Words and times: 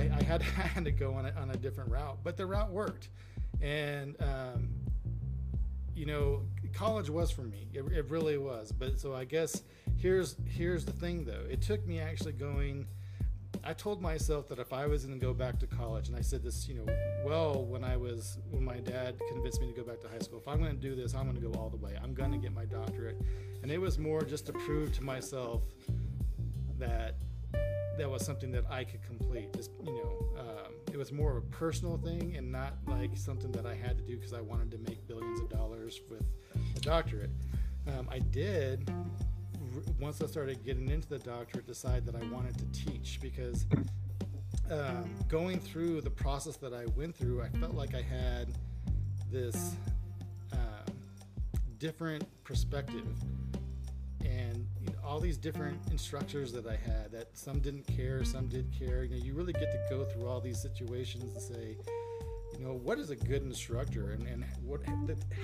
I, 0.00 0.18
I 0.18 0.22
had, 0.22 0.42
had 0.42 0.84
to 0.84 0.92
go 0.92 1.14
on 1.14 1.26
a, 1.26 1.32
on 1.32 1.50
a 1.50 1.56
different 1.56 1.90
route, 1.90 2.18
but 2.22 2.36
the 2.36 2.46
route 2.46 2.70
worked. 2.70 3.08
And, 3.60 4.16
um, 4.20 4.70
you 5.94 6.06
know, 6.06 6.42
college 6.72 7.10
was 7.10 7.30
for 7.30 7.42
me. 7.42 7.68
It, 7.74 7.84
it 7.92 8.10
really 8.10 8.38
was. 8.38 8.72
But 8.72 8.98
so 8.98 9.14
I 9.14 9.24
guess 9.24 9.62
here's 9.98 10.36
here's 10.46 10.84
the 10.84 10.92
thing 10.92 11.24
though. 11.24 11.44
It 11.50 11.60
took 11.60 11.86
me 11.86 12.00
actually 12.00 12.32
going. 12.32 12.86
I 13.62 13.74
told 13.74 14.00
myself 14.00 14.48
that 14.48 14.58
if 14.58 14.72
I 14.72 14.86
was 14.86 15.04
going 15.04 15.18
to 15.18 15.26
go 15.26 15.34
back 15.34 15.58
to 15.58 15.66
college, 15.66 16.08
and 16.08 16.16
I 16.16 16.22
said 16.22 16.42
this, 16.42 16.66
you 16.66 16.74
know, 16.74 16.86
well 17.22 17.66
when 17.66 17.84
I 17.84 17.98
was 17.98 18.38
when 18.50 18.64
my 18.64 18.78
dad 18.78 19.20
convinced 19.28 19.60
me 19.60 19.66
to 19.66 19.74
go 19.74 19.82
back 19.82 20.00
to 20.00 20.08
high 20.08 20.20
school. 20.20 20.38
If 20.38 20.48
I'm 20.48 20.58
going 20.58 20.74
to 20.74 20.80
do 20.80 20.94
this, 20.94 21.14
I'm 21.14 21.24
going 21.24 21.36
to 21.36 21.46
go 21.46 21.52
all 21.60 21.68
the 21.68 21.76
way. 21.76 21.98
I'm 22.02 22.14
going 22.14 22.32
to 22.32 22.38
get 22.38 22.54
my 22.54 22.64
doctorate, 22.64 23.20
and 23.62 23.70
it 23.70 23.78
was 23.78 23.98
more 23.98 24.22
just 24.22 24.46
to 24.46 24.52
prove 24.52 24.94
to 24.94 25.02
myself 25.02 25.60
that 26.78 27.16
that 28.00 28.10
was 28.10 28.24
something 28.24 28.50
that 28.50 28.64
I 28.70 28.82
could 28.82 29.02
complete. 29.02 29.52
Just 29.54 29.72
you 29.84 29.92
know, 29.92 30.40
um, 30.40 30.72
it 30.90 30.96
was 30.96 31.12
more 31.12 31.36
of 31.36 31.36
a 31.36 31.46
personal 31.48 31.98
thing 31.98 32.34
and 32.34 32.50
not 32.50 32.72
like 32.86 33.10
something 33.14 33.52
that 33.52 33.66
I 33.66 33.74
had 33.74 33.98
to 33.98 34.02
do 34.02 34.16
because 34.16 34.32
I 34.32 34.40
wanted 34.40 34.70
to 34.70 34.78
make 34.78 35.06
billions 35.06 35.38
of 35.38 35.50
dollars 35.50 36.00
with 36.08 36.24
a 36.76 36.80
doctorate. 36.80 37.30
Um, 37.86 38.08
I 38.10 38.20
did 38.20 38.90
once 40.00 40.22
I 40.22 40.26
started 40.26 40.64
getting 40.64 40.88
into 40.88 41.08
the 41.08 41.18
doctorate, 41.18 41.66
decide 41.66 42.06
that 42.06 42.16
I 42.16 42.24
wanted 42.32 42.56
to 42.56 42.64
teach 42.72 43.20
because 43.20 43.66
um, 44.70 45.10
going 45.28 45.60
through 45.60 46.00
the 46.00 46.10
process 46.10 46.56
that 46.56 46.72
I 46.72 46.86
went 46.96 47.14
through, 47.14 47.42
I 47.42 47.50
felt 47.58 47.74
like 47.74 47.94
I 47.94 48.00
had 48.00 48.54
this 49.30 49.74
um, 50.54 50.94
different 51.76 52.24
perspective 52.44 53.06
all 55.10 55.18
these 55.18 55.36
different 55.36 55.76
instructors 55.90 56.52
that 56.52 56.68
I 56.68 56.76
had 56.76 57.10
that 57.10 57.36
some 57.36 57.58
didn't 57.58 57.84
care, 57.84 58.22
some 58.22 58.46
did 58.46 58.72
care. 58.78 59.02
You 59.02 59.18
know, 59.18 59.24
you 59.24 59.34
really 59.34 59.52
get 59.52 59.72
to 59.72 59.78
go 59.90 60.04
through 60.04 60.28
all 60.28 60.40
these 60.40 60.62
situations 60.62 61.24
and 61.24 61.42
say, 61.42 61.76
you 62.56 62.64
know, 62.64 62.74
what 62.74 63.00
is 63.00 63.10
a 63.10 63.16
good 63.16 63.42
instructor 63.42 64.12
and, 64.12 64.24
and 64.28 64.44
what, 64.62 64.82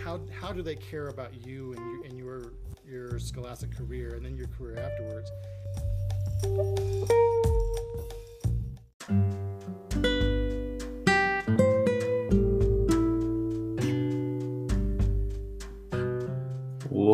how, 0.04 0.20
how 0.40 0.52
do 0.52 0.62
they 0.62 0.76
care 0.76 1.08
about 1.08 1.44
you 1.44 1.72
and, 1.72 1.80
you, 1.80 2.04
and 2.04 2.16
your, 2.16 2.52
your 2.86 3.18
scholastic 3.18 3.76
career 3.76 4.14
and 4.14 4.24
then 4.24 4.36
your 4.36 4.46
career 4.46 4.78
afterwards? 4.78 5.32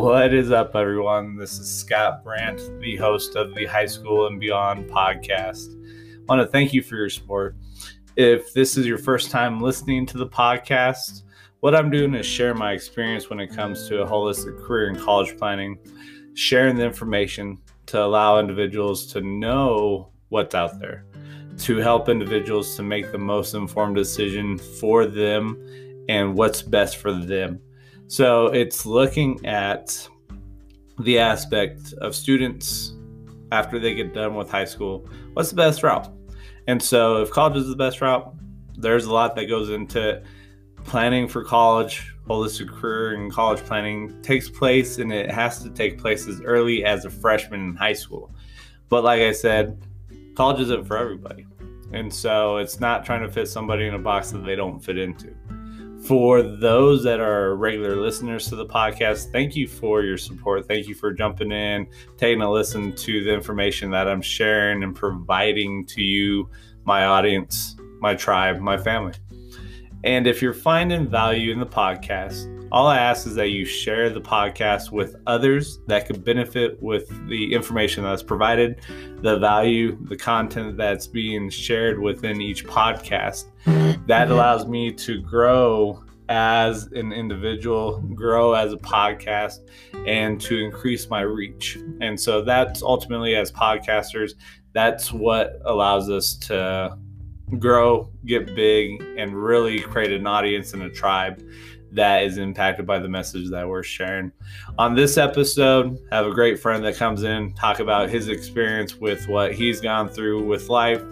What 0.03 0.33
is 0.33 0.51
up, 0.51 0.75
everyone? 0.75 1.37
This 1.37 1.57
is 1.59 1.73
Scott 1.73 2.25
Brandt, 2.25 2.59
the 2.81 2.97
host 2.97 3.37
of 3.37 3.55
the 3.55 3.65
High 3.65 3.85
School 3.85 4.27
and 4.27 4.37
Beyond 4.37 4.89
podcast. 4.89 5.81
I 5.81 6.25
want 6.27 6.41
to 6.41 6.51
thank 6.51 6.73
you 6.73 6.83
for 6.83 6.97
your 6.97 7.09
support. 7.09 7.55
If 8.17 8.51
this 8.51 8.75
is 8.75 8.85
your 8.85 8.97
first 8.97 9.31
time 9.31 9.61
listening 9.61 10.05
to 10.07 10.17
the 10.17 10.27
podcast, 10.27 11.23
what 11.61 11.73
I'm 11.73 11.89
doing 11.89 12.13
is 12.15 12.25
share 12.25 12.53
my 12.53 12.73
experience 12.73 13.29
when 13.29 13.39
it 13.39 13.55
comes 13.55 13.87
to 13.87 14.01
a 14.01 14.05
holistic 14.05 14.61
career 14.61 14.89
in 14.89 14.99
college 14.99 15.37
planning, 15.37 15.79
sharing 16.33 16.75
the 16.75 16.83
information 16.83 17.57
to 17.85 18.03
allow 18.03 18.39
individuals 18.39 19.07
to 19.13 19.21
know 19.21 20.11
what's 20.27 20.53
out 20.53 20.81
there, 20.81 21.05
to 21.59 21.77
help 21.77 22.09
individuals 22.09 22.75
to 22.75 22.83
make 22.83 23.13
the 23.13 23.17
most 23.17 23.53
informed 23.53 23.95
decision 23.95 24.57
for 24.57 25.05
them 25.05 25.65
and 26.09 26.35
what's 26.35 26.61
best 26.61 26.97
for 26.97 27.13
them. 27.13 27.61
So 28.07 28.47
it's 28.47 28.85
looking 28.85 29.45
at 29.45 30.07
the 30.99 31.19
aspect 31.19 31.93
of 31.93 32.15
students 32.15 32.93
after 33.51 33.79
they 33.79 33.93
get 33.93 34.13
done 34.13 34.35
with 34.35 34.49
high 34.49 34.65
school. 34.65 35.07
What's 35.33 35.49
the 35.49 35.55
best 35.55 35.83
route? 35.83 36.09
And 36.67 36.81
so, 36.81 37.21
if 37.21 37.29
college 37.29 37.57
is 37.57 37.67
the 37.67 37.75
best 37.75 38.01
route, 38.01 38.33
there's 38.77 39.05
a 39.05 39.13
lot 39.13 39.35
that 39.35 39.45
goes 39.45 39.69
into 39.69 40.09
it. 40.09 40.23
Planning 40.85 41.27
for 41.27 41.43
college, 41.43 42.13
holistic 42.27 42.69
career 42.69 43.13
and 43.13 43.31
college 43.31 43.59
planning 43.61 44.21
takes 44.21 44.49
place, 44.49 44.97
and 44.97 45.11
it 45.11 45.29
has 45.31 45.61
to 45.63 45.69
take 45.69 45.97
place 45.97 46.27
as 46.27 46.41
early 46.41 46.83
as 46.83 47.05
a 47.05 47.09
freshman 47.09 47.69
in 47.69 47.75
high 47.75 47.93
school. 47.93 48.33
But 48.89 49.03
like 49.03 49.21
I 49.21 49.31
said, 49.31 49.85
college 50.35 50.61
isn't 50.61 50.85
for 50.85 50.97
everybody. 50.97 51.45
And 51.91 52.13
so, 52.13 52.57
it's 52.57 52.79
not 52.79 53.05
trying 53.05 53.21
to 53.21 53.29
fit 53.29 53.47
somebody 53.47 53.87
in 53.87 53.93
a 53.93 53.99
box 53.99 54.31
that 54.31 54.45
they 54.45 54.55
don't 54.55 54.79
fit 54.79 54.97
into. 54.97 55.35
For 56.07 56.41
those 56.41 57.01
that 57.03 57.21
are 57.21 57.55
regular 57.55 57.95
listeners 57.95 58.49
to 58.49 58.57
the 58.57 58.65
podcast, 58.65 59.31
thank 59.31 59.55
you 59.55 59.69
for 59.69 60.01
your 60.01 60.17
support. 60.17 60.67
Thank 60.67 60.87
you 60.89 60.95
for 60.95 61.13
jumping 61.13 61.53
in, 61.53 61.87
taking 62.17 62.41
a 62.41 62.51
listen 62.51 62.93
to 62.93 63.23
the 63.23 63.33
information 63.33 63.89
that 63.91 64.09
I'm 64.09 64.21
sharing 64.21 64.83
and 64.83 64.93
providing 64.93 65.85
to 65.85 66.01
you, 66.01 66.49
my 66.83 67.05
audience, 67.05 67.77
my 68.01 68.15
tribe, 68.15 68.59
my 68.59 68.77
family. 68.77 69.13
And 70.03 70.27
if 70.27 70.41
you're 70.41 70.53
finding 70.53 71.07
value 71.07 71.53
in 71.53 71.59
the 71.59 71.65
podcast, 71.65 72.49
all 72.73 72.87
I 72.87 72.97
ask 72.97 73.25
is 73.25 73.35
that 73.35 73.49
you 73.49 73.63
share 73.63 74.09
the 74.09 74.19
podcast 74.19 74.91
with 74.91 75.15
others 75.25 75.79
that 75.87 76.05
could 76.05 76.25
benefit 76.25 76.81
with 76.83 77.07
the 77.29 77.53
information 77.53 78.03
that's 78.03 78.23
provided, 78.23 78.81
the 79.21 79.37
value, 79.39 79.97
the 80.09 80.17
content 80.17 80.75
that's 80.75 81.07
being 81.07 81.49
shared 81.49 81.97
within 81.97 82.41
each 82.41 82.65
podcast. 82.65 83.45
That 84.07 84.31
allows 84.31 84.67
me 84.67 84.91
to 84.93 85.21
grow 85.21 86.03
as 86.29 86.87
an 86.93 87.13
individual, 87.13 88.01
grow 88.15 88.53
as 88.53 88.73
a 88.73 88.77
podcast, 88.77 89.59
and 90.05 90.39
to 90.41 90.57
increase 90.57 91.09
my 91.09 91.21
reach. 91.21 91.77
And 92.01 92.19
so 92.19 92.41
that's 92.41 92.81
ultimately, 92.81 93.35
as 93.35 93.51
podcasters, 93.51 94.33
that's 94.73 95.13
what 95.13 95.61
allows 95.65 96.09
us 96.09 96.35
to 96.35 96.97
grow, 97.59 98.09
get 98.25 98.55
big, 98.55 99.01
and 99.17 99.35
really 99.35 99.79
create 99.79 100.11
an 100.11 100.25
audience 100.27 100.73
and 100.73 100.83
a 100.83 100.89
tribe 100.89 101.43
that 101.91 102.23
is 102.23 102.37
impacted 102.39 102.87
by 102.87 102.97
the 102.97 103.07
message 103.07 103.49
that 103.51 103.67
we're 103.67 103.83
sharing. 103.83 104.31
On 104.79 104.95
this 104.95 105.17
episode, 105.17 105.99
I 106.11 106.15
have 106.15 106.25
a 106.25 106.31
great 106.31 106.59
friend 106.59 106.83
that 106.85 106.95
comes 106.95 107.23
in, 107.23 107.53
talk 107.53 107.79
about 107.79 108.09
his 108.09 108.29
experience 108.29 108.95
with 108.95 109.27
what 109.27 109.53
he's 109.53 109.79
gone 109.79 110.09
through 110.09 110.45
with 110.45 110.69
life. 110.69 111.03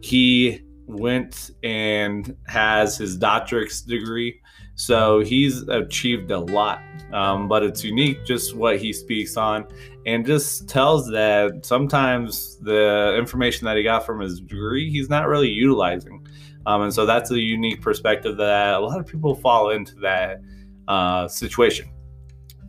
He 0.00 0.62
went 0.86 1.50
and 1.62 2.36
has 2.46 2.96
his 2.96 3.18
doctorate's 3.18 3.80
degree. 3.80 4.40
So 4.76 5.20
he's 5.20 5.62
achieved 5.68 6.30
a 6.30 6.38
lot, 6.38 6.82
um, 7.12 7.46
but 7.46 7.62
it's 7.62 7.84
unique 7.84 8.24
just 8.24 8.56
what 8.56 8.78
he 8.78 8.92
speaks 8.92 9.36
on 9.36 9.66
and 10.04 10.26
just 10.26 10.68
tells 10.68 11.08
that 11.10 11.64
sometimes 11.64 12.58
the 12.58 13.16
information 13.16 13.66
that 13.66 13.76
he 13.76 13.82
got 13.84 14.04
from 14.04 14.20
his 14.20 14.40
degree, 14.40 14.90
he's 14.90 15.08
not 15.08 15.28
really 15.28 15.48
utilizing. 15.48 16.26
Um, 16.66 16.82
and 16.82 16.92
so 16.92 17.06
that's 17.06 17.30
a 17.30 17.38
unique 17.38 17.80
perspective 17.80 18.36
that 18.38 18.74
a 18.74 18.80
lot 18.80 18.98
of 18.98 19.06
people 19.06 19.34
fall 19.34 19.70
into 19.70 19.94
that 19.96 20.40
uh, 20.88 21.28
situation. 21.28 21.88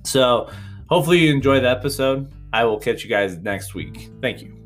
So 0.03 0.49
hopefully 0.89 1.19
you 1.19 1.33
enjoy 1.33 1.59
the 1.59 1.69
episode. 1.69 2.31
I 2.53 2.65
will 2.65 2.79
catch 2.79 3.03
you 3.03 3.09
guys 3.09 3.37
next 3.39 3.73
week. 3.73 4.11
Thank 4.21 4.41
you. 4.41 4.64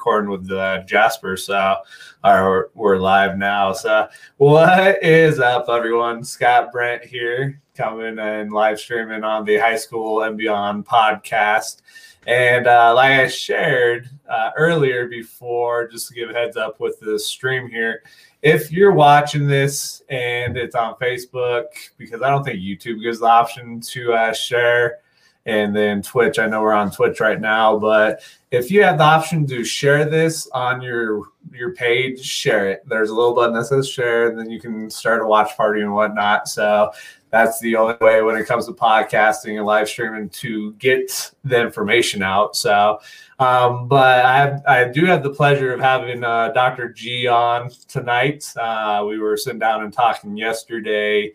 Recording 0.00 0.30
with 0.30 0.50
uh, 0.50 0.82
Jasper, 0.84 1.36
so 1.36 1.76
uh, 2.24 2.60
we're 2.72 2.96
live 2.96 3.36
now. 3.36 3.70
So, 3.70 4.08
what 4.38 5.04
is 5.04 5.40
up, 5.40 5.68
everyone? 5.68 6.24
Scott 6.24 6.72
Brent 6.72 7.04
here, 7.04 7.60
coming 7.74 8.18
and 8.18 8.50
live 8.50 8.80
streaming 8.80 9.24
on 9.24 9.44
the 9.44 9.58
High 9.58 9.76
School 9.76 10.22
and 10.22 10.38
Beyond 10.38 10.86
podcast. 10.86 11.82
And 12.26 12.66
uh, 12.66 12.94
like 12.94 13.10
I 13.10 13.28
shared 13.28 14.08
uh, 14.26 14.52
earlier 14.56 15.06
before, 15.06 15.86
just 15.86 16.08
to 16.08 16.14
give 16.14 16.30
a 16.30 16.32
heads 16.32 16.56
up 16.56 16.80
with 16.80 16.98
the 17.00 17.18
stream 17.18 17.68
here, 17.68 18.02
if 18.40 18.72
you're 18.72 18.92
watching 18.92 19.46
this 19.46 20.02
and 20.08 20.56
it's 20.56 20.74
on 20.74 20.94
Facebook, 20.94 21.66
because 21.98 22.22
I 22.22 22.30
don't 22.30 22.42
think 22.42 22.58
YouTube 22.58 23.02
gives 23.02 23.20
the 23.20 23.26
option 23.26 23.82
to 23.82 24.14
uh, 24.14 24.32
share, 24.32 24.99
and 25.46 25.74
then 25.74 26.02
Twitch, 26.02 26.38
I 26.38 26.46
know 26.46 26.60
we're 26.60 26.72
on 26.72 26.90
Twitch 26.90 27.20
right 27.20 27.40
now, 27.40 27.78
but 27.78 28.22
if 28.50 28.70
you 28.70 28.82
have 28.82 28.98
the 28.98 29.04
option 29.04 29.46
to 29.46 29.64
share 29.64 30.04
this 30.04 30.46
on 30.48 30.82
your 30.82 31.22
your 31.52 31.72
page, 31.72 32.22
share 32.24 32.68
it. 32.70 32.82
There's 32.86 33.10
a 33.10 33.14
little 33.14 33.34
button 33.34 33.54
that 33.54 33.64
says 33.64 33.88
share, 33.88 34.28
and 34.28 34.38
then 34.38 34.50
you 34.50 34.60
can 34.60 34.90
start 34.90 35.22
a 35.22 35.26
watch 35.26 35.56
party 35.56 35.80
and 35.80 35.94
whatnot. 35.94 36.48
So 36.48 36.90
that's 37.30 37.58
the 37.60 37.76
only 37.76 37.96
way 38.00 38.22
when 38.22 38.36
it 38.36 38.46
comes 38.46 38.66
to 38.66 38.72
podcasting 38.72 39.56
and 39.56 39.64
live 39.64 39.88
streaming 39.88 40.28
to 40.30 40.72
get 40.74 41.32
the 41.44 41.60
information 41.60 42.22
out. 42.22 42.54
So, 42.56 43.00
um, 43.38 43.88
but 43.88 44.24
I 44.24 44.60
I 44.66 44.84
do 44.88 45.06
have 45.06 45.22
the 45.22 45.30
pleasure 45.30 45.72
of 45.72 45.80
having 45.80 46.22
uh, 46.22 46.50
Dr. 46.52 46.92
G 46.92 47.26
on 47.28 47.70
tonight. 47.88 48.52
Uh, 48.56 49.04
we 49.08 49.18
were 49.18 49.36
sitting 49.36 49.60
down 49.60 49.84
and 49.84 49.92
talking 49.92 50.36
yesterday 50.36 51.32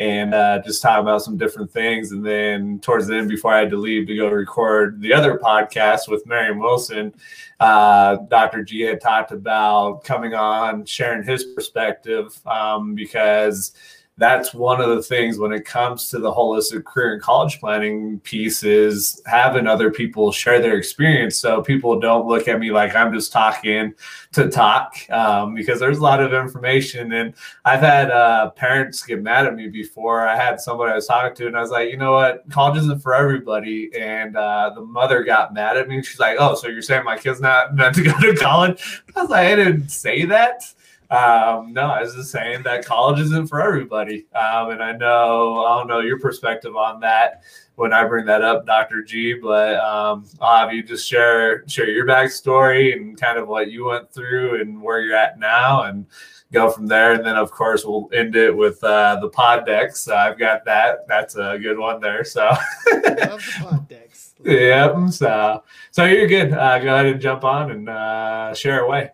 and 0.00 0.32
uh, 0.32 0.62
just 0.64 0.80
talking 0.80 1.02
about 1.02 1.22
some 1.22 1.36
different 1.36 1.70
things. 1.70 2.10
And 2.10 2.24
then 2.24 2.80
towards 2.80 3.06
the 3.06 3.18
end, 3.18 3.28
before 3.28 3.52
I 3.52 3.58
had 3.58 3.70
to 3.70 3.76
leave 3.76 4.06
to 4.06 4.16
go 4.16 4.28
record 4.30 4.98
the 5.02 5.12
other 5.12 5.36
podcast 5.38 6.08
with 6.08 6.26
Marion 6.26 6.58
Wilson, 6.58 7.12
uh, 7.60 8.16
Dr. 8.30 8.64
G 8.64 8.80
had 8.80 9.02
talked 9.02 9.30
about 9.30 10.02
coming 10.02 10.32
on, 10.32 10.86
sharing 10.86 11.22
his 11.22 11.44
perspective 11.44 12.40
um, 12.46 12.94
because 12.94 13.72
that's 14.20 14.52
one 14.52 14.82
of 14.82 14.90
the 14.90 15.02
things 15.02 15.38
when 15.38 15.50
it 15.50 15.64
comes 15.64 16.10
to 16.10 16.18
the 16.18 16.30
holistic 16.30 16.84
career 16.84 17.14
and 17.14 17.22
college 17.22 17.58
planning 17.58 18.20
piece 18.20 18.62
is 18.62 19.22
having 19.24 19.66
other 19.66 19.90
people 19.90 20.30
share 20.30 20.60
their 20.60 20.76
experience. 20.76 21.38
So 21.38 21.62
people 21.62 21.98
don't 21.98 22.26
look 22.26 22.46
at 22.46 22.60
me 22.60 22.70
like 22.70 22.94
i'm 22.94 23.14
just 23.14 23.32
talking 23.32 23.94
to 24.32 24.50
talk 24.50 24.94
um, 25.10 25.54
because 25.54 25.80
there's 25.80 25.98
a 25.98 26.02
lot 26.02 26.22
of 26.22 26.34
information. 26.34 27.12
And 27.12 27.32
i've 27.64 27.80
had 27.80 28.10
uh, 28.10 28.50
parents 28.50 29.02
get 29.02 29.22
mad 29.22 29.46
at 29.46 29.54
me 29.54 29.68
before. 29.68 30.28
I 30.28 30.36
had 30.36 30.60
somebody 30.60 30.92
i 30.92 30.96
was 30.96 31.06
talking 31.06 31.34
to 31.36 31.46
and 31.46 31.56
i 31.56 31.62
was 31.62 31.70
like 31.70 31.90
you 31.90 31.96
know 31.96 32.12
what? 32.12 32.48
College 32.50 32.82
isn't 32.82 33.00
for 33.00 33.14
everybody. 33.14 33.90
And 33.98 34.36
uh, 34.36 34.72
the 34.74 34.82
mother 34.82 35.24
got 35.24 35.54
mad 35.54 35.78
at 35.78 35.88
me. 35.88 36.02
She's 36.02 36.20
like 36.20 36.36
oh 36.38 36.54
so 36.54 36.68
you're 36.68 36.82
saying 36.82 37.04
my 37.04 37.16
kid's 37.16 37.40
not 37.40 37.74
meant 37.74 37.94
to 37.94 38.02
go 38.02 38.20
to 38.20 38.36
college? 38.36 39.02
I 39.16 39.22
was 39.22 39.30
like 39.30 39.46
i 39.46 39.56
didn't 39.56 39.88
say 39.88 40.26
that 40.26 40.74
um, 41.10 41.72
no, 41.72 41.82
I 41.82 42.02
was 42.02 42.14
just 42.14 42.30
saying 42.30 42.62
that 42.62 42.84
college 42.84 43.18
isn't 43.18 43.48
for 43.48 43.60
everybody. 43.60 44.26
Um, 44.32 44.70
and 44.70 44.82
I 44.82 44.92
know, 44.92 45.64
I 45.64 45.78
don't 45.78 45.88
know 45.88 46.00
your 46.00 46.20
perspective 46.20 46.76
on 46.76 47.00
that 47.00 47.42
when 47.74 47.92
I 47.92 48.04
bring 48.04 48.26
that 48.26 48.42
up, 48.42 48.64
Dr. 48.64 49.02
G, 49.02 49.34
but 49.34 49.76
um, 49.80 50.24
I'll 50.40 50.66
have 50.66 50.72
you 50.72 50.84
just 50.84 51.08
share, 51.08 51.66
share 51.66 51.90
your 51.90 52.06
backstory 52.06 52.94
and 52.94 53.20
kind 53.20 53.38
of 53.38 53.48
what 53.48 53.72
you 53.72 53.86
went 53.86 54.12
through 54.12 54.60
and 54.60 54.80
where 54.80 55.00
you're 55.00 55.16
at 55.16 55.38
now 55.38 55.82
and 55.84 56.06
go 56.52 56.70
from 56.70 56.86
there. 56.86 57.14
And 57.14 57.26
then 57.26 57.36
of 57.36 57.50
course 57.50 57.84
we'll 57.84 58.08
end 58.12 58.36
it 58.36 58.56
with 58.56 58.82
uh, 58.84 59.18
the 59.20 59.30
pod 59.30 59.66
decks. 59.66 60.06
Uh, 60.06 60.14
I've 60.14 60.38
got 60.38 60.64
that. 60.66 61.08
That's 61.08 61.34
a 61.34 61.58
good 61.60 61.78
one 61.78 62.00
there. 62.00 62.22
So 62.22 62.42
love 62.92 63.02
the 63.02 63.54
pod 63.58 63.88
decks. 63.88 64.34
yep. 64.44 64.94
So, 65.10 65.64
so 65.90 66.04
you're 66.04 66.28
good. 66.28 66.52
Uh, 66.52 66.78
go 66.78 66.94
ahead 66.94 67.06
and 67.06 67.20
jump 67.20 67.42
on 67.42 67.72
and 67.72 67.88
uh, 67.88 68.54
share 68.54 68.84
away. 68.84 69.10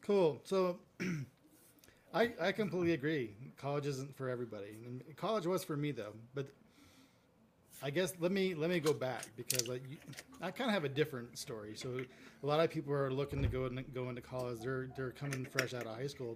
Cool. 0.00 0.40
So 0.44 0.78
I, 2.18 2.30
I 2.40 2.52
completely 2.52 2.94
agree. 2.94 3.30
College 3.56 3.86
isn't 3.86 4.16
for 4.16 4.28
everybody. 4.28 4.76
college 5.16 5.46
was 5.46 5.62
for 5.62 5.76
me 5.76 5.92
though, 5.92 6.14
but 6.34 6.48
I 7.80 7.90
guess 7.90 8.12
let 8.18 8.32
me 8.32 8.54
let 8.54 8.70
me 8.70 8.80
go 8.80 8.92
back 8.92 9.26
because 9.36 9.70
I, 9.70 9.78
I 10.44 10.50
kind 10.50 10.68
of 10.68 10.74
have 10.74 10.82
a 10.82 10.88
different 10.88 11.38
story. 11.38 11.74
So 11.76 12.00
a 12.42 12.46
lot 12.46 12.58
of 12.58 12.70
people 12.70 12.92
are 12.92 13.12
looking 13.12 13.40
to 13.42 13.46
go 13.46 13.66
in, 13.66 13.84
go 13.94 14.08
into 14.08 14.20
college. 14.20 14.58
They're 14.60 14.88
they're 14.96 15.12
coming 15.12 15.44
fresh 15.44 15.74
out 15.74 15.86
of 15.86 15.94
high 15.94 16.08
school. 16.08 16.34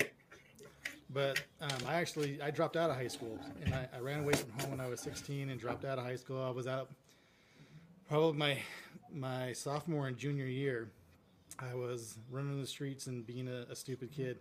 But 1.10 1.42
um, 1.60 1.70
I 1.88 1.94
actually 1.94 2.40
I 2.40 2.52
dropped 2.52 2.76
out 2.76 2.88
of 2.88 2.94
high 2.94 3.08
school 3.08 3.36
and 3.64 3.74
I, 3.74 3.88
I 3.96 3.98
ran 3.98 4.20
away 4.20 4.34
from 4.34 4.50
home 4.60 4.70
when 4.70 4.80
I 4.80 4.86
was 4.86 5.00
16 5.00 5.50
and 5.50 5.58
dropped 5.58 5.84
out 5.84 5.98
of 5.98 6.04
high 6.04 6.16
school. 6.16 6.40
I 6.40 6.50
was 6.50 6.68
out 6.68 6.90
probably 8.08 8.38
my 8.38 8.58
my 9.12 9.52
sophomore 9.52 10.06
and 10.06 10.16
junior 10.16 10.46
year. 10.46 10.92
I 11.58 11.74
was 11.74 12.18
running 12.30 12.60
the 12.60 12.68
streets 12.68 13.08
and 13.08 13.26
being 13.26 13.48
a, 13.48 13.66
a 13.68 13.74
stupid 13.74 14.12
kid 14.12 14.38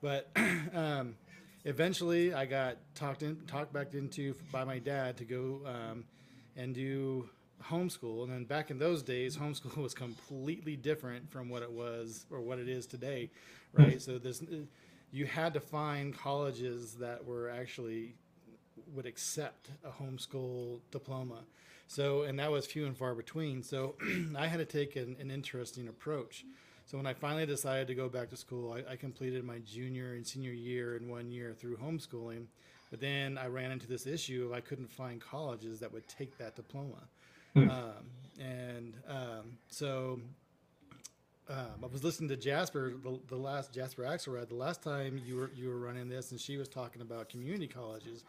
but 0.00 0.30
um, 0.74 1.14
eventually, 1.64 2.34
I 2.34 2.46
got 2.46 2.76
talked 2.94 3.22
in, 3.22 3.36
talked 3.46 3.72
back 3.72 3.94
into 3.94 4.34
by 4.52 4.64
my 4.64 4.78
dad 4.78 5.16
to 5.18 5.24
go 5.24 5.60
um, 5.66 6.04
and 6.56 6.74
do 6.74 7.28
homeschool. 7.62 8.24
And 8.24 8.32
then 8.32 8.44
back 8.44 8.70
in 8.70 8.78
those 8.78 9.02
days, 9.02 9.36
homeschool 9.36 9.76
was 9.82 9.94
completely 9.94 10.76
different 10.76 11.30
from 11.30 11.48
what 11.48 11.62
it 11.62 11.70
was 11.70 12.26
or 12.30 12.40
what 12.40 12.58
it 12.58 12.68
is 12.68 12.86
today, 12.86 13.30
right? 13.72 13.88
Mm-hmm. 13.88 13.98
So 13.98 14.18
this, 14.18 14.42
you 15.10 15.26
had 15.26 15.54
to 15.54 15.60
find 15.60 16.16
colleges 16.16 16.94
that 16.94 17.24
were 17.24 17.50
actually 17.50 18.14
would 18.94 19.06
accept 19.06 19.70
a 19.84 19.90
homeschool 19.90 20.80
diploma. 20.90 21.44
So, 21.88 22.22
and 22.22 22.38
that 22.38 22.50
was 22.50 22.66
few 22.66 22.86
and 22.86 22.96
far 22.96 23.14
between. 23.14 23.62
So, 23.62 23.96
I 24.36 24.46
had 24.46 24.58
to 24.58 24.64
take 24.64 24.96
an, 24.96 25.16
an 25.18 25.30
interesting 25.30 25.88
approach. 25.88 26.44
So 26.88 26.96
when 26.96 27.06
I 27.06 27.12
finally 27.12 27.44
decided 27.44 27.86
to 27.88 27.94
go 27.94 28.08
back 28.08 28.30
to 28.30 28.36
school, 28.36 28.72
I, 28.72 28.92
I, 28.92 28.96
completed 28.96 29.44
my 29.44 29.58
junior 29.58 30.14
and 30.14 30.26
senior 30.26 30.52
year 30.52 30.96
in 30.96 31.06
one 31.06 31.30
year 31.30 31.52
through 31.52 31.76
homeschooling. 31.76 32.46
But 32.90 32.98
then 32.98 33.36
I 33.36 33.48
ran 33.48 33.70
into 33.70 33.86
this 33.86 34.06
issue 34.06 34.46
of 34.46 34.54
I 34.54 34.60
couldn't 34.60 34.90
find 34.90 35.20
colleges 35.20 35.80
that 35.80 35.92
would 35.92 36.08
take 36.08 36.38
that 36.38 36.56
diploma. 36.56 37.06
Hmm. 37.52 37.68
Um, 37.68 38.40
and 38.40 38.94
um, 39.06 39.58
so 39.68 40.18
um, 41.50 41.84
I 41.84 41.86
was 41.88 42.02
listening 42.02 42.30
to 42.30 42.38
Jasper, 42.38 42.94
the, 43.04 43.20
the 43.28 43.36
last 43.36 43.74
Jasper 43.74 44.04
Axelrod, 44.04 44.48
the 44.48 44.54
last 44.54 44.82
time 44.82 45.20
you 45.26 45.36
were 45.36 45.50
you 45.54 45.68
were 45.68 45.78
running 45.78 46.08
this, 46.08 46.30
and 46.30 46.40
she 46.40 46.56
was 46.56 46.68
talking 46.68 47.02
about 47.02 47.28
community 47.28 47.66
colleges, 47.66 48.24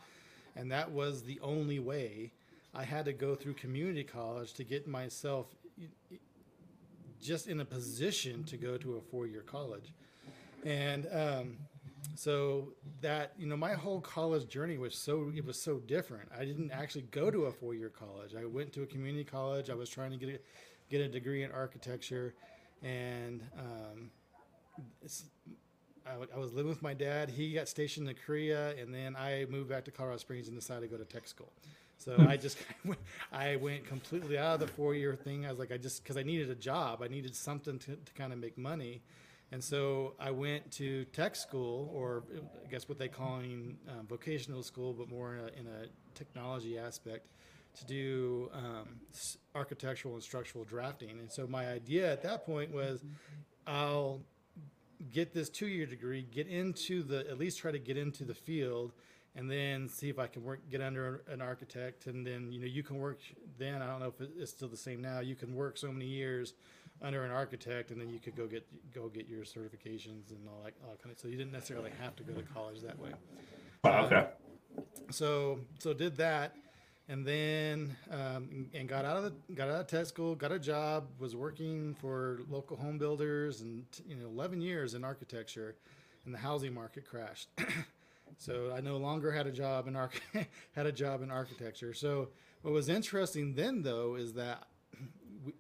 and 0.58 0.70
that 0.70 0.92
was 0.92 1.24
the 1.24 1.40
only 1.42 1.80
way 1.80 2.34
I 2.76 2.84
had 2.84 3.06
to 3.06 3.14
go 3.14 3.36
through 3.36 3.54
community 3.54 4.04
college 4.04 4.52
to 4.56 4.66
get 4.66 4.86
myself 4.86 5.48
just 7.22 7.48
in 7.48 7.60
a 7.60 7.66
position 7.66 8.44
to 8.46 8.58
go 8.58 8.78
to 8.78 8.96
a 8.96 9.02
four 9.02 9.28
year 9.28 9.42
college. 9.42 9.94
And 10.66 11.08
um, 11.12 11.58
so 12.16 12.74
that, 13.02 13.34
you 13.38 13.48
know, 13.48 13.58
my 13.58 13.74
whole 13.74 14.02
college 14.02 14.48
journey 14.48 14.78
was 14.78 14.96
so, 14.96 15.32
it 15.36 15.46
was 15.46 15.62
so 15.62 15.80
different. 15.80 16.30
I 16.38 16.46
didn't 16.46 16.72
actually 16.72 17.04
go 17.12 17.32
to 17.32 17.46
a 17.46 17.52
four 17.52 17.74
year 17.74 17.90
college. 17.90 18.36
I 18.36 18.46
went 18.46 18.74
to 18.74 18.84
a 18.84 18.86
community 18.86 19.24
college. 19.24 19.70
I 19.70 19.76
was 19.76 19.90
trying 19.90 20.12
to 20.12 20.18
get 20.18 20.30
a, 20.30 20.40
get 20.90 21.02
a 21.02 21.08
degree 21.08 21.44
in 21.44 21.52
architecture. 21.52 22.34
And 22.84 23.42
um, 23.58 24.12
I, 26.06 26.36
I 26.36 26.40
was 26.40 26.54
living 26.54 26.70
with 26.70 26.82
my 26.82 26.94
dad. 26.94 27.30
He 27.30 27.54
got 27.54 27.68
stationed 27.68 28.10
in 28.10 28.16
Korea. 28.16 28.76
And 28.78 28.94
then 28.94 29.16
I 29.16 29.46
moved 29.50 29.70
back 29.70 29.86
to 29.86 29.92
Colorado 29.92 30.18
Springs 30.18 30.48
and 30.48 30.58
decided 30.58 30.90
to 30.90 30.98
go 30.98 31.02
to 31.02 31.06
tech 31.06 31.28
school. 31.28 31.52
So 32.00 32.16
I 32.28 32.38
just 32.38 32.58
I 33.32 33.58
went 33.58 33.86
completely 33.86 34.38
out 34.38 34.56
of 34.56 34.60
the 34.62 34.68
four 34.68 34.96
year 34.96 35.16
thing. 35.16 35.46
I 35.46 35.50
was 35.50 35.60
like, 35.60 35.72
I 35.72 35.78
just 35.78 36.04
because 36.04 36.18
I 36.18 36.24
needed 36.24 36.50
a 36.50 36.56
job, 36.56 37.02
I 37.04 37.08
needed 37.08 37.36
something 37.36 37.78
to, 37.80 37.96
to 37.96 38.14
kind 38.14 38.34
of 38.34 38.40
make 38.40 38.58
money, 38.58 39.02
and 39.52 39.64
so 39.64 40.14
I 40.20 40.32
went 40.32 40.72
to 40.74 41.06
tech 41.06 41.36
school, 41.36 41.92
or 41.94 42.24
I 42.66 42.70
guess 42.70 42.88
what 42.88 43.00
they 43.00 43.08
calling 43.08 43.78
um, 43.90 44.06
vocational 44.08 44.62
school, 44.62 44.94
but 44.94 45.10
more 45.10 45.36
in 45.36 45.40
a, 45.40 45.48
in 45.60 45.68
a 45.68 45.88
technology 46.14 46.78
aspect, 46.78 47.28
to 47.80 47.86
do 47.86 48.52
um, 48.54 49.00
architectural 49.56 50.14
and 50.14 50.24
structural 50.24 50.66
drafting. 50.66 51.20
And 51.20 51.32
so 51.32 51.48
my 51.48 51.68
idea 51.68 52.12
at 52.12 52.22
that 52.24 52.46
point 52.46 52.72
was, 52.72 53.04
I'll 53.66 54.22
get 55.12 55.34
this 55.34 55.50
two 55.50 55.68
year 55.68 55.88
degree, 55.88 56.28
get 56.32 56.48
into 56.48 57.02
the 57.02 57.28
at 57.30 57.40
least 57.40 57.60
try 57.60 57.72
to 57.72 57.80
get 57.80 57.98
into 57.98 58.26
the 58.26 58.36
field 58.36 58.94
and 59.36 59.50
then 59.50 59.88
see 59.88 60.10
if 60.10 60.20
I 60.20 60.28
can 60.28 60.44
work 60.44 60.60
get 60.70 60.82
under 60.82 61.24
an 61.32 61.42
architect, 61.42 62.08
and 62.08 62.26
then 62.26 62.52
you 62.52 62.60
know 62.60 62.66
you 62.66 62.84
can 62.84 62.98
work. 62.98 63.20
Then 63.58 63.82
I 63.82 63.88
don't 63.88 64.00
know 64.00 64.14
if 64.20 64.28
it's 64.38 64.52
still 64.52 64.68
the 64.68 64.78
same 64.78 65.02
now. 65.02 65.20
You 65.20 65.36
can 65.36 65.56
work 65.56 65.78
so 65.78 65.92
many 65.92 66.06
years 66.06 66.54
under 67.02 67.24
an 67.24 67.32
architect, 67.32 67.92
and 67.92 68.02
then 68.02 68.10
you 68.10 68.20
could 68.20 68.36
go 68.36 68.48
get 68.48 68.66
go 68.94 69.08
get 69.08 69.28
your 69.28 69.44
certifications 69.44 70.32
and 70.32 70.48
all 70.48 70.64
that, 70.64 70.74
all 70.84 70.98
kind 71.02 71.14
of. 71.14 71.20
So 71.20 71.28
you 71.28 71.38
didn't 71.38 71.54
necessarily 71.54 71.92
have 72.02 72.16
to 72.18 72.24
go 72.24 72.34
to 72.34 72.44
college 72.44 72.82
that 72.82 73.00
way. 73.00 73.12
Okay. 73.86 74.16
Um, 74.16 74.26
so 75.12 75.60
so 75.80 75.94
did 75.94 76.18
that, 76.18 76.56
and 77.08 77.26
then 77.26 77.96
um, 78.12 78.70
and 78.74 78.90
got 78.90 79.06
out 79.06 79.18
of 79.18 79.24
the 79.24 79.54
got 79.54 79.70
out 79.70 79.82
of 79.82 79.88
tech 79.88 80.06
school, 80.06 80.36
got 80.36 80.52
a 80.52 80.60
job, 80.60 81.08
was 81.20 81.36
working 81.36 81.96
for 81.96 82.40
local 82.50 82.78
home 82.78 82.98
builders, 82.98 83.62
and 83.62 83.86
you 84.08 84.16
know, 84.16 84.26
11 84.28 84.60
years 84.62 84.94
in 84.96 85.04
architecture, 85.04 85.76
and 86.26 86.34
the 86.34 86.40
housing 86.40 86.74
market 86.74 87.08
crashed. 87.08 87.50
So 88.38 88.74
I 88.76 88.82
no 88.82 88.98
longer 88.98 89.32
had 89.32 89.48
a 89.48 89.52
job 89.52 89.88
in 89.88 89.96
arch- 89.96 90.22
had 90.76 90.86
a 90.86 90.92
job 90.92 91.22
in 91.22 91.32
architecture. 91.32 91.94
So 91.94 92.30
what 92.62 92.74
was 92.74 92.90
interesting 92.90 93.54
then 93.54 93.82
though 93.82 94.16
is 94.16 94.34
that 94.34 94.68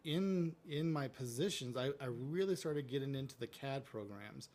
in 0.04 0.56
in 0.68 0.92
my 0.92 1.08
positions, 1.08 1.78
I, 1.78 1.88
I 2.02 2.08
really 2.08 2.56
started 2.56 2.88
getting 2.88 3.16
into 3.16 3.38
the 3.40 3.48
CAD 3.48 3.86
programs, 3.86 4.50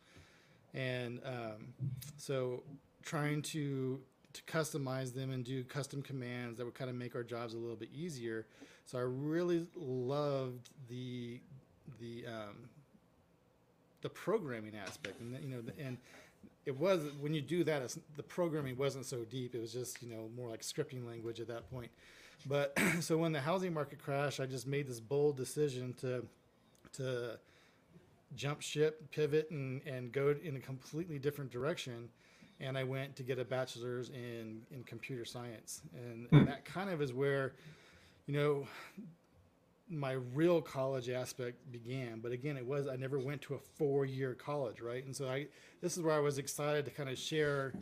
and 0.73 1.19
um, 1.25 1.73
so 2.17 2.63
trying 3.03 3.41
to 3.41 3.99
to 4.33 4.43
customize 4.43 5.13
them 5.13 5.31
and 5.31 5.45
do 5.45 5.63
custom 5.63 6.01
commands 6.01 6.57
that 6.57 6.65
would 6.65 6.75
kind 6.75 6.89
of 6.89 6.95
make 6.95 7.15
our 7.15 7.23
jobs 7.23 7.53
a 7.53 7.57
little 7.57 7.75
bit 7.77 7.89
easier. 7.93 8.45
So 8.85 8.97
I 8.97 9.01
really 9.01 9.65
loved 9.75 10.69
the 10.89 11.39
the 11.99 12.25
um, 12.27 12.69
the 14.01 14.09
programming 14.09 14.75
aspect, 14.75 15.19
and 15.19 15.33
you 15.41 15.49
know, 15.49 15.63
and 15.79 15.97
it 16.65 16.77
was 16.77 17.03
when 17.19 17.33
you 17.33 17.41
do 17.41 17.63
that, 17.63 17.95
the 18.15 18.23
programming 18.23 18.77
wasn't 18.77 19.05
so 19.05 19.23
deep. 19.23 19.53
It 19.55 19.61
was 19.61 19.73
just 19.73 20.01
you 20.01 20.09
know 20.09 20.29
more 20.35 20.49
like 20.49 20.61
scripting 20.61 21.05
language 21.05 21.39
at 21.39 21.47
that 21.47 21.69
point. 21.69 21.91
But 22.47 22.77
so 23.01 23.17
when 23.17 23.31
the 23.31 23.41
housing 23.41 23.73
market 23.73 23.99
crashed, 23.99 24.39
I 24.39 24.45
just 24.45 24.67
made 24.67 24.87
this 24.87 24.99
bold 24.99 25.37
decision 25.37 25.93
to 26.01 26.25
to 26.93 27.39
jump 28.35 28.61
ship, 28.61 29.11
pivot, 29.11 29.51
and 29.51 29.81
and 29.85 30.11
go 30.11 30.35
in 30.43 30.55
a 30.55 30.59
completely 30.59 31.19
different 31.19 31.51
direction. 31.51 32.09
And 32.61 32.77
I 32.77 32.85
went 32.85 33.17
to 33.17 33.23
get 33.23 33.37
a 33.37 33.45
bachelor's 33.45 34.09
in 34.09 34.61
in 34.71 34.83
computer 34.85 35.25
science, 35.25 35.81
and, 35.93 36.27
and 36.31 36.41
hmm. 36.41 36.45
that 36.45 36.65
kind 36.65 36.89
of 36.89 37.01
is 37.01 37.13
where, 37.13 37.53
you 38.27 38.33
know, 38.33 38.67
my 39.89 40.13
real 40.33 40.61
college 40.61 41.09
aspect 41.09 41.71
began. 41.71 42.19
But 42.19 42.31
again, 42.31 42.57
it 42.57 42.65
was 42.65 42.87
I 42.87 42.95
never 42.95 43.19
went 43.19 43.41
to 43.43 43.55
a 43.55 43.59
four 43.77 44.05
year 44.05 44.33
college, 44.33 44.81
right? 44.81 45.05
And 45.05 45.15
so 45.15 45.27
I 45.27 45.47
this 45.81 45.97
is 45.97 46.03
where 46.03 46.15
I 46.15 46.19
was 46.19 46.37
excited 46.37 46.85
to 46.85 46.91
kind 46.91 47.09
of 47.09 47.17
share 47.17 47.73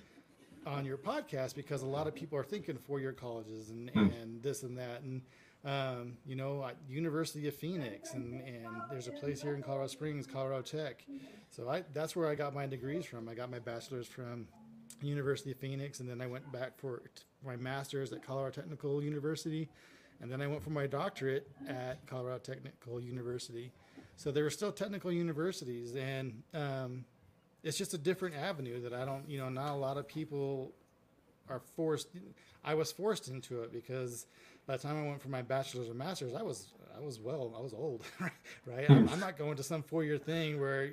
on 0.66 0.86
your 0.86 0.98
podcast 0.98 1.56
because 1.56 1.82
a 1.82 1.88
lot 1.88 2.08
of 2.08 2.16
people 2.16 2.38
are 2.38 2.44
thinking 2.44 2.78
four 2.78 3.00
year 3.00 3.12
colleges 3.12 3.70
and, 3.70 3.90
hmm. 3.90 4.08
and 4.22 4.42
this 4.42 4.64
and 4.64 4.78
that 4.78 5.02
and 5.02 5.22
um, 5.66 6.18
you 6.26 6.36
know 6.36 6.70
University 6.90 7.48
of 7.48 7.56
Phoenix 7.56 8.14
and, 8.14 8.42
and 8.42 8.68
there's 8.90 9.08
a 9.08 9.12
place 9.12 9.42
here 9.42 9.56
in 9.56 9.64
Colorado 9.64 9.88
Springs, 9.88 10.28
Colorado 10.28 10.62
Tech. 10.62 11.06
So 11.50 11.70
I 11.70 11.84
that's 11.94 12.16
where 12.16 12.28
I 12.28 12.36
got 12.36 12.54
my 12.54 12.68
degrees 12.68 13.06
from. 13.06 13.30
I 13.30 13.34
got 13.34 13.50
my 13.50 13.60
bachelor's 13.60 14.08
from 14.08 14.48
University 15.02 15.52
of 15.52 15.58
Phoenix, 15.58 16.00
and 16.00 16.10
then 16.10 16.22
I 16.22 16.28
went 16.28 16.52
back 16.52 16.78
for 16.78 17.02
my 17.46 17.56
master's 17.56 18.12
at 18.14 18.26
Colorado 18.26 18.62
Technical 18.62 19.04
University, 19.04 19.70
and 20.24 20.32
then 20.32 20.42
I 20.42 20.48
went 20.48 20.64
for 20.64 20.70
my 20.70 20.88
doctorate 20.88 21.52
at 21.68 22.08
Colorado 22.08 22.40
Technical 22.40 23.02
University. 23.02 23.74
So 24.16 24.32
there 24.32 24.46
were 24.46 24.50
still 24.50 24.72
technical 24.72 25.12
universities, 25.12 25.98
and 25.98 26.42
um, 26.54 27.04
it's 27.62 27.78
just 27.78 27.94
a 27.94 27.98
different 27.98 28.34
avenue 28.34 28.82
that 28.84 28.94
I 28.94 29.04
don't, 29.04 29.30
you 29.30 29.38
know, 29.38 29.50
not 29.50 29.72
a 29.72 29.76
lot 29.76 29.98
of 29.98 30.08
people 30.08 30.72
are 31.50 31.60
forced. 31.76 32.08
I 32.64 32.74
was 32.74 32.90
forced 32.90 33.28
into 33.28 33.64
it 33.64 33.74
because 33.74 34.26
by 34.66 34.78
the 34.78 34.84
time 34.84 35.04
I 35.04 35.08
went 35.08 35.22
for 35.22 35.30
my 35.30 35.42
bachelor's 35.42 35.90
or 35.90 35.94
master's, 35.94 36.34
I 36.34 36.42
was 36.42 36.68
I 36.96 37.00
was 37.00 37.20
well, 37.20 37.54
I 37.58 37.62
was 37.62 37.74
old, 37.74 38.04
right? 38.66 38.90
I'm, 38.90 39.10
I'm, 39.10 39.20
not 39.20 39.38
going 39.38 39.56
to 39.58 39.64
some 39.64 39.82
four 39.82 40.04
year 40.04 40.18
thing 40.18 40.60
where 40.60 40.90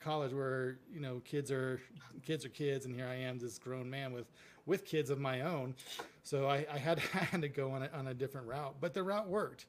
college 0.00 0.32
where 0.32 0.78
you 0.92 1.00
know 1.00 1.20
kids 1.24 1.50
are 1.50 1.80
kids 2.24 2.44
are 2.44 2.50
kids, 2.50 2.86
and 2.86 2.94
here 2.94 3.06
I 3.06 3.14
am, 3.14 3.38
this 3.38 3.58
grown 3.58 3.88
man 3.88 4.12
with 4.12 4.26
with 4.66 4.84
kids 4.84 5.10
of 5.10 5.18
my 5.18 5.42
own. 5.42 5.74
So 6.22 6.48
I, 6.48 6.66
I 6.72 6.78
had, 6.78 6.98
I 7.14 7.18
had 7.18 7.42
to 7.42 7.48
go 7.48 7.72
on 7.72 7.82
a, 7.82 7.90
on 7.94 8.08
a 8.08 8.14
different 8.14 8.46
route, 8.46 8.74
but 8.80 8.94
the 8.94 9.02
route 9.02 9.28
worked, 9.28 9.66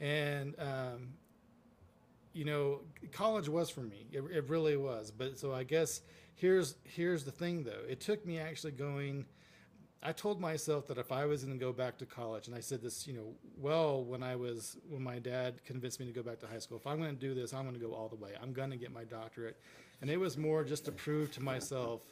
and 0.00 0.54
um, 0.58 1.08
you 2.32 2.44
know, 2.44 2.80
college 3.12 3.48
was 3.48 3.70
for 3.70 3.80
me. 3.80 4.06
It, 4.12 4.22
it 4.32 4.48
really 4.48 4.76
was. 4.76 5.10
But 5.10 5.38
so 5.38 5.52
I 5.52 5.64
guess 5.64 6.02
here's 6.34 6.76
here's 6.84 7.24
the 7.24 7.32
thing 7.32 7.64
though. 7.64 7.82
It 7.88 8.00
took 8.00 8.24
me 8.26 8.38
actually 8.38 8.72
going 8.72 9.26
I 10.02 10.12
told 10.12 10.40
myself 10.40 10.86
that 10.88 10.98
if 10.98 11.10
I 11.10 11.24
was 11.24 11.44
going 11.44 11.58
to 11.58 11.64
go 11.64 11.72
back 11.72 11.98
to 11.98 12.06
college, 12.06 12.46
and 12.46 12.56
I 12.56 12.60
said 12.60 12.82
this, 12.82 13.06
you 13.06 13.14
know, 13.14 13.34
well, 13.56 14.04
when 14.04 14.22
I 14.22 14.36
was, 14.36 14.76
when 14.88 15.02
my 15.02 15.18
dad 15.18 15.64
convinced 15.64 15.98
me 15.98 16.06
to 16.06 16.12
go 16.12 16.22
back 16.22 16.38
to 16.40 16.46
high 16.46 16.58
school, 16.58 16.76
if 16.76 16.86
I'm 16.86 16.98
going 16.98 17.14
to 17.14 17.20
do 17.20 17.34
this, 17.34 17.52
I'm 17.52 17.62
going 17.62 17.74
to 17.74 17.80
go 17.80 17.92
all 17.92 18.08
the 18.08 18.16
way. 18.16 18.32
I'm 18.40 18.52
going 18.52 18.70
to 18.70 18.76
get 18.76 18.92
my 18.92 19.04
doctorate. 19.04 19.56
And 20.00 20.10
it 20.10 20.18
was 20.18 20.36
more 20.36 20.62
just 20.64 20.84
to 20.84 20.92
prove 20.92 21.32
to 21.32 21.42
myself 21.42 22.02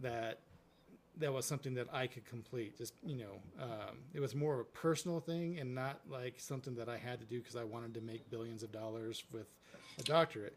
that 0.00 0.40
that 1.18 1.32
was 1.32 1.44
something 1.44 1.74
that 1.74 1.86
I 1.92 2.06
could 2.06 2.24
complete. 2.24 2.78
Just, 2.78 2.94
you 3.04 3.16
know, 3.16 3.62
um, 3.62 3.98
it 4.14 4.20
was 4.20 4.34
more 4.34 4.54
of 4.54 4.60
a 4.60 4.64
personal 4.64 5.20
thing 5.20 5.58
and 5.58 5.74
not 5.74 6.00
like 6.08 6.34
something 6.38 6.74
that 6.76 6.88
I 6.88 6.96
had 6.96 7.20
to 7.20 7.26
do 7.26 7.38
because 7.38 7.56
I 7.56 7.64
wanted 7.64 7.94
to 7.94 8.00
make 8.00 8.28
billions 8.30 8.62
of 8.62 8.72
dollars 8.72 9.24
with 9.30 9.46
a 9.98 10.02
doctorate. 10.02 10.56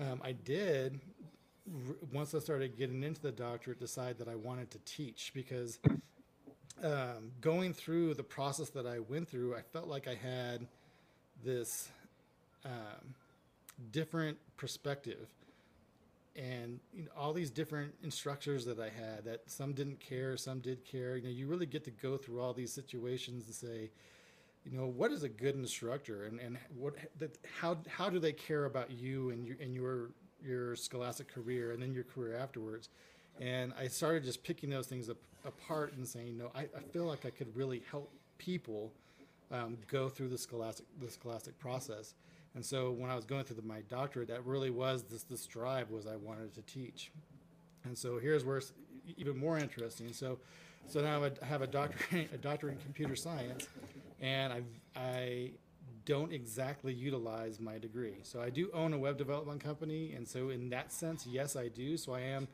Um, 0.00 0.20
I 0.24 0.32
did 0.32 1.00
once 2.12 2.34
I 2.34 2.38
started 2.38 2.76
getting 2.76 3.02
into 3.02 3.20
the 3.20 3.32
doctorate, 3.32 3.78
decide 3.78 4.18
that 4.18 4.28
I 4.28 4.34
wanted 4.34 4.70
to 4.72 4.78
teach 4.84 5.32
because 5.34 5.78
um, 6.82 7.30
going 7.40 7.72
through 7.72 8.14
the 8.14 8.22
process 8.22 8.70
that 8.70 8.86
I 8.86 8.98
went 8.98 9.28
through, 9.28 9.54
I 9.54 9.62
felt 9.62 9.86
like 9.86 10.08
I 10.08 10.14
had 10.14 10.66
this 11.44 11.88
um, 12.64 13.14
different 13.92 14.38
perspective 14.56 15.28
and 16.36 16.78
you 16.94 17.04
know, 17.04 17.10
all 17.16 17.32
these 17.32 17.50
different 17.50 17.92
instructors 18.02 18.64
that 18.64 18.78
I 18.78 18.88
had 18.88 19.24
that 19.24 19.42
some 19.46 19.72
didn't 19.72 20.00
care, 20.00 20.36
some 20.36 20.60
did 20.60 20.84
care. 20.84 21.16
You 21.16 21.24
know, 21.24 21.30
you 21.30 21.46
really 21.46 21.66
get 21.66 21.84
to 21.84 21.90
go 21.90 22.16
through 22.16 22.40
all 22.40 22.52
these 22.52 22.72
situations 22.72 23.46
and 23.46 23.54
say, 23.54 23.90
you 24.64 24.76
know, 24.76 24.86
what 24.86 25.10
is 25.10 25.22
a 25.22 25.28
good 25.28 25.54
instructor 25.54 26.24
and, 26.24 26.38
and 26.38 26.58
what, 26.76 26.94
how, 27.58 27.78
how 27.88 28.10
do 28.10 28.18
they 28.18 28.32
care 28.32 28.66
about 28.66 28.90
you 28.90 29.30
and 29.30 29.46
your, 29.46 29.56
and 29.60 29.74
your 29.74 30.10
your 30.44 30.76
scholastic 30.76 31.32
career 31.32 31.72
and 31.72 31.82
then 31.82 31.92
your 31.92 32.04
career 32.04 32.36
afterwards. 32.36 32.88
And 33.40 33.72
I 33.78 33.88
started 33.88 34.24
just 34.24 34.42
picking 34.42 34.70
those 34.70 34.86
things 34.86 35.08
up, 35.08 35.16
apart 35.46 35.94
and 35.96 36.06
saying, 36.06 36.36
no, 36.36 36.50
I, 36.54 36.62
I, 36.76 36.80
feel 36.92 37.04
like 37.04 37.24
I 37.24 37.30
could 37.30 37.54
really 37.56 37.82
help 37.90 38.10
people 38.36 38.92
um, 39.50 39.78
go 39.88 40.08
through 40.08 40.28
the 40.28 40.38
scholastic 40.38 40.86
the 41.00 41.10
scholastic 41.10 41.58
process. 41.58 42.14
And 42.54 42.64
so 42.64 42.90
when 42.90 43.10
I 43.10 43.14
was 43.14 43.24
going 43.24 43.44
through 43.44 43.56
the, 43.56 43.62
my 43.62 43.80
doctorate, 43.88 44.28
that 44.28 44.44
really 44.44 44.70
was 44.70 45.04
this 45.04 45.22
this 45.22 45.46
drive 45.46 45.90
was 45.90 46.06
I 46.06 46.16
wanted 46.16 46.54
to 46.54 46.62
teach. 46.62 47.10
And 47.84 47.96
so 47.96 48.18
here's 48.18 48.44
where 48.44 48.58
it's 48.58 48.72
even 49.16 49.38
more 49.38 49.58
interesting. 49.58 50.12
So 50.12 50.38
so 50.86 51.00
now 51.00 51.24
I 51.24 51.44
have 51.44 51.62
a 51.62 51.66
doctorate 51.66 52.28
a 52.34 52.38
doctorate 52.38 52.74
in 52.74 52.80
computer 52.80 53.16
science, 53.16 53.68
and 54.20 54.52
I 54.52 54.62
I 54.96 55.50
don't 56.10 56.32
exactly 56.32 56.92
utilize 56.92 57.60
my 57.60 57.78
degree. 57.78 58.16
So 58.24 58.42
I 58.42 58.50
do 58.50 58.68
own 58.74 58.92
a 58.92 58.98
web 58.98 59.16
development 59.16 59.62
company, 59.62 60.12
and 60.16 60.26
so 60.26 60.50
in 60.50 60.68
that 60.70 60.92
sense, 60.92 61.24
yes, 61.24 61.54
I 61.54 61.68
do. 61.68 61.96
So 61.96 62.14
I 62.14 62.20
am, 62.22 62.48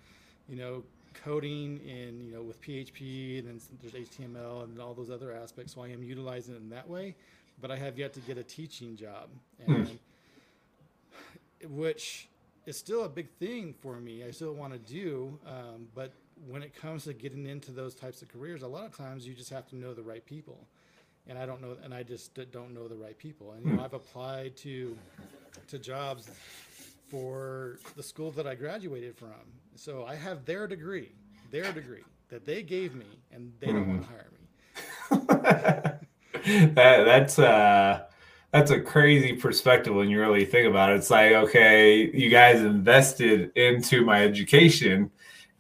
you 0.46 0.56
know, 0.56 0.82
coding 1.24 1.80
in 1.80 2.22
you 2.22 2.34
know 2.34 2.42
with 2.42 2.60
PHP, 2.60 3.38
and 3.38 3.48
then 3.48 3.60
there's 3.80 3.94
HTML 3.94 4.64
and 4.64 4.78
all 4.78 4.92
those 4.92 5.10
other 5.10 5.32
aspects. 5.32 5.74
So 5.74 5.82
I 5.82 5.88
am 5.88 6.02
utilizing 6.02 6.54
it 6.54 6.58
in 6.58 6.68
that 6.68 6.86
way, 6.86 7.14
but 7.58 7.70
I 7.70 7.76
have 7.76 7.98
yet 7.98 8.12
to 8.12 8.20
get 8.20 8.36
a 8.36 8.42
teaching 8.42 8.94
job, 8.94 9.30
and 9.66 9.88
hmm. 9.88 11.74
which 11.74 12.28
is 12.66 12.76
still 12.76 13.04
a 13.04 13.08
big 13.08 13.30
thing 13.38 13.74
for 13.80 13.96
me. 13.96 14.22
I 14.22 14.32
still 14.32 14.52
want 14.52 14.74
to 14.74 14.78
do, 14.78 15.38
um, 15.46 15.88
but 15.94 16.12
when 16.46 16.62
it 16.62 16.74
comes 16.74 17.04
to 17.04 17.14
getting 17.14 17.46
into 17.46 17.72
those 17.72 17.94
types 17.94 18.20
of 18.20 18.28
careers, 18.28 18.62
a 18.62 18.68
lot 18.68 18.84
of 18.84 18.94
times 18.94 19.26
you 19.26 19.32
just 19.32 19.48
have 19.48 19.66
to 19.68 19.76
know 19.76 19.94
the 19.94 20.02
right 20.02 20.26
people 20.26 20.66
and 21.28 21.38
I 21.38 21.46
don't 21.46 21.60
know, 21.60 21.76
and 21.82 21.92
I 21.92 22.02
just 22.02 22.38
don't 22.52 22.72
know 22.74 22.88
the 22.88 22.96
right 22.96 23.16
people. 23.18 23.52
And 23.52 23.66
you 23.66 23.72
know, 23.72 23.84
I've 23.84 23.94
applied 23.94 24.56
to 24.58 24.96
to 25.68 25.78
jobs 25.78 26.28
for 27.08 27.78
the 27.96 28.02
school 28.02 28.30
that 28.32 28.46
I 28.46 28.54
graduated 28.54 29.16
from, 29.16 29.34
so 29.74 30.04
I 30.04 30.14
have 30.14 30.44
their 30.44 30.66
degree, 30.66 31.12
their 31.50 31.72
degree 31.72 32.04
that 32.28 32.44
they 32.44 32.62
gave 32.62 32.94
me, 32.94 33.06
and 33.32 33.52
they 33.60 33.68
don't 33.68 33.88
want 33.88 34.02
to 34.02 34.08
hire 34.08 34.30
me. 34.32 34.36
that 36.74 37.04
that's 37.04 37.38
uh 37.38 38.02
that's 38.52 38.70
a 38.70 38.80
crazy 38.80 39.34
perspective 39.34 39.94
when 39.94 40.08
you 40.08 40.20
really 40.20 40.44
think 40.44 40.68
about 40.68 40.90
it. 40.90 40.96
It's 40.96 41.10
like, 41.10 41.32
okay, 41.32 42.10
you 42.12 42.30
guys 42.30 42.60
invested 42.60 43.52
into 43.56 44.04
my 44.04 44.22
education 44.24 45.10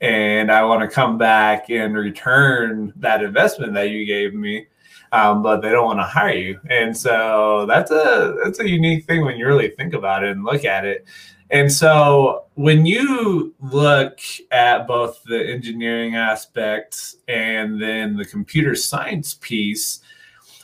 and 0.00 0.50
I 0.50 0.64
want 0.64 0.82
to 0.82 0.88
come 0.88 1.18
back 1.18 1.70
and 1.70 1.94
return 1.94 2.92
that 2.96 3.22
investment 3.22 3.74
that 3.74 3.90
you 3.90 4.04
gave 4.04 4.34
me 4.34 4.66
um, 5.12 5.42
but 5.42 5.60
they 5.60 5.70
don't 5.70 5.84
want 5.84 5.98
to 5.98 6.04
hire 6.04 6.36
you. 6.36 6.60
And 6.70 6.96
so 6.96 7.66
that's 7.68 7.90
a 7.90 8.36
that's 8.44 8.60
a 8.60 8.68
unique 8.68 9.04
thing 9.04 9.24
when 9.24 9.36
you 9.36 9.46
really 9.46 9.70
think 9.70 9.94
about 9.94 10.24
it 10.24 10.30
and 10.30 10.44
look 10.44 10.64
at 10.64 10.84
it. 10.84 11.06
And 11.50 11.70
so 11.72 12.46
when 12.54 12.86
you 12.86 13.54
look 13.60 14.18
at 14.50 14.88
both 14.88 15.22
the 15.24 15.48
engineering 15.48 16.16
aspects 16.16 17.16
and 17.28 17.80
then 17.80 18.16
the 18.16 18.24
computer 18.24 18.74
science 18.74 19.34
piece, 19.34 20.00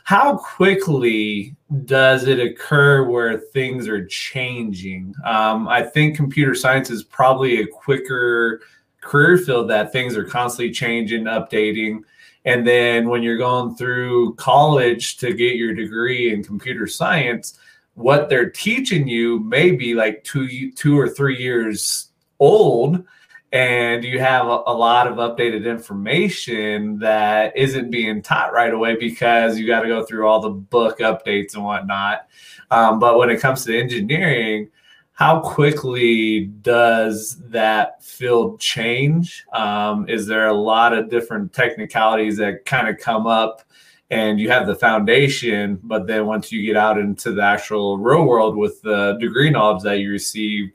how 0.04 0.36
quickly 0.36 1.54
does 1.84 2.26
it 2.26 2.40
occur 2.40 3.08
where 3.08 3.38
things 3.38 3.86
are 3.86 4.04
changing? 4.06 5.14
Um, 5.24 5.68
I 5.68 5.82
think 5.82 6.16
computer 6.16 6.54
science 6.54 6.90
is 6.90 7.04
probably 7.04 7.60
a 7.60 7.66
quicker 7.66 8.62
career 9.00 9.38
field 9.38 9.70
that 9.70 9.92
things 9.92 10.16
are 10.16 10.24
constantly 10.24 10.72
changing, 10.72 11.24
updating. 11.24 12.00
And 12.44 12.66
then 12.66 13.08
when 13.08 13.22
you're 13.22 13.36
going 13.36 13.76
through 13.76 14.34
college 14.34 15.16
to 15.18 15.32
get 15.32 15.56
your 15.56 15.74
degree 15.74 16.32
in 16.32 16.42
computer 16.42 16.86
science, 16.86 17.58
what 17.94 18.28
they're 18.28 18.50
teaching 18.50 19.06
you 19.06 19.40
may 19.40 19.70
be 19.70 19.94
like 19.94 20.24
two 20.24 20.72
two 20.72 20.98
or 20.98 21.08
three 21.08 21.36
years 21.36 22.10
old 22.40 23.04
and 23.52 24.02
you 24.02 24.18
have 24.18 24.46
a, 24.46 24.72
lot 24.72 25.06
of 25.06 25.16
updated 25.16 25.66
information 25.66 26.98
that 26.98 27.54
isn't 27.54 27.90
being 27.90 28.22
taught 28.22 28.50
right 28.54 28.72
away 28.72 28.96
because 28.96 29.58
you 29.58 29.66
got 29.66 29.82
to 29.82 29.88
go 29.88 30.02
through 30.06 30.26
all 30.26 30.40
the 30.40 30.48
book 30.48 31.00
updates 31.00 31.54
and 31.54 31.62
whatnot. 31.62 32.26
Um, 32.70 32.98
but 32.98 33.18
when 33.18 33.28
it 33.28 33.40
comes 33.40 33.66
to 33.66 33.78
engineering, 33.78 34.70
how 35.12 35.40
quickly 35.40 36.46
does 36.46 37.36
that 37.48 38.02
field 38.02 38.58
change? 38.60 39.44
Um, 39.52 40.08
is 40.08 40.26
there 40.26 40.46
a 40.48 40.54
lot 40.54 40.92
of 40.92 41.10
different 41.10 41.52
technicalities 41.52 42.38
that 42.38 42.64
kind 42.64 42.88
of 42.88 42.98
come 42.98 43.26
up 43.26 43.62
and 44.10 44.38
you 44.38 44.50
have 44.50 44.66
the 44.66 44.74
foundation, 44.74 45.80
but 45.82 46.06
then 46.06 46.26
once 46.26 46.52
you 46.52 46.64
get 46.64 46.76
out 46.76 46.98
into 46.98 47.32
the 47.32 47.42
actual 47.42 47.98
real 47.98 48.24
world 48.24 48.56
with 48.56 48.80
the 48.82 49.16
degree 49.20 49.48
knobs 49.48 49.84
that 49.84 50.00
you 50.00 50.10
receive, 50.10 50.70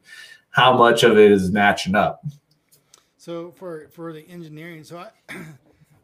how 0.49 0.75
much 0.75 1.03
of 1.03 1.17
it 1.17 1.31
is 1.31 1.51
matching 1.51 1.93
up? 1.93 2.23
So 3.17 3.51
for 3.51 3.89
for 3.91 4.13
the 4.13 4.27
engineering, 4.27 4.83
so 4.83 4.97
I 4.97 5.09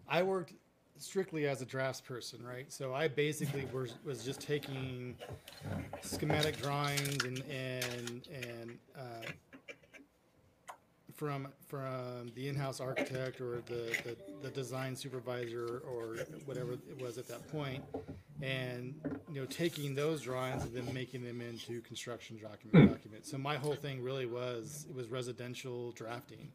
I 0.08 0.22
worked 0.22 0.54
strictly 1.03 1.48
as 1.48 1.62
a 1.62 1.65
drafts 1.65 2.01
person, 2.01 2.39
right? 2.45 2.72
So 2.72 2.93
I 2.93 3.07
basically 3.07 3.65
was, 3.74 3.93
was 4.05 4.24
just 4.24 4.41
taking 4.41 5.15
schematic 6.01 6.62
drawings 6.62 7.24
and 7.24 7.43
and 7.50 8.27
and 8.33 8.77
uh, 8.98 9.31
from 11.15 11.48
from 11.67 12.31
the 12.36 12.48
in-house 12.48 12.79
architect 12.79 13.39
or 13.39 13.62
the, 13.65 13.95
the, 14.03 14.17
the 14.41 14.50
design 14.50 14.95
supervisor 14.95 15.81
or 15.88 16.17
whatever 16.45 16.74
it 16.74 17.01
was 17.01 17.17
at 17.17 17.27
that 17.27 17.48
point, 17.51 17.83
and 18.41 18.95
you 19.31 19.39
know 19.39 19.45
taking 19.45 19.95
those 19.95 20.22
drawings 20.22 20.63
and 20.63 20.74
then 20.74 20.91
making 20.93 21.24
them 21.24 21.41
into 21.41 21.81
construction 21.81 22.39
document, 22.41 22.91
documents. 22.91 23.29
So 23.29 23.38
my 23.38 23.55
whole 23.55 23.75
thing 23.75 24.03
really 24.03 24.25
was 24.25 24.86
it 24.89 24.95
was 24.95 25.07
residential 25.07 25.91
drafting. 25.91 26.51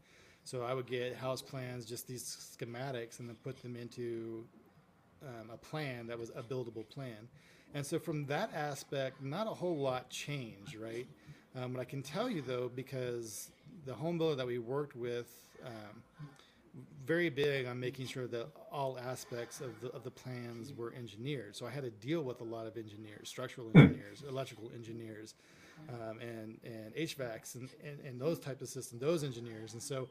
So 0.48 0.62
I 0.62 0.72
would 0.72 0.86
get 0.86 1.14
house 1.14 1.42
plans, 1.42 1.84
just 1.84 2.08
these 2.08 2.56
schematics, 2.58 3.20
and 3.20 3.28
then 3.28 3.36
put 3.44 3.60
them 3.60 3.76
into 3.76 4.46
um, 5.22 5.50
a 5.52 5.58
plan 5.58 6.06
that 6.06 6.18
was 6.18 6.30
a 6.30 6.42
buildable 6.42 6.88
plan. 6.88 7.28
And 7.74 7.84
so 7.84 7.98
from 7.98 8.24
that 8.26 8.54
aspect, 8.54 9.22
not 9.22 9.46
a 9.46 9.50
whole 9.50 9.76
lot 9.76 10.08
changed, 10.08 10.74
right? 10.74 11.06
Um, 11.54 11.74
but 11.74 11.80
I 11.80 11.84
can 11.84 12.00
tell 12.00 12.30
you 12.30 12.40
though, 12.40 12.70
because 12.74 13.50
the 13.84 13.92
home 13.92 14.16
builder 14.16 14.36
that 14.36 14.46
we 14.46 14.56
worked 14.56 14.96
with, 14.96 15.30
um, 15.66 16.02
very 17.04 17.28
big 17.28 17.66
on 17.66 17.78
making 17.78 18.06
sure 18.06 18.26
that 18.28 18.46
all 18.72 18.98
aspects 18.98 19.60
of 19.60 19.78
the, 19.82 19.88
of 19.88 20.02
the 20.02 20.10
plans 20.10 20.72
were 20.72 20.94
engineered. 20.96 21.56
So 21.56 21.66
I 21.66 21.70
had 21.70 21.82
to 21.82 21.90
deal 21.90 22.22
with 22.22 22.40
a 22.40 22.44
lot 22.44 22.66
of 22.66 22.78
engineers, 22.78 23.28
structural 23.28 23.68
engineers, 23.74 24.24
electrical 24.26 24.70
engineers, 24.74 25.34
um, 25.88 26.18
and 26.20 26.58
and 26.64 26.94
HVACs 26.94 27.54
and, 27.54 27.68
and, 27.84 28.00
and 28.04 28.20
those 28.20 28.38
type 28.38 28.60
of 28.62 28.68
systems, 28.68 29.00
those 29.00 29.24
engineers. 29.24 29.72
And 29.72 29.82
so 29.82 30.08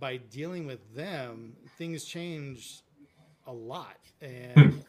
by 0.00 0.16
dealing 0.16 0.66
with 0.66 0.94
them, 0.94 1.54
things 1.78 2.04
change 2.04 2.82
a 3.46 3.52
lot. 3.52 3.98
And 4.20 4.82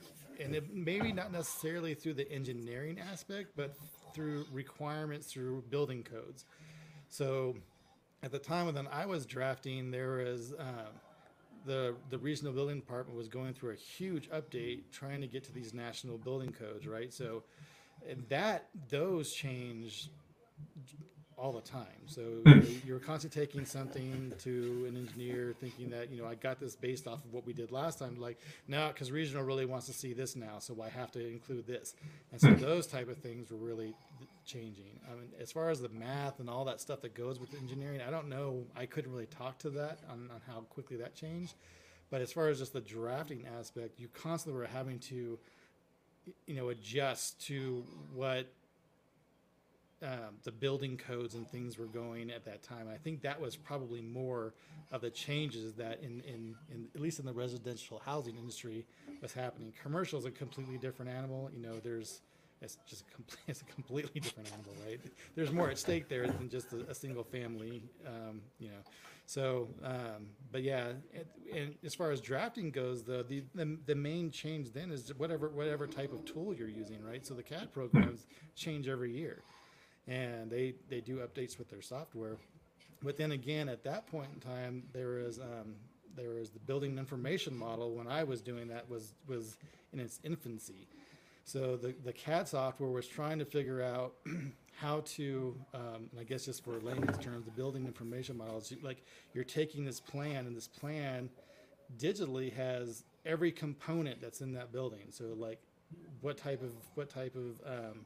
and 0.43 0.55
it, 0.55 0.73
maybe 0.73 1.11
not 1.11 1.31
necessarily 1.31 1.93
through 1.93 2.15
the 2.15 2.31
engineering 2.31 2.99
aspect, 2.99 3.51
but 3.55 3.75
through 4.13 4.45
requirements 4.51 5.31
through 5.31 5.63
building 5.69 6.03
codes. 6.03 6.45
So 7.09 7.55
at 8.23 8.31
the 8.31 8.39
time 8.39 8.65
when 8.65 8.87
I 8.91 9.05
was 9.05 9.25
drafting, 9.25 9.91
there 9.91 10.23
was 10.25 10.53
uh, 10.53 10.89
the 11.65 11.95
the 12.09 12.17
regional 12.17 12.53
building 12.53 12.79
department 12.79 13.17
was 13.17 13.27
going 13.27 13.53
through 13.53 13.71
a 13.71 13.75
huge 13.75 14.29
update 14.29 14.81
trying 14.91 15.21
to 15.21 15.27
get 15.27 15.43
to 15.45 15.53
these 15.53 15.73
national 15.73 16.17
building 16.17 16.51
codes, 16.51 16.87
right? 16.87 17.13
So 17.13 17.43
and 18.09 18.23
that 18.29 18.69
those 18.89 19.33
change 19.33 20.09
all 21.41 21.51
the 21.51 21.61
time. 21.61 21.87
So 22.05 22.21
you 22.45 22.81
you're 22.85 22.99
constantly 22.99 23.45
taking 23.45 23.65
something 23.65 24.31
to 24.43 24.85
an 24.87 24.95
engineer, 24.95 25.55
thinking 25.59 25.89
that 25.89 26.11
you 26.11 26.21
know 26.21 26.27
I 26.27 26.35
got 26.35 26.59
this 26.59 26.75
based 26.75 27.07
off 27.07 27.25
of 27.25 27.33
what 27.33 27.45
we 27.45 27.53
did 27.53 27.71
last 27.71 27.99
time. 27.99 28.19
Like 28.19 28.39
now, 28.67 28.89
because 28.89 29.11
regional 29.11 29.43
really 29.43 29.65
wants 29.65 29.87
to 29.87 29.93
see 29.93 30.13
this 30.13 30.35
now, 30.35 30.59
so 30.59 30.81
I 30.81 30.89
have 30.89 31.11
to 31.13 31.27
include 31.27 31.65
this. 31.65 31.95
And 32.31 32.39
so 32.39 32.49
hmm. 32.49 32.61
those 32.61 32.85
type 32.85 33.09
of 33.09 33.17
things 33.17 33.51
were 33.51 33.57
really 33.57 33.93
changing. 34.45 34.99
I 35.09 35.15
mean, 35.15 35.29
as 35.39 35.51
far 35.51 35.69
as 35.69 35.81
the 35.81 35.89
math 35.89 36.39
and 36.39 36.49
all 36.49 36.65
that 36.65 36.79
stuff 36.79 37.01
that 37.01 37.15
goes 37.15 37.39
with 37.39 37.53
engineering, 37.55 38.01
I 38.05 38.11
don't 38.11 38.29
know. 38.29 38.63
I 38.75 38.85
couldn't 38.85 39.11
really 39.11 39.27
talk 39.27 39.57
to 39.59 39.69
that 39.71 39.99
on, 40.09 40.29
on 40.33 40.41
how 40.47 40.61
quickly 40.61 40.97
that 40.97 41.15
changed. 41.15 41.55
But 42.09 42.21
as 42.21 42.31
far 42.31 42.49
as 42.49 42.59
just 42.59 42.73
the 42.73 42.81
drafting 42.81 43.45
aspect, 43.57 43.99
you 43.99 44.09
constantly 44.09 44.59
were 44.59 44.67
having 44.67 44.99
to, 44.99 45.39
you 46.45 46.55
know, 46.55 46.69
adjust 46.69 47.39
to 47.47 47.83
what 48.13 48.47
um, 50.03 50.35
the 50.43 50.51
building 50.51 50.97
codes 50.97 51.35
and 51.35 51.47
things 51.47 51.77
were 51.77 51.85
going 51.85 52.31
at 52.31 52.43
that 52.45 52.63
time. 52.63 52.87
I 52.91 52.97
think 52.97 53.21
that 53.21 53.39
was 53.39 53.55
probably 53.55 54.01
more 54.01 54.53
of 54.91 55.01
the 55.01 55.09
changes 55.09 55.73
that 55.75 56.01
in, 56.01 56.21
in, 56.21 56.55
in 56.71 56.87
at 56.95 57.01
least 57.01 57.19
in 57.19 57.25
the 57.25 57.33
residential 57.33 58.01
housing 58.03 58.35
industry 58.37 58.85
was 59.21 59.33
happening. 59.33 59.73
Commercial 59.81 60.19
is 60.19 60.25
a 60.25 60.31
completely 60.31 60.77
different 60.77 61.11
animal. 61.11 61.49
You 61.53 61.61
know, 61.61 61.79
there's 61.83 62.21
it's 62.61 62.77
just 62.87 63.01
a, 63.01 63.13
complete, 63.13 63.39
it's 63.47 63.61
a 63.61 63.65
completely 63.65 64.19
different 64.19 64.49
animal, 64.53 64.73
right? 64.85 64.99
There's 65.35 65.51
more 65.51 65.69
at 65.69 65.77
stake 65.77 66.07
there 66.07 66.27
than 66.27 66.49
just 66.49 66.73
a, 66.73 66.89
a 66.89 66.95
single 66.95 67.23
family, 67.23 67.83
um, 68.05 68.41
you 68.59 68.69
know. 68.69 68.83
So, 69.25 69.69
um, 69.83 70.27
but 70.51 70.61
yeah, 70.61 70.87
and, 71.13 71.25
and 71.55 71.75
as 71.85 71.95
far 71.95 72.11
as 72.11 72.21
drafting 72.21 72.69
goes, 72.69 73.03
though, 73.03 73.23
the, 73.23 73.43
the 73.55 73.77
the 73.85 73.95
main 73.95 74.29
change 74.29 74.73
then 74.73 74.91
is 74.91 75.13
whatever 75.17 75.49
whatever 75.49 75.87
type 75.87 76.11
of 76.11 76.25
tool 76.25 76.53
you're 76.53 76.67
using, 76.67 77.03
right? 77.03 77.25
So 77.25 77.33
the 77.33 77.43
CAD 77.43 77.71
programs 77.71 78.25
change 78.55 78.87
every 78.87 79.15
year 79.15 79.43
and 80.07 80.49
they 80.49 80.75
they 80.89 81.01
do 81.01 81.17
updates 81.17 81.57
with 81.57 81.69
their 81.69 81.81
software. 81.81 82.37
But 83.03 83.17
then 83.17 83.31
again, 83.31 83.67
at 83.69 83.83
that 83.83 84.07
point 84.07 84.29
in 84.33 84.39
time, 84.39 84.83
there 84.93 85.19
is 85.19 85.39
um, 85.39 85.75
there 86.15 86.29
was 86.31 86.49
the 86.49 86.59
building 86.59 86.97
information 86.97 87.55
model. 87.55 87.91
When 87.95 88.07
I 88.07 88.23
was 88.23 88.41
doing 88.41 88.67
that, 88.69 88.89
was 88.89 89.13
was 89.27 89.57
in 89.93 89.99
its 89.99 90.19
infancy. 90.23 90.87
So 91.43 91.75
the 91.75 91.93
the 92.03 92.13
CAD 92.13 92.47
software 92.47 92.89
was 92.89 93.07
trying 93.07 93.39
to 93.39 93.45
figure 93.45 93.81
out 93.81 94.13
how 94.75 95.01
to, 95.01 95.55
um, 95.73 96.09
I 96.19 96.23
guess 96.23 96.45
just 96.45 96.63
for 96.63 96.79
layman's 96.79 97.17
terms, 97.17 97.45
the 97.45 97.51
building 97.51 97.85
information 97.85 98.37
model 98.37 98.57
is 98.57 98.73
like 98.81 99.03
you're 99.33 99.43
taking 99.43 99.85
this 99.85 99.99
plan, 99.99 100.45
and 100.47 100.55
this 100.55 100.67
plan 100.67 101.29
digitally 101.97 102.53
has 102.53 103.03
every 103.25 103.51
component 103.51 104.21
that's 104.21 104.41
in 104.41 104.53
that 104.53 104.71
building. 104.71 105.07
So 105.09 105.25
like 105.35 105.59
what 106.21 106.37
type 106.37 106.61
of 106.61 106.71
what 106.95 107.09
type 107.09 107.35
of 107.35 107.61
um, 107.65 108.05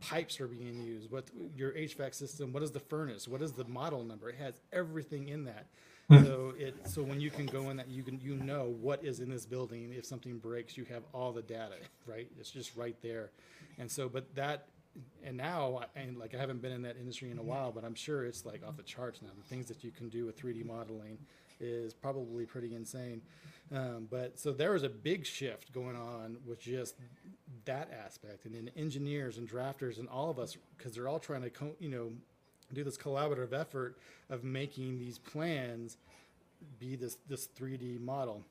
pipes 0.00 0.40
are 0.40 0.46
being 0.46 0.82
used, 0.82 1.10
what 1.10 1.24
your 1.56 1.72
HVAC 1.72 2.14
system, 2.14 2.52
what 2.52 2.62
is 2.62 2.70
the 2.70 2.80
furnace, 2.80 3.26
what 3.26 3.42
is 3.42 3.52
the 3.52 3.64
model 3.64 4.04
number. 4.04 4.28
It 4.30 4.36
has 4.36 4.54
everything 4.72 5.28
in 5.28 5.44
that. 5.44 5.66
Hmm. 6.08 6.24
So 6.24 6.54
it 6.56 6.74
so 6.88 7.02
when 7.02 7.20
you 7.20 7.30
can 7.30 7.46
go 7.46 7.68
in 7.70 7.76
that 7.76 7.88
you 7.88 8.02
can 8.02 8.18
you 8.20 8.36
know 8.36 8.74
what 8.80 9.04
is 9.04 9.20
in 9.20 9.28
this 9.28 9.44
building. 9.44 9.92
If 9.96 10.06
something 10.06 10.38
breaks, 10.38 10.76
you 10.76 10.84
have 10.86 11.02
all 11.12 11.32
the 11.32 11.42
data, 11.42 11.76
right? 12.06 12.28
It's 12.38 12.50
just 12.50 12.76
right 12.76 12.96
there. 13.02 13.30
And 13.78 13.90
so, 13.90 14.08
but 14.08 14.34
that 14.34 14.68
and 15.22 15.36
now 15.36 15.82
and 15.94 16.18
like 16.18 16.34
I 16.34 16.38
haven't 16.38 16.62
been 16.62 16.72
in 16.72 16.82
that 16.82 16.96
industry 16.96 17.30
in 17.30 17.38
a 17.38 17.42
while, 17.42 17.72
but 17.72 17.84
I'm 17.84 17.94
sure 17.94 18.24
it's 18.24 18.46
like 18.46 18.62
off 18.66 18.76
the 18.76 18.82
charts 18.82 19.20
now. 19.20 19.28
The 19.36 19.48
things 19.48 19.66
that 19.66 19.84
you 19.84 19.90
can 19.90 20.08
do 20.08 20.24
with 20.24 20.40
3D 20.40 20.64
modeling 20.64 21.18
is 21.60 21.92
probably 21.92 22.46
pretty 22.46 22.74
insane. 22.74 23.20
Um, 23.74 24.08
but 24.10 24.38
so 24.38 24.52
there 24.52 24.72
was 24.72 24.82
a 24.82 24.88
big 24.88 25.26
shift 25.26 25.72
going 25.72 25.96
on 25.96 26.38
with 26.46 26.60
just 26.60 26.94
that 27.66 27.90
aspect, 28.04 28.46
and 28.46 28.54
then 28.54 28.70
engineers 28.76 29.36
and 29.38 29.48
drafters 29.48 29.98
and 29.98 30.08
all 30.08 30.30
of 30.30 30.38
us, 30.38 30.56
because 30.76 30.94
they're 30.94 31.08
all 31.08 31.18
trying 31.18 31.42
to, 31.42 31.50
co- 31.50 31.76
you 31.78 31.88
know, 31.88 32.10
do 32.72 32.84
this 32.84 32.96
collaborative 32.96 33.52
effort 33.52 33.98
of 34.30 34.44
making 34.44 34.98
these 34.98 35.18
plans 35.18 35.96
be 36.78 36.96
this 36.96 37.18
this 37.28 37.48
3D 37.58 38.00
model. 38.00 38.42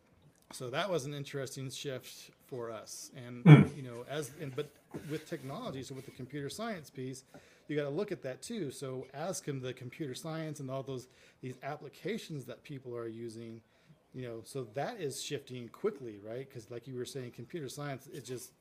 So 0.54 0.70
that 0.70 0.90
was 0.90 1.06
an 1.06 1.14
interesting 1.14 1.70
shift 1.70 2.32
for 2.48 2.72
us, 2.72 3.12
and 3.16 3.44
mm. 3.44 3.76
you 3.76 3.84
know, 3.84 4.06
as 4.10 4.32
and 4.40 4.56
but 4.56 4.70
with 5.10 5.28
technology, 5.28 5.84
so 5.84 5.94
with 5.96 6.06
the 6.06 6.12
computer 6.12 6.50
science 6.50 6.90
piece, 6.90 7.24
you 7.68 7.76
got 7.76 7.84
to 7.84 7.90
look 7.90 8.12
at 8.12 8.22
that 8.24 8.42
too. 8.42 8.72
So 8.72 9.06
ask 9.14 9.46
him 9.46 9.62
the 9.62 9.74
computer 9.74 10.14
science 10.14 10.60
and 10.60 10.72
all 10.72 10.84
those 10.84 11.08
these 11.42 11.56
applications 11.64 12.46
that 12.46 12.64
people 12.64 12.96
are 12.96 13.08
using 13.08 13.62
you 14.18 14.28
know 14.28 14.42
so 14.44 14.64
that 14.74 15.00
is 15.00 15.22
shifting 15.22 15.70
quickly 15.70 16.18
right? 16.28 16.50
Because 16.50 16.72
like 16.72 16.88
you 16.88 16.96
were 16.96 17.06
saying 17.06 17.32
computer 17.32 17.70
science 17.70 18.08
it 18.12 18.26
just 18.26 18.52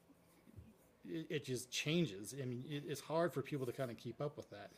it, 1.08 1.26
it 1.30 1.44
just 1.46 1.70
changes. 1.70 2.34
I 2.40 2.44
mean 2.44 2.62
it, 2.68 2.84
it's 2.86 3.00
hard 3.00 3.32
for 3.32 3.40
people 3.40 3.64
to 3.64 3.72
kind 3.72 3.90
of 3.90 3.96
keep 3.96 4.20
up 4.20 4.36
with 4.36 4.50
that. 4.50 4.70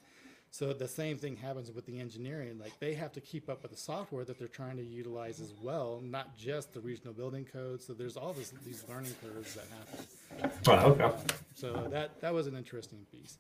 So 0.51 0.73
the 0.73 0.89
same 0.89 1.19
thing 1.19 1.37
happens 1.37 1.73
with 1.73 1.85
the 1.85 1.99
engineering 1.99 2.61
like 2.61 2.79
they 2.79 2.95
have 2.95 3.13
to 3.15 3.21
keep 3.21 3.51
up 3.51 3.63
with 3.63 3.73
the 3.73 3.77
software 3.77 4.25
that 4.25 4.39
they're 4.39 4.47
trying 4.47 4.77
to 4.77 4.85
utilize 4.85 5.41
as 5.41 5.53
well 5.61 6.01
not 6.03 6.37
just 6.39 6.73
the 6.73 6.81
regional 6.81 7.13
building 7.13 7.45
codes 7.45 7.85
so 7.85 7.93
there's 7.93 8.17
all 8.17 8.33
this, 8.33 8.51
these 8.65 8.85
learning 8.89 9.15
curves 9.21 9.55
that 9.55 9.67
happen. 9.77 10.59
Oh, 10.69 10.93
okay. 10.93 11.17
so 11.55 11.89
that 11.91 12.21
that 12.21 12.33
was 12.33 12.47
an 12.47 12.57
interesting 12.57 13.05
piece. 13.11 13.37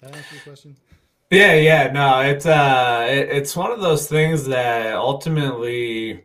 That 0.00 0.16
answer 0.16 0.34
your 0.36 0.42
question 0.42 0.74
yeah, 1.30 1.54
yeah, 1.54 1.90
no, 1.92 2.20
it's 2.20 2.46
uh, 2.46 3.06
it, 3.08 3.28
it's 3.30 3.56
one 3.56 3.72
of 3.72 3.80
those 3.80 4.08
things 4.08 4.46
that 4.46 4.94
ultimately, 4.94 6.24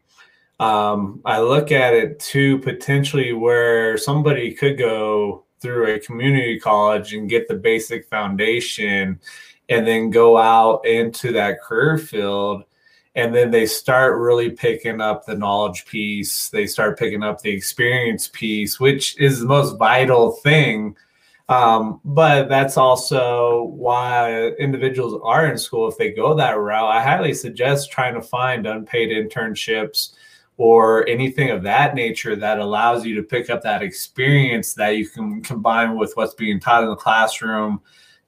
um, 0.59 1.21
I 1.25 1.39
look 1.41 1.71
at 1.71 1.93
it 1.93 2.19
to 2.19 2.59
potentially 2.59 3.33
where 3.33 3.97
somebody 3.97 4.53
could 4.53 4.77
go 4.77 5.45
through 5.59 5.95
a 5.95 5.99
community 5.99 6.59
college 6.59 7.13
and 7.13 7.29
get 7.29 7.47
the 7.47 7.55
basic 7.55 8.07
foundation, 8.09 9.19
and 9.69 9.87
then 9.87 10.11
go 10.11 10.37
out 10.37 10.85
into 10.85 11.31
that 11.31 11.61
career 11.61 11.97
field, 11.97 12.63
and 13.15 13.33
then 13.33 13.49
they 13.49 13.65
start 13.65 14.19
really 14.19 14.51
picking 14.51 15.01
up 15.01 15.25
the 15.25 15.35
knowledge 15.35 15.85
piece. 15.87 16.49
They 16.49 16.67
start 16.67 16.99
picking 16.99 17.23
up 17.23 17.41
the 17.41 17.51
experience 17.51 18.27
piece, 18.27 18.79
which 18.79 19.19
is 19.19 19.39
the 19.39 19.47
most 19.47 19.77
vital 19.77 20.31
thing 20.31 20.95
um, 21.51 21.99
but 22.05 22.47
that's 22.47 22.77
also 22.77 23.63
why 23.63 24.47
individuals 24.51 25.19
are 25.23 25.47
in 25.47 25.57
school. 25.57 25.87
If 25.89 25.97
they 25.97 26.11
go 26.11 26.33
that 26.35 26.57
route, 26.57 26.89
I 26.89 27.03
highly 27.03 27.33
suggest 27.33 27.91
trying 27.91 28.13
to 28.13 28.21
find 28.21 28.65
unpaid 28.65 29.09
internships 29.09 30.13
or 30.55 31.07
anything 31.09 31.49
of 31.49 31.61
that 31.63 31.93
nature 31.93 32.37
that 32.37 32.59
allows 32.59 33.05
you 33.05 33.15
to 33.15 33.23
pick 33.23 33.49
up 33.49 33.61
that 33.63 33.81
experience 33.83 34.73
that 34.75 34.91
you 34.91 35.09
can 35.09 35.41
combine 35.41 35.97
with 35.97 36.13
what's 36.15 36.35
being 36.35 36.59
taught 36.59 36.83
in 36.83 36.89
the 36.89 36.95
classroom 36.95 37.81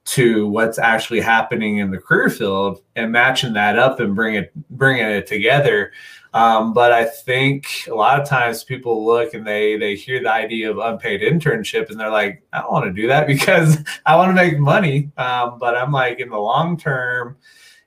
to 0.04 0.46
what's 0.48 0.78
actually 0.78 1.20
happening 1.20 1.78
in 1.78 1.90
the 1.90 1.98
career 1.98 2.28
field 2.28 2.82
and 2.94 3.10
matching 3.10 3.54
that 3.54 3.78
up 3.78 4.00
and 4.00 4.14
bring 4.14 4.34
it 4.34 4.52
bringing 4.70 5.06
it 5.06 5.26
together 5.26 5.92
um, 6.34 6.72
but 6.72 6.90
I 6.92 7.04
think 7.04 7.68
a 7.88 7.94
lot 7.94 8.20
of 8.20 8.28
times 8.28 8.64
people 8.64 9.06
look 9.06 9.34
and 9.34 9.46
they 9.46 9.76
they 9.76 9.94
hear 9.94 10.20
the 10.20 10.32
idea 10.32 10.68
of 10.68 10.78
unpaid 10.78 11.20
internship 11.20 11.90
and 11.90 11.98
they're 11.98 12.10
like, 12.10 12.42
I 12.52 12.60
don't 12.60 12.72
want 12.72 12.86
to 12.86 12.92
do 12.92 13.06
that 13.06 13.26
because 13.28 13.78
I 14.04 14.16
want 14.16 14.30
to 14.30 14.34
make 14.34 14.58
money. 14.58 15.12
Um, 15.16 15.58
but 15.60 15.76
I'm 15.76 15.92
like, 15.92 16.18
in 16.18 16.30
the 16.30 16.38
long 16.38 16.76
term, 16.76 17.36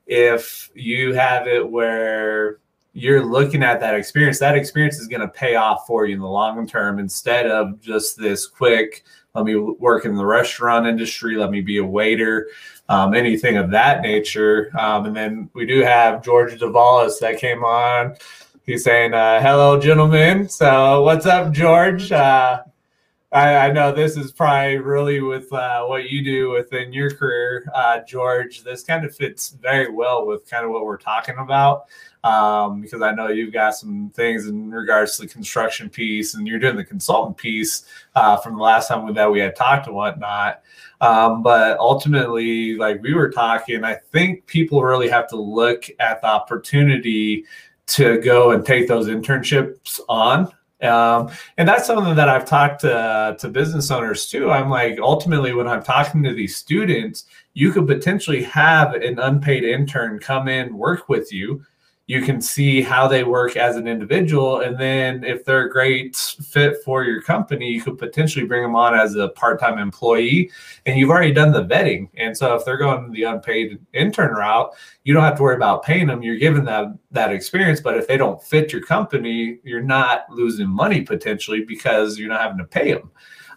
if 0.07 0.71
you 0.73 1.13
have 1.13 1.45
it 1.45 1.69
where 1.69 2.59
you're 2.93 3.25
looking 3.25 3.63
at 3.63 3.81
that 3.81 3.95
experience, 3.95 4.39
that 4.39 4.55
experience 4.55 4.97
is 4.97 5.07
going 5.07 5.21
to 5.21 5.27
pay 5.27 5.55
off 5.55 5.85
for 5.85 6.05
you 6.05 6.15
in 6.15 6.21
the 6.21 6.27
long 6.27 6.65
term 6.65 6.99
instead 6.99 7.47
of 7.47 7.81
just 7.81 8.17
this 8.17 8.47
quick. 8.47 9.03
Let 9.37 9.45
me 9.45 9.55
work 9.55 10.03
in 10.03 10.15
the 10.15 10.25
restaurant 10.25 10.85
industry. 10.85 11.37
Let 11.37 11.51
me 11.51 11.61
be 11.61 11.77
a 11.77 11.85
waiter. 11.85 12.49
Um, 12.89 13.13
anything 13.13 13.57
of 13.57 13.71
that 13.71 14.01
nature. 14.01 14.71
Um, 14.77 15.05
and 15.05 15.15
then 15.15 15.49
we 15.53 15.65
do 15.65 15.81
have 15.81 16.23
George 16.23 16.59
Davalos 16.59 17.19
that 17.19 17.37
came 17.37 17.63
on 17.63 18.17
he's 18.67 18.83
saying, 18.83 19.15
uh, 19.15 19.41
"Hello, 19.41 19.79
gentlemen." 19.79 20.47
So, 20.47 21.01
what's 21.01 21.25
up, 21.25 21.51
George? 21.51 22.11
Uh, 22.11 22.61
I, 23.31 23.55
I, 23.55 23.71
know 23.71 23.91
this 23.91 24.15
is 24.15 24.31
probably 24.31 24.77
really 24.77 25.19
with 25.21 25.51
uh, 25.51 25.85
what 25.85 26.09
you 26.09 26.23
do 26.23 26.51
within 26.51 26.93
your 26.93 27.09
career, 27.09 27.65
uh, 27.73 27.99
George. 28.07 28.63
This 28.63 28.83
kind 28.83 29.03
of 29.05 29.15
fits 29.15 29.49
very 29.49 29.91
well 29.91 30.25
with 30.25 30.49
kind 30.49 30.63
of 30.63 30.71
what 30.71 30.85
we're 30.85 30.97
talking 30.97 31.35
about 31.39 31.85
um, 32.23 32.81
because 32.81 33.01
I 33.01 33.13
know 33.13 33.27
you've 33.27 33.53
got 33.53 33.75
some 33.75 34.11
things 34.13 34.47
in 34.47 34.71
regards 34.71 35.15
to 35.15 35.23
the 35.23 35.27
construction 35.27 35.89
piece 35.89 36.35
and 36.35 36.47
you're 36.47 36.59
doing 36.59 36.75
the 36.75 36.83
consultant 36.83 37.37
piece 37.37 37.85
uh, 38.15 38.37
from 38.37 38.55
the 38.55 38.61
last 38.61 38.87
time 38.87 39.13
that 39.13 39.31
we 39.31 39.39
had 39.39 39.55
talked 39.55 39.87
and 39.87 39.95
whatnot. 39.95 40.61
Um, 40.99 41.43
but 41.43 41.77
ultimately, 41.77 42.75
like 42.75 43.01
we 43.01 43.13
were 43.13 43.29
talking, 43.29 43.83
I 43.83 43.95
think 43.95 44.45
people 44.47 44.83
really 44.83 45.09
have 45.09 45.27
to 45.29 45.37
look 45.37 45.85
at 45.99 46.21
the 46.21 46.27
opportunity 46.27 47.45
to 47.87 48.19
go 48.19 48.51
and 48.51 48.65
take 48.65 48.87
those 48.87 49.07
internships 49.07 49.99
on 50.09 50.51
um, 50.81 51.31
and 51.57 51.67
that's 51.67 51.87
something 51.87 52.15
that 52.15 52.29
I've 52.29 52.45
talked 52.45 52.81
to, 52.81 53.35
to 53.39 53.49
business 53.49 53.89
owners 53.89 54.27
too. 54.27 54.51
I'm 54.51 54.69
like, 54.69 54.99
ultimately, 54.99 55.53
when 55.53 55.67
I'm 55.67 55.83
talking 55.83 56.21
to 56.23 56.33
these 56.33 56.55
students, 56.55 57.25
you 57.53 57.71
could 57.71 57.87
potentially 57.87 58.43
have 58.43 58.93
an 58.93 59.17
unpaid 59.19 59.63
intern 59.63 60.19
come 60.19 60.47
in, 60.47 60.77
work 60.77 61.09
with 61.09 61.33
you, 61.33 61.63
you 62.07 62.21
can 62.21 62.41
see 62.41 62.81
how 62.81 63.05
they 63.05 63.25
work 63.25 63.57
as 63.57 63.75
an 63.75 63.85
individual. 63.85 64.61
And 64.61 64.79
then 64.79 65.25
if 65.25 65.43
they're 65.43 65.65
a 65.65 65.69
great 65.69 66.15
fit 66.15 66.77
for 66.83 67.03
your 67.03 67.21
company 67.21 67.69
you 67.69 67.81
could 67.81 67.97
potentially 67.97 68.45
bring 68.45 68.63
them 68.63 68.75
on 68.75 68.95
as 68.95 69.15
a 69.15 69.27
part-time 69.29 69.77
employee. 69.77 70.49
And 70.85 70.97
you've 70.97 71.09
already 71.09 71.33
done 71.33 71.51
the 71.51 71.65
vetting. 71.65 72.09
And 72.15 72.35
so 72.35 72.55
if 72.55 72.63
they're 72.63 72.77
going 72.77 73.11
the 73.11 73.23
unpaid 73.23 73.77
intern 73.93 74.33
route 74.33 74.73
you 75.03 75.13
don't 75.13 75.23
have 75.23 75.37
to 75.37 75.43
worry 75.43 75.55
about 75.55 75.83
paying 75.83 76.07
them. 76.07 76.23
You're 76.23 76.37
giving 76.37 76.65
them 76.65 76.97
that 77.11 77.31
experience. 77.31 77.81
But 77.81 77.97
if 77.97 78.07
they 78.07 78.17
don't 78.17 78.41
fit 78.41 78.71
your 78.71 78.81
company 78.81 79.59
you're 79.63 79.81
not 79.81 80.29
losing 80.29 80.69
money 80.69 81.01
potentially 81.01 81.65
because 81.65 82.17
you're 82.17 82.29
not 82.29 82.41
having 82.41 82.57
to 82.57 82.63
pay 82.63 82.93
them 82.93 83.11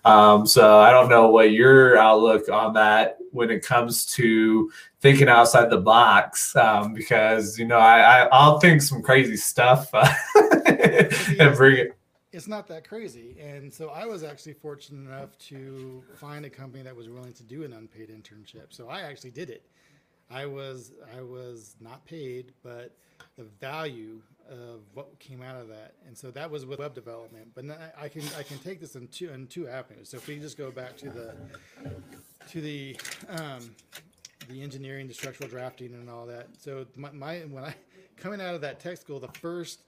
um, 0.05 0.47
so 0.47 0.79
I 0.79 0.91
don't 0.91 1.09
know 1.09 1.29
what 1.29 1.53
your 1.53 1.97
outlook 1.97 2.49
on 2.49 2.75
that 2.75 3.19
when 3.33 3.51
it 3.51 3.65
comes 3.65 4.07
to 4.07 4.71
thinking 5.01 5.29
outside 5.29 5.71
the 5.71 5.79
box, 5.79 6.55
um, 6.57 6.95
because 6.95 7.59
you 7.59 7.67
know 7.67 7.79
I, 7.79 8.25
I 8.25 8.49
will 8.49 8.61
think 8.61 8.83
some 8.83 9.03
crazy 9.03 9.37
stuff 9.37 9.89
uh, 9.93 10.09
and 10.67 11.57
bring 11.57 11.79
it. 11.79 11.97
It's 12.33 12.47
not 12.47 12.69
that 12.69 12.89
crazy, 12.89 13.37
and 13.41 13.73
so 13.73 13.89
I 13.89 14.07
was 14.07 14.23
actually 14.23 14.55
fortunate 14.55 15.11
enough 15.11 15.37
to 15.39 16.03
find 16.17 16.45
a 16.45 16.51
company 16.51 16.83
that 16.85 16.95
was 16.95 17.09
willing 17.09 17.33
to 17.33 17.43
do 17.43 17.65
an 17.65 17.73
unpaid 17.73 18.09
internship. 18.09 18.67
So 18.71 18.89
I 18.89 19.01
actually 19.01 19.33
did 19.33 19.51
it. 19.51 19.65
I 20.31 20.47
was 20.47 20.93
I 21.17 21.23
was 21.23 21.75
not 21.81 22.05
paid, 22.05 22.53
but 22.63 22.95
the 23.37 23.45
value 23.61 24.21
of 24.51 24.81
what 24.95 25.19
came 25.19 25.43
out 25.43 25.61
of 25.61 25.69
that, 25.69 25.95
and 26.07 26.17
so 26.17 26.31
that 26.33 26.51
was 26.51 26.67
with 26.67 26.79
web 26.79 26.95
development. 26.95 27.49
But 27.55 27.65
I 27.99 28.09
can 28.09 28.23
I 28.37 28.43
can 28.43 28.59
take 28.59 28.81
this 28.81 28.97
in 28.97 29.09
two 29.09 29.31
in 29.31 29.47
two 29.47 29.69
avenues. 29.69 30.11
So 30.11 30.17
if 30.17 30.27
we 30.27 30.39
just 30.39 30.59
go 30.59 30.71
back 30.71 30.97
to 30.99 31.11
the 31.11 31.35
to 32.51 32.61
the 32.61 32.97
um, 33.29 33.75
the 34.49 34.63
engineering, 34.63 35.07
the 35.07 35.15
structural 35.15 35.49
drafting, 35.49 35.95
and 35.95 36.11
all 36.11 36.27
that. 36.27 36.49
So 36.59 36.87
my, 36.97 37.11
my 37.13 37.39
when 37.41 37.65
I 37.65 37.75
coming 38.17 38.41
out 38.41 38.55
of 38.55 38.61
that 38.63 38.81
tech 38.81 38.99
school, 38.99 39.21
the 39.21 39.29
first 39.29 39.81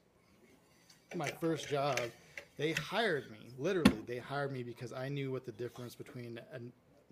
my 1.14 1.28
first 1.28 1.68
job, 1.68 2.00
they 2.56 2.72
hired 2.72 3.30
me. 3.30 3.38
Literally, 3.58 3.98
they 4.06 4.18
hired 4.18 4.52
me 4.52 4.62
because 4.62 4.92
I 4.92 5.08
knew 5.08 5.30
what 5.30 5.44
the 5.44 5.52
difference 5.52 5.94
between 5.94 6.40
a 6.54 6.58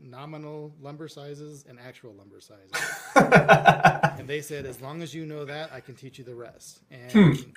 nominal 0.03 0.75
lumber 0.81 1.09
sizes 1.09 1.65
and 1.69 1.79
actual 1.79 2.15
lumber 2.15 2.41
sizes. 2.41 2.71
and 4.19 4.29
they 4.29 4.41
said, 4.41 4.67
as 4.67 4.81
long 4.81 5.03
as 5.03 5.15
you 5.15 5.27
know 5.27 5.45
that, 5.45 5.73
I 5.73 5.81
can 5.81 5.95
teach 5.95 6.19
you 6.19 6.25
the 6.25 6.35
rest. 6.35 6.81
And 6.91 7.13
hmm. 7.13 7.51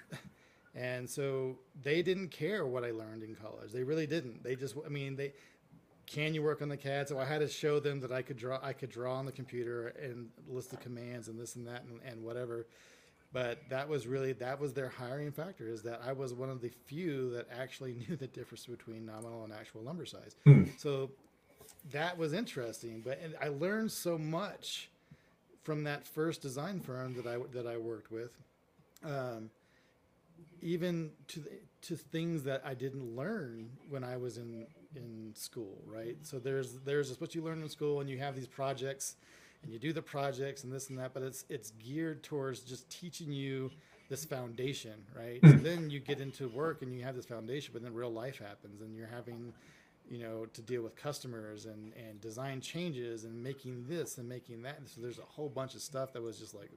and 0.75 1.09
so 1.09 1.57
they 1.81 2.01
didn't 2.01 2.29
care 2.29 2.65
what 2.65 2.83
I 2.83 2.91
learned 2.91 3.23
in 3.23 3.35
college. 3.35 3.71
They 3.71 3.83
really 3.83 4.07
didn't. 4.07 4.43
They 4.43 4.55
just, 4.55 4.75
I 4.85 4.89
mean, 4.89 5.15
they 5.15 5.33
can 6.05 6.33
you 6.33 6.43
work 6.43 6.61
on 6.61 6.69
the 6.69 6.77
CAD? 6.77 7.07
So 7.07 7.19
I 7.19 7.25
had 7.25 7.39
to 7.39 7.47
show 7.47 7.79
them 7.79 7.99
that 8.01 8.11
I 8.11 8.21
could 8.21 8.37
draw. 8.37 8.59
I 8.61 8.73
could 8.73 8.89
draw 8.89 9.15
on 9.15 9.25
the 9.25 9.31
computer 9.31 9.87
and 10.01 10.29
list 10.47 10.71
the 10.71 10.77
commands 10.77 11.27
and 11.27 11.39
this 11.39 11.55
and 11.55 11.67
that 11.67 11.83
and, 11.83 11.99
and 12.05 12.23
whatever. 12.23 12.67
But 13.31 13.67
that 13.69 13.89
was 13.89 14.05
really 14.05 14.33
that 14.33 14.59
was 14.59 14.73
their 14.73 14.89
hiring 14.89 15.31
factor 15.31 15.67
is 15.67 15.81
that 15.83 16.01
I 16.05 16.13
was 16.13 16.33
one 16.33 16.49
of 16.49 16.61
the 16.61 16.69
few 16.85 17.31
that 17.31 17.47
actually 17.51 17.93
knew 18.07 18.15
the 18.15 18.27
difference 18.27 18.65
between 18.65 19.05
nominal 19.05 19.43
and 19.43 19.53
actual 19.53 19.81
lumber 19.81 20.05
size. 20.05 20.35
Hmm. 20.43 20.65
So 20.77 21.11
that 21.91 22.17
was 22.17 22.33
interesting. 22.33 23.01
But 23.03 23.19
and 23.23 23.35
I 23.41 23.49
learned 23.49 23.91
so 23.91 24.17
much 24.17 24.89
from 25.63 25.83
that 25.85 26.05
first 26.05 26.41
design 26.41 26.79
firm 26.79 27.15
that 27.15 27.27
I 27.27 27.37
that 27.53 27.67
I 27.67 27.77
worked 27.77 28.11
with. 28.11 28.35
Um, 29.03 29.49
even 30.61 31.11
to 31.29 31.43
to 31.83 31.95
things 31.95 32.43
that 32.43 32.61
I 32.65 32.73
didn't 32.73 33.15
learn 33.15 33.69
when 33.89 34.03
I 34.03 34.17
was 34.17 34.37
in 34.37 34.65
in 34.95 35.33
school, 35.35 35.81
right? 35.85 36.15
So 36.23 36.39
there's 36.39 36.73
there's 36.85 37.19
what 37.19 37.35
you 37.35 37.41
learn 37.41 37.61
in 37.61 37.69
school, 37.69 37.99
and 37.99 38.09
you 38.09 38.17
have 38.19 38.35
these 38.35 38.47
projects, 38.47 39.15
and 39.63 39.71
you 39.71 39.79
do 39.79 39.93
the 39.93 40.01
projects 40.01 40.63
and 40.63 40.71
this 40.71 40.89
and 40.89 40.99
that, 40.99 41.13
but 41.13 41.23
it's 41.23 41.45
it's 41.49 41.71
geared 41.71 42.23
towards 42.23 42.61
just 42.61 42.89
teaching 42.89 43.31
you 43.31 43.71
this 44.09 44.25
foundation, 44.25 44.93
right? 45.17 45.39
so 45.43 45.51
then 45.51 45.89
you 45.89 45.99
get 45.99 46.19
into 46.19 46.47
work 46.49 46.81
and 46.81 46.93
you 46.93 47.03
have 47.03 47.15
this 47.15 47.25
foundation, 47.25 47.71
but 47.73 47.81
then 47.81 47.93
real 47.93 48.11
life 48.11 48.37
happens, 48.37 48.81
and 48.81 48.95
you're 48.95 49.07
having 49.07 49.53
you 50.09 50.19
know 50.19 50.45
to 50.53 50.61
deal 50.61 50.81
with 50.81 50.95
customers 50.95 51.65
and 51.65 51.93
and 51.93 52.19
design 52.21 52.61
changes 52.61 53.23
and 53.23 53.41
making 53.43 53.85
this 53.87 54.17
and 54.17 54.27
making 54.27 54.61
that. 54.63 54.79
So 54.85 55.01
there's 55.01 55.19
a 55.19 55.23
whole 55.23 55.49
bunch 55.49 55.75
of 55.75 55.81
stuff 55.81 56.13
that 56.13 56.21
was 56.21 56.37
just 56.39 56.53
like 56.53 56.69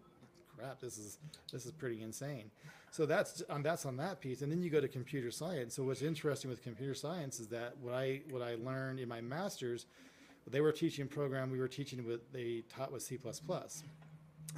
crap, 0.57 0.81
this 0.81 0.99
is 0.99 1.19
this 1.53 1.67
is 1.67 1.73
pretty 1.73 2.03
insane. 2.03 2.51
So 2.91 3.05
that's 3.05 3.43
on 3.51 3.63
that's 3.63 3.85
on 3.85 3.97
that 3.99 4.21
piece, 4.21 4.43
and 4.43 4.51
then 4.51 4.63
you 4.63 4.71
go 4.71 4.81
to 4.81 4.89
computer 4.89 5.31
science. 5.31 5.75
So 5.75 5.83
what's 5.83 6.03
interesting 6.03 6.51
with 6.51 6.63
computer 6.63 6.95
science 6.95 7.41
is 7.41 7.49
that 7.49 7.77
what 7.81 7.95
I 7.95 8.23
what 8.31 8.43
I 8.43 8.55
learned 8.55 9.01
in 9.01 9.09
my 9.09 9.21
master's, 9.21 9.87
they 10.47 10.61
were 10.61 10.73
teaching 10.73 11.07
program 11.07 11.51
we 11.51 11.59
were 11.59 11.69
teaching 11.69 12.07
with 12.07 12.33
they 12.33 12.63
taught 12.69 12.93
with 12.93 13.03
C 13.03 13.19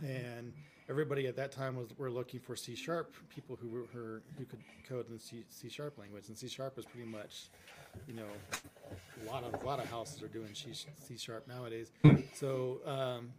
and 0.03 0.53
everybody 0.89 1.27
at 1.27 1.37
that 1.37 1.53
time 1.53 1.77
was 1.77 1.89
were 1.99 2.11
looking 2.11 2.41
for 2.41 2.57
C 2.57 2.75
sharp 2.75 3.15
people 3.29 3.57
who 3.61 3.69
were 3.69 4.23
who 4.37 4.45
could 4.45 4.61
code 4.89 5.11
in 5.11 5.19
C, 5.19 5.45
C 5.49 5.69
sharp 5.69 5.99
language, 5.99 6.29
and 6.29 6.37
C 6.37 6.49
sharp 6.49 6.77
was 6.77 6.87
pretty 6.87 7.07
much, 7.07 7.51
you 8.07 8.15
know, 8.15 8.29
a 9.23 9.31
lot 9.31 9.45
of 9.45 9.61
a 9.63 9.67
lot 9.67 9.81
of 9.81 9.91
houses 9.91 10.23
are 10.23 10.29
doing 10.29 10.55
C, 10.55 11.17
sharp 11.17 11.49
nowadays. 11.49 11.91
so 12.35 12.81
um, 12.87 13.31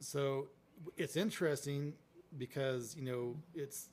so 0.00 0.48
it's 0.96 1.16
interesting 1.16 1.94
because 2.38 2.96
you 2.96 3.04
know 3.04 3.36
it's, 3.54 3.88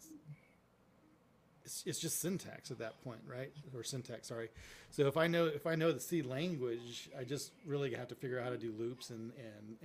it's 1.65 1.83
it's 1.85 1.99
just 1.99 2.19
syntax 2.19 2.71
at 2.71 2.79
that 2.79 3.03
point, 3.03 3.19
right? 3.27 3.51
Or 3.75 3.83
syntax, 3.83 4.27
sorry. 4.27 4.49
So 4.91 5.07
if 5.07 5.17
I 5.17 5.27
know 5.27 5.45
if 5.45 5.67
I 5.67 5.75
know 5.75 5.91
the 5.91 5.99
C 5.99 6.21
language, 6.21 7.09
I 7.17 7.23
just 7.23 7.51
really 7.65 7.93
have 7.93 8.07
to 8.09 8.15
figure 8.15 8.39
out 8.39 8.45
how 8.45 8.51
to 8.51 8.57
do 8.57 8.73
loops 8.77 9.09
and 9.09 9.31
and 9.37 9.77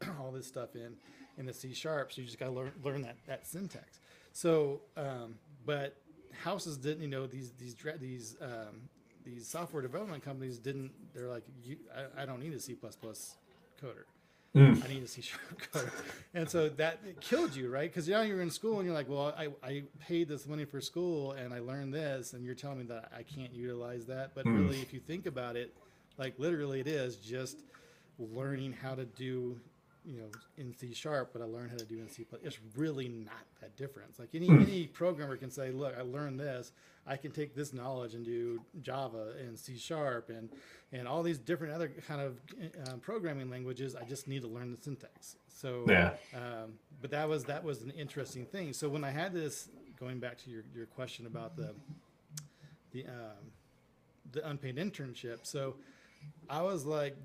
and 0.00 0.16
all 0.20 0.32
this 0.32 0.46
stuff 0.46 0.74
in 0.74 0.96
in 1.38 1.46
the 1.46 1.54
C 1.54 1.72
sharp. 1.74 2.12
So 2.12 2.20
you 2.20 2.26
just 2.26 2.38
got 2.38 2.46
to 2.46 2.52
learn 2.52 2.72
learn 2.82 3.02
that 3.02 3.16
that 3.26 3.46
syntax. 3.46 4.00
So, 4.32 4.82
um, 4.98 5.36
but 5.64 5.96
houses 6.42 6.76
didn't, 6.76 7.02
you 7.02 7.08
know, 7.08 7.26
these 7.26 7.52
these 7.52 7.74
these 7.98 8.36
um, 8.40 8.88
these 9.26 9.46
software 9.46 9.82
development 9.82 10.24
companies 10.24 10.58
didn't. 10.58 10.92
They're 11.14 11.28
like, 11.28 11.44
you, 11.64 11.76
I, 11.94 12.22
I 12.22 12.26
don't 12.26 12.40
need 12.40 12.54
a 12.54 12.60
C 12.60 12.74
coder. 12.74 14.04
Mm. 14.54 14.82
I 14.82 14.88
need 14.88 15.02
a 15.02 15.08
C 15.08 15.20
sharp 15.20 15.42
coder. 15.72 15.90
And 16.32 16.48
so 16.48 16.70
that 16.70 17.20
killed 17.20 17.54
you, 17.54 17.68
right? 17.68 17.90
Because 17.90 18.08
now 18.08 18.22
you're 18.22 18.40
in 18.40 18.50
school 18.50 18.78
and 18.78 18.86
you're 18.86 18.94
like, 18.94 19.08
well, 19.08 19.34
I, 19.36 19.48
I 19.62 19.82
paid 20.00 20.28
this 20.28 20.46
money 20.46 20.64
for 20.64 20.80
school 20.80 21.32
and 21.32 21.52
I 21.52 21.58
learned 21.58 21.92
this, 21.92 22.32
and 22.32 22.42
you're 22.44 22.54
telling 22.54 22.78
me 22.78 22.84
that 22.84 23.12
I 23.14 23.22
can't 23.22 23.52
utilize 23.52 24.06
that. 24.06 24.30
But 24.34 24.46
mm. 24.46 24.58
really, 24.58 24.80
if 24.80 24.94
you 24.94 25.00
think 25.00 25.26
about 25.26 25.56
it, 25.56 25.74
like 26.16 26.38
literally, 26.38 26.80
it 26.80 26.86
is 26.86 27.16
just 27.16 27.64
learning 28.18 28.72
how 28.72 28.94
to 28.94 29.04
do 29.04 29.60
you 30.06 30.20
know 30.20 30.28
in 30.56 30.76
C 30.76 30.94
sharp, 30.94 31.30
but 31.32 31.42
I 31.42 31.46
learned 31.46 31.70
how 31.70 31.76
to 31.76 31.84
do 31.84 31.98
in 31.98 32.08
C 32.08 32.24
plus. 32.24 32.40
It's 32.44 32.58
really 32.76 33.08
not 33.08 33.44
that 33.60 33.76
difference. 33.76 34.18
Like 34.18 34.30
any 34.34 34.48
any 34.48 34.86
programmer 34.86 35.36
can 35.36 35.50
say, 35.50 35.70
look, 35.70 35.94
I 35.98 36.02
learned 36.02 36.38
this. 36.38 36.72
I 37.06 37.16
can 37.16 37.30
take 37.30 37.54
this 37.54 37.72
knowledge 37.72 38.14
and 38.14 38.24
do 38.24 38.60
Java 38.82 39.34
and 39.40 39.58
C 39.58 39.76
sharp 39.76 40.30
and 40.30 40.50
and 40.92 41.08
all 41.08 41.22
these 41.22 41.38
different 41.38 41.74
other 41.74 41.92
kind 42.06 42.20
of 42.20 42.40
uh, 42.86 42.96
programming 42.96 43.50
languages. 43.50 43.96
I 43.96 44.04
just 44.04 44.28
need 44.28 44.42
to 44.42 44.48
learn 44.48 44.70
the 44.70 44.78
syntax. 44.80 45.36
So 45.48 45.84
yeah. 45.88 46.12
Um, 46.34 46.74
but 47.00 47.10
that 47.10 47.28
was 47.28 47.44
that 47.44 47.64
was 47.64 47.82
an 47.82 47.90
interesting 47.90 48.46
thing. 48.46 48.72
So 48.72 48.88
when 48.88 49.04
I 49.04 49.10
had 49.10 49.32
this, 49.32 49.68
going 49.98 50.18
back 50.18 50.38
to 50.38 50.50
your 50.50 50.62
your 50.74 50.86
question 50.86 51.26
about 51.26 51.56
the 51.56 51.74
the 52.92 53.04
um, 53.06 53.50
the 54.32 54.48
unpaid 54.48 54.76
internship, 54.76 55.40
so 55.42 55.76
I 56.48 56.62
was 56.62 56.84
like, 56.84 57.16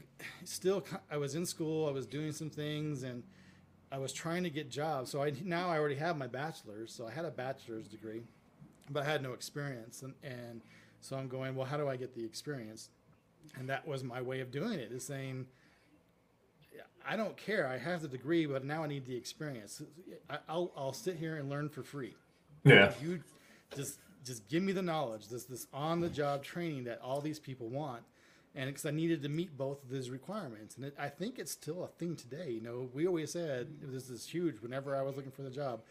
still, 0.43 0.83
I 1.09 1.17
was 1.17 1.35
in 1.35 1.45
school, 1.45 1.87
I 1.87 1.91
was 1.91 2.05
doing 2.05 2.31
some 2.31 2.49
things, 2.49 3.03
and 3.03 3.23
I 3.91 3.97
was 3.97 4.13
trying 4.13 4.43
to 4.43 4.49
get 4.49 4.69
jobs. 4.69 5.11
So 5.11 5.21
I 5.21 5.33
now 5.43 5.69
I 5.69 5.77
already 5.77 5.95
have 5.95 6.17
my 6.17 6.27
bachelor's, 6.27 6.93
so 6.93 7.07
I 7.07 7.11
had 7.11 7.25
a 7.25 7.31
bachelor's 7.31 7.87
degree, 7.87 8.23
but 8.89 9.03
I 9.03 9.05
had 9.05 9.21
no 9.21 9.33
experience, 9.33 10.01
and 10.01 10.13
and 10.23 10.61
so 11.01 11.17
I'm 11.17 11.27
going, 11.27 11.55
well, 11.55 11.65
how 11.65 11.77
do 11.77 11.87
I 11.87 11.97
get 11.97 12.15
the 12.15 12.23
experience? 12.23 12.89
And 13.57 13.67
that 13.69 13.87
was 13.87 14.03
my 14.03 14.21
way 14.21 14.39
of 14.39 14.51
doing 14.51 14.79
it, 14.79 14.91
is 14.91 15.03
saying, 15.03 15.47
I 17.07 17.15
don't 17.15 17.35
care, 17.35 17.67
I 17.67 17.77
have 17.77 18.01
the 18.01 18.07
degree, 18.07 18.45
but 18.45 18.63
now 18.63 18.83
I 18.83 18.87
need 18.87 19.05
the 19.05 19.15
experience. 19.15 19.81
I, 20.29 20.37
will 20.55 20.71
I'll 20.77 20.93
sit 20.93 21.15
here 21.15 21.35
and 21.37 21.49
learn 21.49 21.69
for 21.69 21.83
free. 21.83 22.15
Yeah. 22.63 22.93
You 23.01 23.21
just 23.75 23.97
just 24.23 24.47
give 24.47 24.61
me 24.61 24.71
the 24.71 24.83
knowledge, 24.83 25.27
this 25.27 25.45
this 25.45 25.67
on 25.73 25.99
the 25.99 26.09
job 26.09 26.43
training 26.43 26.83
that 26.85 27.01
all 27.01 27.21
these 27.21 27.39
people 27.39 27.67
want, 27.67 28.03
and 28.55 28.67
because 28.69 28.85
I 28.85 28.91
needed 28.91 29.21
to 29.23 29.29
meet 29.29 29.57
both 29.57 29.83
of 29.83 29.89
these 29.89 30.09
requirements, 30.09 30.75
and 30.75 30.85
it, 30.85 30.95
I 30.99 31.07
think 31.07 31.39
it's 31.39 31.51
still 31.51 31.83
a 31.83 31.87
thing 31.87 32.15
today. 32.15 32.51
You 32.51 32.61
know, 32.61 32.89
we 32.93 33.07
always 33.07 33.31
said 33.31 33.67
this 33.81 34.09
is 34.09 34.27
huge. 34.27 34.61
Whenever 34.61 34.95
I 34.95 35.01
was 35.01 35.15
looking 35.15 35.31
for 35.31 35.43
the 35.43 35.49
job, 35.49 35.81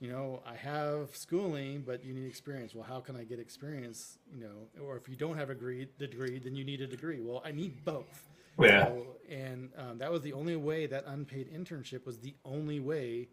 you 0.00 0.10
know, 0.10 0.42
I 0.46 0.54
have 0.56 1.16
schooling, 1.16 1.82
but 1.86 2.04
you 2.04 2.12
need 2.12 2.26
experience. 2.26 2.74
Well, 2.74 2.84
how 2.84 3.00
can 3.00 3.16
I 3.16 3.24
get 3.24 3.38
experience? 3.38 4.18
You 4.32 4.44
know, 4.44 4.82
or 4.84 4.96
if 4.96 5.08
you 5.08 5.16
don't 5.16 5.36
have 5.36 5.50
a 5.50 5.54
degree, 5.54 5.88
the 5.98 6.06
degree, 6.06 6.38
then 6.38 6.54
you 6.54 6.64
need 6.64 6.80
a 6.80 6.86
degree. 6.86 7.20
Well, 7.20 7.42
I 7.44 7.52
need 7.52 7.84
both. 7.84 8.28
Yeah. 8.60 8.86
So, 8.86 9.06
and 9.28 9.70
um, 9.76 9.98
that 9.98 10.12
was 10.12 10.22
the 10.22 10.32
only 10.32 10.56
way 10.56 10.86
that 10.86 11.04
unpaid 11.06 11.52
internship 11.52 12.06
was 12.06 12.18
the 12.18 12.34
only 12.44 12.80
way 12.80 13.28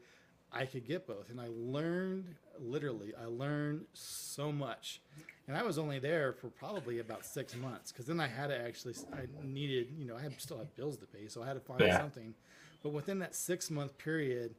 I 0.51 0.65
could 0.65 0.87
get 0.87 1.07
both. 1.07 1.29
And 1.29 1.39
I 1.39 1.47
learned 1.49 2.35
literally, 2.59 3.13
I 3.19 3.25
learned 3.25 3.85
so 3.93 4.51
much. 4.51 5.01
And 5.51 5.59
I 5.59 5.63
was 5.63 5.77
only 5.77 5.99
there 5.99 6.31
for 6.31 6.47
probably 6.47 6.99
about 6.99 7.25
six 7.25 7.57
months 7.57 7.91
because 7.91 8.05
then 8.05 8.21
I 8.21 8.27
had 8.27 8.47
to 8.47 8.57
actually, 8.57 8.93
I 9.13 9.27
needed, 9.43 9.89
you 9.99 10.05
know, 10.05 10.15
I 10.15 10.21
had, 10.21 10.39
still 10.39 10.57
had 10.57 10.73
bills 10.77 10.95
to 10.99 11.05
pay, 11.05 11.27
so 11.27 11.43
I 11.43 11.45
had 11.45 11.55
to 11.55 11.59
find 11.59 11.81
Yeah. 11.81 11.97
something. 11.97 12.33
But 12.81 12.93
within 12.93 13.19
that 13.19 13.35
six 13.35 13.69
month 13.69 13.97
period, 13.97 14.55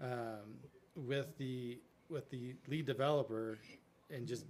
um, 0.00 0.58
with 0.96 1.38
the 1.38 1.78
with 2.10 2.28
the 2.30 2.56
lead 2.66 2.86
developer 2.86 3.56
and 4.10 4.26
just 4.26 4.44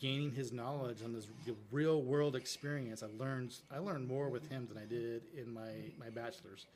gaining 0.00 0.32
his 0.32 0.52
knowledge 0.52 1.04
on 1.04 1.12
this 1.12 1.28
real 1.70 2.02
world 2.02 2.34
experience, 2.34 3.04
I 3.04 3.06
learned 3.16 3.54
I 3.72 3.78
learned 3.78 4.08
more 4.08 4.30
with 4.30 4.48
him 4.50 4.66
than 4.66 4.76
I 4.76 4.86
did 4.86 5.22
in 5.36 5.54
my 5.54 5.70
my 6.00 6.10
bachelor's. 6.10 6.66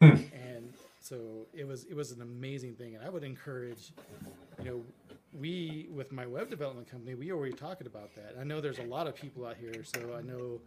And 0.00 0.74
so 1.00 1.46
it 1.54 1.68
was 1.68 1.84
it 1.84 1.94
was 1.94 2.10
an 2.10 2.20
amazing 2.20 2.74
thing, 2.74 2.96
and 2.96 3.04
I 3.04 3.10
would 3.10 3.22
encourage, 3.22 3.92
you 4.60 4.64
know, 4.68 4.82
we 5.38 5.88
with 5.90 6.12
my 6.12 6.26
web 6.26 6.50
development 6.50 6.90
company, 6.90 7.14
we 7.14 7.32
already 7.32 7.52
talking 7.54 7.86
about 7.86 8.14
that. 8.14 8.36
I 8.40 8.44
know 8.44 8.60
there's 8.60 8.78
a 8.78 8.82
lot 8.84 9.06
of 9.06 9.14
people 9.14 9.46
out 9.46 9.56
here, 9.56 9.82
so 9.84 10.14
I 10.16 10.22
know 10.22 10.60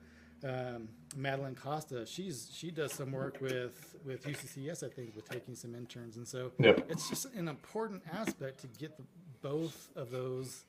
um, 0.44 0.88
Madeline 1.16 1.56
Costa. 1.56 2.06
She's 2.06 2.50
she 2.54 2.72
does 2.72 2.92
some 2.94 3.12
work 3.12 3.40
with 3.42 3.96
with 4.06 4.26
UCCS, 4.26 4.84
I 4.84 4.90
think, 4.90 5.16
with 5.16 5.30
taking 5.30 5.56
some 5.56 5.76
interns, 5.76 6.18
and 6.18 6.28
so 6.28 6.52
Yep. 6.60 6.86
it's 6.90 7.10
just 7.10 7.26
an 7.36 7.48
important 7.48 8.02
aspect 8.12 8.60
to 8.62 8.68
get 8.80 8.98
the, 8.98 9.04
both 9.42 9.90
of 9.96 10.12
those 10.12 10.64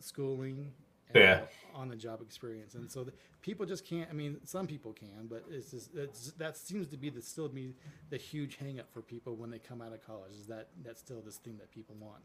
schooling 0.00 0.72
and 1.08 1.16
Yeah. 1.18 1.40
on 1.74 1.88
the 1.88 1.96
job 1.96 2.20
experience 2.20 2.74
and 2.74 2.90
so 2.90 3.04
the, 3.04 3.12
people 3.40 3.64
just 3.66 3.84
can't 3.86 4.08
i 4.10 4.12
mean 4.12 4.38
some 4.44 4.66
people 4.66 4.92
can 4.92 5.26
but 5.28 5.44
it's 5.50 5.70
just 5.70 5.94
it's, 5.94 6.32
that 6.32 6.56
seems 6.56 6.86
to 6.88 6.96
be 6.96 7.08
the 7.10 7.22
still 7.22 7.48
be 7.48 7.74
the 8.10 8.16
huge 8.16 8.56
hang 8.56 8.78
up 8.78 8.86
for 8.92 9.00
people 9.00 9.34
when 9.34 9.50
they 9.50 9.58
come 9.58 9.80
out 9.80 9.92
of 9.92 10.04
college 10.06 10.32
is 10.32 10.46
that 10.46 10.68
that's 10.84 11.00
still 11.00 11.20
this 11.24 11.36
thing 11.36 11.56
that 11.58 11.70
people 11.70 11.96
want 11.98 12.22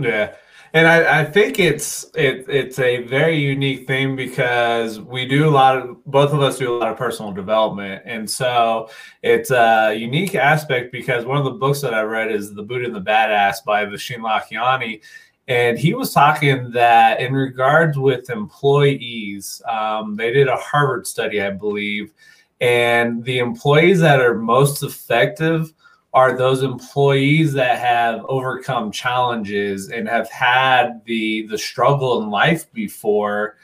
Yeah, 0.00 0.34
and 0.72 0.86
I, 0.86 1.20
I 1.20 1.24
think 1.24 1.58
it's 1.58 2.04
it, 2.14 2.46
it's 2.48 2.78
a 2.78 3.02
very 3.04 3.36
unique 3.36 3.86
thing 3.86 4.16
because 4.16 5.00
we 5.00 5.26
do 5.26 5.48
a 5.48 5.50
lot 5.50 5.76
of 5.76 6.04
both 6.06 6.32
of 6.32 6.40
us 6.40 6.58
do 6.58 6.74
a 6.74 6.78
lot 6.78 6.90
of 6.90 6.96
personal 6.96 7.32
development, 7.32 8.02
and 8.06 8.28
so 8.28 8.88
it's 9.22 9.50
a 9.50 9.94
unique 9.94 10.34
aspect 10.34 10.92
because 10.92 11.24
one 11.24 11.38
of 11.38 11.44
the 11.44 11.50
books 11.50 11.80
that 11.82 11.92
I 11.92 12.02
read 12.02 12.30
is 12.30 12.54
The 12.54 12.62
Buddha 12.62 12.86
and 12.86 12.94
the 12.94 13.00
Badass 13.00 13.64
by 13.64 13.84
Vishen 13.84 14.18
Lakhiani, 14.18 15.00
and 15.48 15.78
he 15.78 15.94
was 15.94 16.14
talking 16.14 16.70
that 16.70 17.20
in 17.20 17.32
regards 17.32 17.98
with 17.98 18.30
employees, 18.30 19.60
um, 19.68 20.16
they 20.16 20.32
did 20.32 20.48
a 20.48 20.56
Harvard 20.56 21.06
study, 21.06 21.42
I 21.42 21.50
believe, 21.50 22.12
and 22.60 23.24
the 23.24 23.38
employees 23.38 24.00
that 24.00 24.20
are 24.20 24.34
most 24.34 24.82
effective 24.82 25.72
are 26.12 26.36
those 26.36 26.62
employees 26.62 27.52
that 27.52 27.78
have 27.78 28.24
overcome 28.26 28.90
challenges 28.90 29.90
and 29.90 30.08
have 30.08 30.28
had 30.30 31.00
the 31.04 31.46
the 31.46 31.58
struggle 31.58 32.22
in 32.22 32.30
life 32.30 32.70
before 32.72 33.56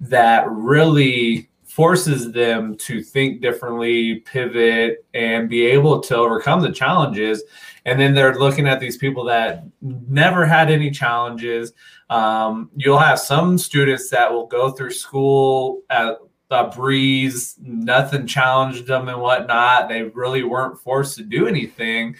that 0.00 0.46
really 0.50 1.48
forces 1.74 2.30
them 2.30 2.76
to 2.76 3.02
think 3.02 3.40
differently 3.40 4.16
pivot 4.20 5.04
and 5.12 5.48
be 5.48 5.66
able 5.66 5.98
to 5.98 6.16
overcome 6.16 6.60
the 6.60 6.70
challenges. 6.70 7.42
And 7.84 7.98
then 7.98 8.14
they're 8.14 8.38
looking 8.38 8.68
at 8.68 8.78
these 8.78 8.96
people 8.96 9.24
that 9.24 9.64
never 9.82 10.46
had 10.46 10.70
any 10.70 10.92
challenges. 10.92 11.72
Um, 12.10 12.70
you'll 12.76 12.98
have 12.98 13.18
some 13.18 13.58
students 13.58 14.08
that 14.10 14.32
will 14.32 14.46
go 14.46 14.70
through 14.70 14.92
school 14.92 15.82
at 15.90 16.18
a 16.54 16.70
breeze, 16.74 17.56
nothing 17.60 18.26
challenged 18.26 18.86
them 18.86 19.08
and 19.08 19.20
whatnot. 19.20 19.88
They 19.88 20.02
really 20.02 20.42
weren't 20.44 20.80
forced 20.80 21.16
to 21.16 21.22
do 21.22 21.46
anything. 21.46 22.16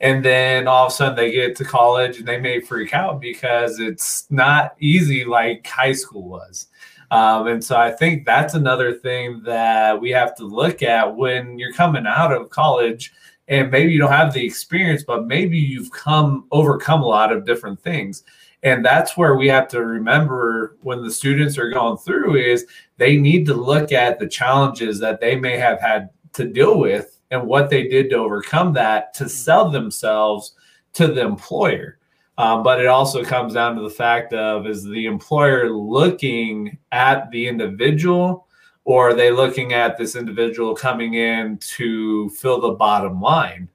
And 0.00 0.24
then 0.24 0.68
all 0.68 0.86
of 0.86 0.92
a 0.92 0.94
sudden 0.94 1.16
they 1.16 1.32
get 1.32 1.56
to 1.56 1.64
college 1.64 2.18
and 2.18 2.28
they 2.28 2.38
may 2.38 2.60
freak 2.60 2.94
out 2.94 3.20
because 3.20 3.80
it's 3.80 4.30
not 4.30 4.76
easy 4.78 5.24
like 5.24 5.66
high 5.66 5.92
school 5.92 6.28
was. 6.28 6.68
Um, 7.10 7.46
and 7.46 7.64
so 7.64 7.76
I 7.76 7.90
think 7.90 8.26
that's 8.26 8.54
another 8.54 8.92
thing 8.92 9.42
that 9.44 10.00
we 10.00 10.10
have 10.10 10.34
to 10.36 10.44
look 10.44 10.82
at 10.82 11.16
when 11.16 11.58
you're 11.58 11.72
coming 11.72 12.06
out 12.06 12.32
of 12.32 12.50
college 12.50 13.12
and 13.48 13.70
maybe 13.70 13.92
you 13.92 13.98
don't 13.98 14.12
have 14.12 14.34
the 14.34 14.44
experience, 14.44 15.02
but 15.04 15.26
maybe 15.26 15.58
you've 15.58 15.90
come 15.90 16.46
overcome 16.50 17.02
a 17.02 17.06
lot 17.06 17.32
of 17.32 17.46
different 17.46 17.80
things. 17.80 18.24
And 18.62 18.84
that's 18.84 19.16
where 19.16 19.36
we 19.36 19.48
have 19.48 19.68
to 19.68 19.84
remember 19.84 20.76
when 20.82 21.02
the 21.02 21.10
students 21.10 21.56
are 21.56 21.70
going 21.70 21.96
through 21.96 22.36
is 22.36 22.66
they 22.98 23.16
need 23.16 23.46
to 23.46 23.54
look 23.54 23.92
at 23.92 24.18
the 24.18 24.28
challenges 24.28 24.98
that 25.00 25.20
they 25.20 25.36
may 25.36 25.56
have 25.56 25.80
had 25.80 26.10
to 26.34 26.44
deal 26.44 26.78
with 26.78 27.18
and 27.30 27.46
what 27.46 27.70
they 27.70 27.88
did 27.88 28.10
to 28.10 28.16
overcome 28.16 28.72
that 28.74 29.14
to 29.14 29.28
sell 29.28 29.70
themselves 29.70 30.54
to 30.94 31.06
the 31.06 31.22
employer. 31.22 31.98
Um, 32.36 32.62
but 32.62 32.80
it 32.80 32.86
also 32.86 33.24
comes 33.24 33.54
down 33.54 33.74
to 33.76 33.82
the 33.82 33.90
fact 33.90 34.32
of 34.32 34.66
is 34.66 34.84
the 34.84 35.06
employer 35.06 35.70
looking 35.70 36.78
at 36.92 37.30
the 37.30 37.48
individual 37.48 38.46
or 38.84 39.10
are 39.10 39.14
they 39.14 39.30
looking 39.30 39.72
at 39.72 39.98
this 39.98 40.16
individual 40.16 40.74
coming 40.74 41.14
in 41.14 41.58
to 41.58 42.30
fill 42.30 42.60
the 42.60 42.72
bottom 42.72 43.20
line? 43.20 43.68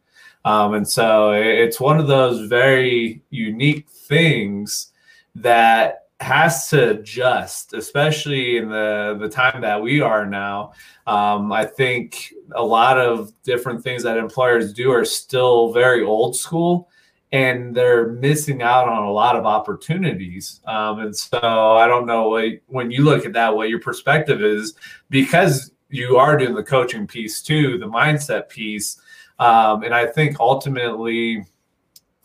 Um, 0.45 0.73
and 0.73 0.88
so 0.88 1.33
it's 1.33 1.79
one 1.79 1.99
of 1.99 2.07
those 2.07 2.47
very 2.47 3.21
unique 3.29 3.89
things 3.89 4.91
that 5.36 6.03
has 6.19 6.69
to 6.69 6.91
adjust, 6.91 7.73
especially 7.73 8.58
in 8.58 8.69
the 8.69 9.17
the 9.19 9.30
time 9.30 9.62
that 9.62 9.82
we 9.82 10.02
are 10.02 10.26
now. 10.26 10.71
Um, 11.06 11.52
I 11.52 11.65
think 11.65 12.34
a 12.56 12.63
lot 12.63 12.97
of 12.97 13.34
different 13.43 13.84
things 13.84 14.04
that 14.04 14.17
employers 14.17 14.73
do 14.73 14.91
are 14.91 15.06
still 15.06 15.73
very 15.73 16.04
old 16.04 16.36
school, 16.36 16.89
and 17.34 17.76
they're 17.76 18.10
missing 18.10 18.62
out 18.62 18.88
on 18.88 19.04
a 19.04 19.12
lot 19.12 19.36
of 19.36 19.45
opportunities. 19.45 20.62
Um, 20.65 20.99
and 20.99 21.15
so 21.15 21.39
I 21.41 21.88
don't 21.88 22.06
know 22.06 22.30
what, 22.30 22.54
when 22.67 22.91
you 22.91 23.04
look 23.04 23.26
at 23.26 23.34
that, 23.34 23.56
what 23.56 23.69
your 23.69 23.80
perspective 23.80 24.41
is, 24.41 24.76
because 25.10 25.71
you 25.89 26.17
are 26.17 26.38
doing 26.38 26.56
the 26.56 26.63
coaching 26.63 27.06
piece 27.06 27.41
too, 27.41 27.78
the 27.78 27.88
mindset 27.88 28.49
piece. 28.49 29.02
Um, 29.39 29.84
and 29.84 29.93
I 29.93 30.06
think 30.06 30.39
ultimately 30.39 31.43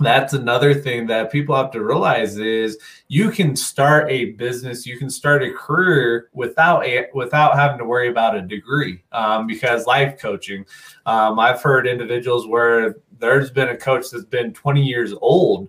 that's 0.01 0.33
another 0.33 0.75
thing 0.75 1.09
that 1.09 1.33
people 1.33 1.57
have 1.57 1.73
to 1.73 1.83
realize 1.83 2.39
is 2.39 2.79
you 3.09 3.31
can 3.31 3.57
start 3.57 4.09
a 4.09 4.27
business 4.33 4.87
you 4.87 4.97
can 4.97 5.11
start 5.11 5.43
a 5.43 5.53
career 5.53 6.31
without 6.33 6.85
a 6.87 7.07
without 7.15 7.57
having 7.57 7.79
to 7.79 7.85
worry 7.85 8.09
about 8.09 8.37
a 8.37 8.43
degree 8.43 9.03
um, 9.11 9.47
because 9.47 9.87
life 9.87 10.19
coaching 10.19 10.65
um, 11.07 11.39
i've 11.41 11.61
heard 11.61 11.87
individuals 11.87 12.47
where 12.47 12.95
there's 13.19 13.51
been 13.51 13.71
a 13.71 13.77
coach 13.77 14.11
that's 14.11 14.25
been 14.25 14.53
20 14.53 14.83
years 14.83 15.13
old 15.21 15.69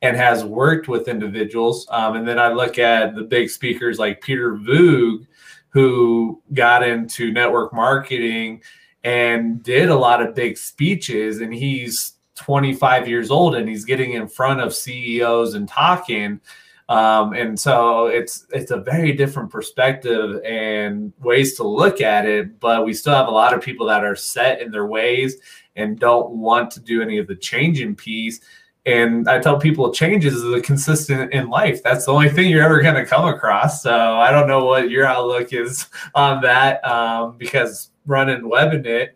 and 0.00 0.16
has 0.16 0.42
worked 0.42 0.88
with 0.88 1.08
individuals 1.08 1.86
um, 1.90 2.16
and 2.16 2.26
then 2.26 2.38
i 2.38 2.48
look 2.48 2.78
at 2.78 3.14
the 3.14 3.22
big 3.22 3.50
speakers 3.50 3.98
like 3.98 4.22
Peter 4.22 4.56
Voogd 4.56 5.26
who 5.68 6.40
got 6.54 6.82
into 6.82 7.30
network 7.30 7.74
marketing 7.74 8.62
and 9.04 9.62
did 9.62 9.90
a 9.90 9.94
lot 9.94 10.22
of 10.22 10.34
big 10.34 10.56
speeches 10.56 11.42
and 11.42 11.52
he's 11.52 12.15
25 12.36 13.08
years 13.08 13.30
old 13.30 13.56
and 13.56 13.68
he's 13.68 13.84
getting 13.84 14.12
in 14.12 14.28
front 14.28 14.60
of 14.60 14.74
CEOs 14.74 15.54
and 15.54 15.68
talking. 15.68 16.40
Um, 16.88 17.32
and 17.32 17.58
so 17.58 18.06
it's 18.06 18.46
it's 18.52 18.70
a 18.70 18.76
very 18.76 19.12
different 19.12 19.50
perspective 19.50 20.40
and 20.44 21.12
ways 21.18 21.54
to 21.56 21.64
look 21.64 22.00
at 22.00 22.26
it, 22.26 22.60
but 22.60 22.84
we 22.84 22.94
still 22.94 23.14
have 23.14 23.26
a 23.26 23.32
lot 23.32 23.52
of 23.52 23.60
people 23.60 23.86
that 23.86 24.04
are 24.04 24.14
set 24.14 24.60
in 24.60 24.70
their 24.70 24.86
ways 24.86 25.36
and 25.74 25.98
don't 25.98 26.30
want 26.30 26.70
to 26.72 26.80
do 26.80 27.02
any 27.02 27.18
of 27.18 27.26
the 27.26 27.34
changing 27.34 27.96
piece. 27.96 28.40
And 28.86 29.28
I 29.28 29.40
tell 29.40 29.58
people 29.58 29.92
changes 29.92 30.34
is 30.34 30.54
a 30.54 30.60
consistent 30.60 31.32
in 31.32 31.48
life. 31.48 31.82
That's 31.82 32.06
the 32.06 32.12
only 32.12 32.28
thing 32.28 32.48
you're 32.48 32.62
ever 32.62 32.80
going 32.80 32.94
to 32.94 33.04
come 33.04 33.26
across. 33.26 33.82
So 33.82 33.92
I 33.92 34.30
don't 34.30 34.46
know 34.46 34.64
what 34.64 34.90
your 34.90 35.06
outlook 35.06 35.52
is 35.52 35.88
on 36.14 36.40
that 36.42 36.84
um, 36.84 37.36
because 37.36 37.90
running 38.06 38.42
WebInit, 38.42 39.08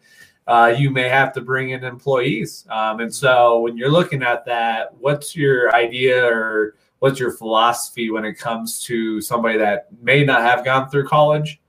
uh, 0.51 0.67
you 0.67 0.91
may 0.91 1.09
have 1.09 1.33
to 1.33 1.41
bring 1.41 1.71
in 1.71 1.85
employees. 1.85 2.67
Um, 2.71 2.99
and 2.99 3.15
so 3.15 3.61
when 3.61 3.77
you're 3.77 3.91
looking 3.91 4.25
at 4.25 4.45
that, 4.47 4.93
what's 4.99 5.37
your 5.37 5.73
idea 5.73 6.27
or 6.27 6.75
what's 6.99 7.21
your 7.21 7.31
philosophy 7.31 8.11
when 8.11 8.25
it 8.25 8.35
comes 8.35 8.83
to 8.87 9.21
somebody 9.21 9.59
that 9.59 9.87
may 10.03 10.25
not 10.25 10.41
have 10.43 10.65
gone 10.65 10.91
through 10.91 11.07
college 11.07 11.61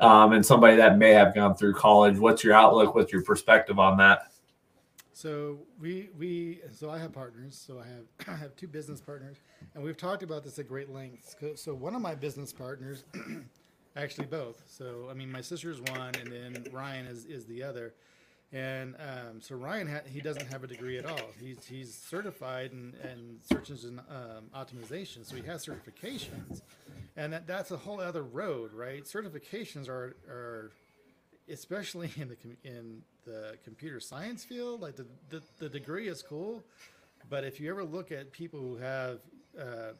um, 0.00 0.34
and 0.34 0.44
somebody 0.44 0.76
that 0.76 0.98
may 0.98 1.12
have 1.12 1.34
gone 1.34 1.56
through 1.56 1.72
college? 1.72 2.18
What's 2.18 2.44
your 2.44 2.52
outlook? 2.52 2.94
What's 2.94 3.10
your 3.10 3.22
perspective 3.22 3.78
on 3.78 3.96
that? 3.96 4.30
So 5.14 5.60
we 5.80 6.10
we 6.18 6.60
so 6.72 6.90
I 6.90 6.98
have 6.98 7.14
partners. 7.14 7.56
So 7.56 7.80
I 7.80 7.86
have 7.86 8.04
I 8.34 8.36
have 8.36 8.54
two 8.54 8.68
business 8.68 9.00
partners, 9.00 9.38
and 9.74 9.82
we've 9.82 9.96
talked 9.96 10.22
about 10.22 10.44
this 10.44 10.58
at 10.58 10.68
great 10.68 10.90
lengths. 10.90 11.36
So 11.54 11.72
one 11.72 11.94
of 11.94 12.02
my 12.02 12.14
business 12.14 12.52
partners, 12.52 13.04
actually 13.96 14.26
both. 14.26 14.62
So 14.66 15.08
I 15.10 15.14
mean, 15.14 15.32
my 15.32 15.40
sister's 15.40 15.80
one, 15.80 16.12
and 16.20 16.30
then 16.30 16.66
Ryan 16.70 17.06
is 17.06 17.24
is 17.24 17.46
the 17.46 17.62
other. 17.62 17.94
And 18.52 18.94
um, 19.00 19.40
so 19.40 19.56
Ryan 19.56 19.88
ha- 19.88 20.00
he 20.06 20.20
doesn't 20.20 20.46
have 20.52 20.62
a 20.62 20.66
degree 20.68 20.98
at 20.98 21.06
all. 21.06 21.30
He's 21.40 21.66
he's 21.66 21.94
certified 21.94 22.70
in, 22.72 22.94
in 23.02 23.38
search 23.42 23.70
engine 23.70 24.00
um, 24.08 24.44
optimization, 24.54 25.26
so 25.26 25.34
he 25.34 25.42
has 25.42 25.66
certifications, 25.66 26.62
and 27.16 27.32
that, 27.32 27.46
that's 27.46 27.72
a 27.72 27.76
whole 27.76 28.00
other 28.00 28.22
road, 28.22 28.72
right? 28.72 29.04
Certifications 29.04 29.88
are 29.88 30.16
are 30.28 30.70
especially 31.50 32.10
in 32.16 32.28
the 32.28 32.36
com- 32.36 32.56
in 32.64 33.02
the 33.24 33.56
computer 33.64 33.98
science 33.98 34.44
field, 34.44 34.80
like 34.80 34.94
the, 34.94 35.06
the, 35.30 35.42
the 35.58 35.68
degree 35.68 36.06
is 36.06 36.22
cool, 36.22 36.62
but 37.28 37.42
if 37.42 37.58
you 37.58 37.68
ever 37.70 37.82
look 37.82 38.12
at 38.12 38.30
people 38.30 38.60
who 38.60 38.76
have 38.76 39.18
uh, 39.60 39.92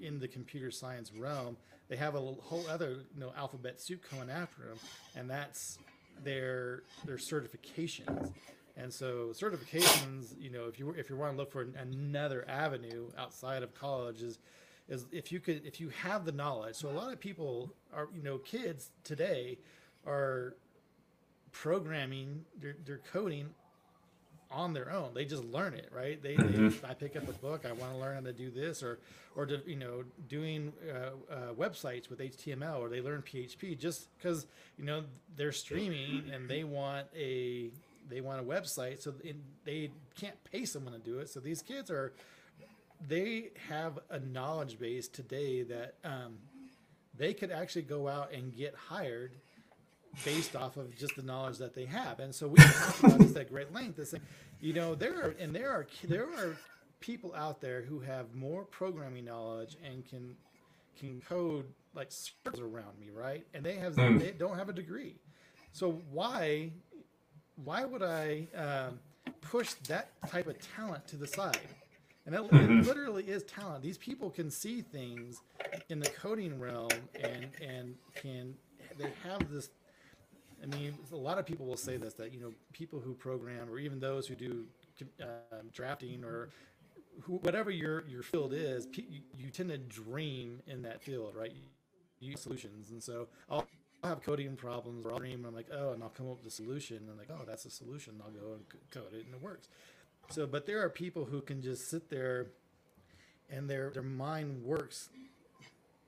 in 0.00 0.20
the 0.20 0.28
computer 0.28 0.70
science 0.70 1.12
realm, 1.12 1.56
they 1.88 1.96
have 1.96 2.14
a 2.14 2.20
whole 2.20 2.64
other 2.70 2.90
you 3.14 3.20
know 3.20 3.32
alphabet 3.36 3.80
soup 3.80 4.02
coming 4.08 4.30
after 4.30 4.62
them, 4.62 4.78
and 5.16 5.28
that's 5.28 5.78
their 6.24 6.82
their 7.04 7.16
certifications. 7.16 8.32
And 8.76 8.92
so 8.92 9.32
certifications, 9.32 10.40
you 10.40 10.50
know, 10.50 10.66
if 10.66 10.78
you 10.78 10.90
if 10.90 11.10
you 11.10 11.16
want 11.16 11.32
to 11.32 11.36
look 11.36 11.50
for 11.50 11.66
another 11.76 12.44
avenue 12.48 13.10
outside 13.18 13.62
of 13.62 13.74
college 13.74 14.22
is 14.22 14.38
is 14.88 15.06
if 15.12 15.32
you 15.32 15.40
could 15.40 15.66
if 15.66 15.80
you 15.80 15.88
have 15.90 16.24
the 16.24 16.32
knowledge. 16.32 16.76
So 16.76 16.88
a 16.88 16.92
lot 16.92 17.12
of 17.12 17.20
people 17.20 17.72
are 17.94 18.08
you 18.14 18.22
know 18.22 18.38
kids 18.38 18.90
today 19.04 19.58
are 20.06 20.54
programming, 21.52 22.44
they're, 22.60 22.76
they're 22.84 23.00
coding 23.12 23.48
on 24.50 24.72
their 24.72 24.90
own. 24.90 25.10
They 25.14 25.24
just 25.24 25.44
learn 25.44 25.74
it, 25.74 25.90
right? 25.94 26.22
They, 26.22 26.34
mm-hmm. 26.34 26.68
they 26.68 26.88
I 26.88 26.94
pick 26.94 27.16
up 27.16 27.28
a 27.28 27.32
book. 27.32 27.64
I 27.66 27.72
want 27.72 27.92
to 27.92 27.98
learn 27.98 28.14
how 28.14 28.20
to 28.22 28.32
do 28.32 28.50
this, 28.50 28.82
or 28.82 28.98
or 29.36 29.46
to, 29.46 29.60
you 29.66 29.76
know 29.76 30.04
doing 30.28 30.72
uh, 30.88 31.32
uh, 31.32 31.54
websites 31.54 32.08
with 32.08 32.20
HTML, 32.20 32.78
or 32.78 32.88
they 32.88 33.00
learn 33.00 33.22
PHP 33.22 33.78
just 33.78 34.08
because 34.16 34.46
you 34.78 34.84
know 34.84 35.04
they're 35.36 35.52
streaming 35.52 36.30
and 36.32 36.48
they 36.48 36.64
want 36.64 37.06
a 37.16 37.70
they 38.08 38.20
want 38.20 38.40
a 38.40 38.44
website, 38.44 39.02
so 39.02 39.12
they 39.64 39.90
can't 40.18 40.42
pay 40.50 40.64
someone 40.64 40.94
to 40.94 40.98
do 40.98 41.18
it. 41.18 41.28
So 41.28 41.40
these 41.40 41.62
kids 41.62 41.90
are 41.90 42.12
they 43.06 43.50
have 43.68 43.98
a 44.10 44.18
knowledge 44.18 44.78
base 44.78 45.08
today 45.08 45.62
that 45.62 45.94
um, 46.04 46.38
they 47.16 47.34
could 47.34 47.50
actually 47.50 47.82
go 47.82 48.08
out 48.08 48.32
and 48.32 48.56
get 48.56 48.74
hired 48.74 49.32
based 50.24 50.56
off 50.56 50.76
of 50.76 50.96
just 50.96 51.16
the 51.16 51.22
knowledge 51.22 51.58
that 51.58 51.74
they 51.74 51.84
have. 51.84 52.20
And 52.20 52.34
so 52.34 52.48
we 52.48 52.56
talked 52.58 53.04
about 53.04 53.18
this 53.18 53.36
at 53.36 53.50
great 53.50 53.72
length. 53.72 53.96
This, 53.96 54.14
you 54.60 54.72
know, 54.72 54.94
there 54.94 55.14
are 55.22 55.34
and 55.38 55.54
there 55.54 55.70
are 55.70 55.86
there 56.04 56.24
are 56.24 56.56
people 57.00 57.34
out 57.34 57.60
there 57.60 57.82
who 57.82 58.00
have 58.00 58.34
more 58.34 58.64
programming 58.64 59.24
knowledge 59.24 59.76
and 59.84 60.04
can 60.08 60.36
can 60.98 61.20
code 61.20 61.66
like 61.94 62.08
circles 62.10 62.60
around 62.60 62.98
me, 62.98 63.10
right? 63.10 63.46
And 63.54 63.64
they 63.64 63.76
have 63.76 63.94
mm. 63.96 64.18
they 64.18 64.32
don't 64.32 64.58
have 64.58 64.68
a 64.68 64.72
degree. 64.72 65.16
So 65.72 66.00
why 66.10 66.72
why 67.64 67.84
would 67.84 68.02
I 68.02 68.46
um, 68.54 69.00
push 69.40 69.72
that 69.88 70.10
type 70.28 70.46
of 70.46 70.56
talent 70.76 71.06
to 71.08 71.16
the 71.16 71.26
side? 71.26 71.58
And 72.26 72.34
that 72.34 72.42
mm-hmm. 72.42 72.82
literally 72.82 73.24
is 73.24 73.42
talent. 73.44 73.82
These 73.82 73.96
people 73.96 74.28
can 74.28 74.50
see 74.50 74.82
things 74.82 75.40
in 75.88 75.98
the 75.98 76.10
coding 76.10 76.60
realm 76.60 76.90
and 77.14 77.48
and 77.66 77.94
can 78.14 78.54
they 78.98 79.10
have 79.22 79.50
this 79.50 79.70
I 80.62 80.66
mean, 80.66 80.94
a 81.12 81.16
lot 81.16 81.38
of 81.38 81.46
people 81.46 81.66
will 81.66 81.76
say 81.76 81.96
this 81.96 82.14
that 82.14 82.32
you 82.32 82.40
know 82.40 82.52
people 82.72 83.00
who 83.00 83.14
program 83.14 83.70
or 83.70 83.78
even 83.78 84.00
those 84.00 84.26
who 84.26 84.34
do 84.34 84.64
uh, 85.22 85.26
drafting 85.72 86.24
or 86.24 86.50
who, 87.22 87.34
whatever 87.36 87.70
your 87.70 88.04
your 88.08 88.22
field 88.22 88.52
is, 88.52 88.86
you, 88.94 89.20
you, 89.36 89.50
tend 89.50 89.70
to 89.70 89.78
dream 89.78 90.60
in 90.66 90.82
that 90.82 91.02
field, 91.02 91.34
right? 91.34 91.52
You 92.20 92.36
solutions, 92.36 92.90
and 92.90 93.02
so 93.02 93.28
I'll, 93.48 93.66
I'll 94.02 94.10
have 94.10 94.22
coding 94.22 94.56
problems 94.56 95.06
or 95.06 95.12
I'll 95.12 95.18
dream. 95.18 95.40
And 95.40 95.46
I'm 95.46 95.54
like, 95.54 95.68
oh, 95.72 95.92
and 95.92 96.02
I'll 96.02 96.08
come 96.08 96.28
up 96.30 96.38
with 96.38 96.52
a 96.52 96.54
solution. 96.54 96.98
And 96.98 97.10
I'm 97.10 97.18
like, 97.18 97.30
oh, 97.30 97.44
that's 97.46 97.64
a 97.64 97.70
solution. 97.70 98.20
I'll 98.24 98.32
go 98.32 98.54
and 98.54 98.64
code 98.90 99.12
it, 99.12 99.26
and 99.26 99.34
it 99.34 99.42
works. 99.42 99.68
So, 100.30 100.46
but 100.46 100.66
there 100.66 100.82
are 100.82 100.90
people 100.90 101.24
who 101.24 101.40
can 101.40 101.62
just 101.62 101.88
sit 101.88 102.10
there, 102.10 102.48
and 103.48 103.68
their 103.70 103.90
their 103.90 104.02
mind 104.02 104.62
works 104.64 105.10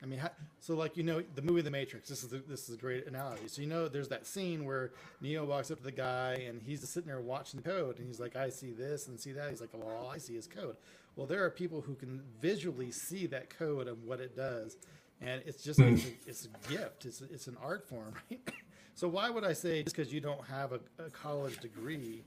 I 0.03 0.07
mean, 0.07 0.21
so 0.61 0.75
like 0.75 0.97
you 0.97 1.03
know 1.03 1.23
the 1.35 1.43
movie 1.43 1.61
The 1.61 1.71
Matrix. 1.71 2.09
This 2.09 2.25
is 2.25 2.33
a, 2.33 2.39
this 2.39 2.69
is 2.69 2.75
a 2.75 2.79
great 2.79 3.07
analogy. 3.07 3.49
So 3.49 3.61
you 3.61 3.69
know 3.69 3.89
there's 3.89 4.09
that 4.09 4.27
scene 4.27 4.65
where 4.65 4.93
Neo 5.21 5.45
walks 5.45 5.71
up 5.71 5.79
to 5.79 5.85
the 5.85 5.93
guy 5.93 6.45
and 6.49 6.63
he's 6.63 6.81
just 6.81 6.93
sitting 6.93 7.09
there 7.09 7.21
watching 7.21 7.61
the 7.61 7.69
code 7.69 7.99
and 7.99 8.07
he's 8.07 8.21
like, 8.21 8.35
I 8.35 8.49
see 8.49 8.73
this 8.73 9.09
and 9.09 9.21
see 9.21 9.33
that. 9.33 9.51
He's 9.51 9.61
like, 9.61 9.71
well, 9.75 9.89
all 9.89 10.11
I 10.11 10.19
see 10.19 10.37
is 10.37 10.47
code. 10.47 10.77
Well, 11.17 11.27
there 11.27 11.45
are 11.45 11.51
people 11.51 11.83
who 11.83 11.95
can 11.95 12.23
visually 12.41 12.91
see 12.91 13.27
that 13.27 13.51
code 13.51 13.89
and 13.89 14.03
what 14.07 14.21
it 14.21 14.35
does, 14.35 14.77
and 15.21 15.43
it's 15.45 15.63
just 15.63 15.79
it's, 15.81 16.07
a, 16.07 16.13
it's 16.27 16.47
a 16.47 16.71
gift. 16.71 17.05
It's 17.05 17.21
it's 17.21 17.47
an 17.47 17.57
art 17.63 17.87
form, 17.87 18.15
right? 18.31 18.41
so 18.95 19.07
why 19.07 19.29
would 19.29 19.45
I 19.45 19.53
say 19.53 19.83
just 19.83 19.95
because 19.95 20.13
you 20.13 20.21
don't 20.21 20.45
have 20.47 20.73
a, 20.73 20.81
a 20.99 21.11
college 21.11 21.59
degree? 21.59 22.25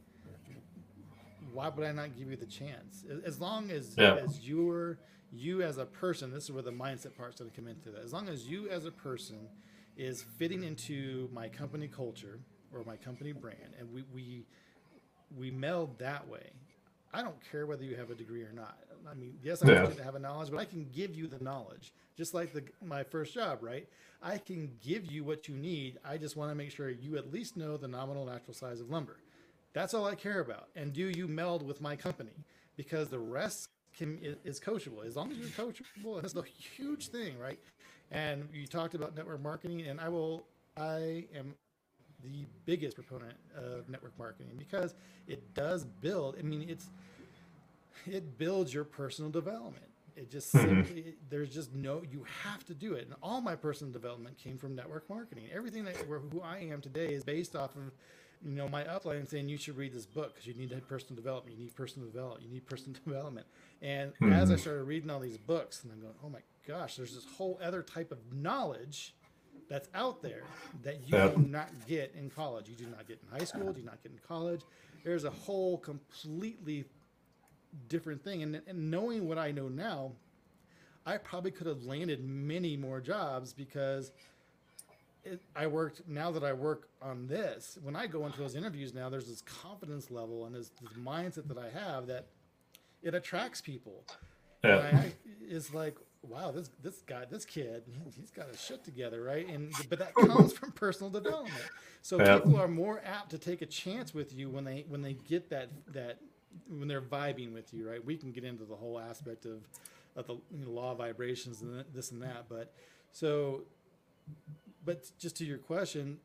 Why 1.52 1.70
would 1.70 1.88
I 1.88 1.92
not 1.92 2.18
give 2.18 2.30
you 2.30 2.36
the 2.36 2.48
chance? 2.48 3.06
As 3.26 3.40
long 3.40 3.72
as 3.72 3.96
yeah. 3.98 4.16
as 4.16 4.48
you're 4.48 4.98
you 5.34 5.62
as 5.62 5.78
a 5.78 5.86
person, 5.86 6.32
this 6.32 6.46
is 6.46 6.52
where 6.52 6.64
the 6.64 6.72
mindset 6.72 7.16
part's 7.16 7.40
going 7.40 7.50
to 7.50 7.56
come 7.56 7.68
into 7.68 7.90
that. 7.90 8.04
As 8.04 8.14
long 8.14 8.30
as 8.30 8.48
you 8.48 8.70
as 8.70 8.86
a 8.86 8.92
person 8.92 9.48
is 9.98 10.24
fitting 10.38 10.64
into 10.64 11.30
my 11.34 11.48
company 11.48 11.88
culture 11.88 12.40
or 12.74 12.84
my 12.86 12.96
company 12.96 13.32
brand, 13.32 13.74
and 13.80 13.92
we 13.92 14.04
we 14.14 14.46
we 15.38 15.52
meld 15.52 15.98
that 16.00 16.28
way. 16.28 16.52
I 17.14 17.22
don't 17.22 17.38
care 17.52 17.66
whether 17.66 17.84
you 17.84 17.96
have 17.96 18.10
a 18.10 18.16
degree 18.16 18.42
or 18.42 18.52
not. 18.54 18.78
I 19.10 19.14
mean, 19.14 19.38
yes, 19.44 19.64
I 19.64 19.68
yeah. 19.68 19.82
want 19.82 19.94
you 19.94 20.00
to 20.00 20.04
have 20.04 20.16
a 20.16 20.20
knowledge, 20.20 20.50
but 20.50 20.60
I 20.60 20.66
can 20.66 20.88
give 20.94 21.14
you 21.14 21.28
the 21.28 21.44
knowledge, 21.44 21.94
just 22.18 22.34
like 22.34 22.54
the 22.54 22.64
my 22.84 23.04
first 23.04 23.34
job, 23.34 23.60
right? 23.62 23.88
I 24.22 24.38
can 24.38 24.72
give 24.82 25.12
you 25.12 25.24
what 25.24 25.48
you 25.48 25.56
need. 25.56 26.00
I 26.06 26.18
just 26.18 26.38
want 26.38 26.52
to 26.52 26.56
make 26.56 26.72
sure 26.72 26.90
you 26.90 27.18
at 27.18 27.32
least 27.32 27.58
know 27.58 27.76
the 27.76 27.88
nominal 27.88 28.26
natural 28.26 28.54
size 28.54 28.80
of 28.80 28.90
lumber. 28.90 29.18
That's 29.74 29.94
all 29.94 30.06
I 30.06 30.16
care 30.16 30.40
about. 30.40 30.70
And 30.76 30.94
do 30.94 31.10
you 31.10 31.28
meld 31.28 31.66
with 31.68 31.82
my 31.82 31.96
company? 31.96 32.46
Because 32.78 33.10
the 33.10 33.20
rest 33.20 33.70
can 33.98 34.20
is 34.44 34.60
coachable 34.60 35.06
as 35.06 35.16
long 35.16 35.32
as 35.32 35.38
you're 35.38 35.48
coachable. 35.48 36.22
That's 36.22 36.34
the 36.34 36.44
huge 36.44 37.10
thing, 37.10 37.38
right? 37.40 37.60
And 38.12 38.48
you 38.54 38.68
talked 38.68 38.96
about 38.96 39.16
network 39.16 39.42
marketing, 39.42 39.82
and 39.82 40.00
I 40.00 40.10
will. 40.10 40.46
I 40.76 41.26
am 41.36 41.54
the 42.24 42.46
biggest 42.66 42.96
proponent 42.96 43.36
of 43.56 43.90
network 43.90 44.18
marketing 44.18 44.54
because 44.58 44.96
it 45.28 45.54
does 45.54 45.86
build. 45.86 46.36
I 46.40 46.42
mean, 46.42 46.66
it's 46.68 46.90
it 48.06 48.38
builds 48.38 48.74
your 48.74 48.84
personal 48.84 49.30
development. 49.30 49.86
It 50.16 50.30
just 50.30 50.54
mm-hmm. 50.54 51.10
there's 51.30 51.54
just 51.54 51.74
no 51.74 52.04
you 52.12 52.26
have 52.44 52.66
to 52.66 52.74
do 52.74 52.94
it. 52.94 53.06
And 53.06 53.16
all 53.22 53.42
my 53.42 53.56
personal 53.56 53.92
development 53.92 54.38
came 54.38 54.58
from 54.58 54.76
network 54.76 55.10
marketing. 55.10 55.46
Everything 55.54 55.86
that 55.86 55.96
who 55.98 56.42
I 56.42 56.60
am 56.60 56.82
today 56.82 57.14
is 57.14 57.24
based 57.24 57.56
off 57.56 57.76
of 57.76 57.92
you 58.44 58.56
know 58.56 58.68
my 58.68 58.84
upline 58.84 59.28
saying 59.28 59.50
you 59.50 59.58
should 59.58 59.78
read 59.78 59.94
this 59.94 60.06
book 60.06 60.34
because 60.34 60.46
you 60.46 60.54
need 60.54 60.70
that 60.70 60.88
personal 60.88 61.16
development. 61.16 61.58
You 61.58 61.64
need 61.64 61.76
personal 61.76 62.08
development. 62.08 62.46
You 62.46 62.54
need 62.54 62.66
personal 62.68 63.00
development. 63.06 63.48
And 63.84 64.14
mm-hmm. 64.14 64.32
as 64.32 64.50
I 64.50 64.56
started 64.56 64.84
reading 64.84 65.10
all 65.10 65.20
these 65.20 65.38
books, 65.38 65.84
and 65.84 65.92
I'm 65.92 66.00
going, 66.00 66.14
oh 66.24 66.30
my 66.30 66.40
gosh, 66.66 66.96
there's 66.96 67.14
this 67.14 67.26
whole 67.38 67.60
other 67.62 67.84
type 67.84 68.12
of 68.14 68.20
knowledge 68.34 69.14
that's 69.70 69.90
out 69.94 70.22
there 70.22 70.44
that 70.84 71.02
you 71.08 71.18
yep. 71.18 71.36
do 71.36 71.42
not 71.42 71.70
get 71.88 72.16
in 72.18 72.30
college. 72.30 72.70
You 72.70 72.76
do 72.76 72.88
not 72.88 73.06
get 73.08 73.20
in 73.22 73.38
high 73.38 73.46
school. 73.46 73.68
You 73.68 73.74
do 73.74 73.82
not 73.82 74.02
get 74.02 74.14
in 74.14 74.20
college. 74.26 74.62
There's 75.04 75.26
a 75.26 75.30
whole 75.30 75.78
completely 75.78 76.86
different 77.90 78.24
thing. 78.24 78.44
And, 78.44 78.62
and 78.68 78.90
knowing 78.90 79.28
what 79.28 79.38
I 79.38 79.52
know 79.52 79.68
now, 79.68 80.14
I 81.06 81.18
probably 81.18 81.52
could 81.52 81.68
have 81.68 81.84
landed 81.84 82.24
many 82.24 82.78
more 82.78 83.02
jobs 83.02 83.52
because 83.52 84.14
it, 85.26 85.42
I 85.56 85.68
worked 85.68 86.08
now 86.08 86.32
that 86.32 86.44
I 86.44 86.54
work 86.54 86.88
on 87.02 87.28
this. 87.28 87.78
When 87.82 87.98
I 87.98 88.08
go 88.08 88.26
into 88.26 88.40
those 88.40 88.56
interviews 88.56 88.94
now, 88.94 89.10
there's 89.10 89.28
this 89.28 89.42
confidence 89.42 90.10
level 90.10 90.46
and 90.46 90.56
this, 90.56 90.72
this 90.82 90.94
mindset 90.94 91.50
that 91.50 91.58
I 91.58 91.70
have 91.78 92.08
that 92.08 92.28
it 93.04 93.14
attracts 93.14 93.62
people. 93.62 94.06
Yeah. 94.64 94.78
I, 94.78 95.14
it's 95.42 95.74
like, 95.74 95.98
wow, 96.22 96.52
this 96.52 96.70
this 96.82 97.02
guy, 97.02 97.26
this 97.30 97.46
kid, 97.46 97.84
he's 98.16 98.32
got 98.32 98.48
his 98.48 98.62
shit 98.62 98.84
together, 98.84 99.22
right? 99.22 99.48
And 99.48 99.74
but 99.90 100.00
that 100.00 100.16
comes 100.16 100.54
from 100.54 100.72
personal 100.72 101.10
development. 101.10 101.54
So 102.02 102.20
yeah. 102.20 102.38
people 102.38 102.60
are 102.60 102.68
more 102.68 103.02
apt 103.06 103.32
to 103.32 103.38
take 103.38 103.62
a 103.62 103.66
chance 103.66 104.14
with 104.14 104.34
you 104.34 104.50
when 104.50 104.64
they 104.64 104.86
when 104.88 105.02
they 105.02 105.14
get 105.14 105.50
that 105.50 105.70
that 105.94 106.18
when 106.70 106.88
they're 106.88 107.02
vibing 107.02 107.54
with 107.54 107.74
you, 107.74 107.90
right? 107.90 108.04
We 108.04 108.16
can 108.16 108.32
get 108.32 108.44
into 108.44 108.64
the 108.64 108.76
whole 108.76 109.00
aspect 109.00 109.46
of 109.46 109.68
of 110.16 110.28
the 110.28 110.34
you 110.34 110.66
know, 110.66 110.72
law 110.72 110.92
of 110.92 111.00
vibrations 111.00 111.62
and 111.62 111.84
this 111.94 112.12
and 112.12 112.22
that, 112.22 112.46
but 112.48 112.74
so, 113.12 113.62
but 114.86 115.06
just 115.20 115.38
to 115.38 115.46
your 115.46 115.60
question, 115.60 116.18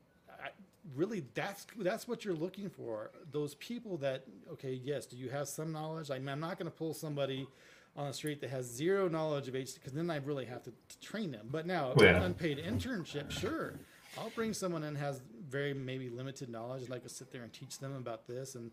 really 0.95 1.23
that's 1.33 1.67
that's 1.79 2.07
what 2.07 2.25
you're 2.25 2.33
looking 2.33 2.69
for 2.69 3.11
those 3.31 3.55
people 3.55 3.97
that 3.97 4.23
okay 4.51 4.73
yes 4.83 5.05
do 5.05 5.17
you 5.17 5.29
have 5.29 5.47
some 5.47 5.71
knowledge 5.71 6.09
I 6.09 6.19
mean, 6.19 6.29
i'm 6.29 6.39
not 6.39 6.57
going 6.57 6.69
to 6.69 6.75
pull 6.75 6.93
somebody 6.93 7.47
on 7.95 8.07
the 8.07 8.13
street 8.13 8.39
that 8.41 8.49
has 8.49 8.65
zero 8.65 9.07
knowledge 9.07 9.47
of 9.47 9.53
HT 9.53 9.75
because 9.75 9.93
then 9.93 10.09
I 10.09 10.17
really 10.17 10.45
have 10.45 10.63
to, 10.63 10.71
to 10.71 10.99
train 10.99 11.31
them. 11.31 11.49
But 11.51 11.65
now, 11.65 11.93
yeah. 11.99 12.23
unpaid 12.23 12.57
internship, 12.57 13.29
sure, 13.29 13.73
I'll 14.17 14.31
bring 14.31 14.53
someone 14.53 14.83
in 14.83 14.95
has 14.95 15.21
very 15.49 15.73
maybe 15.73 16.09
limited 16.09 16.49
knowledge, 16.49 16.83
and 16.83 16.93
I 16.93 16.99
could 16.99 17.11
sit 17.11 17.31
there 17.31 17.43
and 17.43 17.51
teach 17.51 17.79
them 17.79 17.95
about 17.95 18.27
this 18.27 18.55
and 18.55 18.71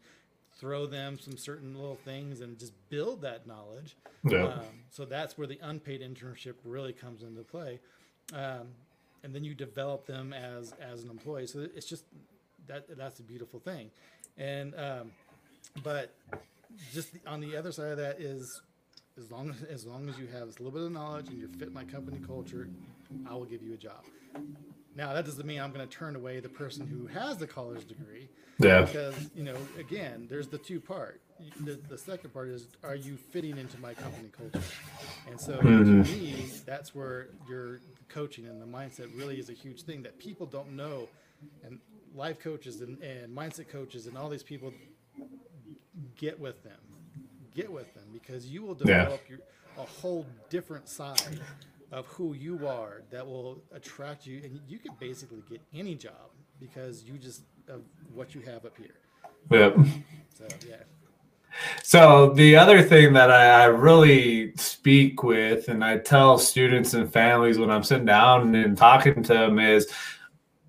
throw 0.58 0.86
them 0.86 1.18
some 1.18 1.36
certain 1.36 1.74
little 1.74 1.96
things 1.96 2.40
and 2.40 2.58
just 2.58 2.72
build 2.88 3.22
that 3.22 3.46
knowledge. 3.46 3.96
Yeah. 4.24 4.46
Um, 4.46 4.84
so 4.90 5.04
that's 5.04 5.36
where 5.36 5.46
the 5.46 5.58
unpaid 5.62 6.00
internship 6.00 6.54
really 6.64 6.92
comes 6.92 7.22
into 7.22 7.42
play. 7.42 7.80
Um, 8.32 8.68
and 9.26 9.34
then 9.34 9.42
you 9.42 9.54
develop 9.54 10.06
them 10.06 10.32
as 10.32 10.72
as 10.80 11.02
an 11.02 11.10
employee. 11.10 11.48
So 11.48 11.66
it's 11.74 11.86
just 11.86 12.04
that 12.68 12.86
that's 12.96 13.18
a 13.18 13.24
beautiful 13.24 13.58
thing. 13.58 13.90
And 14.38 14.72
um, 14.76 15.10
but 15.82 16.14
just 16.92 17.08
on 17.26 17.40
the 17.40 17.56
other 17.56 17.72
side 17.72 17.88
of 17.90 17.98
that 17.98 18.20
is 18.20 18.62
as 19.18 19.30
long 19.32 19.50
as 19.50 19.62
as 19.64 19.84
long 19.84 20.08
as 20.08 20.16
you 20.16 20.28
have 20.28 20.42
a 20.42 20.62
little 20.62 20.70
bit 20.70 20.82
of 20.82 20.92
knowledge 20.92 21.28
and 21.28 21.38
you 21.38 21.48
fit 21.58 21.72
my 21.72 21.82
company 21.84 22.18
culture, 22.24 22.68
I 23.28 23.34
will 23.34 23.44
give 23.46 23.62
you 23.62 23.74
a 23.74 23.76
job. 23.76 24.04
Now 24.94 25.12
that 25.12 25.24
doesn't 25.24 25.44
mean 25.44 25.60
I'm 25.60 25.72
going 25.72 25.86
to 25.86 25.92
turn 25.94 26.14
away 26.14 26.38
the 26.38 26.48
person 26.48 26.86
who 26.86 27.06
has 27.08 27.36
the 27.36 27.46
college 27.48 27.84
degree 27.86 28.28
Yeah. 28.58 28.82
because 28.82 29.14
you 29.34 29.42
know 29.42 29.56
again 29.78 30.26
there's 30.30 30.46
the 30.48 30.58
two 30.58 30.80
part 30.80 31.20
the, 31.64 31.78
the 31.90 31.98
second 31.98 32.30
part 32.32 32.48
is 32.48 32.66
are 32.82 32.94
you 32.94 33.18
fitting 33.18 33.58
into 33.58 33.78
my 33.78 33.92
company 33.92 34.30
culture 34.34 34.66
and 35.28 35.38
so 35.38 35.52
Mhm. 35.58 35.84
to 36.06 36.10
me 36.10 36.46
that's 36.64 36.94
where 36.94 37.28
your 37.46 37.80
coaching 38.09 38.46
and 38.46 38.61
the 38.61 38.66
mindset 38.66 39.09
really 39.16 39.38
is 39.38 39.48
a 39.50 39.52
huge 39.52 39.82
thing 39.82 40.02
that 40.02 40.18
people 40.18 40.46
don't 40.46 40.74
know 40.76 41.09
and 41.64 41.78
life 42.14 42.38
coaches 42.40 42.80
and, 42.80 43.00
and 43.02 43.34
mindset 43.36 43.68
coaches 43.68 44.07
and 44.07 44.16
all 44.16 44.28
these 44.28 44.42
people 44.42 44.72
get 46.16 46.38
with 46.38 46.62
them 46.62 46.78
get 47.54 47.70
with 47.72 47.92
them 47.94 48.04
because 48.12 48.46
you 48.46 48.62
will 48.62 48.76
Yeah. 48.84 49.04
develop 49.04 49.28
your 49.28 49.38
a 49.78 49.82
whole 49.82 50.26
different 50.48 50.88
side 50.88 51.40
of 51.92 52.07
who 52.07 52.32
you 52.32 52.66
are 52.66 53.02
that 53.11 53.26
will 53.26 53.62
attract 53.72 54.26
you 54.26 54.40
and 54.42 54.61
you 54.66 54.78
can 54.78 54.94
basically 54.98 55.42
get 55.48 55.61
any 55.74 55.94
job 55.94 56.30
because 56.59 57.02
you 57.04 57.18
just 57.18 57.42
of 57.68 57.82
what 58.14 58.34
you 58.34 58.40
have 58.42 58.64
up 58.64 58.76
here 58.78 58.94
Yep. 59.50 59.76
so 60.38 60.44
yeah 60.66 60.76
So 61.82 62.30
the 62.30 62.57
other 62.57 62.82
thing 62.82 63.12
that 63.14 63.30
I, 63.30 63.62
I 63.62 63.64
really 63.66 64.54
speak 64.57 65.22
with, 65.22 65.68
and 65.68 65.84
I 65.84 65.98
tell 65.98 66.38
students 66.38 66.94
and 66.94 67.12
families 67.12 67.59
when 67.59 67.70
I'm 67.70 67.82
sitting 67.82 68.07
down 68.07 68.54
and 68.54 68.76
talking 68.76 69.22
to 69.22 69.32
them, 69.32 69.59
is 69.59 69.90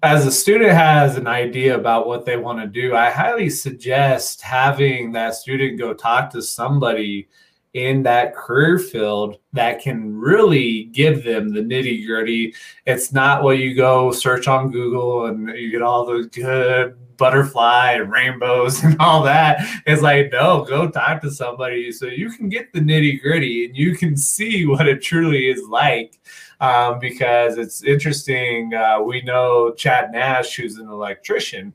as 0.03 0.25
a 0.25 0.31
student 0.31 0.71
has 0.71 1.17
an 1.17 1.27
idea 1.27 1.75
about 1.75 2.07
what 2.07 2.25
they 2.25 2.37
want 2.37 2.59
to 2.59 2.67
do, 2.67 2.95
I 2.95 3.09
highly 3.09 3.49
suggest 3.49 4.41
having 4.41 5.11
that 5.13 5.35
student 5.35 5.79
go 5.79 5.93
talk 5.93 6.29
to 6.31 6.41
somebody 6.41 7.27
in 7.73 8.03
that 8.03 8.35
career 8.35 8.79
field 8.79 9.37
that 9.53 9.81
can 9.81 10.15
really 10.15 10.85
give 10.85 11.23
them 11.23 11.49
the 11.49 11.61
nitty 11.61 12.05
gritty. 12.05 12.53
It's 12.85 13.11
not 13.11 13.43
what 13.43 13.59
you 13.59 13.75
go 13.75 14.11
search 14.11 14.47
on 14.47 14.71
Google 14.71 15.25
and 15.25 15.49
you 15.49 15.71
get 15.71 15.81
all 15.81 16.05
the 16.05 16.29
good 16.31 16.97
butterfly 17.17 17.93
and 17.93 18.11
rainbows 18.11 18.83
and 18.83 18.95
all 18.99 19.23
that. 19.23 19.59
It's 19.85 20.01
like, 20.01 20.31
no, 20.31 20.63
go 20.63 20.89
talk 20.89 21.21
to 21.21 21.31
somebody 21.31 21.91
so 21.91 22.05
you 22.05 22.29
can 22.29 22.49
get 22.49 22.71
the 22.73 22.79
nitty 22.79 23.21
gritty 23.21 23.65
and 23.65 23.75
you 23.75 23.95
can 23.95 24.15
see 24.15 24.65
what 24.67 24.87
it 24.87 25.01
truly 25.01 25.49
is 25.49 25.63
like. 25.67 26.19
Um, 26.59 26.97
because 26.97 27.59
it's 27.59 27.83
interesting. 27.83 28.73
Uh, 28.73 28.99
we 29.01 29.21
know 29.21 29.73
Chad 29.73 30.11
Nash, 30.11 30.55
who's 30.55 30.79
an 30.79 30.89
electrician, 30.89 31.71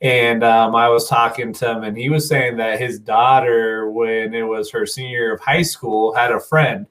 and 0.00 0.42
um, 0.42 0.74
I 0.74 0.88
was 0.88 1.08
talking 1.08 1.52
to 1.52 1.70
him, 1.70 1.84
and 1.84 1.96
he 1.96 2.08
was 2.08 2.28
saying 2.28 2.56
that 2.56 2.80
his 2.80 2.98
daughter, 2.98 3.88
when 3.90 4.34
it 4.34 4.42
was 4.42 4.72
her 4.72 4.86
senior 4.86 5.10
year 5.10 5.34
of 5.34 5.40
high 5.40 5.62
school, 5.62 6.12
had 6.12 6.32
a 6.32 6.40
friend 6.40 6.86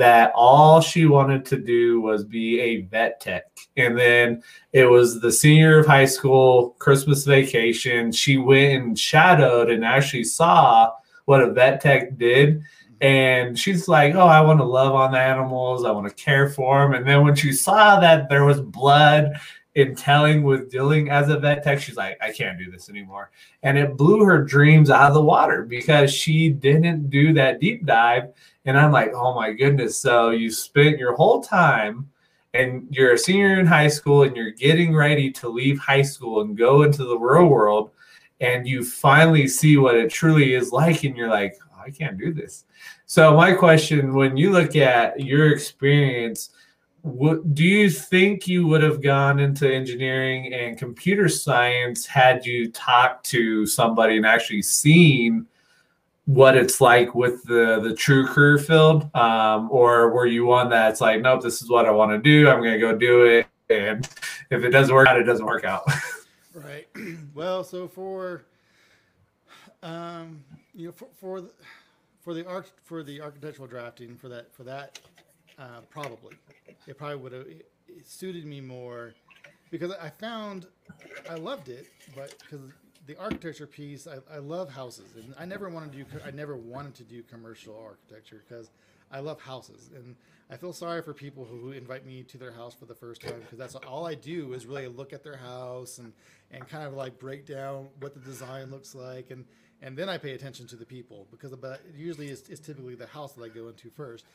that 0.00 0.32
all 0.34 0.80
she 0.80 1.04
wanted 1.04 1.44
to 1.44 1.58
do 1.58 2.00
was 2.00 2.24
be 2.24 2.58
a 2.58 2.80
vet 2.86 3.20
tech. 3.20 3.44
And 3.76 3.98
then 3.98 4.42
it 4.72 4.86
was 4.86 5.20
the 5.20 5.30
senior 5.30 5.80
of 5.80 5.86
high 5.86 6.06
school, 6.06 6.70
Christmas 6.78 7.24
vacation. 7.24 8.10
She 8.10 8.38
went 8.38 8.82
and 8.82 8.98
shadowed 8.98 9.68
and 9.68 9.84
actually 9.84 10.24
saw 10.24 10.90
what 11.26 11.42
a 11.42 11.52
vet 11.52 11.82
tech 11.82 12.16
did. 12.16 12.62
And 13.02 13.58
she's 13.58 13.88
like, 13.88 14.14
Oh, 14.14 14.26
I 14.26 14.40
want 14.40 14.58
to 14.60 14.64
love 14.64 14.94
on 14.94 15.12
the 15.12 15.20
animals. 15.20 15.84
I 15.84 15.90
want 15.90 16.08
to 16.08 16.14
care 16.14 16.48
for 16.48 16.80
them. 16.80 16.94
And 16.94 17.06
then 17.06 17.22
when 17.22 17.34
she 17.34 17.52
saw 17.52 18.00
that 18.00 18.30
there 18.30 18.46
was 18.46 18.62
blood 18.62 19.38
in 19.74 19.94
telling 19.94 20.42
with 20.42 20.70
dealing 20.70 21.10
as 21.10 21.28
a 21.28 21.38
vet 21.38 21.62
tech, 21.62 21.80
she's 21.80 21.96
like, 21.96 22.18
I 22.20 22.32
can't 22.32 22.58
do 22.58 22.70
this 22.70 22.88
anymore. 22.90 23.30
And 23.62 23.78
it 23.78 23.96
blew 23.96 24.24
her 24.24 24.42
dreams 24.42 24.90
out 24.90 25.08
of 25.08 25.14
the 25.14 25.22
water 25.22 25.62
because 25.62 26.12
she 26.12 26.50
didn't 26.50 27.08
do 27.08 27.32
that 27.34 27.60
deep 27.60 27.86
dive. 27.86 28.32
And 28.64 28.78
I'm 28.78 28.92
like, 28.92 29.12
Oh 29.14 29.34
my 29.34 29.52
goodness. 29.52 29.98
So 29.98 30.30
you 30.30 30.50
spent 30.50 30.98
your 30.98 31.14
whole 31.14 31.40
time 31.40 32.10
and 32.54 32.88
you're 32.90 33.12
a 33.12 33.18
senior 33.18 33.60
in 33.60 33.66
high 33.66 33.88
school 33.88 34.22
and 34.24 34.34
you're 34.34 34.50
getting 34.50 34.94
ready 34.94 35.30
to 35.30 35.48
leave 35.48 35.78
high 35.78 36.02
school 36.02 36.40
and 36.40 36.56
go 36.56 36.82
into 36.82 37.04
the 37.04 37.16
real 37.16 37.46
world 37.46 37.90
and 38.40 38.66
you 38.66 38.82
finally 38.84 39.46
see 39.46 39.76
what 39.76 39.96
it 39.96 40.10
truly 40.10 40.54
is 40.54 40.72
like 40.72 41.04
and 41.04 41.16
you're 41.16 41.28
like 41.28 41.56
oh, 41.72 41.82
i 41.86 41.90
can't 41.90 42.18
do 42.18 42.32
this 42.32 42.64
so 43.06 43.36
my 43.36 43.52
question 43.52 44.14
when 44.14 44.36
you 44.36 44.50
look 44.50 44.74
at 44.76 45.20
your 45.20 45.52
experience 45.52 46.50
what, 47.02 47.54
do 47.54 47.64
you 47.64 47.90
think 47.90 48.46
you 48.46 48.66
would 48.66 48.82
have 48.82 49.02
gone 49.02 49.38
into 49.38 49.72
engineering 49.72 50.52
and 50.52 50.78
computer 50.78 51.28
science 51.28 52.06
had 52.06 52.44
you 52.44 52.70
talked 52.70 53.24
to 53.26 53.66
somebody 53.66 54.16
and 54.16 54.26
actually 54.26 54.62
seen 54.62 55.46
what 56.26 56.56
it's 56.56 56.80
like 56.80 57.14
with 57.14 57.42
the 57.44 57.80
the 57.80 57.94
true 57.94 58.26
career 58.26 58.58
field? 58.58 59.14
Um, 59.14 59.70
or 59.70 60.10
were 60.10 60.26
you 60.26 60.46
one 60.46 60.68
that's 60.68 61.00
like 61.00 61.20
nope 61.22 61.42
this 61.42 61.62
is 61.62 61.68
what 61.68 61.86
i 61.86 61.90
want 61.90 62.12
to 62.12 62.18
do. 62.18 62.48
I'm 62.48 62.60
going 62.60 62.74
to 62.74 62.78
go 62.78 62.96
do 62.96 63.24
it. 63.24 63.46
And 63.68 64.08
if 64.50 64.62
it 64.62 64.70
doesn't 64.70 64.94
work 64.94 65.08
out 65.08 65.18
it 65.18 65.24
doesn't 65.24 65.46
work 65.46 65.64
out. 65.64 65.84
Right. 66.52 66.88
well, 67.34 67.62
so 67.62 67.86
for 67.86 68.44
um, 69.82 70.44
you 70.74 70.86
know, 70.86 70.92
for 70.92 71.08
for 71.18 71.40
the, 71.40 71.50
for 72.20 72.34
the 72.34 72.46
arch 72.46 72.68
for 72.82 73.02
the 73.02 73.20
architectural 73.20 73.68
drafting 73.68 74.16
for 74.16 74.28
that 74.28 74.52
for 74.54 74.64
that 74.64 74.98
uh, 75.58 75.80
probably 75.90 76.34
it 76.90 76.98
probably 76.98 77.16
would 77.16 77.32
have 77.32 77.46
it, 77.46 77.70
it 77.88 78.06
suited 78.06 78.44
me 78.44 78.60
more 78.60 79.14
because 79.70 79.92
I 79.92 80.10
found 80.10 80.66
I 81.30 81.36
loved 81.36 81.68
it, 81.68 81.86
but 82.16 82.34
because 82.40 82.60
the 83.06 83.16
architecture 83.18 83.66
piece, 83.66 84.06
I, 84.06 84.18
I 84.34 84.38
love 84.38 84.70
houses, 84.70 85.14
and 85.16 85.32
I 85.38 85.44
never 85.44 85.70
wanted 85.70 85.92
to 85.92 85.98
do 85.98 86.06
I 86.26 86.32
never 86.32 86.56
wanted 86.56 86.94
to 86.96 87.04
do 87.04 87.22
commercial 87.22 87.80
architecture 87.80 88.42
because 88.46 88.70
I 89.12 89.20
love 89.20 89.40
houses, 89.40 89.90
and 89.94 90.16
I 90.50 90.56
feel 90.56 90.72
sorry 90.72 91.00
for 91.02 91.14
people 91.14 91.44
who 91.44 91.70
invite 91.70 92.04
me 92.04 92.24
to 92.24 92.38
their 92.38 92.50
house 92.50 92.74
for 92.74 92.86
the 92.86 92.94
first 92.94 93.22
time 93.22 93.40
because 93.40 93.58
that's 93.58 93.76
all 93.76 94.04
I 94.06 94.14
do 94.14 94.52
is 94.52 94.66
really 94.66 94.88
look 94.88 95.12
at 95.12 95.22
their 95.22 95.36
house 95.36 95.98
and 95.98 96.12
and 96.50 96.68
kind 96.68 96.84
of 96.84 96.94
like 96.94 97.20
break 97.20 97.46
down 97.46 97.88
what 98.00 98.14
the 98.14 98.20
design 98.20 98.70
looks 98.72 98.96
like, 98.96 99.30
and 99.30 99.44
and 99.80 99.96
then 99.96 100.08
I 100.08 100.18
pay 100.18 100.32
attention 100.32 100.66
to 100.68 100.76
the 100.76 100.84
people 100.84 101.28
because 101.30 101.54
but 101.54 101.80
usually 101.96 102.28
it's, 102.28 102.48
it's 102.48 102.60
typically 102.60 102.96
the 102.96 103.06
house 103.06 103.34
that 103.34 103.44
I 103.44 103.48
go 103.48 103.68
into 103.68 103.90
first, 103.90 104.26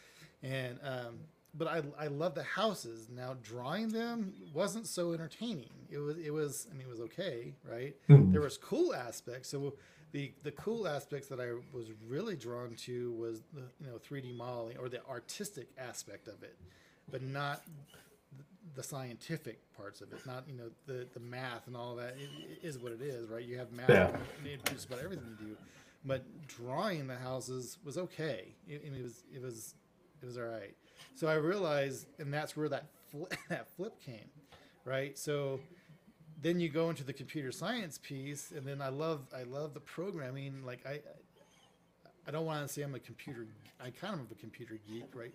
and 0.41 0.79
um, 0.83 1.19
but 1.57 1.67
I, 1.67 1.81
I 1.99 2.07
love 2.07 2.35
the 2.35 2.43
houses. 2.43 3.07
Now 3.09 3.35
drawing 3.41 3.89
them 3.89 4.33
wasn't 4.53 4.87
so 4.87 5.13
entertaining. 5.13 5.69
It 5.89 5.97
was 5.99 6.17
it 6.17 6.31
was 6.33 6.67
I 6.69 6.73
mean 6.73 6.87
it 6.87 6.89
was 6.89 7.01
okay, 7.01 7.53
right? 7.69 7.95
Hmm. 8.07 8.31
There 8.31 8.41
was 8.41 8.57
cool 8.57 8.93
aspects. 8.93 9.49
So 9.49 9.75
the 10.11 10.31
the 10.43 10.51
cool 10.51 10.87
aspects 10.87 11.27
that 11.29 11.39
I 11.39 11.47
was 11.73 11.87
really 12.07 12.35
drawn 12.35 12.75
to 12.85 13.11
was 13.13 13.41
the 13.53 13.63
you 13.79 13.87
know 13.87 13.97
3D 13.97 14.35
modeling 14.35 14.77
or 14.77 14.89
the 14.89 15.05
artistic 15.07 15.69
aspect 15.77 16.27
of 16.27 16.43
it, 16.43 16.57
but 17.11 17.21
not 17.21 17.61
the 18.75 18.83
scientific 18.83 19.59
parts 19.77 20.01
of 20.01 20.11
it. 20.11 20.25
Not 20.25 20.43
you 20.47 20.55
know 20.55 20.69
the 20.87 21.07
the 21.13 21.19
math 21.19 21.67
and 21.67 21.77
all 21.77 21.95
that. 21.95 22.15
It, 22.17 22.29
it 22.63 22.67
is 22.67 22.77
what 22.77 22.91
it 22.91 23.01
is, 23.01 23.29
right? 23.29 23.43
You 23.43 23.57
have 23.57 23.71
math 23.71 23.89
Yeah. 23.89 24.17
in 24.43 24.59
just 24.73 24.87
about 24.87 24.99
everything 25.03 25.25
you 25.39 25.47
do, 25.47 25.57
but 26.03 26.23
drawing 26.47 27.07
the 27.07 27.15
houses 27.17 27.77
was 27.83 27.97
okay. 27.97 28.55
It, 28.67 28.83
I 28.85 28.89
mean, 28.89 28.99
it 28.99 29.03
was 29.03 29.23
it 29.33 29.41
was 29.41 29.75
it 30.21 30.25
was 30.25 30.37
all 30.37 30.45
right. 30.45 30.75
So 31.15 31.27
I 31.27 31.35
realized, 31.35 32.07
and 32.19 32.33
that's 32.33 32.55
where 32.55 32.69
that 32.69 32.85
fl- 33.11 33.25
that 33.49 33.67
flip 33.75 33.93
came, 34.03 34.29
right? 34.83 35.17
So 35.17 35.59
then 36.41 36.59
you 36.59 36.69
go 36.69 36.89
into 36.89 37.03
the 37.03 37.13
computer 37.13 37.51
science 37.51 37.99
piece, 38.01 38.51
and 38.51 38.65
then 38.65 38.81
I 38.81 38.89
love 38.89 39.21
I 39.35 39.43
love 39.43 39.73
the 39.73 39.79
programming. 39.79 40.65
Like 40.65 40.85
I 40.85 40.99
I 42.27 42.31
don't 42.31 42.45
want 42.45 42.67
to 42.67 42.73
say 42.73 42.81
I'm 42.81 42.95
a 42.95 42.99
computer. 42.99 43.47
I 43.79 43.89
kind 43.91 44.13
of 44.13 44.21
am 44.21 44.27
a 44.31 44.35
computer 44.35 44.79
geek, 44.87 45.05
right? 45.13 45.33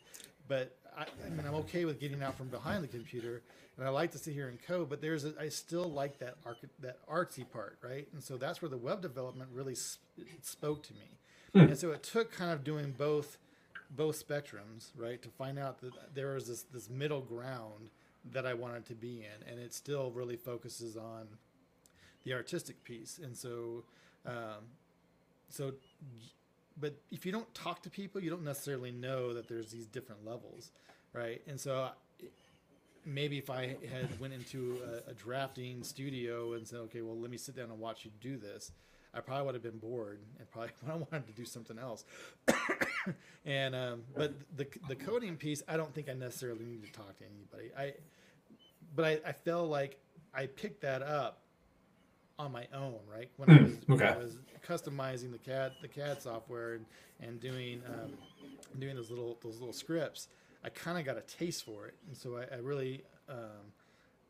But 0.48 0.76
I, 0.96 1.02
I 1.24 1.30
mean, 1.30 1.46
I'm 1.46 1.54
okay 1.56 1.84
with 1.84 2.00
getting 2.00 2.22
out 2.22 2.36
from 2.36 2.48
behind 2.48 2.82
the 2.82 2.88
computer, 2.88 3.42
and 3.76 3.86
I 3.86 3.90
like 3.90 4.10
to 4.12 4.18
sit 4.18 4.34
here 4.34 4.48
and 4.48 4.60
code. 4.60 4.88
But 4.88 5.00
there's, 5.00 5.24
a, 5.24 5.32
I 5.40 5.48
still 5.48 5.90
like 5.90 6.18
that 6.18 6.34
arch, 6.44 6.58
that 6.80 7.06
artsy 7.06 7.48
part, 7.48 7.78
right? 7.82 8.08
And 8.12 8.22
so 8.22 8.36
that's 8.36 8.60
where 8.60 8.68
the 8.68 8.76
web 8.76 9.00
development 9.00 9.50
really 9.52 9.76
sp- 9.76 10.02
spoke 10.42 10.82
to 10.84 10.94
me. 10.94 11.18
Hmm. 11.52 11.70
And 11.70 11.78
so 11.78 11.92
it 11.92 12.02
took 12.02 12.32
kind 12.32 12.50
of 12.50 12.64
doing 12.64 12.94
both, 12.96 13.38
both 13.90 14.26
spectrums, 14.26 14.90
right, 14.96 15.20
to 15.22 15.28
find 15.28 15.58
out 15.58 15.80
that 15.80 16.14
there 16.14 16.36
is 16.36 16.46
this 16.46 16.62
this 16.72 16.88
middle 16.88 17.20
ground 17.20 17.90
that 18.32 18.46
I 18.46 18.54
wanted 18.54 18.86
to 18.86 18.94
be 18.94 19.24
in, 19.24 19.50
and 19.50 19.58
it 19.58 19.72
still 19.72 20.10
really 20.10 20.36
focuses 20.36 20.96
on 20.96 21.26
the 22.24 22.34
artistic 22.34 22.82
piece. 22.84 23.18
And 23.22 23.36
so, 23.36 23.84
um, 24.26 24.64
so 25.48 25.72
but 26.80 26.94
if 27.10 27.26
you 27.26 27.32
don't 27.32 27.52
talk 27.54 27.82
to 27.82 27.90
people, 27.90 28.22
you 28.22 28.30
don't 28.30 28.44
necessarily 28.44 28.90
know 28.90 29.34
that 29.34 29.48
there's 29.48 29.70
these 29.70 29.86
different 29.86 30.24
levels, 30.24 30.70
right? 31.12 31.42
And 31.46 31.58
so 31.60 31.90
maybe 33.04 33.38
if 33.38 33.50
I 33.50 33.76
had 33.92 34.18
went 34.20 34.32
into 34.32 34.80
a, 35.06 35.10
a 35.10 35.14
drafting 35.14 35.82
studio 35.82 36.54
and 36.54 36.66
said, 36.66 36.78
okay, 36.80 37.02
well, 37.02 37.16
let 37.18 37.30
me 37.30 37.36
sit 37.36 37.56
down 37.56 37.70
and 37.70 37.78
watch 37.78 38.04
you 38.04 38.10
do 38.20 38.36
this, 38.36 38.72
I 39.14 39.20
probably 39.20 39.46
would 39.46 39.54
have 39.54 39.62
been 39.62 39.78
bored 39.78 40.20
and 40.38 40.50
probably 40.50 40.70
I 40.88 40.94
wanted 40.94 41.26
to 41.26 41.32
do 41.32 41.44
something 41.44 41.78
else. 41.78 42.04
and 43.44 43.74
um, 43.74 44.02
but 44.16 44.34
the 44.56 44.66
the 44.88 44.96
coding 44.96 45.36
piece, 45.36 45.62
I 45.68 45.76
don't 45.76 45.94
think 45.94 46.08
I 46.08 46.14
necessarily 46.14 46.64
need 46.64 46.84
to 46.84 46.92
talk 46.92 47.18
to 47.18 47.24
anybody. 47.24 47.72
I 47.76 47.94
but 48.94 49.04
I, 49.04 49.20
I 49.28 49.32
felt 49.32 49.68
like 49.70 49.98
I 50.34 50.46
picked 50.46 50.82
that 50.82 51.02
up 51.02 51.42
on 52.38 52.52
my 52.52 52.66
own, 52.72 52.98
right? 53.12 53.28
When, 53.36 53.50
I, 53.50 53.62
was, 53.62 53.72
when 53.86 54.02
I 54.02 54.16
was 54.16 54.36
customizing 54.66 55.30
the 55.30 55.38
CAD 55.38 55.72
the 55.82 55.88
CAD 55.88 56.22
software 56.22 56.74
and, 56.74 56.86
and 57.20 57.40
doing 57.40 57.82
um, 57.86 58.12
doing 58.78 58.96
those 58.96 59.10
little 59.10 59.38
those 59.42 59.58
little 59.58 59.74
scripts, 59.74 60.28
I 60.64 60.68
kind 60.70 60.98
of 60.98 61.04
got 61.04 61.18
a 61.18 61.22
taste 61.22 61.64
for 61.64 61.86
it, 61.86 61.94
and 62.06 62.16
so 62.16 62.36
I, 62.36 62.54
I 62.54 62.58
really 62.58 63.02
um, 63.28 63.72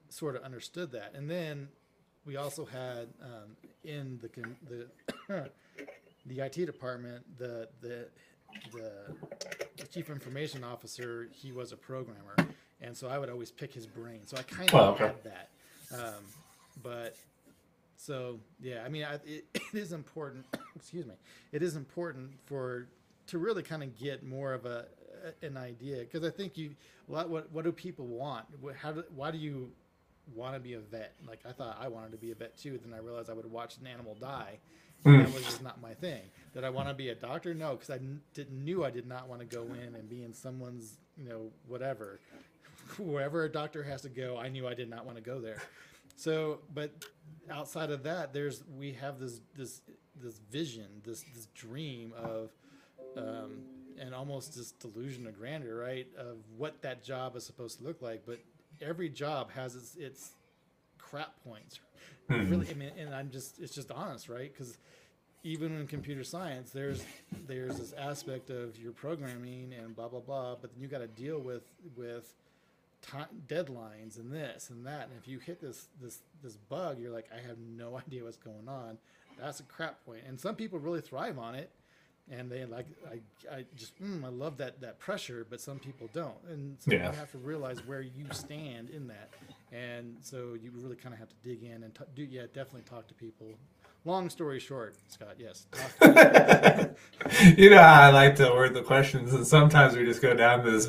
sort 0.08 0.36
of 0.36 0.42
understood 0.42 0.92
that. 0.92 1.12
And 1.14 1.30
then 1.30 1.68
we 2.24 2.36
also 2.36 2.64
had 2.64 3.08
um, 3.22 3.56
in 3.84 4.18
the 4.22 4.30
the 4.68 5.50
the 6.26 6.40
IT 6.40 6.66
department 6.66 7.24
the 7.38 7.68
the 7.80 8.08
the 8.72 9.86
chief 9.92 10.10
information 10.10 10.64
officer 10.64 11.28
he 11.32 11.52
was 11.52 11.72
a 11.72 11.76
programmer 11.76 12.34
and 12.82 12.96
so 12.96 13.08
I 13.08 13.18
would 13.18 13.30
always 13.30 13.50
pick 13.50 13.72
his 13.72 13.86
brain. 13.86 14.20
So 14.26 14.36
I 14.36 14.42
kind 14.42 14.68
of 14.70 14.74
oh, 14.74 14.92
okay. 14.92 15.06
had 15.06 15.24
that. 15.24 15.48
Um, 15.92 16.24
but 16.82 17.16
so 17.96 18.38
yeah, 18.60 18.82
I 18.84 18.88
mean, 18.88 19.04
I, 19.04 19.14
it, 19.26 19.44
it 19.54 19.74
is 19.74 19.92
important. 19.92 20.46
excuse 20.76 21.06
me. 21.06 21.14
It 21.52 21.62
is 21.62 21.76
important 21.76 22.30
for 22.46 22.88
to 23.28 23.38
really 23.38 23.62
kind 23.62 23.82
of 23.82 23.98
get 23.98 24.24
more 24.26 24.52
of 24.52 24.66
a 24.66 24.86
an 25.42 25.56
idea 25.56 25.98
because 25.98 26.24
I 26.24 26.30
think 26.30 26.56
you 26.56 26.74
what 27.06 27.28
what 27.28 27.52
what 27.52 27.64
do 27.64 27.72
people 27.72 28.06
want? 28.06 28.46
How 28.80 28.92
do 28.92 29.04
why 29.14 29.30
do 29.30 29.38
you 29.38 29.70
want 30.34 30.54
to 30.54 30.60
be 30.60 30.74
a 30.74 30.80
vet? 30.80 31.14
Like 31.26 31.40
I 31.48 31.52
thought 31.52 31.78
I 31.80 31.88
wanted 31.88 32.12
to 32.12 32.18
be 32.18 32.30
a 32.32 32.34
vet 32.34 32.56
too. 32.56 32.78
Then 32.82 32.94
I 32.94 32.98
realized 32.98 33.30
I 33.30 33.34
would 33.34 33.50
watch 33.50 33.76
an 33.78 33.86
animal 33.86 34.16
die. 34.20 34.58
Mm. 35.04 35.24
That 35.24 35.34
was 35.34 35.44
just 35.44 35.62
not 35.62 35.80
my 35.80 35.94
thing. 35.94 36.20
Did 36.52 36.64
I 36.64 36.70
want 36.70 36.88
to 36.88 36.94
be 36.94 37.08
a 37.08 37.14
doctor? 37.14 37.54
No, 37.54 37.70
because 37.70 37.90
I 37.90 37.98
didn't 38.34 38.64
knew 38.64 38.84
I 38.84 38.90
did 38.90 39.06
not 39.06 39.28
want 39.28 39.40
to 39.40 39.46
go 39.46 39.62
in 39.62 39.94
and 39.94 40.08
be 40.08 40.22
in 40.22 40.34
someone's 40.34 40.98
you 41.16 41.28
know 41.28 41.50
whatever 41.66 42.20
wherever 42.98 43.44
a 43.44 43.48
doctor 43.48 43.82
has 43.82 44.02
to 44.02 44.08
go, 44.08 44.38
I 44.38 44.48
knew 44.48 44.66
I 44.66 44.74
did 44.74 44.90
not 44.90 45.04
want 45.04 45.16
to 45.16 45.22
go 45.22 45.40
there. 45.40 45.62
So, 46.16 46.58
but 46.74 46.90
outside 47.50 47.90
of 47.90 48.02
that, 48.02 48.32
there's 48.32 48.62
we 48.76 48.92
have 48.92 49.18
this 49.18 49.40
this 49.56 49.80
this 50.22 50.38
vision, 50.50 50.86
this 51.04 51.24
this 51.34 51.46
dream 51.54 52.12
of, 52.16 52.50
um, 53.16 53.62
and 53.98 54.14
almost 54.14 54.56
this 54.56 54.72
delusion 54.72 55.26
of 55.26 55.38
grandeur, 55.38 55.76
right, 55.76 56.06
of 56.18 56.36
what 56.56 56.82
that 56.82 57.02
job 57.02 57.36
is 57.36 57.44
supposed 57.46 57.78
to 57.78 57.84
look 57.84 58.02
like. 58.02 58.24
But 58.26 58.40
every 58.80 59.08
job 59.08 59.50
has 59.52 59.74
its 59.74 59.96
its 59.96 60.30
crap 60.98 61.32
points. 61.44 61.80
Mm-hmm. 62.28 62.50
Really, 62.50 62.70
I 62.70 62.74
mean, 62.74 62.90
and 62.98 63.14
I'm 63.14 63.30
just 63.30 63.58
it's 63.60 63.74
just 63.74 63.90
honest, 63.90 64.28
right? 64.28 64.52
Because 64.52 64.78
even 65.42 65.78
in 65.78 65.86
computer 65.86 66.24
science, 66.24 66.70
there's 66.70 67.04
there's 67.46 67.78
this 67.78 67.92
aspect 67.92 68.50
of 68.50 68.76
your 68.78 68.92
programming 68.92 69.72
and 69.78 69.94
blah 69.94 70.08
blah 70.08 70.20
blah, 70.20 70.56
but 70.60 70.72
then 70.72 70.82
you 70.82 70.88
got 70.88 70.98
to 70.98 71.08
deal 71.08 71.38
with 71.38 71.64
with 71.96 72.34
deadlines 73.48 74.18
and 74.18 74.32
this 74.32 74.70
and 74.70 74.86
that. 74.86 75.08
And 75.08 75.12
if 75.18 75.26
you 75.26 75.38
hit 75.38 75.60
this 75.60 75.88
this 76.00 76.20
this 76.42 76.56
bug, 76.56 76.98
you're 77.00 77.12
like, 77.12 77.28
I 77.34 77.46
have 77.46 77.58
no 77.58 77.98
idea 78.06 78.24
what's 78.24 78.36
going 78.36 78.68
on. 78.68 78.98
That's 79.38 79.60
a 79.60 79.64
crap 79.64 80.04
point. 80.04 80.22
And 80.28 80.38
some 80.38 80.54
people 80.54 80.78
really 80.78 81.00
thrive 81.00 81.38
on 81.38 81.54
it, 81.54 81.70
and 82.30 82.50
they 82.50 82.64
like 82.64 82.86
I 83.10 83.54
I 83.54 83.64
just 83.76 84.00
mm, 84.02 84.24
I 84.24 84.28
love 84.28 84.56
that 84.58 84.80
that 84.80 84.98
pressure. 84.98 85.46
But 85.48 85.60
some 85.60 85.78
people 85.78 86.08
don't, 86.12 86.36
and 86.48 86.76
so 86.80 86.92
yeah. 86.92 87.10
you 87.10 87.16
have 87.16 87.30
to 87.32 87.38
realize 87.38 87.78
where 87.86 88.02
you 88.02 88.26
stand 88.32 88.90
in 88.90 89.08
that. 89.08 89.30
And 89.72 90.16
so 90.20 90.56
you 90.60 90.72
really 90.74 90.96
kind 90.96 91.12
of 91.12 91.20
have 91.20 91.28
to 91.28 91.36
dig 91.44 91.62
in 91.62 91.84
and 91.84 91.94
t- 91.94 92.04
do 92.14 92.24
yeah 92.24 92.42
definitely 92.52 92.82
talk 92.82 93.06
to 93.08 93.14
people 93.14 93.46
long 94.04 94.30
story 94.30 94.60
short, 94.60 94.96
Scott, 95.08 95.36
yes. 95.38 95.66
you 97.56 97.70
know 97.70 97.78
how 97.78 98.02
I 98.02 98.10
like 98.10 98.36
to 98.36 98.50
word 98.50 98.74
the 98.74 98.82
questions, 98.82 99.34
and 99.34 99.46
sometimes 99.46 99.96
we 99.96 100.04
just 100.04 100.22
go 100.22 100.34
down 100.34 100.64
this 100.64 100.88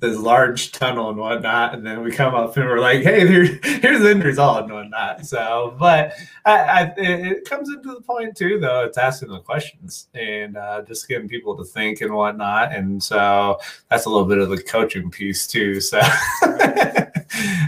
this 0.00 0.18
large 0.18 0.72
tunnel 0.72 1.10
and 1.10 1.18
whatnot, 1.18 1.74
and 1.74 1.86
then 1.86 2.02
we 2.02 2.10
come 2.10 2.34
up 2.34 2.56
and 2.56 2.66
we're 2.66 2.80
like, 2.80 3.02
"Hey, 3.02 3.26
here, 3.26 3.44
here's 3.62 4.00
the 4.00 4.10
end 4.10 4.24
result 4.24 4.64
and 4.64 4.72
whatnot." 4.72 5.24
So, 5.24 5.76
but 5.78 6.12
I, 6.44 6.58
I, 6.58 6.94
it 6.96 7.44
comes 7.48 7.68
into 7.68 7.94
the 7.94 8.00
point 8.00 8.36
too, 8.36 8.58
though. 8.58 8.84
It's 8.84 8.98
asking 8.98 9.30
the 9.30 9.40
questions 9.40 10.08
and 10.14 10.56
uh, 10.56 10.82
just 10.82 11.08
getting 11.08 11.28
people 11.28 11.56
to 11.56 11.64
think 11.64 12.00
and 12.00 12.12
whatnot, 12.12 12.74
and 12.74 13.02
so 13.02 13.58
that's 13.88 14.06
a 14.06 14.10
little 14.10 14.26
bit 14.26 14.38
of 14.38 14.50
the 14.50 14.62
coaching 14.62 15.10
piece 15.10 15.46
too. 15.46 15.80
So, 15.80 16.00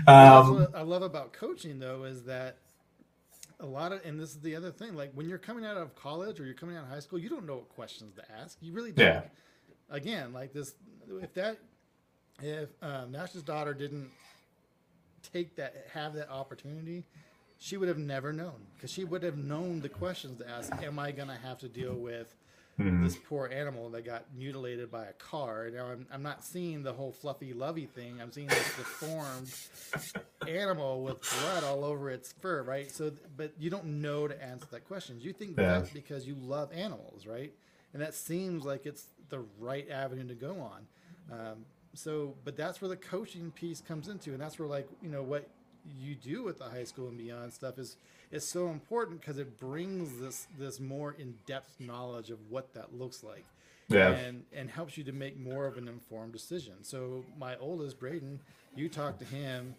um, 0.08 0.54
what 0.54 0.74
I 0.74 0.82
love 0.82 1.02
about 1.02 1.32
coaching 1.32 1.78
though 1.78 2.04
is 2.04 2.24
that 2.24 2.56
a 3.62 3.66
lot 3.66 3.92
of 3.92 4.04
and 4.04 4.18
this 4.18 4.30
is 4.30 4.40
the 4.40 4.56
other 4.56 4.70
thing 4.70 4.94
like 4.94 5.12
when 5.14 5.28
you're 5.28 5.38
coming 5.38 5.64
out 5.64 5.76
of 5.76 5.94
college 5.94 6.40
or 6.40 6.44
you're 6.44 6.54
coming 6.54 6.76
out 6.76 6.82
of 6.82 6.90
high 6.90 6.98
school 6.98 7.18
you 7.18 7.28
don't 7.28 7.46
know 7.46 7.54
what 7.54 7.68
questions 7.68 8.14
to 8.14 8.22
ask 8.40 8.58
you 8.60 8.72
really 8.72 8.90
don't 8.90 9.06
yeah. 9.06 9.22
again 9.88 10.32
like 10.32 10.52
this 10.52 10.74
if 11.22 11.32
that 11.32 11.58
if 12.42 12.68
um, 12.82 13.12
nash's 13.12 13.42
daughter 13.42 13.72
didn't 13.72 14.10
take 15.32 15.54
that 15.54 15.86
have 15.92 16.12
that 16.14 16.28
opportunity 16.28 17.06
she 17.58 17.76
would 17.76 17.88
have 17.88 17.98
never 17.98 18.32
known 18.32 18.66
because 18.74 18.90
she 18.90 19.04
would 19.04 19.22
have 19.22 19.38
known 19.38 19.80
the 19.80 19.88
questions 19.88 20.38
to 20.38 20.50
ask 20.50 20.72
am 20.82 20.98
i 20.98 21.12
going 21.12 21.28
to 21.28 21.36
have 21.36 21.58
to 21.58 21.68
deal 21.68 21.94
with 21.94 22.34
mm-hmm. 22.90 23.04
this 23.04 23.16
poor 23.16 23.48
animal 23.52 23.90
that 23.90 24.04
got 24.04 24.24
mutilated 24.36 24.90
by 24.90 25.06
a 25.06 25.12
car. 25.12 25.70
Now 25.72 25.86
I'm, 25.86 26.06
I'm 26.12 26.22
not 26.22 26.44
seeing 26.44 26.82
the 26.82 26.92
whole 26.92 27.12
fluffy 27.12 27.52
lovey 27.52 27.86
thing. 27.86 28.20
I'm 28.20 28.32
seeing 28.32 28.48
this 28.48 28.76
deformed 28.76 29.52
animal 30.48 31.02
with 31.02 31.20
blood 31.20 31.64
all 31.64 31.84
over 31.84 32.10
its 32.10 32.32
fur, 32.32 32.62
right? 32.62 32.90
So, 32.90 33.12
but 33.36 33.52
you 33.58 33.70
don't 33.70 33.84
know 33.84 34.28
to 34.28 34.42
answer 34.42 34.66
that 34.72 34.86
question. 34.86 35.18
You 35.20 35.32
think 35.32 35.56
yeah. 35.56 35.78
that's 35.78 35.90
because 35.90 36.26
you 36.26 36.34
love 36.34 36.70
animals, 36.72 37.26
right? 37.26 37.52
And 37.92 38.02
that 38.02 38.14
seems 38.14 38.64
like 38.64 38.86
it's 38.86 39.06
the 39.28 39.40
right 39.58 39.88
avenue 39.90 40.26
to 40.28 40.34
go 40.34 40.60
on. 40.60 40.86
Um, 41.30 41.66
so, 41.94 42.34
but 42.44 42.56
that's 42.56 42.80
where 42.80 42.88
the 42.88 42.96
coaching 42.96 43.50
piece 43.50 43.80
comes 43.80 44.08
into, 44.08 44.30
and 44.30 44.40
that's 44.40 44.58
where 44.58 44.68
like 44.68 44.88
you 45.02 45.10
know 45.10 45.22
what 45.22 45.48
you 46.00 46.14
do 46.14 46.42
with 46.42 46.58
the 46.58 46.64
high 46.64 46.84
school 46.84 47.08
and 47.08 47.18
beyond 47.18 47.52
stuff 47.52 47.78
is 47.78 47.96
is 48.30 48.46
so 48.46 48.68
important 48.68 49.20
because 49.20 49.38
it 49.38 49.58
brings 49.58 50.18
this 50.20 50.46
this 50.58 50.80
more 50.80 51.14
in-depth 51.18 51.80
knowledge 51.80 52.30
of 52.30 52.38
what 52.50 52.72
that 52.74 52.94
looks 52.94 53.22
like 53.22 53.44
yeah. 53.88 54.10
and 54.10 54.44
and 54.52 54.70
helps 54.70 54.96
you 54.96 55.04
to 55.04 55.12
make 55.12 55.38
more 55.38 55.66
of 55.66 55.76
an 55.76 55.88
informed 55.88 56.32
decision. 56.32 56.74
So 56.82 57.24
my 57.38 57.56
oldest 57.56 57.98
braden 57.98 58.40
you 58.74 58.88
talk 58.88 59.18
to 59.18 59.24
him 59.24 59.74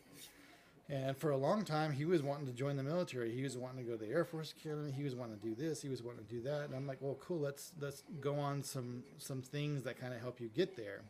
and 0.89 1.17
for 1.17 1.31
a 1.31 1.37
long 1.37 1.63
time 1.63 1.91
he 1.91 2.05
was 2.05 2.21
wanting 2.21 2.45
to 2.45 2.53
join 2.53 2.75
the 2.75 2.83
military. 2.83 3.33
He 3.33 3.43
was 3.43 3.57
wanting 3.57 3.83
to 3.85 3.91
go 3.91 3.97
to 3.97 4.05
the 4.05 4.11
air 4.11 4.25
force 4.25 4.53
academy. 4.57 4.91
He 4.91 5.03
was 5.03 5.15
wanting 5.15 5.37
to 5.39 5.43
do 5.43 5.55
this. 5.55 5.81
He 5.81 5.89
was 5.89 6.03
wanting 6.03 6.25
to 6.25 6.33
do 6.33 6.41
that. 6.41 6.65
And 6.65 6.75
i'm 6.75 6.87
like 6.87 6.97
well 7.01 7.17
cool. 7.19 7.39
Let's 7.39 7.71
let's 7.79 8.03
go 8.21 8.35
on 8.35 8.63
some 8.63 9.03
some 9.17 9.41
things 9.41 9.83
that 9.83 9.99
kind 9.99 10.13
of 10.13 10.21
help 10.21 10.39
you 10.39 10.49
get 10.49 10.75
there 10.75 11.01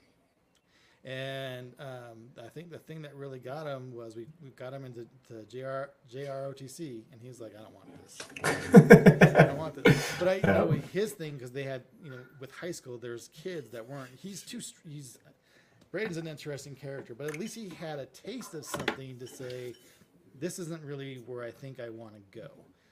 and 1.05 1.73
um, 1.79 2.29
I 2.41 2.47
think 2.47 2.71
the 2.71 2.77
thing 2.77 3.01
that 3.01 3.13
really 3.13 3.39
got 3.39 3.67
him 3.67 3.93
was 3.93 4.15
we, 4.15 4.25
we 4.41 4.51
got 4.51 4.73
him 4.73 4.85
into 4.85 5.05
the 5.29 5.43
JR, 5.43 5.89
JROTC, 6.09 7.03
and 7.11 7.21
he's 7.21 7.41
like, 7.41 7.53
I 7.57 7.61
don't 7.61 7.73
want 7.73 7.89
this. 8.01 9.35
I 9.35 9.43
don't 9.43 9.57
want 9.57 9.83
this. 9.83 10.13
But 10.17 10.27
I 10.29 10.35
you 10.35 10.41
know 10.43 10.71
his 10.93 11.11
thing 11.11 11.33
because 11.33 11.51
they 11.51 11.63
had 11.63 11.83
you 12.01 12.11
know 12.11 12.19
with 12.39 12.51
high 12.55 12.71
school 12.71 12.97
there's 12.97 13.27
kids 13.29 13.69
that 13.71 13.85
weren't. 13.85 14.11
He's 14.17 14.43
too. 14.43 14.61
He's 14.87 15.17
Braden's 15.91 16.17
an 16.17 16.27
interesting 16.27 16.73
character, 16.73 17.13
but 17.13 17.27
at 17.27 17.37
least 17.37 17.55
he 17.55 17.69
had 17.69 17.99
a 17.99 18.05
taste 18.05 18.53
of 18.53 18.65
something 18.65 19.19
to 19.19 19.27
say. 19.27 19.73
This 20.39 20.57
isn't 20.57 20.83
really 20.83 21.15
where 21.25 21.43
I 21.43 21.51
think 21.51 21.79
I 21.79 21.89
want 21.89 22.15
to 22.15 22.39
go. 22.39 22.47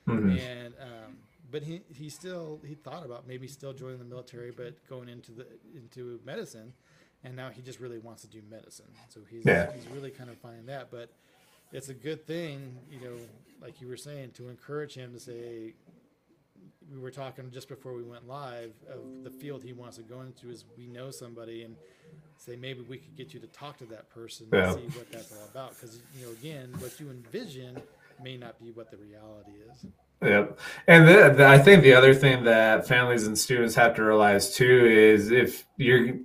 Mm-hmm. 0.07 0.37
And 0.37 0.73
um, 0.81 1.17
but 1.49 1.63
he 1.63 1.81
he 1.93 2.09
still 2.09 2.59
he 2.67 2.75
thought 2.75 3.05
about 3.05 3.25
maybe 3.25 3.47
still 3.47 3.71
joining 3.71 3.99
the 3.99 4.05
military, 4.05 4.51
but 4.51 4.75
going 4.89 5.07
into 5.07 5.31
the 5.31 5.47
into 5.73 6.19
medicine 6.25 6.73
and 7.23 7.35
now 7.35 7.49
he 7.49 7.61
just 7.61 7.79
really 7.79 7.99
wants 7.99 8.21
to 8.23 8.27
do 8.27 8.41
medicine. 8.49 8.91
So 9.09 9.21
he's 9.29 9.45
yeah. 9.45 9.71
he's 9.73 9.87
really 9.87 10.11
kind 10.11 10.29
of 10.29 10.37
finding 10.37 10.65
that, 10.67 10.91
but 10.91 11.11
it's 11.71 11.89
a 11.89 11.93
good 11.93 12.25
thing, 12.27 12.77
you 12.91 12.99
know, 12.99 13.15
like 13.61 13.79
you 13.81 13.87
were 13.87 13.97
saying, 13.97 14.31
to 14.31 14.49
encourage 14.49 14.95
him 14.95 15.13
to 15.13 15.19
say. 15.19 15.73
We 16.91 16.99
were 16.99 17.11
talking 17.11 17.49
just 17.51 17.69
before 17.69 17.93
we 17.93 18.03
went 18.03 18.27
live 18.27 18.73
of 18.89 19.23
the 19.23 19.29
field 19.29 19.63
he 19.63 19.71
wants 19.71 19.95
to 19.95 20.03
go 20.03 20.21
into 20.21 20.49
is 20.49 20.65
we 20.77 20.87
know 20.87 21.09
somebody 21.09 21.63
and 21.63 21.77
say 22.37 22.57
maybe 22.57 22.81
we 22.81 22.97
could 22.97 23.15
get 23.15 23.33
you 23.33 23.39
to 23.39 23.47
talk 23.47 23.77
to 23.77 23.85
that 23.85 24.09
person 24.09 24.47
yeah. 24.51 24.73
and 24.73 24.91
see 24.91 24.97
what 24.97 25.09
that's 25.09 25.31
all 25.31 25.45
about 25.45 25.73
because 25.75 26.01
you 26.17 26.25
know 26.25 26.31
again 26.33 26.73
what 26.79 26.99
you 26.99 27.09
envision 27.09 27.81
may 28.21 28.35
not 28.35 28.59
be 28.59 28.71
what 28.71 28.91
the 28.91 28.97
reality 28.97 29.51
is. 29.71 29.85
Yep. 30.21 30.59
And 30.87 31.07
the, 31.07 31.33
the, 31.37 31.47
I 31.47 31.57
think 31.57 31.81
the 31.81 31.93
other 31.93 32.13
thing 32.13 32.43
that 32.43 32.87
families 32.87 33.25
and 33.25 33.37
students 33.37 33.73
have 33.75 33.95
to 33.95 34.03
realize 34.03 34.53
too 34.53 34.85
is 34.85 35.31
if 35.31 35.65
you're 35.77 36.19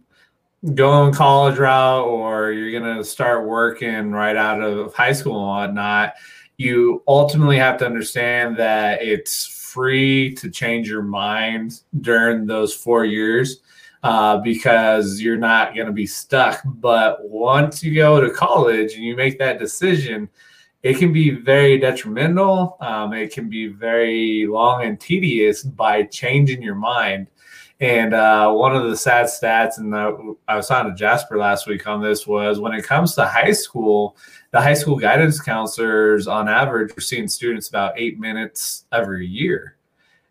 going 0.74 1.12
college 1.12 1.58
route 1.58 2.06
or 2.06 2.52
you're 2.52 2.78
going 2.78 2.96
to 2.96 3.04
start 3.04 3.46
working 3.46 4.10
right 4.10 4.36
out 4.36 4.60
of 4.60 4.94
high 4.94 5.12
school 5.12 5.38
and 5.38 5.46
whatnot, 5.46 6.14
you 6.56 7.02
ultimately 7.06 7.58
have 7.58 7.78
to 7.78 7.86
understand 7.86 8.56
that 8.56 9.02
it's 9.02 9.46
free 9.46 10.34
to 10.34 10.50
change 10.50 10.88
your 10.88 11.02
mind 11.02 11.80
during 12.00 12.46
those 12.46 12.74
four 12.74 13.04
years 13.04 13.60
uh, 14.02 14.38
because 14.38 15.20
you're 15.20 15.36
not 15.36 15.74
going 15.74 15.86
to 15.86 15.92
be 15.92 16.06
stuck. 16.06 16.60
But 16.64 17.28
once 17.28 17.82
you 17.82 17.94
go 17.94 18.20
to 18.20 18.30
college 18.30 18.94
and 18.94 19.04
you 19.04 19.16
make 19.16 19.38
that 19.38 19.58
decision, 19.58 20.28
it 20.82 20.98
can 20.98 21.12
be 21.12 21.30
very 21.30 21.78
detrimental. 21.78 22.76
Um, 22.80 23.12
it 23.12 23.32
can 23.32 23.48
be 23.48 23.66
very 23.66 24.46
long 24.46 24.84
and 24.84 25.00
tedious 25.00 25.62
by 25.62 26.04
changing 26.04 26.62
your 26.62 26.76
mind. 26.76 27.28
And 27.79 28.14
uh, 28.14 28.51
one 28.53 28.74
of 28.74 28.89
the 28.89 28.97
sad 28.97 29.27
stats, 29.27 29.77
and 29.79 29.95
I 30.49 30.57
was 30.57 30.68
talking 30.68 30.91
to 30.91 30.97
Jasper 30.97 31.37
last 31.37 31.66
week 31.66 31.87
on 31.87 32.03
this, 32.03 32.27
was 32.27 32.59
when 32.59 32.72
it 32.72 32.85
comes 32.85 33.14
to 33.14 33.27
high 33.27 33.53
school, 33.53 34.16
the 34.51 34.61
high 34.61 34.74
school 34.74 34.97
guidance 34.97 35.41
counselors, 35.41 36.27
on 36.27 36.49
average, 36.49 36.97
are 36.97 37.03
seeing 37.03 37.29
students 37.29 37.68
about 37.68 37.93
eight 37.99 38.18
minutes 38.18 38.87
every 38.93 39.27
year. 39.27 39.77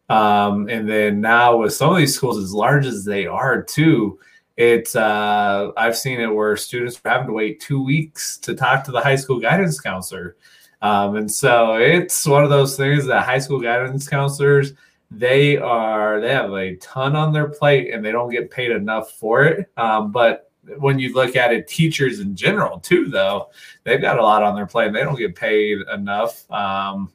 Um, 0.09 0.69
and 0.69 0.89
then 0.89 1.21
now 1.21 1.57
with 1.57 1.73
some 1.73 1.91
of 1.91 1.97
these 1.97 2.15
schools, 2.15 2.37
as 2.37 2.53
large 2.53 2.87
as 2.87 3.05
they 3.05 3.27
are, 3.27 3.61
too, 3.61 4.19
it's 4.57 4.95
uh, 4.95 5.71
I've 5.77 5.97
seen 5.97 6.21
it 6.21 6.33
where 6.33 6.57
students 6.57 6.99
are 7.03 7.09
having 7.11 7.27
to 7.27 7.33
wait 7.33 7.59
two 7.59 7.83
weeks 7.83 8.37
to 8.39 8.55
talk 8.55 8.83
to 8.85 8.91
the 8.91 9.01
high 9.01 9.17
school 9.17 9.39
guidance 9.39 9.79
counselor. 9.79 10.35
Um, 10.81 11.15
and 11.15 11.31
so 11.31 11.75
it's 11.75 12.25
one 12.25 12.43
of 12.43 12.49
those 12.49 12.75
things 12.77 13.05
that 13.05 13.23
high 13.23 13.39
school 13.39 13.59
guidance 13.59 14.07
counselors 14.07 14.73
they 15.11 15.57
are 15.57 16.19
they 16.19 16.29
have 16.29 16.51
a 16.53 16.75
ton 16.77 17.15
on 17.15 17.31
their 17.31 17.47
plate 17.47 17.93
and 17.93 18.03
they 18.03 18.11
don't 18.11 18.31
get 18.31 18.51
paid 18.51 18.71
enough 18.71 19.11
for 19.11 19.45
it. 19.45 19.71
Um, 19.77 20.11
but 20.11 20.51
when 20.77 20.99
you 20.99 21.13
look 21.13 21.35
at 21.35 21.53
it, 21.53 21.67
teachers 21.67 22.19
in 22.19 22.35
general 22.35 22.79
too, 22.79 23.07
though, 23.07 23.49
they've 23.83 24.01
got 24.01 24.19
a 24.19 24.23
lot 24.23 24.43
on 24.43 24.55
their 24.55 24.65
plate 24.65 24.87
and 24.87 24.95
they 24.95 25.03
don't 25.03 25.17
get 25.17 25.35
paid 25.35 25.79
enough. 25.93 26.49
Um, 26.51 27.11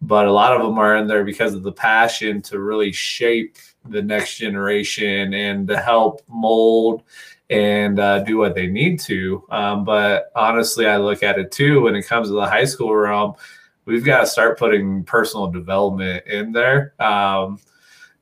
but 0.00 0.26
a 0.26 0.32
lot 0.32 0.54
of 0.54 0.62
them 0.62 0.78
are 0.78 0.96
in 0.96 1.06
there 1.06 1.24
because 1.24 1.54
of 1.54 1.62
the 1.62 1.72
passion 1.72 2.42
to 2.42 2.58
really 2.58 2.92
shape 2.92 3.56
the 3.88 4.02
next 4.02 4.36
generation 4.36 5.34
and 5.34 5.68
to 5.68 5.78
help 5.78 6.22
mold 6.28 7.02
and 7.50 7.98
uh, 8.00 8.20
do 8.20 8.36
what 8.38 8.54
they 8.54 8.66
need 8.66 8.98
to. 9.00 9.44
Um, 9.50 9.84
but 9.84 10.30
honestly, 10.34 10.86
I 10.86 10.96
look 10.96 11.22
at 11.22 11.38
it 11.38 11.52
too 11.52 11.82
when 11.82 11.94
it 11.94 12.06
comes 12.06 12.28
to 12.28 12.34
the 12.34 12.46
high 12.46 12.64
school 12.64 12.94
realm, 12.94 13.34
we've 13.84 14.04
got 14.04 14.20
to 14.20 14.26
start 14.26 14.58
putting 14.58 15.04
personal 15.04 15.48
development 15.48 16.26
in 16.26 16.52
there. 16.52 16.94
Um, 16.98 17.58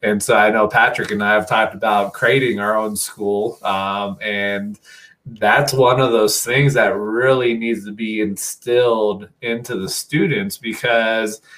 and 0.03 0.23
so 0.23 0.37
I 0.37 0.51
know 0.51 0.67
Patrick 0.69 1.11
and 1.11 1.23
I 1.23 1.33
have 1.35 1.49
talked 1.49 1.75
about 1.75 2.13
creating 2.13 2.59
our 2.59 2.77
own 2.77 2.97
school. 2.97 3.59
Um, 3.63 4.19
and 4.21 4.79
that's 5.25 5.73
one 5.73 6.01
of 6.01 6.11
those 6.11 6.43
things 6.43 6.75
that 6.75 6.97
really 6.97 7.55
needs 7.55 7.85
to 7.85 7.93
be 7.93 8.21
instilled 8.21 9.29
into 9.41 9.77
the 9.77 9.89
students 9.89 10.59
because– 10.59 11.41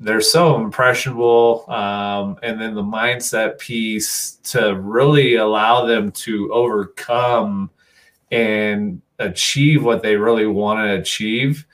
they're 0.00 0.20
so 0.20 0.56
impressionable 0.56 1.64
um, 1.68 2.38
and 2.42 2.60
then 2.60 2.74
the 2.74 2.82
mindset 2.82 3.58
piece 3.58 4.38
to 4.44 4.76
really 4.76 5.36
allow 5.36 5.84
them 5.86 6.12
to 6.12 6.52
overcome 6.52 7.70
and 8.30 9.02
achieve 9.18 9.84
what 9.84 10.02
they 10.02 10.16
really 10.16 10.46
want 10.46 10.78
to 10.78 11.00
achieve 11.00 11.66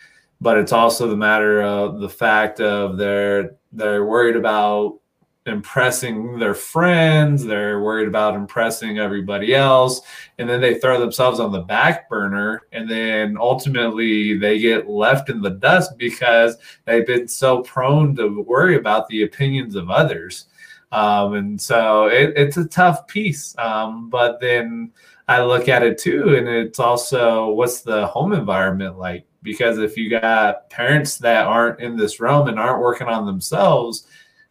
but 0.44 0.58
it's 0.58 0.72
also 0.72 1.08
the 1.08 1.16
matter 1.16 1.62
of 1.62 2.00
the 2.00 2.08
fact 2.08 2.60
of 2.60 2.98
they're 2.98 3.56
they're 3.72 4.04
worried 4.04 4.36
about 4.36 5.00
impressing 5.46 6.38
their 6.38 6.54
friends 6.54 7.44
they're 7.44 7.80
worried 7.80 8.08
about 8.08 8.34
impressing 8.34 8.98
everybody 8.98 9.54
else 9.54 10.02
and 10.38 10.48
then 10.48 10.60
they 10.60 10.74
throw 10.78 11.00
themselves 11.00 11.40
on 11.40 11.50
the 11.50 11.62
back 11.62 12.08
burner 12.10 12.62
and 12.72 12.88
then 12.88 13.36
ultimately 13.38 14.36
they 14.38 14.58
get 14.58 14.86
left 14.88 15.30
in 15.30 15.40
the 15.40 15.50
dust 15.50 15.96
because 15.96 16.56
they've 16.84 17.06
been 17.06 17.26
so 17.26 17.62
prone 17.62 18.14
to 18.14 18.42
worry 18.42 18.76
about 18.76 19.08
the 19.08 19.22
opinions 19.22 19.74
of 19.74 19.90
others. 19.90 20.46
Um, 20.92 21.34
and 21.34 21.60
so 21.60 22.06
it, 22.06 22.34
it's 22.36 22.56
a 22.56 22.66
tough 22.66 23.06
piece 23.08 23.56
um, 23.58 24.10
but 24.10 24.40
then 24.40 24.92
i 25.26 25.42
look 25.42 25.68
at 25.68 25.82
it 25.82 25.98
too 25.98 26.36
and 26.36 26.46
it's 26.46 26.78
also 26.78 27.50
what's 27.50 27.80
the 27.80 28.06
home 28.06 28.32
environment 28.32 28.98
like 28.98 29.26
because 29.44 29.78
if 29.78 29.96
you 29.96 30.10
got 30.10 30.68
parents 30.70 31.18
that 31.18 31.46
aren't 31.46 31.78
in 31.78 31.96
this 31.96 32.18
realm 32.18 32.48
and 32.48 32.58
aren't 32.58 32.82
working 32.82 33.06
on 33.06 33.24
themselves 33.24 34.08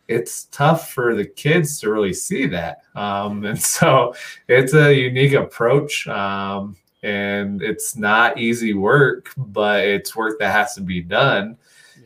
it's 0.07 0.45
tough 0.45 0.91
for 0.91 1.15
the 1.15 1.25
kids 1.25 1.79
to 1.79 1.91
really 1.91 2.13
see 2.13 2.45
that. 2.47 2.81
Um, 2.95 3.45
and 3.45 3.61
so 3.61 4.15
it's 4.47 4.73
a 4.73 4.93
unique 4.93 5.33
approach. 5.33 6.07
Um, 6.07 6.75
and 7.03 7.61
it's 7.61 7.97
not 7.97 8.37
easy 8.37 8.73
work, 8.73 9.31
but 9.35 9.85
it's 9.85 10.15
work 10.15 10.39
that 10.39 10.53
has 10.53 10.73
to 10.75 10.81
be 10.81 11.01
done. 11.01 11.57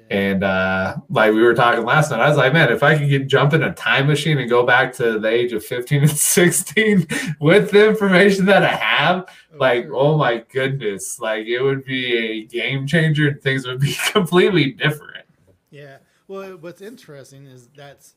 And 0.09 0.43
uh, 0.43 0.97
like 1.09 1.33
we 1.33 1.41
were 1.41 1.53
talking 1.53 1.83
last 1.83 2.11
night, 2.11 2.21
I 2.21 2.29
was 2.29 2.37
like, 2.37 2.53
man, 2.53 2.71
if 2.71 2.81
I 2.81 2.97
could 2.97 3.09
get 3.09 3.27
jump 3.27 3.53
in 3.53 3.63
a 3.63 3.73
time 3.73 4.07
machine 4.07 4.37
and 4.37 4.49
go 4.49 4.65
back 4.65 4.93
to 4.93 5.19
the 5.19 5.27
age 5.27 5.51
of 5.51 5.65
15 5.65 6.01
and 6.01 6.09
16 6.17 7.07
with 7.41 7.71
the 7.71 7.89
information 7.89 8.45
that 8.45 8.63
I 8.63 8.75
have, 8.75 9.25
oh, 9.53 9.57
like, 9.57 9.87
oh 9.91 10.17
my 10.17 10.45
goodness, 10.51 11.19
like 11.19 11.47
it 11.47 11.61
would 11.61 11.83
be 11.83 12.15
a 12.15 12.45
game 12.45 12.87
changer 12.87 13.27
and 13.27 13.41
things 13.41 13.67
would 13.67 13.79
be 13.81 13.97
completely 14.11 14.71
different. 14.71 15.25
Yeah. 15.71 15.97
Well, 16.27 16.57
what's 16.57 16.81
interesting 16.81 17.45
is 17.45 17.67
that's 17.75 18.15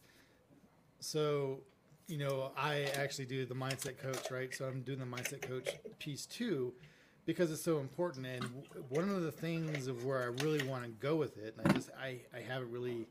so 1.01 1.61
you 2.07 2.19
know 2.19 2.53
I 2.57 2.85
actually 2.97 3.27
do 3.27 3.47
the 3.47 3.55
mindset 3.55 3.99
coach, 3.99 4.31
right? 4.31 4.55
So 4.55 4.67
I'm 4.67 4.83
doing 4.83 4.99
the 4.99 5.05
mindset 5.05 5.43
coach 5.43 5.69
piece 5.99 6.27
too 6.27 6.73
because 7.27 7.51
it's 7.51 7.63
so 7.63 7.79
important. 7.79 8.27
And 8.27 8.45
one 8.89 9.09
of 9.09 9.23
the 9.23 9.33
things 9.33 9.87
of 9.87 10.05
where 10.05 10.23
I 10.23 10.45
really 10.45 10.67
want 10.67 10.85
to 10.85 10.91
go 10.91 11.17
with 11.17 11.39
it, 11.39 11.55
and 11.57 11.69
I 11.69 11.73
just 11.73 11.91
I 12.01 12.21
I 12.35 12.41
haven't 12.41 12.71
really 12.73 13.07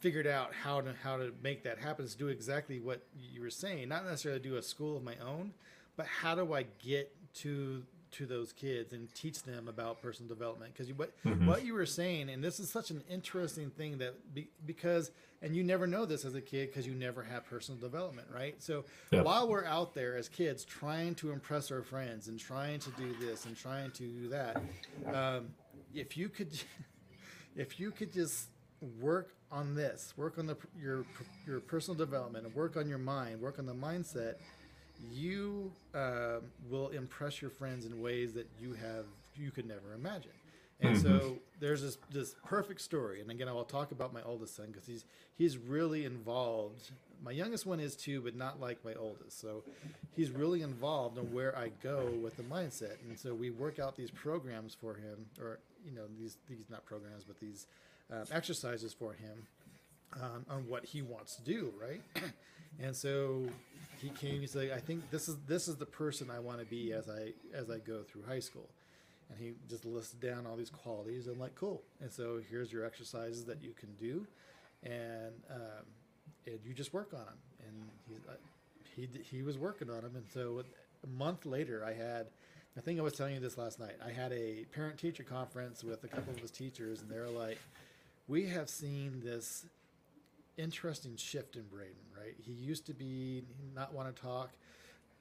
figured 0.00 0.26
out 0.26 0.52
how 0.52 0.80
to 0.80 0.92
how 1.02 1.16
to 1.16 1.32
make 1.42 1.62
that 1.62 1.78
happen 1.78 2.04
is 2.04 2.14
do 2.14 2.28
exactly 2.28 2.80
what 2.80 3.02
you 3.32 3.40
were 3.40 3.50
saying. 3.50 3.88
Not 3.88 4.04
necessarily 4.04 4.40
do 4.40 4.56
a 4.56 4.62
school 4.62 4.96
of 4.96 5.04
my 5.04 5.14
own, 5.24 5.52
but 5.96 6.06
how 6.06 6.34
do 6.34 6.52
I 6.52 6.66
get 6.84 7.14
to 7.34 7.84
to 8.12 8.26
those 8.26 8.52
kids 8.52 8.92
and 8.92 9.12
teach 9.14 9.42
them 9.42 9.68
about 9.68 10.00
personal 10.00 10.28
development 10.28 10.72
because 10.72 10.92
what 10.92 11.12
mm-hmm. 11.24 11.46
what 11.46 11.64
you 11.64 11.74
were 11.74 11.86
saying 11.86 12.28
and 12.28 12.42
this 12.42 12.60
is 12.60 12.70
such 12.70 12.90
an 12.90 13.02
interesting 13.10 13.70
thing 13.70 13.98
that 13.98 14.34
be, 14.34 14.48
because 14.66 15.10
and 15.40 15.56
you 15.56 15.64
never 15.64 15.86
know 15.86 16.04
this 16.04 16.24
as 16.24 16.34
a 16.34 16.40
kid 16.40 16.68
because 16.68 16.86
you 16.86 16.94
never 16.94 17.22
have 17.22 17.44
personal 17.46 17.80
development 17.80 18.28
right 18.32 18.62
so 18.62 18.84
yep. 19.10 19.24
while 19.24 19.48
we're 19.48 19.64
out 19.64 19.94
there 19.94 20.16
as 20.16 20.28
kids 20.28 20.64
trying 20.64 21.14
to 21.14 21.32
impress 21.32 21.70
our 21.70 21.82
friends 21.82 22.28
and 22.28 22.38
trying 22.38 22.78
to 22.78 22.90
do 22.92 23.14
this 23.20 23.46
and 23.46 23.56
trying 23.56 23.90
to 23.90 24.04
do 24.04 24.28
that 24.28 24.62
um, 25.12 25.48
if 25.94 26.16
you 26.16 26.28
could 26.28 26.52
if 27.56 27.80
you 27.80 27.90
could 27.90 28.12
just 28.12 28.48
work 29.00 29.34
on 29.50 29.74
this 29.74 30.14
work 30.16 30.38
on 30.38 30.46
the 30.46 30.56
your 30.80 31.04
your 31.46 31.60
personal 31.60 31.96
development 31.96 32.46
and 32.46 32.54
work 32.54 32.76
on 32.76 32.88
your 32.88 32.98
mind 32.98 33.40
work 33.40 33.58
on 33.58 33.66
the 33.66 33.74
mindset 33.74 34.34
you 35.10 35.72
uh, 35.94 36.38
will 36.70 36.88
impress 36.88 37.40
your 37.40 37.50
friends 37.50 37.86
in 37.86 38.00
ways 38.00 38.32
that 38.34 38.48
you 38.60 38.72
have 38.74 39.06
you 39.36 39.50
could 39.50 39.66
never 39.66 39.94
imagine. 39.94 40.30
And 40.80 40.96
mm-hmm. 40.96 41.18
so 41.18 41.38
there's 41.60 41.82
this 41.82 41.98
this 42.10 42.34
perfect 42.44 42.80
story. 42.80 43.20
And 43.20 43.30
again, 43.30 43.48
I 43.48 43.52
will 43.52 43.64
talk 43.64 43.92
about 43.92 44.12
my 44.12 44.22
oldest 44.22 44.56
son 44.56 44.66
because 44.66 44.86
he's 44.86 45.04
he's 45.36 45.56
really 45.56 46.04
involved. 46.04 46.90
My 47.22 47.30
youngest 47.30 47.66
one 47.66 47.78
is 47.78 47.94
too, 47.94 48.20
but 48.20 48.34
not 48.34 48.60
like 48.60 48.84
my 48.84 48.94
oldest. 48.94 49.40
So 49.40 49.62
he's 50.16 50.30
really 50.30 50.62
involved 50.62 51.18
in 51.18 51.32
where 51.32 51.56
I 51.56 51.70
go 51.82 52.10
with 52.20 52.36
the 52.36 52.42
mindset. 52.42 52.96
And 53.08 53.16
so 53.16 53.32
we 53.32 53.50
work 53.50 53.78
out 53.78 53.96
these 53.96 54.10
programs 54.10 54.74
for 54.74 54.94
him, 54.94 55.26
or 55.40 55.60
you 55.84 55.92
know 55.92 56.02
these 56.18 56.36
these 56.48 56.64
not 56.68 56.84
programs, 56.84 57.22
but 57.24 57.38
these 57.38 57.66
uh, 58.12 58.24
exercises 58.32 58.92
for 58.92 59.12
him 59.12 59.46
um, 60.20 60.44
on 60.50 60.68
what 60.68 60.84
he 60.84 61.00
wants 61.00 61.36
to 61.36 61.42
do, 61.42 61.72
right? 61.80 62.02
And 62.80 62.94
so 62.94 63.42
he 64.00 64.10
came. 64.10 64.40
He's 64.40 64.56
like, 64.56 64.72
I 64.72 64.78
think 64.78 65.10
this 65.10 65.28
is 65.28 65.36
this 65.46 65.68
is 65.68 65.76
the 65.76 65.86
person 65.86 66.30
I 66.30 66.40
want 66.40 66.58
to 66.58 66.66
be 66.66 66.92
as 66.92 67.08
I 67.08 67.32
as 67.56 67.70
I 67.70 67.78
go 67.78 68.02
through 68.02 68.24
high 68.26 68.40
school. 68.40 68.68
And 69.30 69.38
he 69.38 69.52
just 69.68 69.84
listed 69.86 70.20
down 70.20 70.46
all 70.46 70.56
these 70.56 70.70
qualities. 70.70 71.26
I'm 71.26 71.38
like, 71.38 71.54
cool. 71.54 71.82
And 72.00 72.12
so 72.12 72.40
here's 72.50 72.70
your 72.70 72.84
exercises 72.84 73.44
that 73.46 73.62
you 73.62 73.72
can 73.72 73.94
do, 73.94 74.26
and 74.82 75.32
um, 75.50 75.86
and 76.46 76.58
you 76.64 76.74
just 76.74 76.92
work 76.92 77.14
on 77.14 77.24
them. 77.24 77.38
And 77.66 77.90
he 78.08 78.14
uh, 78.28 78.34
he 78.96 79.36
he 79.36 79.42
was 79.42 79.56
working 79.56 79.88
on 79.88 80.02
them. 80.02 80.16
And 80.16 80.26
so 80.32 80.62
a 81.04 81.06
month 81.06 81.46
later, 81.46 81.84
I 81.84 81.92
had. 81.92 82.26
I 82.74 82.80
think 82.80 82.98
I 82.98 83.02
was 83.02 83.12
telling 83.12 83.34
you 83.34 83.40
this 83.40 83.58
last 83.58 83.78
night. 83.78 83.96
I 84.02 84.12
had 84.12 84.32
a 84.32 84.64
parent 84.74 84.98
teacher 84.98 85.22
conference 85.22 85.84
with 85.84 86.04
a 86.04 86.08
couple 86.08 86.32
of 86.32 86.38
his 86.38 86.50
teachers, 86.50 87.02
and 87.02 87.10
they're 87.10 87.28
like, 87.28 87.58
"We 88.28 88.46
have 88.46 88.70
seen 88.70 89.20
this 89.22 89.66
interesting 90.62 91.16
shift 91.16 91.56
in 91.56 91.64
Braden, 91.64 91.94
right? 92.16 92.34
He 92.38 92.52
used 92.52 92.86
to 92.86 92.94
be 92.94 93.42
not 93.74 93.92
want 93.92 94.14
to 94.14 94.22
talk 94.22 94.50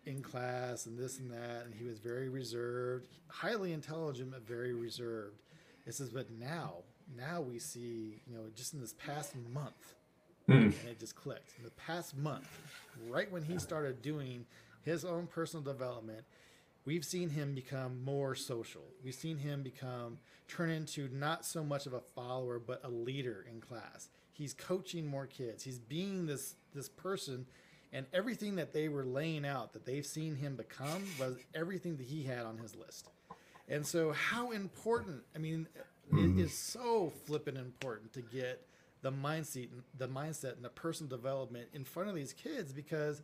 in 0.05 0.21
class 0.21 0.85
and 0.85 0.97
this 0.97 1.19
and 1.19 1.31
that, 1.31 1.65
and 1.65 1.73
he 1.73 1.83
was 1.83 1.99
very 1.99 2.29
reserved, 2.29 3.17
highly 3.27 3.73
intelligent, 3.73 4.31
but 4.31 4.47
very 4.47 4.73
reserved. 4.73 5.41
It 5.85 5.93
says, 5.93 6.09
but 6.09 6.27
now, 6.31 6.75
now 7.17 7.41
we 7.41 7.59
see, 7.59 8.21
you 8.27 8.35
know, 8.35 8.45
just 8.55 8.73
in 8.73 8.81
this 8.81 8.93
past 8.93 9.33
month, 9.53 9.95
mm. 10.47 10.55
and 10.55 10.89
it 10.89 10.99
just 10.99 11.15
clicked. 11.15 11.53
In 11.57 11.63
the 11.63 11.71
past 11.71 12.17
month, 12.17 12.47
right 13.09 13.31
when 13.31 13.43
he 13.43 13.57
started 13.59 14.01
doing 14.01 14.45
his 14.83 15.05
own 15.05 15.27
personal 15.27 15.63
development, 15.63 16.23
we've 16.85 17.05
seen 17.05 17.29
him 17.29 17.53
become 17.53 18.03
more 18.03 18.33
social. 18.35 18.83
We've 19.03 19.13
seen 19.13 19.37
him 19.37 19.61
become 19.61 20.17
turn 20.47 20.69
into 20.69 21.09
not 21.13 21.45
so 21.45 21.63
much 21.63 21.85
of 21.85 21.93
a 21.93 22.01
follower, 22.01 22.59
but 22.59 22.81
a 22.83 22.89
leader 22.89 23.45
in 23.51 23.61
class 23.61 24.09
he's 24.34 24.53
coaching 24.53 25.05
more 25.07 25.25
kids. 25.25 25.63
He's 25.63 25.79
being 25.79 26.25
this 26.25 26.55
this 26.73 26.89
person 26.89 27.45
and 27.93 28.05
everything 28.13 28.55
that 28.55 28.73
they 28.73 28.88
were 28.88 29.03
laying 29.03 29.45
out 29.45 29.73
that 29.73 29.86
they've 29.86 30.05
seen 30.05 30.36
him 30.36 30.55
become 30.55 31.03
was 31.19 31.36
everything 31.53 31.97
that 31.97 32.05
he 32.05 32.23
had 32.23 32.45
on 32.45 32.57
his 32.57 32.75
list. 32.75 33.09
And 33.67 33.86
so 33.86 34.11
how 34.13 34.51
important, 34.51 35.23
I 35.36 35.39
mean, 35.39 35.67
mm-hmm. 36.11 36.39
it 36.39 36.43
is 36.43 36.53
so 36.53 37.11
flipping 37.25 37.57
important 37.57 38.13
to 38.13 38.21
get 38.21 38.65
the 39.01 39.11
mindset, 39.11 39.67
the 39.97 40.07
mindset, 40.07 40.55
and 40.55 40.63
the 40.63 40.69
personal 40.69 41.09
development 41.09 41.67
in 41.73 41.84
front 41.84 42.07
of 42.07 42.15
these 42.15 42.34
kids 42.34 42.71
because 42.71 43.21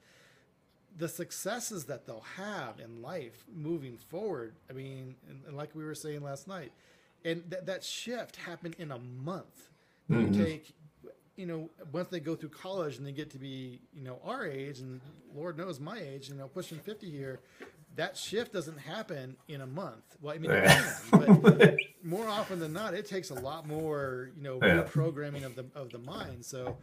the 0.97 1.08
successes 1.08 1.86
that 1.86 2.05
they'll 2.05 2.26
have 2.36 2.80
in 2.80 3.01
life 3.01 3.45
moving 3.53 3.97
forward. 3.97 4.55
I 4.70 4.74
mean, 4.74 5.16
and, 5.30 5.41
and 5.47 5.55
like 5.55 5.76
we 5.76 5.84
were 5.84 5.95
saying 5.95 6.24
last 6.24 6.47
night, 6.47 6.72
and 7.24 7.43
that 7.49 7.66
that 7.68 7.84
shift 7.84 8.38
happened 8.38 8.76
in 8.80 8.91
a 8.91 8.99
month. 8.99 9.70
Mm-hmm. 10.10 10.34
You 10.34 10.45
take, 10.45 10.74
you 11.38 11.46
know, 11.46 11.70
once 11.92 12.10
they 12.10 12.20
go 12.20 12.36
through 12.36 12.50
college 12.50 12.98
and 12.98 13.06
they 13.06 13.12
get 13.12 13.30
to 13.32 13.38
be, 13.38 13.80
you 13.94 14.04
know, 14.04 14.20
our 14.26 14.46
age, 14.46 14.80
and 14.80 15.00
Lord 15.34 15.58
knows 15.58 15.80
my 15.80 16.00
age, 16.00 16.30
you 16.30 16.36
know, 16.36 16.48
pushing 16.48 16.80
fifty 16.80 17.10
here, 17.10 17.40
that 17.96 18.18
shift 18.18 18.52
doesn't 18.52 18.80
happen 18.80 19.38
in 19.48 19.62
a 19.62 19.68
month. 19.68 20.18
Well, 20.22 20.34
I 20.34 20.40
mean, 20.40 20.52
yeah. 20.52 20.94
can, 21.12 21.40
but 21.42 21.76
more 22.04 22.28
often 22.28 22.60
than 22.60 22.74
not, 22.74 22.96
it 22.96 23.08
takes 23.08 23.30
a 23.30 23.36
lot 23.36 23.68
more, 23.68 24.32
you 24.36 24.44
know, 24.44 24.60
yeah. 24.62 24.84
reprogramming 24.84 25.46
of 25.46 25.56
the 25.56 25.66
of 25.76 25.92
the 25.92 26.00
mind. 26.00 26.44
So 26.44 26.76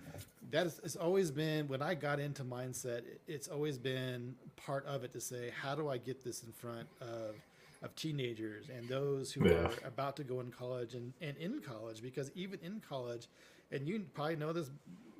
that 0.52 0.66
is, 0.66 0.80
it's 0.84 0.96
always 0.96 1.32
been 1.32 1.66
when 1.66 1.82
I 1.82 1.94
got 1.94 2.20
into 2.20 2.44
mindset, 2.44 3.02
it's 3.26 3.48
always 3.48 3.76
been 3.76 4.36
part 4.56 4.86
of 4.86 5.02
it 5.02 5.12
to 5.14 5.20
say, 5.20 5.50
how 5.60 5.74
do 5.74 5.88
I 5.88 5.98
get 5.98 6.22
this 6.22 6.44
in 6.44 6.52
front 6.52 6.86
of 7.00 7.34
of 7.82 7.94
teenagers 7.96 8.70
and 8.74 8.88
those 8.88 9.30
who 9.30 9.46
yeah. 9.46 9.56
are 9.56 9.70
about 9.84 10.16
to 10.16 10.24
go 10.24 10.40
in 10.40 10.50
college 10.50 10.94
and, 10.94 11.12
and 11.20 11.36
in 11.36 11.60
college 11.60 12.02
because 12.02 12.30
even 12.34 12.58
in 12.62 12.80
college, 12.80 13.28
and 13.74 13.86
you 13.86 14.04
probably 14.14 14.36
know 14.36 14.52
this 14.52 14.70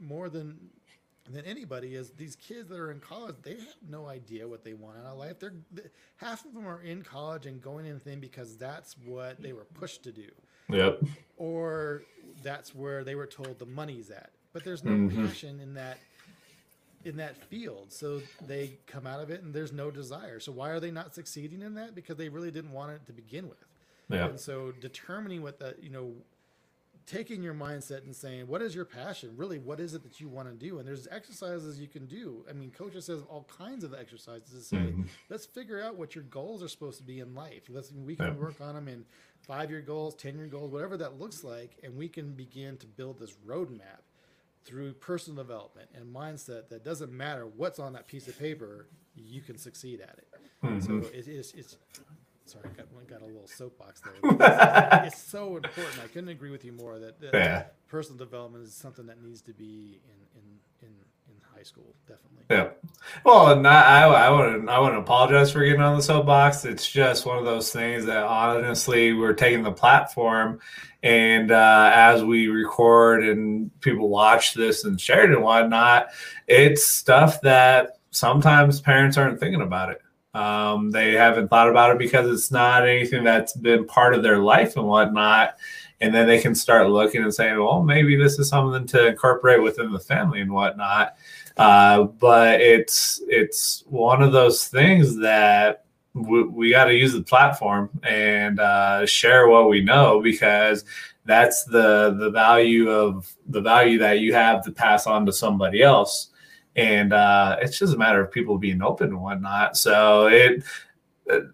more 0.01 0.29
than 0.29 0.59
than 1.31 1.45
anybody 1.47 1.95
is 1.95 2.11
these 2.11 2.37
kids 2.37 2.69
that 2.69 2.79
are 2.79 2.91
in 2.91 3.01
college 3.01 3.35
they 3.43 3.53
have 3.55 3.77
no 3.89 4.07
idea 4.07 4.47
what 4.47 4.63
they 4.63 4.75
want 4.75 4.99
out 4.99 5.13
of 5.13 5.19
life. 5.19 5.39
They're 5.39 5.55
half 6.17 6.45
of 6.45 6.55
them 6.55 6.67
are 6.67 6.83
in 6.83 7.03
college 7.03 7.47
and 7.47 7.61
going 7.63 7.87
in 7.87 7.99
thing 7.99 8.21
because 8.21 8.57
that's 8.57 8.97
what 9.05 9.43
they 9.43 9.53
were 9.53 9.65
pushed 9.65 10.03
to 10.05 10.13
do. 10.13 10.29
Yep. 10.69 11.03
Or 11.37 12.03
that's 12.43 12.75
where 12.75 13.05
they 13.05 13.15
were 13.15 13.27
told 13.27 13.59
the 13.59 13.67
money's 13.67 14.11
at. 14.11 14.31
But 14.53 14.65
there's 14.65 14.85
no 14.85 14.93
mm-hmm. 14.93 15.27
passion 15.27 15.61
in 15.61 15.75
that 15.75 15.99
in 17.05 17.17
that 17.17 17.37
field. 17.37 17.93
So 17.93 18.23
they 18.47 18.79
come 18.87 19.07
out 19.07 19.21
of 19.21 19.31
it 19.31 19.43
and 19.43 19.53
there's 19.53 19.73
no 19.73 19.91
desire. 19.91 20.41
So 20.41 20.53
why 20.53 20.71
are 20.71 20.81
they 20.81 20.91
not 20.91 21.15
succeeding 21.15 21.63
in 21.63 21.75
that? 21.75 21.95
Because 21.95 22.17
they 22.17 22.29
really 22.29 22.51
didn't 22.51 22.73
want 22.73 22.93
it 22.93 23.07
to 23.07 23.13
begin 23.13 23.49
with. 23.49 23.65
Yeah. 24.11 24.27
and 24.27 24.39
so 24.39 24.73
determining 24.83 25.43
what 25.43 25.59
the 25.59 25.77
you 25.81 25.89
know 25.89 26.13
taking 27.07 27.43
your 27.43 27.55
mindset 27.55 28.05
and 28.05 28.15
saying, 28.15 28.47
what 28.47 28.63
is 28.63 28.75
your 28.75 28.85
passion? 28.85 29.33
Really, 29.37 29.59
what 29.59 29.81
is 29.81 29.95
it 29.95 30.03
that 30.03 30.21
you 30.21 30.29
want 30.29 30.49
to 30.49 30.55
do? 30.55 30.79
And 30.79 30.89
there's 30.89 31.07
exercises 31.11 31.79
you 31.79 31.89
can 31.89 32.07
do. 32.07 32.45
I 32.49 32.53
mean, 32.53 32.71
coaches 32.71 33.07
says 33.07 33.23
all 33.29 33.47
kinds 33.59 33.85
of 33.85 33.95
exercises 33.95 34.51
to 34.51 34.61
say, 34.63 34.77
mm-hmm. 34.77 35.03
let's 35.29 35.47
figure 35.47 35.83
out 35.83 35.97
what 35.97 36.15
your 36.15 36.25
goals 36.25 36.63
are 36.63 36.69
supposed 36.69 36.99
to 36.99 37.05
be 37.05 37.21
in 37.21 37.35
life. 37.35 37.65
Let's 37.69 37.93
we 37.93 38.17
can 38.17 38.35
yeah. 38.35 38.41
work 38.41 38.61
on 38.61 38.75
them 38.75 38.89
in 38.89 39.05
five 39.43 39.71
year 39.71 39.83
goals, 39.83 40.15
ten 40.15 40.37
year 40.37 40.47
goals, 40.47 40.71
whatever 40.73 40.97
that 40.97 41.19
looks 41.19 41.45
like, 41.45 41.79
and 41.83 41.97
we 41.97 42.09
can 42.09 42.33
begin 42.33 42.77
to 42.79 42.87
build 42.87 43.19
this 43.19 43.35
roadmap 43.47 44.03
through 44.65 44.95
personal 44.95 45.43
development 45.43 45.91
and 45.95 46.15
mindset 46.15 46.69
that 46.71 46.85
doesn't 46.85 47.13
matter 47.13 47.47
what's 47.47 47.79
on 47.79 47.93
that 47.93 48.07
piece 48.07 48.29
of 48.29 48.39
paper, 48.39 48.87
you 49.15 49.43
can 49.43 49.59
succeed 49.59 50.01
at 50.01 50.17
it. 50.19 50.29
Mm-hmm. 50.65 50.81
So 51.03 51.09
it 51.09 51.29
is 51.29 51.53
it's 51.55 51.77
sorry, 52.47 52.65
I 52.67 52.77
got, 52.77 52.87
got 53.09 53.23
a 53.23 53.27
little 53.27 53.47
soapbox 53.47 54.01
there. 54.01 55.05
It's, 55.07 55.19
so 55.19 55.57
important. 55.57 55.99
I 56.03 56.07
couldn't 56.09 56.29
agree 56.31 56.51
with 56.51 56.65
you 56.65 56.73
more 56.73 56.99
that, 56.99 57.21
that 57.21 57.35
yeah. 57.35 57.65
personal 57.89 58.19
development 58.19 58.65
is 58.65 58.75
something 58.75 59.07
that 59.07 59.23
needs 59.23 59.43
to 59.43 59.53
be 59.53 60.01
in 60.05 60.41
in 60.41 60.89
in, 60.89 60.95
in 61.29 61.35
high 61.55 61.63
school, 61.63 61.95
definitely. 62.07 62.45
Yeah. 62.51 62.69
Well, 63.25 63.53
and 63.53 63.67
I 63.67 64.05
I 64.05 64.31
wouldn't 64.31 64.69
I 64.69 64.79
wouldn't 64.79 65.01
apologize 65.01 65.53
for 65.53 65.65
getting 65.65 65.81
on 65.81 65.97
the 65.97 66.03
soapbox. 66.03 66.65
It's 66.65 66.91
just 66.91 67.27
one 67.27 67.39
of 67.39 67.45
those 67.45 67.73
things 67.73 68.07
that 68.07 68.25
honestly 68.25 69.13
we're 69.13 69.35
taking 69.35 69.63
the 69.63 69.73
platform, 69.73 70.61
and 71.03 71.51
uh, 71.51 71.91
as 71.95 72.25
we 72.25 72.49
record 72.49 73.25
and 73.25 73.71
people 73.81 74.09
watch 74.09 74.55
this 74.55 74.85
and 74.85 75.01
share 75.01 75.25
it 75.25 75.31
and 75.31 75.43
whatnot, 75.43 76.09
it's 76.47 76.85
stuff 76.85 77.41
that 77.43 77.99
sometimes 78.11 78.81
parents 78.81 79.17
aren't 79.17 79.41
thinking 79.41 79.63
about 79.63 79.91
it 79.91 80.01
um, 80.35 80.91
they 80.91 81.13
haven't 81.13 81.49
thought 81.49 81.69
about 81.69 81.93
it 81.93 81.99
because 81.99 82.29
it's 82.31 82.51
not 82.51 82.87
anything 82.87 83.23
that's 83.23 83.55
been 83.55 83.87
part 83.87 84.15
of 84.15 84.23
their 84.23 84.39
life 84.39 84.77
and 84.77 84.87
whatnot. 84.87 85.57
And 86.01 86.15
then 86.15 86.27
they 86.27 86.41
can 86.41 86.55
start 86.55 86.91
looking 86.91 87.23
and 87.23 87.33
saying, 87.33 87.59
well, 87.59 87.83
maybe 87.83 88.17
this 88.17 88.39
is 88.39 88.49
something 88.49 88.87
to 88.89 89.07
incorporate 89.07 89.63
within 89.63 89.93
the 89.93 90.01
family 90.01 90.41
and 90.41 90.53
whatnot. 90.53 91.17
Uh, 91.57 92.03
but 92.03 92.61
it's 92.61 93.23
it's 93.29 93.85
one 93.87 94.23
of 94.23 94.33
those 94.33 94.67
things 94.67 95.17
that 95.19 95.85
we, 96.13 96.43
we 96.43 96.71
got 96.71 96.87
to 96.87 96.95
use 96.95 97.13
the 97.13 97.23
platform 97.23 97.89
and 98.03 98.59
uh, 98.59 99.07
share 99.07 99.49
what 99.49 99.69
we 99.69 99.81
know 99.81 100.21
because 100.21 100.85
that's 101.25 101.65
the 101.65 102.17
the 102.19 102.31
value 102.31 102.91
of 102.91 103.33
the 103.47 103.61
value 103.61 103.99
that 103.99 104.19
you 104.19 104.35
have 104.35 104.65
to 104.65 104.73
pass 104.73 105.07
on 105.07 105.25
to 105.27 105.33
somebody 105.33 105.81
else 105.81 106.31
and 106.77 107.13
uh, 107.13 107.57
it's 107.61 107.79
just 107.79 107.95
a 107.95 107.99
matter 107.99 108.21
of 108.23 108.33
people 108.33 108.59
being 108.59 108.83
open 108.83 109.09
and 109.09 109.23
whatnot. 109.23 109.77
So 109.77 110.27
it 110.27 110.63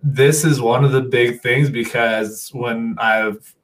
this 0.02 0.44
is 0.44 0.60
one 0.60 0.84
of 0.84 0.92
the 0.92 1.02
big 1.02 1.40
things 1.40 1.70
because 1.70 2.50
when 2.52 2.96
I've 2.98 3.54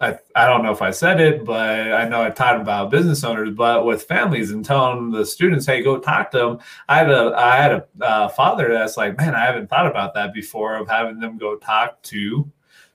I, 0.00 0.16
I 0.36 0.46
don't 0.46 0.62
know 0.62 0.70
if 0.70 0.80
I 0.80 0.92
said 0.92 1.20
it, 1.20 1.44
but 1.44 1.92
I 1.92 2.08
know 2.08 2.22
I 2.22 2.30
taught 2.30 2.60
about 2.60 2.90
business 2.90 3.24
owners, 3.24 3.50
but 3.50 3.84
with 3.84 4.04
families 4.04 4.52
and 4.52 4.64
telling 4.64 5.10
the 5.10 5.26
students, 5.26 5.66
hey, 5.66 5.82
go 5.82 5.98
talk 5.98 6.30
to 6.30 6.38
them. 6.38 6.58
I 6.88 6.98
had 6.98 7.10
a 7.10 7.34
I 7.36 7.56
had 7.56 7.72
a 7.72 7.86
uh, 8.00 8.28
father 8.28 8.72
that's 8.72 8.96
like, 8.96 9.18
man, 9.18 9.34
I 9.34 9.44
haven't 9.44 9.68
thought 9.68 9.88
about 9.88 10.14
that 10.14 10.32
before 10.32 10.76
of 10.76 10.88
having 10.88 11.18
them 11.18 11.36
go 11.36 11.56
talk 11.56 12.00
to 12.02 12.48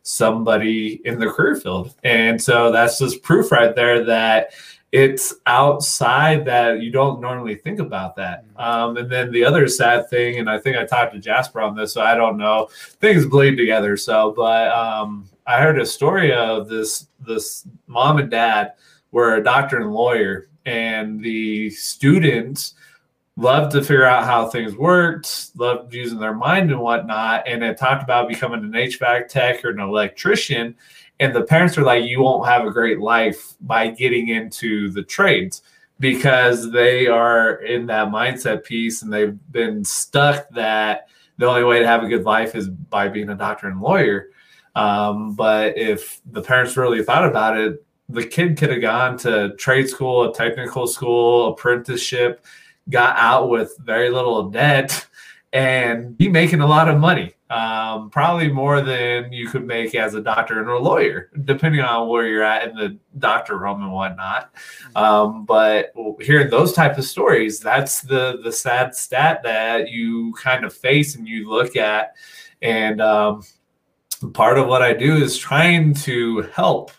somebody 0.03 1.01
in 1.03 1.19
the 1.19 1.27
career 1.27 1.57
field, 1.57 1.93
and 2.03 2.41
so 2.41 2.71
that's 2.71 2.99
just 2.99 3.21
proof 3.21 3.51
right 3.51 3.75
there 3.75 4.05
that 4.05 4.53
it's 4.93 5.33
outside 5.47 6.45
that 6.45 6.81
you 6.81 6.91
don't 6.91 7.19
normally 7.19 7.55
think 7.55 7.79
about 7.79 8.15
that. 8.15 8.47
Mm-hmm. 8.47 8.59
Um, 8.59 8.97
and 8.97 9.11
then 9.11 9.31
the 9.31 9.43
other 9.43 9.67
sad 9.67 10.07
thing, 10.07 10.37
and 10.37 10.47
I 10.47 10.59
think 10.59 10.77
I 10.77 10.85
talked 10.85 11.13
to 11.15 11.19
Jasper 11.19 11.61
on 11.61 11.75
this, 11.75 11.93
so 11.93 12.01
I 12.01 12.13
don't 12.13 12.37
know, 12.37 12.69
things 13.01 13.25
bleed 13.25 13.55
together. 13.55 13.97
So, 13.97 14.33
but 14.35 14.67
um, 14.71 15.27
I 15.47 15.59
heard 15.59 15.81
a 15.81 15.85
story 15.85 16.31
of 16.31 16.69
this 16.69 17.07
this 17.19 17.67
mom 17.87 18.19
and 18.19 18.29
dad 18.29 18.73
were 19.11 19.35
a 19.35 19.43
doctor 19.43 19.77
and 19.77 19.91
lawyer, 19.91 20.47
and 20.67 21.19
the 21.23 21.71
students 21.71 22.75
loved 23.35 23.71
to 23.71 23.81
figure 23.81 24.05
out 24.05 24.25
how 24.25 24.47
things 24.47 24.75
worked, 24.75 25.49
loved 25.55 25.91
using 25.91 26.19
their 26.19 26.35
mind 26.35 26.69
and 26.69 26.79
whatnot, 26.79 27.47
and 27.47 27.63
it 27.63 27.79
talked 27.79 28.03
about 28.03 28.27
becoming 28.27 28.63
an 28.63 28.73
HVAC 28.73 29.27
tech 29.27 29.65
or 29.65 29.71
an 29.71 29.79
electrician 29.79 30.75
and 31.19 31.35
the 31.35 31.43
parents 31.43 31.77
are 31.77 31.83
like 31.83 32.03
you 32.03 32.21
won't 32.21 32.47
have 32.47 32.65
a 32.65 32.71
great 32.71 32.99
life 32.99 33.55
by 33.61 33.87
getting 33.87 34.29
into 34.29 34.89
the 34.89 35.03
trades 35.03 35.61
because 35.99 36.71
they 36.71 37.07
are 37.07 37.55
in 37.63 37.85
that 37.85 38.09
mindset 38.09 38.63
piece 38.63 39.01
and 39.01 39.13
they've 39.13 39.37
been 39.51 39.83
stuck 39.83 40.49
that 40.49 41.07
the 41.37 41.45
only 41.45 41.63
way 41.63 41.79
to 41.79 41.87
have 41.87 42.03
a 42.03 42.07
good 42.07 42.23
life 42.23 42.55
is 42.55 42.69
by 42.69 43.07
being 43.07 43.29
a 43.29 43.35
doctor 43.35 43.67
and 43.67 43.79
lawyer. 43.79 44.29
Um, 44.75 45.35
but 45.35 45.77
if 45.77 46.19
the 46.31 46.41
parents 46.41 46.75
really 46.75 47.03
thought 47.03 47.25
about 47.27 47.57
it 47.57 47.83
the 48.09 48.25
kid 48.25 48.57
could 48.57 48.69
have 48.69 48.81
gone 48.81 49.17
to 49.17 49.55
trade 49.55 49.89
school 49.89 50.29
a 50.29 50.33
technical 50.33 50.87
school 50.87 51.47
apprenticeship 51.47 52.45
got 52.89 53.15
out 53.17 53.49
with 53.49 53.75
very 53.79 54.09
little 54.09 54.49
debt 54.49 55.05
and 55.53 56.17
be 56.17 56.27
making 56.27 56.59
a 56.59 56.67
lot 56.67 56.89
of 56.89 56.99
money 56.99 57.33
um, 57.53 58.09
probably 58.09 58.47
more 58.49 58.81
than 58.81 59.31
you 59.31 59.47
could 59.47 59.67
make 59.67 59.93
as 59.93 60.15
a 60.15 60.21
doctor 60.21 60.59
and 60.59 60.69
a 60.69 60.77
lawyer, 60.77 61.29
depending 61.43 61.81
on 61.81 62.07
where 62.07 62.25
you're 62.25 62.43
at 62.43 62.67
in 62.67 62.75
the 62.75 62.97
doctor 63.19 63.59
room 63.59 63.83
and 63.83 63.93
whatnot. 63.93 64.51
Um, 64.95 65.45
but 65.45 65.93
hearing 66.19 66.49
those 66.49 66.73
type 66.73 66.97
of 66.97 67.05
stories, 67.05 67.59
that's 67.59 68.01
the 68.01 68.39
the 68.43 68.51
sad 68.51 68.95
stat 68.95 69.43
that 69.43 69.89
you 69.89 70.33
kind 70.33 70.65
of 70.65 70.73
face 70.73 71.15
and 71.15 71.27
you 71.27 71.47
look 71.47 71.75
at. 71.75 72.15
And 72.63 72.99
um, 73.01 73.43
part 74.33 74.57
of 74.57 74.67
what 74.67 74.81
I 74.81 74.93
do 74.93 75.17
is 75.17 75.37
trying 75.37 75.93
to 75.95 76.41
help 76.53 76.91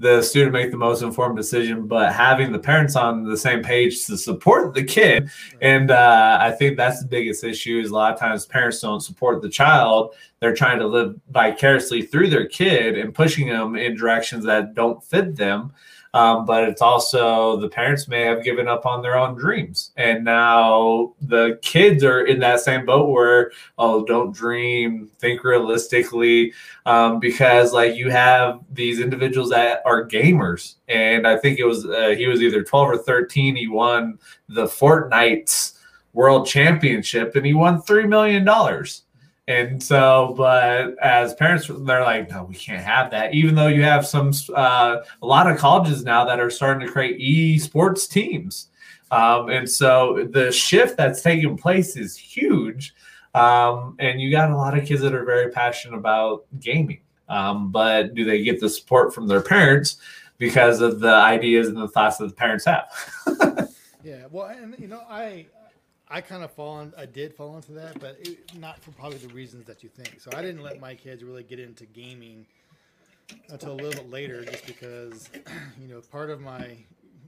the 0.00 0.22
student 0.22 0.52
make 0.52 0.70
the 0.70 0.76
most 0.76 1.02
informed 1.02 1.36
decision, 1.36 1.86
but 1.88 2.12
having 2.12 2.52
the 2.52 2.58
parents 2.58 2.94
on 2.94 3.24
the 3.24 3.36
same 3.36 3.62
page 3.62 4.06
to 4.06 4.16
support 4.16 4.72
the 4.72 4.84
kid. 4.84 5.28
And 5.60 5.90
uh, 5.90 6.38
I 6.40 6.52
think 6.52 6.76
that's 6.76 7.00
the 7.00 7.08
biggest 7.08 7.42
issue 7.42 7.80
is 7.80 7.90
a 7.90 7.94
lot 7.94 8.12
of 8.12 8.18
times 8.18 8.46
parents 8.46 8.80
don't 8.80 9.00
support 9.00 9.42
the 9.42 9.48
child. 9.48 10.14
They're 10.38 10.54
trying 10.54 10.78
to 10.78 10.86
live 10.86 11.16
vicariously 11.30 12.02
through 12.02 12.30
their 12.30 12.46
kid 12.46 12.96
and 12.96 13.12
pushing 13.12 13.48
them 13.48 13.74
in 13.74 13.96
directions 13.96 14.44
that 14.44 14.74
don't 14.74 15.02
fit 15.02 15.34
them. 15.34 15.72
Um, 16.14 16.46
but 16.46 16.64
it's 16.64 16.80
also 16.80 17.58
the 17.58 17.68
parents 17.68 18.08
may 18.08 18.22
have 18.22 18.42
given 18.42 18.66
up 18.66 18.86
on 18.86 19.02
their 19.02 19.16
own 19.16 19.34
dreams. 19.34 19.92
And 19.96 20.24
now 20.24 21.14
the 21.20 21.58
kids 21.62 22.02
are 22.02 22.24
in 22.24 22.40
that 22.40 22.60
same 22.60 22.86
boat 22.86 23.10
where, 23.10 23.52
oh, 23.76 24.04
don't 24.04 24.34
dream, 24.34 25.10
think 25.18 25.44
realistically. 25.44 26.54
Um, 26.86 27.20
because 27.20 27.72
like 27.72 27.94
you 27.94 28.10
have 28.10 28.60
these 28.72 29.00
individuals 29.00 29.50
that 29.50 29.82
are 29.84 30.08
gamers. 30.08 30.76
And 30.88 31.26
I 31.26 31.36
think 31.36 31.58
it 31.58 31.64
was, 31.64 31.84
uh, 31.84 32.14
he 32.16 32.26
was 32.26 32.42
either 32.42 32.62
12 32.62 32.88
or 32.88 32.98
13. 32.98 33.56
He 33.56 33.68
won 33.68 34.18
the 34.48 34.64
Fortnite 34.64 35.74
World 36.14 36.46
Championship 36.46 37.36
and 37.36 37.44
he 37.44 37.54
won 37.54 37.82
$3 37.82 38.08
million 38.08 38.44
And 39.48 39.82
so, 39.82 40.34
but 40.36 40.98
as 40.98 41.32
parents, 41.32 41.68
they're 41.68 42.02
like, 42.02 42.30
no, 42.30 42.44
we 42.44 42.54
can't 42.54 42.84
have 42.84 43.10
that. 43.12 43.32
Even 43.32 43.54
though 43.54 43.68
you 43.68 43.82
have 43.82 44.06
some, 44.06 44.30
uh, 44.54 44.98
a 45.22 45.26
lot 45.26 45.50
of 45.50 45.56
colleges 45.56 46.04
now 46.04 46.26
that 46.26 46.38
are 46.38 46.50
starting 46.50 46.86
to 46.86 46.92
create 46.92 47.18
e-sports 47.18 48.06
teams. 48.06 48.68
Um, 49.10 49.48
and 49.48 49.68
so 49.68 50.28
the 50.32 50.52
shift 50.52 50.98
that's 50.98 51.22
taking 51.22 51.56
place 51.56 51.96
is 51.96 52.14
huge. 52.14 52.94
Um, 53.34 53.96
and 53.98 54.20
you 54.20 54.30
got 54.30 54.50
a 54.50 54.56
lot 54.56 54.76
of 54.76 54.84
kids 54.84 55.00
that 55.00 55.14
are 55.14 55.24
very 55.24 55.50
passionate 55.50 55.96
about 55.96 56.44
gaming. 56.60 57.00
Um, 57.30 57.72
but 57.72 58.14
do 58.14 58.26
they 58.26 58.42
get 58.42 58.60
the 58.60 58.68
support 58.68 59.14
from 59.14 59.28
their 59.28 59.40
parents 59.40 59.96
because 60.36 60.82
of 60.82 61.00
the 61.00 61.14
ideas 61.14 61.68
and 61.68 61.76
the 61.78 61.88
thoughts 61.88 62.18
that 62.18 62.26
the 62.26 62.34
parents 62.34 62.66
have? 62.66 62.84
yeah. 64.04 64.24
Well, 64.30 64.48
and 64.48 64.74
you 64.78 64.88
know, 64.88 65.04
I, 65.08 65.46
I 66.10 66.20
kind 66.20 66.42
of 66.42 66.50
fall 66.52 66.76
on, 66.76 66.94
I 66.96 67.06
did 67.06 67.34
fall 67.34 67.56
into 67.56 67.72
that, 67.72 68.00
but 68.00 68.18
it, 68.20 68.54
not 68.56 68.82
for 68.82 68.92
probably 68.92 69.18
the 69.18 69.32
reasons 69.34 69.66
that 69.66 69.82
you 69.82 69.90
think. 69.90 70.20
So 70.20 70.30
I 70.34 70.40
didn't 70.40 70.62
let 70.62 70.80
my 70.80 70.94
kids 70.94 71.22
really 71.22 71.42
get 71.42 71.60
into 71.60 71.84
gaming 71.84 72.46
until 73.50 73.72
a 73.72 73.74
little 73.74 74.02
bit 74.02 74.10
later, 74.10 74.44
just 74.44 74.66
because, 74.66 75.28
you 75.80 75.88
know, 75.88 76.00
part 76.00 76.30
of 76.30 76.40
my 76.40 76.76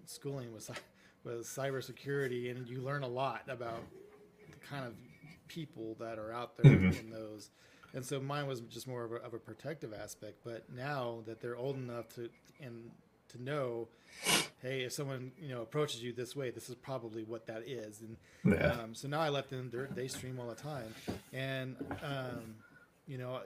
schooling 0.07 0.53
was 0.53 0.71
was 1.25 1.47
cybersecurity, 1.47 2.51
and 2.51 2.67
you 2.67 2.81
learn 2.81 3.03
a 3.03 3.09
lot 3.09 3.43
about 3.49 3.83
the 4.51 4.57
kind 4.67 4.87
of 4.87 4.95
people 5.49 5.95
that 6.01 6.19
are 6.19 6.33
out 6.33 6.57
there 6.57 6.73
mm-hmm. 6.73 6.99
in 6.99 7.11
those. 7.11 7.51
And 7.93 8.05
so 8.05 8.21
mine 8.21 8.47
was 8.47 8.61
just 8.61 8.87
more 8.87 9.05
of 9.05 9.13
a, 9.13 9.17
of 9.17 9.35
a 9.35 9.39
protective 9.39 9.93
aspect. 9.93 10.39
But 10.45 10.65
now 10.75 11.19
that 11.27 11.43
they're 11.43 11.57
old 11.57 11.77
enough 11.77 12.09
to 12.15 12.31
and 12.63 12.91
to 13.33 13.43
know 13.43 13.89
hey, 14.63 14.83
if 14.83 14.93
someone 14.93 15.33
you 15.41 15.49
know 15.49 15.63
approaches 15.63 16.03
you 16.03 16.13
this 16.13 16.37
way, 16.37 16.51
this 16.51 16.69
is 16.69 16.75
probably 16.75 17.25
what 17.25 17.47
that 17.47 17.63
is. 17.67 18.03
And 18.03 18.17
yeah. 18.45 18.73
um, 18.73 18.95
so 18.95 19.09
now 19.09 19.21
I 19.21 19.29
let 19.29 19.49
them 19.51 19.71
they 19.95 20.09
stream 20.09 20.39
all 20.39 20.49
the 20.49 20.55
time, 20.55 20.95
and 21.33 21.77
um, 22.03 22.55
you 23.07 23.19
know 23.19 23.41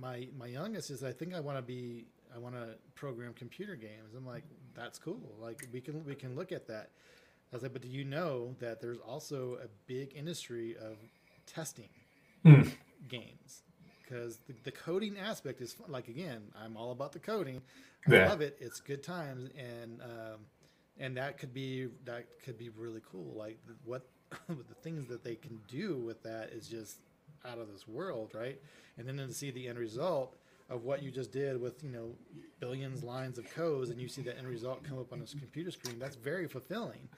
my 0.00 0.28
my 0.36 0.46
youngest 0.46 0.90
is 0.90 1.04
I 1.04 1.12
think 1.12 1.34
I 1.34 1.40
want 1.40 1.58
to 1.58 1.62
be 1.62 2.06
I 2.34 2.38
want 2.38 2.54
to 2.54 2.70
program 2.94 3.34
computer 3.34 3.76
games. 3.76 4.14
I'm 4.16 4.26
like 4.26 4.44
that's 4.74 4.98
cool. 4.98 5.20
Like 5.40 5.66
we 5.72 5.80
can 5.80 6.04
we 6.04 6.14
can 6.14 6.34
look 6.34 6.52
at 6.52 6.66
that. 6.68 6.90
I 7.52 7.56
was 7.56 7.62
like, 7.62 7.72
but 7.72 7.82
do 7.82 7.88
you 7.88 8.04
know 8.04 8.56
that 8.58 8.80
there's 8.80 8.98
also 8.98 9.58
a 9.62 9.68
big 9.86 10.16
industry 10.16 10.76
of 10.76 10.96
testing 11.46 11.90
mm. 12.44 12.68
games? 13.08 13.62
Because 14.04 14.38
the, 14.46 14.54
the 14.64 14.70
coding 14.70 15.16
aspect 15.18 15.60
is 15.60 15.72
fun. 15.72 15.90
like 15.90 16.08
again, 16.08 16.42
I'm 16.62 16.76
all 16.76 16.92
about 16.92 17.12
the 17.12 17.18
coding. 17.18 17.62
I 18.06 18.14
yeah. 18.14 18.28
love 18.28 18.40
it. 18.40 18.58
It's 18.60 18.80
good 18.80 19.02
times, 19.02 19.48
and 19.56 20.00
um, 20.02 20.40
and 20.98 21.16
that 21.16 21.38
could 21.38 21.54
be 21.54 21.88
that 22.04 22.26
could 22.44 22.58
be 22.58 22.68
really 22.68 23.00
cool. 23.10 23.34
Like 23.36 23.58
what 23.84 24.06
the 24.48 24.74
things 24.82 25.06
that 25.08 25.24
they 25.24 25.34
can 25.34 25.58
do 25.68 25.96
with 25.98 26.22
that 26.22 26.50
is 26.52 26.68
just 26.68 26.98
out 27.46 27.58
of 27.58 27.72
this 27.72 27.86
world, 27.86 28.32
right? 28.34 28.60
And 28.98 29.06
then 29.08 29.16
to 29.16 29.32
see 29.32 29.50
the 29.50 29.68
end 29.68 29.78
result 29.78 30.36
of 30.70 30.84
what 30.84 31.02
you 31.02 31.10
just 31.10 31.30
did 31.30 31.60
with 31.60 31.82
you 31.82 31.90
know 31.90 32.10
billions 32.60 33.02
lines 33.02 33.38
of 33.38 33.48
codes, 33.54 33.90
and 33.90 34.00
you 34.00 34.08
see 34.08 34.22
that 34.22 34.38
end 34.38 34.48
result 34.48 34.82
come 34.84 34.98
up 34.98 35.12
on 35.12 35.20
a 35.22 35.38
computer 35.38 35.70
screen. 35.70 35.98
That's 35.98 36.16
very 36.16 36.46
fulfilling. 36.46 37.08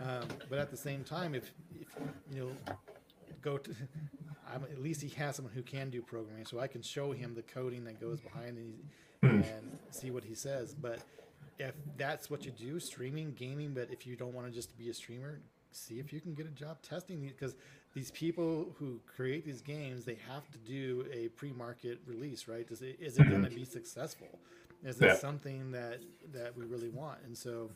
Um, 0.00 0.28
but 0.48 0.60
at 0.60 0.70
the 0.70 0.76
same 0.76 1.02
time, 1.02 1.34
if, 1.34 1.52
if 1.80 1.88
you 2.32 2.40
know 2.40 2.74
go 3.42 3.58
to 3.58 3.70
I'm, 4.52 4.64
at 4.64 4.82
least 4.82 5.02
he 5.02 5.08
has 5.10 5.36
someone 5.36 5.52
who 5.54 5.62
can 5.62 5.90
do 5.90 6.02
programming 6.02 6.46
so 6.46 6.58
i 6.58 6.66
can 6.66 6.82
show 6.82 7.12
him 7.12 7.34
the 7.34 7.42
coding 7.42 7.84
that 7.84 8.00
goes 8.00 8.20
behind 8.20 8.58
and, 8.58 8.74
hmm. 9.22 9.42
and 9.48 9.78
see 9.90 10.10
what 10.10 10.24
he 10.24 10.34
says 10.34 10.74
but 10.74 11.00
if 11.58 11.74
that's 11.96 12.30
what 12.30 12.44
you 12.44 12.52
do, 12.52 12.78
streaming, 12.78 13.32
gaming, 13.32 13.72
but 13.74 13.88
if 13.90 14.06
you 14.06 14.16
don't 14.16 14.34
want 14.34 14.46
to 14.46 14.52
just 14.52 14.76
be 14.78 14.90
a 14.90 14.94
streamer, 14.94 15.40
see 15.72 15.98
if 15.98 16.12
you 16.12 16.20
can 16.20 16.34
get 16.34 16.46
a 16.46 16.50
job 16.50 16.80
testing 16.82 17.20
these 17.20 17.32
because 17.32 17.56
these 17.94 18.10
people 18.12 18.68
who 18.78 19.00
create 19.06 19.44
these 19.44 19.60
games, 19.60 20.04
they 20.04 20.18
have 20.28 20.48
to 20.52 20.58
do 20.58 21.06
a 21.12 21.28
pre-market 21.28 22.00
release, 22.06 22.46
right? 22.46 22.66
Is 22.70 22.82
it, 22.82 22.96
is 23.00 23.18
it 23.18 23.22
mm-hmm. 23.22 23.30
going 23.30 23.44
to 23.44 23.50
be 23.50 23.64
successful? 23.64 24.28
Is 24.84 25.00
yeah. 25.00 25.14
it 25.14 25.20
something 25.20 25.72
that 25.72 25.98
that 26.32 26.56
we 26.56 26.64
really 26.64 26.90
want? 26.90 27.18
And 27.24 27.36
so, 27.36 27.68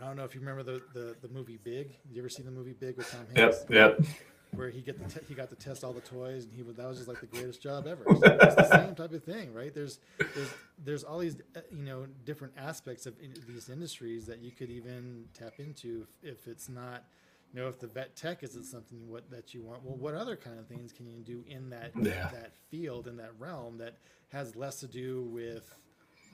I 0.00 0.06
don't 0.06 0.16
know 0.16 0.24
if 0.24 0.34
you 0.34 0.40
remember 0.40 0.64
the 0.64 0.82
the, 0.92 1.14
the 1.22 1.28
movie 1.28 1.58
Big. 1.62 1.96
You 2.10 2.20
ever 2.20 2.28
see 2.28 2.42
the 2.42 2.50
movie 2.50 2.72
Big 2.72 2.96
with 2.96 3.08
Tom 3.12 3.26
Hanks? 3.32 3.64
Yep. 3.68 4.00
Yep 4.00 4.06
where 4.56 4.70
he 4.70 4.80
get 4.80 4.98
the 4.98 5.20
te- 5.20 5.26
he 5.26 5.34
got 5.34 5.50
to 5.50 5.56
test 5.56 5.84
all 5.84 5.92
the 5.92 6.00
toys, 6.00 6.44
and 6.44 6.52
he 6.54 6.62
was 6.62 6.76
that 6.76 6.86
was 6.86 6.98
just 6.98 7.08
like 7.08 7.20
the 7.20 7.26
greatest 7.26 7.62
job 7.62 7.86
ever. 7.86 8.04
So 8.24 8.38
it's 8.40 8.54
the 8.54 8.70
same 8.70 8.94
type 8.94 9.12
of 9.12 9.24
thing, 9.24 9.52
right? 9.52 9.74
There's 9.74 9.98
there's 10.18 10.54
there's 10.82 11.04
all 11.04 11.18
these 11.18 11.36
uh, 11.56 11.60
you 11.70 11.84
know 11.84 12.06
different 12.24 12.54
aspects 12.56 13.06
of 13.06 13.14
in, 13.20 13.34
these 13.46 13.68
industries 13.68 14.26
that 14.26 14.38
you 14.38 14.50
could 14.50 14.70
even 14.70 15.26
tap 15.34 15.54
into 15.58 16.06
if, 16.22 16.30
if 16.30 16.48
it's 16.48 16.68
not 16.68 17.04
you 17.52 17.60
know 17.60 17.68
if 17.68 17.78
the 17.78 17.86
vet 17.86 18.16
tech 18.16 18.42
isn't 18.42 18.64
something 18.64 19.08
what 19.08 19.30
that 19.30 19.54
you 19.54 19.62
want 19.62 19.82
well 19.84 19.96
what 19.96 20.14
other 20.14 20.36
kind 20.36 20.58
of 20.58 20.66
things 20.66 20.92
can 20.92 21.06
you 21.06 21.22
do 21.22 21.44
in 21.48 21.70
that 21.70 21.92
yeah. 21.96 22.28
that 22.32 22.52
field 22.70 23.06
in 23.06 23.16
that 23.16 23.32
realm 23.38 23.78
that 23.78 23.96
has 24.32 24.56
less 24.56 24.80
to 24.80 24.86
do 24.86 25.22
with 25.30 25.74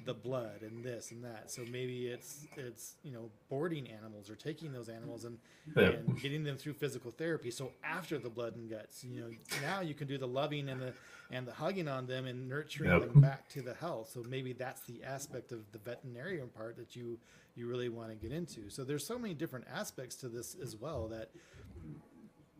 the 0.04 0.14
blood 0.14 0.62
and 0.62 0.82
this 0.82 1.10
and 1.10 1.22
that. 1.24 1.50
So 1.50 1.62
maybe 1.70 2.06
it's 2.06 2.46
it's 2.56 2.94
you 3.02 3.12
know 3.12 3.30
boarding 3.48 3.88
animals 3.88 4.30
or 4.30 4.34
taking 4.34 4.72
those 4.72 4.88
animals 4.88 5.24
and, 5.24 5.38
yeah. 5.76 5.84
and 5.84 6.20
getting 6.20 6.44
them 6.44 6.56
through 6.56 6.74
physical 6.74 7.10
therapy. 7.10 7.50
So 7.50 7.72
after 7.84 8.18
the 8.18 8.30
blood 8.30 8.56
and 8.56 8.70
guts, 8.70 9.04
you 9.04 9.20
know 9.20 9.30
now 9.62 9.80
you 9.80 9.94
can 9.94 10.06
do 10.06 10.18
the 10.18 10.28
loving 10.28 10.68
and 10.68 10.80
the 10.80 10.92
and 11.30 11.46
the 11.46 11.52
hugging 11.52 11.88
on 11.88 12.06
them 12.06 12.26
and 12.26 12.48
nurturing 12.48 12.90
yep. 12.90 13.00
them 13.00 13.20
back 13.20 13.48
to 13.50 13.62
the 13.62 13.74
health. 13.74 14.10
So 14.12 14.24
maybe 14.28 14.52
that's 14.52 14.80
the 14.82 15.02
aspect 15.04 15.52
of 15.52 15.60
the 15.72 15.78
veterinarian 15.78 16.48
part 16.48 16.76
that 16.76 16.96
you 16.96 17.18
you 17.54 17.66
really 17.66 17.88
want 17.88 18.10
to 18.10 18.14
get 18.14 18.36
into. 18.36 18.70
So 18.70 18.84
there's 18.84 19.06
so 19.06 19.18
many 19.18 19.34
different 19.34 19.66
aspects 19.72 20.16
to 20.16 20.28
this 20.28 20.56
as 20.62 20.76
well 20.76 21.08
that 21.08 21.30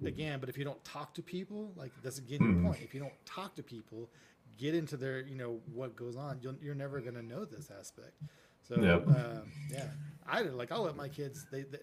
again, 0.05 0.41
but 0.41 0.49
if 0.49 0.59
you 0.59 0.64
don't 0.64 0.82
talk 0.84 1.14
to 1.14 1.22
people, 1.22 1.72
like 1.76 1.93
that's 2.03 2.18
again 2.18 2.41
mm. 2.41 2.47
your 2.47 2.55
hmm. 2.55 2.66
point. 2.66 2.80
If 2.82 2.95
you 2.95 3.01
don't 3.01 3.26
talk 3.26 3.55
to 3.57 3.62
people, 3.62 4.09
get 4.61 4.74
into 4.74 4.96
their 4.96 5.20
you 5.20 5.34
know 5.34 5.61
what 5.72 5.96
goes 5.96 6.16
on 6.16 6.38
you 6.61 6.70
are 6.70 6.74
never 6.74 7.00
going 7.00 7.14
to 7.14 7.22
know 7.22 7.44
this 7.44 7.70
aspect. 7.76 8.12
So 8.68 8.76
yep. 8.80 9.06
um, 9.08 9.50
yeah. 9.70 9.86
I 10.28 10.42
like 10.42 10.70
i'll 10.70 10.82
let 10.82 10.96
my 10.96 11.08
kids 11.08 11.46
they, 11.50 11.62
they, 11.62 11.78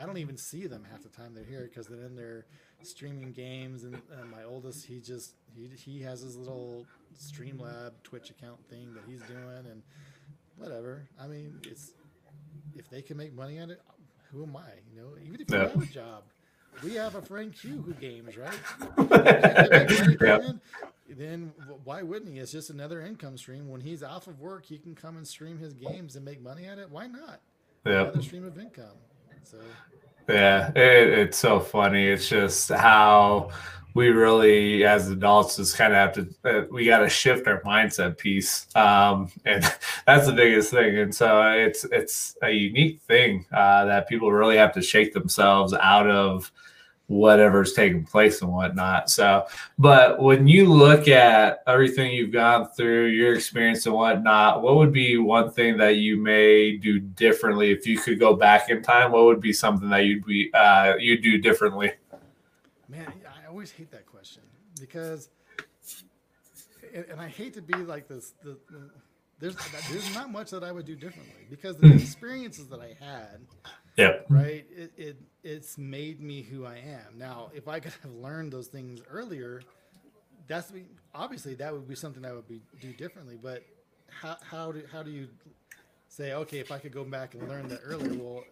i 0.00 0.06
don't 0.06 0.18
even 0.18 0.36
see 0.36 0.68
them 0.68 0.86
half 0.88 1.02
the 1.02 1.08
time 1.08 1.34
they're 1.34 1.44
here 1.44 1.68
because 1.68 1.88
they're 1.88 2.04
in 2.04 2.14
their 2.14 2.46
streaming 2.82 3.32
games 3.32 3.82
and, 3.82 4.00
and, 4.20 4.30
my 4.30 4.44
oldest 4.44 4.86
he 4.86 5.00
just 5.00 5.34
he, 5.56 5.66
he 5.66 6.00
has 6.02 6.20
his 6.20 6.36
little 6.36 6.86
streamlab 7.18 7.92
twitch 8.04 8.30
account 8.30 8.58
thing 8.68 8.94
that 8.94 9.02
he's 9.08 9.22
doing 9.22 9.66
and 9.70 9.82
whatever. 10.56 11.08
I 11.20 11.26
mean 11.26 11.58
it's 11.64 11.92
if 12.76 12.88
they 12.90 13.02
can 13.02 13.16
make 13.16 13.34
money 13.34 13.58
on 13.58 13.70
it 13.70 13.80
who 14.30 14.44
am 14.44 14.56
i 14.56 14.70
you 14.92 15.00
know? 15.00 15.08
Even 15.24 15.40
if 15.40 15.50
you 15.50 15.56
have 15.56 15.82
a 15.82 15.86
job 15.86 16.22
we 16.82 16.94
have 16.94 17.14
a 17.14 17.22
friend 17.22 17.54
Q 17.54 17.82
who 17.82 17.92
games, 17.94 18.36
right? 18.36 18.58
then 21.08 21.52
why 21.84 22.02
wouldn't 22.02 22.32
he? 22.32 22.38
It's 22.38 22.52
just 22.52 22.70
another 22.70 23.00
income 23.02 23.36
stream. 23.36 23.68
When 23.68 23.80
he's 23.80 24.02
off 24.02 24.26
of 24.26 24.40
work, 24.40 24.64
he 24.64 24.78
can 24.78 24.94
come 24.94 25.16
and 25.16 25.26
stream 25.26 25.58
his 25.58 25.74
games 25.74 26.16
and 26.16 26.24
make 26.24 26.40
money 26.40 26.66
at 26.66 26.78
it. 26.78 26.90
Why 26.90 27.06
not? 27.06 27.40
Yeah. 27.84 28.02
Another 28.02 28.22
stream 28.22 28.46
of 28.46 28.58
income. 28.58 28.96
So. 29.42 29.58
Yeah, 30.28 30.70
it, 30.70 31.18
it's 31.18 31.38
so 31.38 31.60
funny. 31.60 32.06
It's 32.06 32.28
just 32.28 32.70
how 32.70 33.50
we 33.94 34.08
really, 34.08 34.84
as 34.84 35.10
adults, 35.10 35.56
just 35.56 35.76
kind 35.76 35.92
of 35.92 35.98
have 35.98 36.12
to. 36.14 36.34
Uh, 36.44 36.66
we 36.70 36.86
got 36.86 36.98
to 36.98 37.08
shift 37.08 37.46
our 37.46 37.60
mindset 37.62 38.18
piece, 38.18 38.66
um, 38.76 39.30
and 39.44 39.62
that's 40.06 40.26
the 40.26 40.32
biggest 40.32 40.70
thing. 40.70 40.98
And 40.98 41.14
so 41.14 41.42
it's 41.52 41.84
it's 41.84 42.36
a 42.42 42.50
unique 42.50 43.00
thing 43.02 43.46
uh, 43.52 43.84
that 43.86 44.08
people 44.08 44.32
really 44.32 44.56
have 44.56 44.72
to 44.74 44.82
shake 44.82 45.12
themselves 45.12 45.72
out 45.74 46.08
of 46.08 46.50
whatever's 47.10 47.72
taking 47.72 48.04
place 48.04 48.40
and 48.40 48.52
whatnot. 48.52 49.10
So, 49.10 49.46
but 49.78 50.22
when 50.22 50.46
you 50.46 50.72
look 50.72 51.08
at 51.08 51.60
everything 51.66 52.12
you've 52.12 52.30
gone 52.30 52.68
through, 52.68 53.06
your 53.06 53.34
experience 53.34 53.84
and 53.86 53.96
whatnot, 53.96 54.62
what 54.62 54.76
would 54.76 54.92
be 54.92 55.18
one 55.18 55.50
thing 55.50 55.76
that 55.78 55.96
you 55.96 56.16
may 56.16 56.76
do 56.76 57.00
differently 57.00 57.72
if 57.72 57.84
you 57.84 57.98
could 57.98 58.20
go 58.20 58.36
back 58.36 58.70
in 58.70 58.80
time? 58.80 59.10
What 59.10 59.24
would 59.24 59.40
be 59.40 59.52
something 59.52 59.90
that 59.90 60.04
you'd 60.04 60.24
be 60.24 60.54
uh, 60.54 60.94
you'd 60.98 61.22
do 61.22 61.38
differently? 61.38 61.90
Man, 62.88 63.12
always 63.50 63.70
hate 63.70 63.90
that 63.90 64.06
question 64.06 64.42
because, 64.80 65.28
and 66.94 67.20
I 67.20 67.28
hate 67.28 67.54
to 67.54 67.62
be 67.62 67.74
like 67.74 68.08
this. 68.08 68.32
The, 68.42 68.56
the 68.70 68.90
there's 69.38 69.56
there's 69.90 70.14
not 70.14 70.30
much 70.30 70.50
that 70.50 70.64
I 70.64 70.72
would 70.72 70.86
do 70.86 70.94
differently 70.94 71.46
because 71.48 71.76
the 71.76 71.92
experiences 71.92 72.68
that 72.68 72.80
I 72.80 72.94
had 73.02 73.40
Yep. 74.00 74.26
Right. 74.28 74.66
It, 74.74 74.92
it 74.96 75.16
it's 75.42 75.78
made 75.78 76.20
me 76.20 76.42
who 76.42 76.64
I 76.64 76.76
am. 76.76 77.18
Now, 77.18 77.50
if 77.54 77.68
I 77.68 77.80
could 77.80 77.92
have 78.02 78.12
learned 78.12 78.52
those 78.52 78.68
things 78.68 79.00
earlier, 79.10 79.62
that's 80.46 80.72
obviously 81.14 81.54
that 81.54 81.72
would 81.72 81.88
be 81.88 81.94
something 81.94 82.24
I 82.24 82.32
would 82.32 82.48
be 82.48 82.60
do 82.80 82.92
differently. 82.92 83.38
But 83.40 83.64
how 84.08 84.36
how 84.42 84.72
do 84.72 84.82
how 84.90 85.02
do 85.02 85.10
you 85.10 85.28
say 86.08 86.32
okay 86.32 86.58
if 86.60 86.72
I 86.72 86.78
could 86.78 86.92
go 86.92 87.04
back 87.04 87.34
and 87.34 87.48
learn 87.48 87.68
that 87.68 87.80
earlier? 87.84 88.14
Well, 88.14 88.44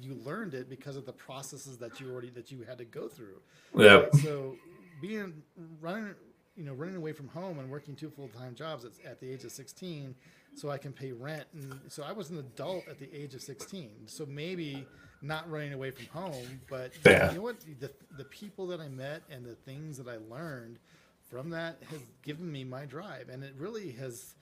you 0.00 0.14
learned 0.24 0.54
it 0.54 0.68
because 0.68 0.96
of 0.96 1.06
the 1.06 1.12
processes 1.12 1.78
that 1.78 2.00
you 2.00 2.10
already 2.10 2.30
that 2.30 2.50
you 2.50 2.62
had 2.62 2.78
to 2.78 2.84
go 2.84 3.08
through. 3.08 3.40
Yeah. 3.76 3.94
Right? 3.94 4.14
So 4.16 4.56
being 5.00 5.42
running 5.80 6.14
you 6.56 6.64
know 6.64 6.72
running 6.72 6.96
away 6.96 7.12
from 7.12 7.28
home 7.28 7.58
and 7.58 7.70
working 7.70 7.94
two 7.94 8.10
full 8.10 8.28
time 8.28 8.54
jobs 8.54 8.84
at, 8.84 8.92
at 9.04 9.20
the 9.20 9.30
age 9.30 9.44
of 9.44 9.52
sixteen 9.52 10.14
so 10.56 10.70
I 10.70 10.78
can 10.78 10.92
pay 10.92 11.12
rent. 11.12 11.44
And 11.52 11.80
so 11.88 12.02
I 12.02 12.12
was 12.12 12.30
an 12.30 12.38
adult 12.38 12.88
at 12.88 12.98
the 12.98 13.14
age 13.14 13.34
of 13.34 13.42
16. 13.42 13.90
So 14.06 14.24
maybe 14.26 14.86
not 15.22 15.48
running 15.50 15.72
away 15.72 15.90
from 15.90 16.06
home, 16.06 16.60
but 16.68 16.92
yeah. 17.04 17.30
you 17.30 17.36
know 17.36 17.42
what? 17.42 17.60
The, 17.78 17.90
the 18.16 18.24
people 18.24 18.66
that 18.68 18.80
I 18.80 18.88
met 18.88 19.22
and 19.30 19.44
the 19.44 19.54
things 19.54 19.98
that 19.98 20.08
I 20.08 20.16
learned 20.32 20.78
from 21.30 21.50
that 21.50 21.82
has 21.90 22.00
given 22.22 22.50
me 22.50 22.64
my 22.64 22.84
drive, 22.84 23.28
and 23.28 23.42
it 23.42 23.54
really 23.58 23.90
has 23.92 24.34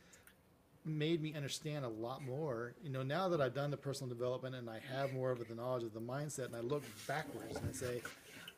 made 0.85 1.23
me 1.23 1.35
understand 1.35 1.85
a 1.85 1.89
lot 1.89 2.23
more. 2.23 2.75
You 2.83 2.91
know, 2.91 3.03
now 3.03 3.29
that 3.29 3.41
I've 3.41 3.55
done 3.55 3.71
the 3.71 3.77
personal 3.77 4.09
development 4.09 4.55
and 4.55 4.69
I 4.69 4.81
have 4.93 5.13
more 5.13 5.31
of 5.31 5.47
the 5.47 5.55
knowledge 5.55 5.83
of 5.83 5.95
the 5.95 6.01
mindset, 6.01 6.47
and 6.47 6.57
I 6.57 6.61
look 6.61 6.83
backwards 7.07 7.57
and 7.57 7.69
I 7.69 7.73
say, 7.73 8.03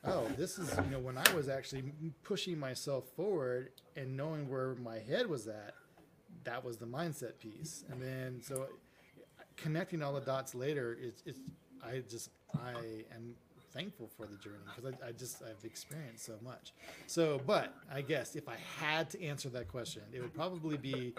oh, 0.05 0.27
this 0.37 0.59
is, 0.59 0.73
you 0.85 0.91
know, 0.91 0.99
when 0.99 1.19
I 1.19 1.35
was 1.35 1.49
actually 1.49 1.85
pushing 2.23 2.59
myself 2.59 3.05
forward 3.17 3.71
and 3.97 4.17
knowing 4.17 4.49
where 4.49 4.75
my 4.77 4.99
head 4.99 5.27
was 5.29 5.47
at, 5.47 5.75
that 6.45 6.65
was 6.65 6.77
the 6.77 6.87
mindset 6.87 7.39
piece. 7.39 7.85
And 7.91 8.01
then, 8.01 8.41
so 8.43 8.67
connecting 9.57 10.03
all 10.03 10.13
the 10.13 10.21
dots 10.21 10.55
later, 10.55 10.97
it's, 11.01 11.23
it's 11.27 11.41
I 11.85 12.03
just, 12.09 12.31
I 12.55 13.05
am 13.15 13.35
thankful 13.73 14.09
for 14.17 14.27
the 14.27 14.37
journey 14.37 14.57
because 14.75 14.95
I, 15.03 15.09
I 15.09 15.13
just, 15.13 15.43
I've 15.43 15.65
experienced 15.65 16.25
so 16.25 16.35
much. 16.43 16.73
So, 17.07 17.41
but 17.47 17.75
I 17.93 18.01
guess 18.01 18.37
if 18.37 18.49
I 18.49 18.57
had 18.81 19.11
to 19.11 19.23
answer 19.23 19.49
that 19.51 19.69
question, 19.69 20.03
it 20.13 20.21
would 20.21 20.35
probably 20.35 20.77
be 20.77 21.15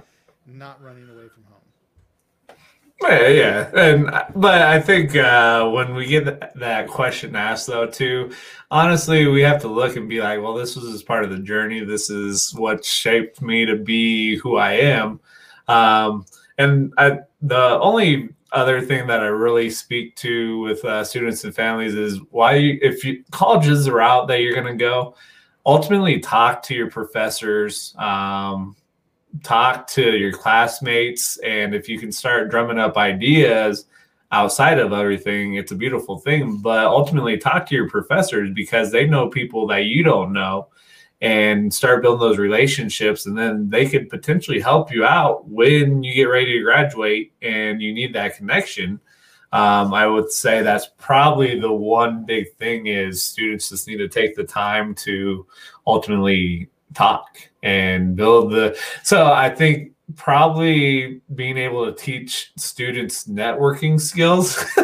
not 0.47 0.81
running 0.81 1.09
away 1.09 1.27
from 1.27 1.43
home. 1.43 2.57
Yeah, 3.03 3.27
yeah, 3.27 3.69
and 3.75 4.05
but 4.35 4.61
I 4.63 4.81
think 4.81 5.15
uh, 5.15 5.69
when 5.69 5.93
we 5.93 6.07
get 6.07 6.25
that 6.55 6.87
question 6.87 7.35
asked, 7.35 7.67
though, 7.67 7.85
too, 7.85 8.31
honestly, 8.71 9.27
we 9.27 9.41
have 9.41 9.61
to 9.61 9.67
look 9.67 9.97
and 9.97 10.09
be 10.09 10.19
like, 10.19 10.41
well, 10.41 10.55
this 10.55 10.75
was 10.75 10.85
as 10.85 11.03
part 11.03 11.23
of 11.23 11.29
the 11.29 11.37
journey. 11.37 11.85
This 11.85 12.09
is 12.09 12.55
what 12.55 12.83
shaped 12.83 13.39
me 13.39 13.67
to 13.67 13.75
be 13.75 14.37
who 14.37 14.57
I 14.57 14.71
am. 14.73 15.19
Um, 15.67 16.25
and 16.57 16.91
I, 16.97 17.19
the 17.39 17.79
only 17.79 18.29
other 18.51 18.81
thing 18.81 19.05
that 19.07 19.19
I 19.19 19.27
really 19.27 19.69
speak 19.69 20.15
to 20.15 20.61
with 20.61 20.83
uh, 20.83 21.03
students 21.03 21.43
and 21.43 21.53
families 21.53 21.93
is 21.93 22.19
why, 22.31 22.55
if 22.55 23.03
you, 23.03 23.23
college 23.29 23.67
is 23.67 23.85
the 23.85 23.93
route 23.93 24.27
that 24.27 24.41
you're 24.41 24.55
going 24.55 24.65
to 24.65 24.73
go, 24.73 25.15
ultimately 25.67 26.19
talk 26.19 26.63
to 26.63 26.73
your 26.73 26.89
professors. 26.89 27.93
Um, 27.99 28.75
talk 29.43 29.87
to 29.87 30.17
your 30.17 30.31
classmates 30.31 31.37
and 31.37 31.75
if 31.75 31.87
you 31.87 31.99
can 31.99 32.11
start 32.11 32.49
drumming 32.49 32.79
up 32.79 32.97
ideas 32.97 33.85
outside 34.31 34.79
of 34.79 34.91
everything 34.93 35.55
it's 35.55 35.71
a 35.71 35.75
beautiful 35.75 36.19
thing. 36.19 36.57
But 36.57 36.85
ultimately 36.85 37.37
talk 37.37 37.65
to 37.67 37.75
your 37.75 37.89
professors 37.89 38.49
because 38.53 38.91
they 38.91 39.05
know 39.05 39.29
people 39.29 39.67
that 39.67 39.85
you 39.85 40.03
don't 40.03 40.33
know 40.33 40.67
and 41.21 41.73
start 41.73 42.03
building 42.03 42.27
those 42.27 42.37
relationships 42.37 43.25
and 43.25 43.37
then 43.37 43.69
they 43.69 43.87
could 43.87 44.09
potentially 44.09 44.59
help 44.59 44.91
you 44.91 45.03
out 45.03 45.47
when 45.47 46.03
you 46.03 46.13
get 46.13 46.25
ready 46.25 46.53
to 46.53 46.63
graduate 46.63 47.33
and 47.41 47.81
you 47.81 47.93
need 47.93 48.13
that 48.13 48.35
connection. 48.35 48.99
Um, 49.53 49.93
i 49.93 50.05
would 50.05 50.29
say 50.29 50.61
that's 50.61 50.89
probably 50.97 51.57
the 51.57 51.71
one 51.71 52.25
big 52.25 52.53
thing 52.55 52.87
is 52.87 53.23
students 53.23 53.69
just 53.69 53.87
need 53.87 53.95
to 53.95 54.09
take 54.09 54.35
the 54.35 54.43
time 54.43 54.93
to 54.95 55.47
ultimately 55.87 56.69
talk. 56.97 57.37
And 57.63 58.15
build 58.15 58.51
the 58.51 58.77
so 59.03 59.31
i 59.31 59.49
think 59.49 59.91
probably 60.15 61.21
being 61.35 61.57
able 61.57 61.85
to 61.85 61.91
teach 61.91 62.51
students 62.55 63.27
networking 63.27 63.99
skills 63.99 64.63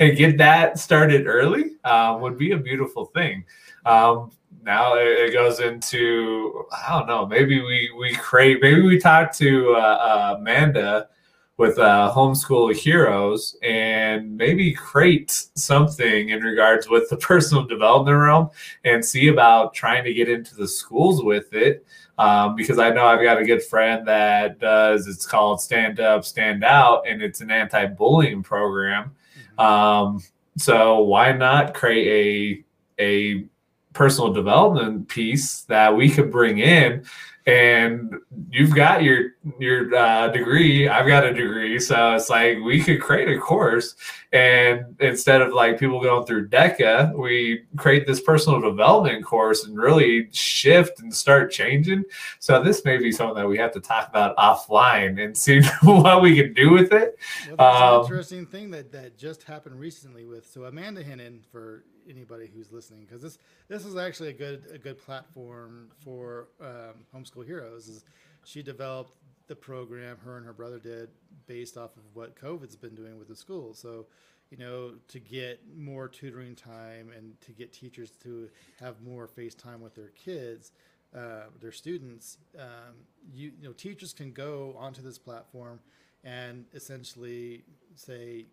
and 0.00 0.16
get 0.16 0.36
that 0.38 0.78
started 0.78 1.26
early 1.26 1.76
um, 1.84 2.20
would 2.20 2.36
be 2.36 2.50
a 2.52 2.58
beautiful 2.58 3.04
thing. 3.06 3.44
Um, 3.86 4.32
now 4.64 4.94
it, 4.96 5.32
goes 5.32 5.60
into 5.60 6.64
i 6.72 6.96
don't 6.96 7.06
know 7.06 7.26
maybe 7.26 7.60
we 7.60 7.90
we 7.98 8.14
create 8.14 8.58
maybe 8.62 8.80
we 8.80 8.98
talk 8.98 9.32
to 9.32 9.74
uh, 9.74 9.78
uh, 9.78 10.36
amanda 10.38 11.08
with 11.56 11.78
uh, 11.78 12.12
homeschool 12.14 12.74
heroes 12.74 13.56
and 13.62 14.36
maybe 14.36 14.72
create 14.72 15.30
something 15.54 16.30
in 16.30 16.42
regards 16.42 16.88
with 16.88 17.08
the 17.10 17.16
personal 17.18 17.64
development 17.64 18.18
realm 18.18 18.50
and 18.84 19.04
see 19.04 19.28
about 19.28 19.72
trying 19.74 20.04
to 20.04 20.12
get 20.12 20.28
into 20.28 20.54
the 20.56 20.66
schools 20.66 21.22
with 21.22 21.52
it 21.52 21.86
um, 22.18 22.56
because 22.56 22.78
i 22.78 22.90
know 22.90 23.06
i've 23.06 23.22
got 23.22 23.40
a 23.40 23.44
good 23.44 23.62
friend 23.62 24.06
that 24.06 24.58
does 24.58 25.06
it's 25.06 25.26
called 25.26 25.60
stand 25.60 26.00
up 26.00 26.24
stand 26.24 26.64
out 26.64 27.06
and 27.08 27.22
it's 27.22 27.40
an 27.40 27.50
anti-bullying 27.50 28.42
program 28.42 29.14
mm-hmm. 29.38 29.60
um, 29.60 30.20
so 30.56 31.02
why 31.02 31.32
not 31.32 31.74
create 31.74 32.64
a 32.98 33.02
a 33.02 33.44
personal 33.92 34.32
development 34.32 35.08
piece 35.08 35.62
that 35.62 35.94
we 35.96 36.10
could 36.10 36.30
bring 36.30 36.58
in 36.58 37.04
and 37.46 38.14
you've 38.50 38.74
got 38.74 39.02
your 39.02 39.32
your 39.58 39.94
uh, 39.94 40.28
degree. 40.28 40.88
I've 40.88 41.06
got 41.06 41.24
a 41.24 41.34
degree. 41.34 41.78
So 41.78 42.14
it's 42.14 42.30
like 42.30 42.58
we 42.64 42.82
could 42.82 43.02
create 43.02 43.28
a 43.28 43.38
course 43.38 43.94
and 44.32 44.96
instead 45.00 45.42
of 45.42 45.52
like 45.52 45.78
people 45.78 46.02
going 46.02 46.26
through 46.26 46.48
deca 46.48 47.14
we 47.16 47.62
create 47.76 48.06
this 48.06 48.20
personal 48.20 48.60
development 48.60 49.24
course 49.24 49.64
and 49.64 49.76
really 49.76 50.28
shift 50.32 51.00
and 51.00 51.14
start 51.14 51.50
changing. 51.52 52.04
So 52.38 52.62
this 52.62 52.84
may 52.84 52.96
be 52.96 53.12
something 53.12 53.36
that 53.36 53.48
we 53.48 53.58
have 53.58 53.72
to 53.72 53.80
talk 53.80 54.08
about 54.08 54.36
offline 54.36 55.22
and 55.22 55.36
see 55.36 55.62
what 55.82 56.22
we 56.22 56.36
can 56.36 56.54
do 56.54 56.70
with 56.70 56.92
it. 56.92 57.18
Well, 57.58 57.60
um, 57.60 58.00
an 58.00 58.06
interesting 58.06 58.46
thing 58.46 58.70
that 58.70 58.90
that 58.92 59.18
just 59.18 59.42
happened 59.42 59.78
recently 59.78 60.24
with 60.24 60.50
so 60.50 60.64
amanda 60.64 61.04
hennon 61.04 61.40
for 61.52 61.84
anybody 62.08 62.50
who's 62.54 62.72
listening 62.72 63.04
because 63.04 63.22
this 63.22 63.38
this 63.68 63.84
is 63.84 63.96
actually 63.96 64.30
a 64.30 64.34
good 64.34 64.64
a 64.72 64.78
good 64.78 64.98
platform 64.98 65.90
for 66.04 66.48
um, 66.60 67.04
homeschool 67.14 67.44
heroes. 67.44 67.88
Is 67.88 68.04
she 68.44 68.62
developed 68.62 69.12
the 69.46 69.56
program 69.56 70.16
her 70.24 70.36
and 70.36 70.46
her 70.46 70.52
brother 70.52 70.78
did 70.78 71.10
based 71.46 71.76
off 71.76 71.96
of 71.96 72.02
what 72.14 72.36
COVID's 72.36 72.76
been 72.76 72.94
doing 72.94 73.18
with 73.18 73.28
the 73.28 73.36
school. 73.36 73.74
So, 73.74 74.06
you 74.50 74.56
know, 74.56 74.92
to 75.08 75.20
get 75.20 75.60
more 75.76 76.08
tutoring 76.08 76.54
time 76.54 77.10
and 77.14 77.38
to 77.42 77.52
get 77.52 77.72
teachers 77.72 78.12
to 78.22 78.48
have 78.80 79.02
more 79.02 79.26
face 79.26 79.54
time 79.54 79.80
with 79.80 79.94
their 79.94 80.10
kids, 80.10 80.72
uh, 81.14 81.44
their 81.60 81.72
students, 81.72 82.38
um, 82.58 82.94
you, 83.32 83.52
you 83.60 83.68
know, 83.68 83.72
teachers 83.72 84.12
can 84.12 84.32
go 84.32 84.74
onto 84.78 85.02
this 85.02 85.18
platform 85.18 85.80
and 86.22 86.64
essentially 86.72 87.64
say, 87.94 88.46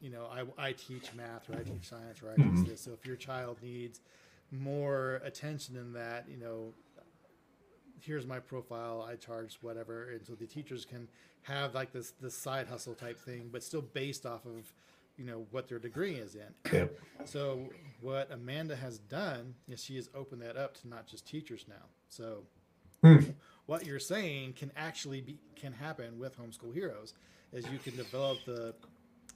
you 0.00 0.10
know, 0.10 0.26
I, 0.30 0.68
I 0.68 0.72
teach 0.72 1.12
math 1.14 1.48
or 1.50 1.54
I 1.58 1.62
teach 1.62 1.88
science 1.88 2.22
or 2.22 2.30
I 2.30 2.36
teach 2.36 2.44
mm-hmm. 2.44 2.64
this. 2.64 2.80
So 2.80 2.92
if 2.92 3.06
your 3.06 3.16
child 3.16 3.58
needs 3.62 4.00
more 4.50 5.20
attention 5.24 5.74
than 5.74 5.92
that, 5.94 6.26
you 6.30 6.36
know, 6.36 6.72
here's 8.00 8.26
my 8.26 8.38
profile, 8.38 9.06
I 9.08 9.16
charge 9.16 9.58
whatever. 9.60 10.10
And 10.10 10.26
so 10.26 10.34
the 10.34 10.46
teachers 10.46 10.84
can 10.84 11.08
have 11.42 11.74
like 11.74 11.92
this, 11.92 12.12
this 12.20 12.36
side 12.36 12.68
hustle 12.68 12.94
type 12.94 13.18
thing, 13.18 13.48
but 13.52 13.62
still 13.62 13.82
based 13.82 14.24
off 14.24 14.44
of, 14.46 14.72
you 15.16 15.24
know, 15.24 15.46
what 15.50 15.68
their 15.68 15.78
degree 15.78 16.14
is 16.14 16.36
in. 16.36 16.72
Yep. 16.72 16.98
So 17.24 17.68
what 18.00 18.30
Amanda 18.30 18.76
has 18.76 18.98
done 18.98 19.54
is 19.68 19.82
she 19.82 19.96
has 19.96 20.08
opened 20.14 20.42
that 20.42 20.56
up 20.56 20.80
to 20.82 20.88
not 20.88 21.06
just 21.06 21.26
teachers 21.26 21.64
now. 21.68 21.86
So 22.08 22.44
mm. 23.02 23.34
what 23.66 23.84
you're 23.84 23.98
saying 23.98 24.52
can 24.54 24.70
actually 24.76 25.20
be, 25.20 25.38
can 25.56 25.72
happen 25.72 26.18
with 26.18 26.38
homeschool 26.38 26.72
heroes 26.72 27.14
is 27.52 27.66
you 27.72 27.78
can 27.78 27.96
develop 27.96 28.38
the 28.46 28.74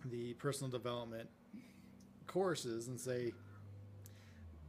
the 0.06 0.34
personal 0.34 0.70
development 0.70 1.28
courses 2.26 2.88
and 2.88 3.00
say, 3.00 3.32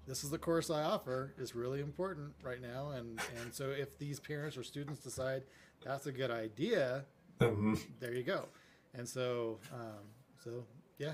this 0.06 0.24
is 0.24 0.30
the 0.30 0.38
course 0.38 0.70
I 0.70 0.84
offer 0.84 1.34
is 1.38 1.56
really 1.56 1.80
important 1.80 2.34
right 2.44 2.62
now. 2.62 2.90
And, 2.90 3.20
and 3.42 3.54
so 3.54 3.70
if 3.70 3.98
these 3.98 4.20
parents 4.20 4.58
or 4.58 4.64
students 4.64 5.02
decide 5.02 5.44
that's 5.84 6.08
a 6.08 6.12
good 6.12 6.32
idea, 6.32 7.06
mm-hmm. 7.40 7.76
there 8.00 8.14
you 8.14 8.24
go. 8.24 8.46
And 8.94 9.08
so, 9.08 9.60
um, 9.74 10.04
so 10.44 10.66
yeah. 11.04 11.14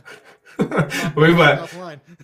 we 1.15 1.33
might. 1.33 1.69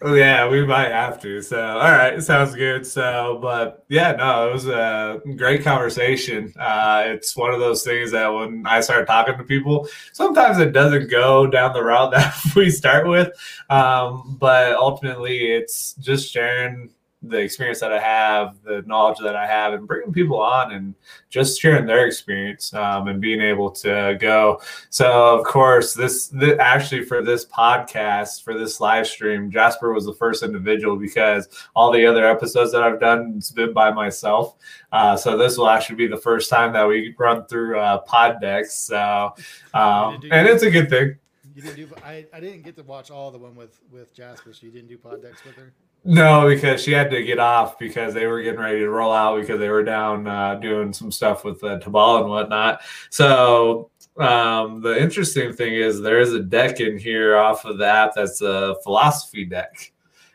yeah, 0.06 0.48
we 0.48 0.66
might 0.66 0.92
have 0.92 1.22
to. 1.22 1.42
So, 1.42 1.60
all 1.60 1.92
right, 1.92 2.22
sounds 2.22 2.54
good. 2.54 2.86
So, 2.86 3.40
but 3.42 3.86
yeah, 3.88 4.12
no, 4.12 4.50
it 4.50 4.54
was 4.54 4.68
a 4.68 5.22
great 5.38 5.64
conversation. 5.64 6.54
Uh, 6.60 7.04
it's 7.06 7.36
one 7.36 7.54
of 7.54 7.60
those 7.60 7.84
things 7.84 8.12
that 8.12 8.28
when 8.28 8.64
I 8.66 8.82
start 8.82 9.08
talking 9.08 9.38
to 9.38 9.44
people, 9.44 9.88
sometimes 10.12 10.58
it 10.60 10.74
doesn't 10.74 11.10
go 11.10 11.48
down 11.48 11.74
the 11.74 11.84
route 11.84 12.12
that 12.14 12.36
we 12.56 12.70
start 12.70 13.08
with. 13.08 13.30
Um, 13.70 14.38
but 14.40 14.76
ultimately, 14.76 15.54
it's 15.54 15.94
just 15.96 16.32
sharing 16.32 16.90
the 17.30 17.38
experience 17.38 17.80
that 17.80 17.92
I 17.92 18.00
have, 18.00 18.58
the 18.64 18.84
knowledge 18.86 19.18
that 19.24 19.36
I 19.36 19.46
have, 19.46 19.74
and 19.74 19.88
bringing 19.88 20.14
people 20.14 20.40
on 20.40 20.72
and 20.72 20.96
just 21.30 21.60
sharing 21.60 21.86
their 21.86 22.06
experience 22.06 22.74
um, 22.74 23.08
and 23.08 23.22
being 23.22 23.42
able 23.42 23.72
to 23.72 24.18
go. 24.20 24.62
So, 24.90 25.38
of 25.38 25.46
course, 25.46 25.94
this, 25.94 26.28
this 26.28 26.58
actually 26.60 27.04
for 27.04 27.24
this 27.24 27.46
podcast, 27.46 28.44
for 28.44 28.58
this 28.58 28.80
live 28.80 29.08
stream, 29.08 29.52
Jasper 29.52 29.94
was 29.94 30.06
the 30.06 30.14
first 30.14 30.44
individual 30.44 30.96
because 30.96 31.48
all 31.76 31.92
the 31.92 32.06
other 32.06 32.26
episodes 32.26 32.72
that 32.72 32.84
I've 32.84 33.00
done 33.00 33.34
it's 33.38 33.52
been 33.52 33.74
by 33.74 33.92
myself. 33.92 34.56
Uh, 34.92 35.18
so 35.18 35.38
this 35.38 35.58
will 35.58 35.70
actually 35.70 35.96
be 35.96 36.08
the 36.08 36.18
first 36.18 36.50
time 36.50 36.74
that 36.74 36.88
we 36.88 37.14
run 37.18 37.46
through 37.46 37.80
uh, 37.80 38.04
PodDecks. 38.06 38.72
So, 38.72 39.34
um, 39.74 40.22
and 40.32 40.48
it's 40.48 40.64
a 40.64 40.72
good 40.72 40.90
thing. 40.90 41.18
You 41.56 41.62
didn't 41.62 41.76
do. 41.78 41.90
I, 42.04 42.26
I 42.34 42.42
didn't 42.42 42.64
get 42.64 42.76
to 42.76 42.84
watch 42.84 43.10
all 43.10 43.32
the 43.32 43.38
one 43.38 43.56
with 43.56 43.80
with 43.90 44.14
Jasper, 44.14 44.52
so 44.52 44.66
you 44.66 44.74
didn't 44.74 44.90
do 44.90 44.98
PodDecks 44.98 45.46
with 45.46 45.56
her. 45.56 45.72
No, 46.08 46.48
because 46.48 46.84
she 46.84 46.92
had 46.92 47.10
to 47.10 47.24
get 47.24 47.40
off 47.40 47.80
because 47.80 48.14
they 48.14 48.28
were 48.28 48.44
getting 48.44 48.60
ready 48.60 48.80
to 48.80 48.90
roll 48.90 49.12
out 49.12 49.40
because 49.40 49.60
they 49.60 49.70
were 49.70 49.84
down 49.84 50.28
uh, 50.28 50.54
doing 50.56 50.94
some 50.94 51.12
stuff 51.12 51.44
with 51.44 51.60
the 51.62 51.80
Tabal 51.80 52.22
and 52.22 52.30
whatnot. 52.30 52.82
So 53.10 53.90
um, 54.18 54.82
the 54.82 55.02
interesting 55.02 55.52
thing 55.52 55.74
is 55.74 56.00
there 56.00 56.20
is 56.20 56.32
a 56.34 56.42
deck 56.42 56.80
in 56.80 57.00
here 57.00 57.36
off 57.36 57.66
of 57.66 57.80
the 57.80 57.88
app 57.88 58.14
that's 58.16 58.40
a 58.42 58.76
philosophy 58.84 59.46
deck. 59.46 59.92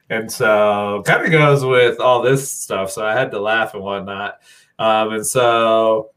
And 0.09 0.31
so 0.31 1.05
kind 1.07 1.25
of 1.25 1.31
goes 1.31 1.65
with 1.65 2.01
all 2.01 2.21
this 2.21 2.51
stuff. 2.51 2.91
So 2.91 3.07
I 3.07 3.13
had 3.13 3.31
to 3.31 3.41
laugh 3.41 3.75
and 3.75 3.85
whatnot. 3.85 4.41
Um, 4.81 5.13
and 5.13 5.27
so 5.27 6.11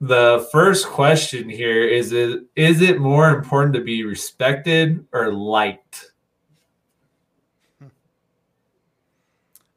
the 0.00 0.48
first 0.50 0.88
question 0.88 1.48
here 1.48 1.86
is 1.86 2.10
it 2.10 2.40
is 2.56 2.80
it 2.80 2.98
more 2.98 3.30
important 3.30 3.74
to 3.74 3.82
be 3.82 4.02
respected 4.02 5.06
or 5.12 5.32
liked? 5.32 6.10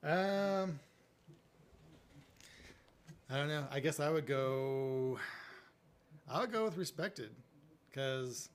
Um, 0.08 0.80
I 3.30 3.36
don't 3.36 3.50
know. 3.50 3.66
I 3.70 3.82
guess 3.82 4.00
I 4.00 4.10
would 4.10 4.26
go. 4.26 5.20
I 6.30 6.40
would 6.40 6.52
go 6.54 6.64
with 6.64 6.78
respected, 6.78 7.32
because, 7.90 8.48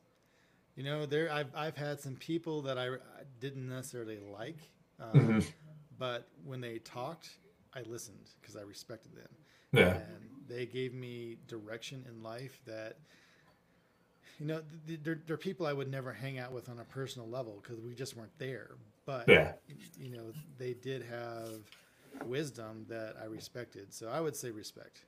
you 0.77 0.83
know, 0.83 1.05
there 1.05 1.31
I've 1.31 1.55
I've 1.55 1.77
had 1.77 2.01
some 2.01 2.17
people 2.17 2.63
that 2.63 2.79
I 2.79 2.89
didn't 3.39 3.69
necessarily 3.69 4.19
like, 4.19 4.57
um, 4.99 5.13
mm-hmm. 5.13 5.41
but 5.99 6.27
when 6.43 6.63
they 6.63 6.79
talked, 6.79 7.29
I 7.75 7.83
listened 7.83 8.31
because 8.41 8.57
I 8.57 8.63
respected 8.63 9.15
them. 9.15 9.29
Yeah. 9.73 9.97
And 9.97 10.31
they 10.49 10.65
gave 10.65 10.95
me 10.95 11.37
direction 11.49 12.07
in 12.09 12.23
life 12.23 12.61
that, 12.67 12.97
you 14.43 14.49
know, 14.49 14.61
they're, 15.05 15.21
they're 15.25 15.37
people 15.37 15.67
I 15.67 15.73
would 15.73 15.89
never 15.89 16.13
hang 16.13 16.41
out 16.41 16.53
with 16.53 16.69
on 16.69 16.81
a 16.81 16.85
personal 16.85 17.29
level 17.29 17.63
because 17.63 17.81
we 17.81 17.95
just 17.95 18.17
weren't 18.17 18.37
there. 18.39 18.71
But, 19.07 19.29
yeah. 19.29 19.53
you 19.97 20.11
know, 20.11 20.33
they 20.59 20.75
did 20.75 21.05
have 21.05 21.49
wisdom 22.27 22.85
that 22.89 23.15
I 23.23 23.27
respected. 23.27 23.95
So 23.95 24.09
I 24.09 24.21
would 24.21 24.35
say 24.35 24.51
respect. 24.51 25.05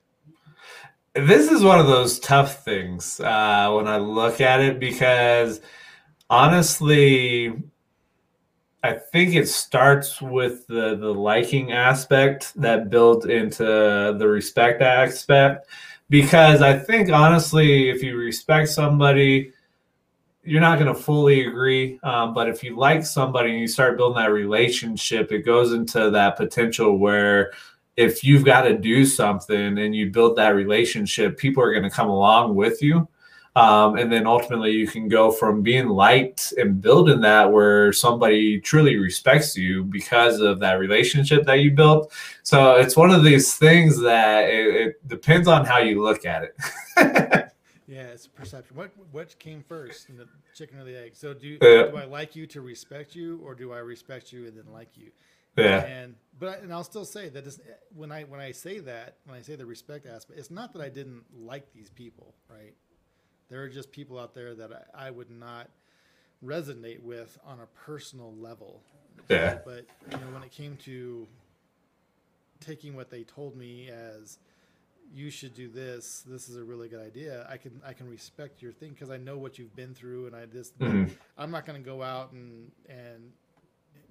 This 1.13 1.51
is 1.51 1.63
one 1.63 1.79
of 1.79 1.87
those 1.87 2.17
tough 2.19 2.63
things 2.63 3.19
uh, 3.19 3.71
when 3.73 3.89
I 3.89 3.97
look 3.97 4.39
at 4.39 4.61
it 4.61 4.79
because 4.79 5.59
honestly, 6.29 7.61
I 8.83 8.93
think 8.93 9.35
it 9.35 9.49
starts 9.49 10.21
with 10.21 10.67
the 10.67 10.95
the 10.95 11.13
liking 11.13 11.71
aspect 11.71 12.53
that 12.61 12.89
builds 12.89 13.25
into 13.25 13.63
the 13.63 14.27
respect 14.27 14.81
aspect 14.81 15.67
because 16.09 16.61
I 16.61 16.77
think 16.77 17.11
honestly, 17.11 17.89
if 17.89 18.03
you 18.03 18.15
respect 18.17 18.69
somebody, 18.69 19.51
you're 20.43 20.61
not 20.61 20.77
going 20.79 20.93
to 20.93 20.99
fully 20.99 21.47
agree. 21.47 21.99
Um, 22.03 22.33
but 22.33 22.47
if 22.47 22.63
you 22.63 22.77
like 22.77 23.05
somebody 23.05 23.51
and 23.51 23.59
you 23.59 23.67
start 23.67 23.97
building 23.97 24.21
that 24.21 24.31
relationship, 24.31 25.31
it 25.31 25.39
goes 25.39 25.73
into 25.73 26.11
that 26.11 26.37
potential 26.37 26.97
where 26.97 27.51
if 27.97 28.23
you've 28.23 28.45
got 28.45 28.63
to 28.63 28.77
do 28.77 29.05
something 29.05 29.79
and 29.79 29.95
you 29.95 30.11
build 30.11 30.35
that 30.35 30.49
relationship, 30.49 31.37
people 31.37 31.63
are 31.63 31.71
going 31.71 31.83
to 31.83 31.89
come 31.89 32.09
along 32.09 32.55
with 32.55 32.81
you. 32.81 33.07
Um, 33.55 33.97
and 33.97 34.11
then 34.11 34.27
ultimately, 34.27 34.71
you 34.71 34.85
can 34.85 35.07
go 35.07 35.31
from 35.31 35.61
being 35.61 35.87
liked 35.87 36.53
and 36.57 36.81
building 36.81 37.21
that 37.21 37.51
where 37.51 37.93
somebody 37.93 38.59
truly 38.59 38.97
respects 38.97 39.55
you 39.55 39.85
because 39.85 40.41
of 40.41 40.59
that 40.59 40.73
relationship 40.73 41.45
that 41.45 41.59
you 41.59 41.71
built. 41.71 42.11
So 42.43 42.75
it's 42.75 42.97
one 42.97 43.11
of 43.11 43.23
these 43.23 43.55
things 43.55 44.01
that 44.01 44.49
it, 44.49 44.75
it 44.75 45.07
depends 45.07 45.47
on 45.47 45.65
how 45.65 45.77
you 45.77 46.03
look 46.03 46.25
at 46.25 46.43
it. 46.43 46.55
yeah, 47.87 48.01
it's 48.01 48.27
perception. 48.27 48.75
What 48.75 48.91
what 49.13 49.39
came 49.39 49.63
first, 49.65 50.07
the 50.17 50.27
chicken 50.53 50.77
or 50.77 50.83
the 50.83 50.97
egg? 50.97 51.15
So 51.15 51.33
do 51.33 51.57
yeah. 51.61 51.87
do 51.91 51.95
I 51.95 52.03
like 52.03 52.35
you 52.35 52.45
to 52.47 52.59
respect 52.59 53.15
you, 53.15 53.39
or 53.41 53.55
do 53.55 53.71
I 53.71 53.77
respect 53.77 54.33
you 54.33 54.47
and 54.47 54.57
then 54.57 54.65
like 54.73 54.89
you? 54.95 55.11
Yeah. 55.55 55.85
And 55.85 56.15
but 56.37 56.61
and 56.61 56.73
I'll 56.73 56.83
still 56.83 57.05
say 57.05 57.29
that 57.29 57.45
when 57.95 58.11
I 58.11 58.23
when 58.23 58.41
I 58.41 58.51
say 58.51 58.79
that 58.79 59.15
when 59.25 59.37
I 59.37 59.41
say 59.41 59.55
the 59.55 59.65
respect 59.65 60.05
aspect, 60.05 60.37
it's 60.37 60.51
not 60.51 60.73
that 60.73 60.81
I 60.81 60.89
didn't 60.89 61.23
like 61.33 61.71
these 61.71 61.89
people, 61.89 62.35
right? 62.49 62.73
There 63.49 63.61
are 63.61 63.69
just 63.69 63.91
people 63.91 64.19
out 64.19 64.33
there 64.33 64.55
that 64.55 64.89
I, 64.93 65.07
I 65.07 65.11
would 65.11 65.29
not 65.29 65.69
resonate 66.43 67.01
with 67.01 67.37
on 67.45 67.59
a 67.59 67.67
personal 67.85 68.33
level. 68.39 68.81
Yeah. 69.29 69.59
But 69.65 69.85
you 70.11 70.17
know, 70.17 70.33
when 70.33 70.43
it 70.43 70.51
came 70.51 70.77
to 70.85 71.27
taking 72.59 72.95
what 72.95 73.09
they 73.09 73.23
told 73.23 73.55
me 73.55 73.89
as 73.89 74.37
you 75.13 75.29
should 75.29 75.53
do 75.53 75.67
this, 75.67 76.23
this 76.27 76.49
is 76.49 76.57
a 76.57 76.63
really 76.63 76.87
good 76.87 77.01
idea. 77.01 77.47
I 77.49 77.57
can 77.57 77.81
I 77.85 77.93
can 77.93 78.09
respect 78.09 78.61
your 78.61 78.71
thing 78.71 78.91
because 78.91 79.09
I 79.09 79.17
know 79.17 79.37
what 79.37 79.57
you've 79.57 79.75
been 79.75 79.93
through, 79.93 80.27
and 80.27 80.35
I 80.35 80.45
just 80.45 80.77
mm-hmm. 80.79 81.11
I'm 81.37 81.51
not 81.51 81.65
going 81.65 81.81
to 81.81 81.85
go 81.85 82.01
out 82.03 82.31
and 82.31 82.71
and 82.89 83.31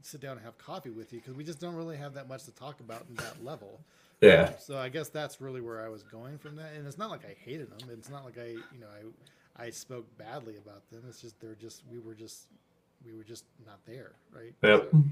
sit 0.03 0.21
down 0.21 0.37
and 0.37 0.45
have 0.45 0.59
coffee 0.59 0.91
with 0.91 1.13
you 1.13 1.21
because 1.21 1.35
we 1.35 1.45
just 1.45 1.61
don't 1.61 1.75
really 1.75 1.97
have 1.97 2.15
that 2.15 2.29
much 2.29 2.45
to 2.45 2.51
talk 2.53 2.81
about 2.81 3.05
in 3.09 3.15
that 3.17 3.45
level. 3.45 3.81
Yeah. 4.25 4.53
So 4.59 4.79
I 4.79 4.89
guess 4.89 5.09
that's 5.09 5.41
really 5.41 5.61
where 5.61 5.85
I 5.85 5.89
was 5.89 6.03
going 6.03 6.39
from 6.39 6.57
that. 6.57 6.73
And 6.77 6.87
it's 6.87 6.99
not 6.99 7.11
like 7.11 7.25
I 7.25 7.35
hated 7.39 7.71
them. 7.71 7.89
It's 7.93 8.11
not 8.11 8.25
like 8.25 8.39
I, 8.39 8.49
you 8.49 8.81
know, 8.81 8.87
I, 9.59 9.65
I 9.65 9.71
spoke 9.71 10.07
badly 10.19 10.57
about 10.57 10.89
them. 10.91 11.03
It's 11.09 11.21
just 11.21 11.41
they're 11.41 11.55
just 11.55 11.83
we 11.91 11.99
were 11.99 12.15
just 12.15 12.49
we 13.05 13.17
were 13.17 13.25
just 13.25 13.45
not 13.67 13.79
there, 13.87 14.13
right? 14.33 14.53
Yep. 14.63 14.89
So, 14.91 15.05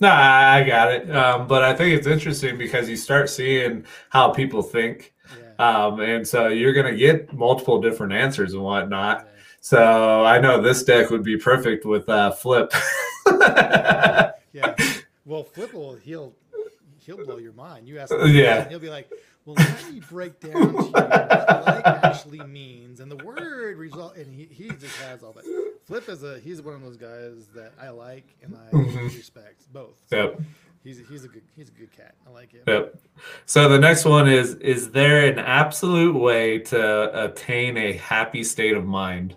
no, 0.00 0.10
I 0.10 0.62
got 0.64 0.92
it. 0.92 1.10
Um, 1.10 1.46
but 1.46 1.62
I 1.62 1.74
think 1.74 1.96
it's 1.96 2.06
interesting 2.06 2.58
because 2.58 2.88
you 2.88 2.96
start 2.96 3.30
seeing 3.30 3.86
how 4.10 4.30
people 4.30 4.62
think. 4.62 5.14
Yeah. 5.58 5.86
Um, 5.86 6.00
and 6.00 6.26
so 6.26 6.48
you're 6.48 6.74
going 6.74 6.92
to 6.92 6.96
get 6.96 7.32
multiple 7.32 7.80
different 7.80 8.12
answers 8.12 8.52
and 8.52 8.62
whatnot. 8.62 9.20
Yeah. 9.24 9.42
So 9.60 10.24
I 10.24 10.38
know 10.38 10.60
this 10.60 10.84
deck 10.84 11.10
would 11.10 11.22
be 11.22 11.38
perfect 11.38 11.86
with 11.86 12.08
uh, 12.08 12.30
Flip. 12.30 12.70
yeah. 13.26 14.32
Well, 15.24 15.42
Flip 15.42 15.72
will 15.72 15.96
he'll 15.96 16.34
he'll 17.06 17.24
blow 17.24 17.38
your 17.38 17.52
mind. 17.52 17.88
You 17.88 17.98
ask 17.98 18.12
him, 18.12 18.26
yeah, 18.28 18.68
he'll 18.68 18.78
be 18.78 18.90
like, 18.90 19.10
"Well, 19.44 19.56
let 19.56 19.92
me 19.92 20.00
break 20.10 20.40
down 20.40 20.52
to 20.52 20.58
you 20.58 20.90
what 20.90 21.10
like 21.66 21.86
actually 21.86 22.40
means 22.40 23.00
and 23.00 23.10
the 23.10 23.24
word 23.24 23.78
result." 23.78 24.16
And 24.16 24.34
he, 24.34 24.44
he 24.50 24.68
just 24.70 24.96
has 25.02 25.22
all 25.22 25.32
that. 25.32 25.44
Flip 25.84 26.08
is 26.08 26.24
a 26.24 26.38
he's 26.40 26.60
one 26.60 26.74
of 26.74 26.82
those 26.82 26.96
guys 26.96 27.46
that 27.54 27.72
I 27.80 27.90
like 27.90 28.26
and 28.42 28.56
I 28.56 28.76
mm-hmm. 28.76 29.04
respect 29.06 29.72
both. 29.72 29.96
So 30.08 30.16
yep. 30.16 30.40
He's 30.86 31.00
a, 31.00 31.02
he's 31.02 31.24
a 31.24 31.28
good 31.28 31.42
he's 31.56 31.68
a 31.68 31.72
good 31.72 31.90
cat. 31.90 32.14
I 32.28 32.30
like 32.30 32.52
him. 32.52 32.62
Yep. 32.66 32.96
So 33.44 33.68
the 33.68 33.78
next 33.78 34.04
one 34.04 34.28
is: 34.28 34.54
Is 34.54 34.92
there 34.92 35.26
an 35.26 35.40
absolute 35.40 36.16
way 36.16 36.60
to 36.60 37.24
attain 37.24 37.76
a 37.76 37.94
happy 37.94 38.44
state 38.44 38.76
of 38.76 38.86
mind? 38.86 39.36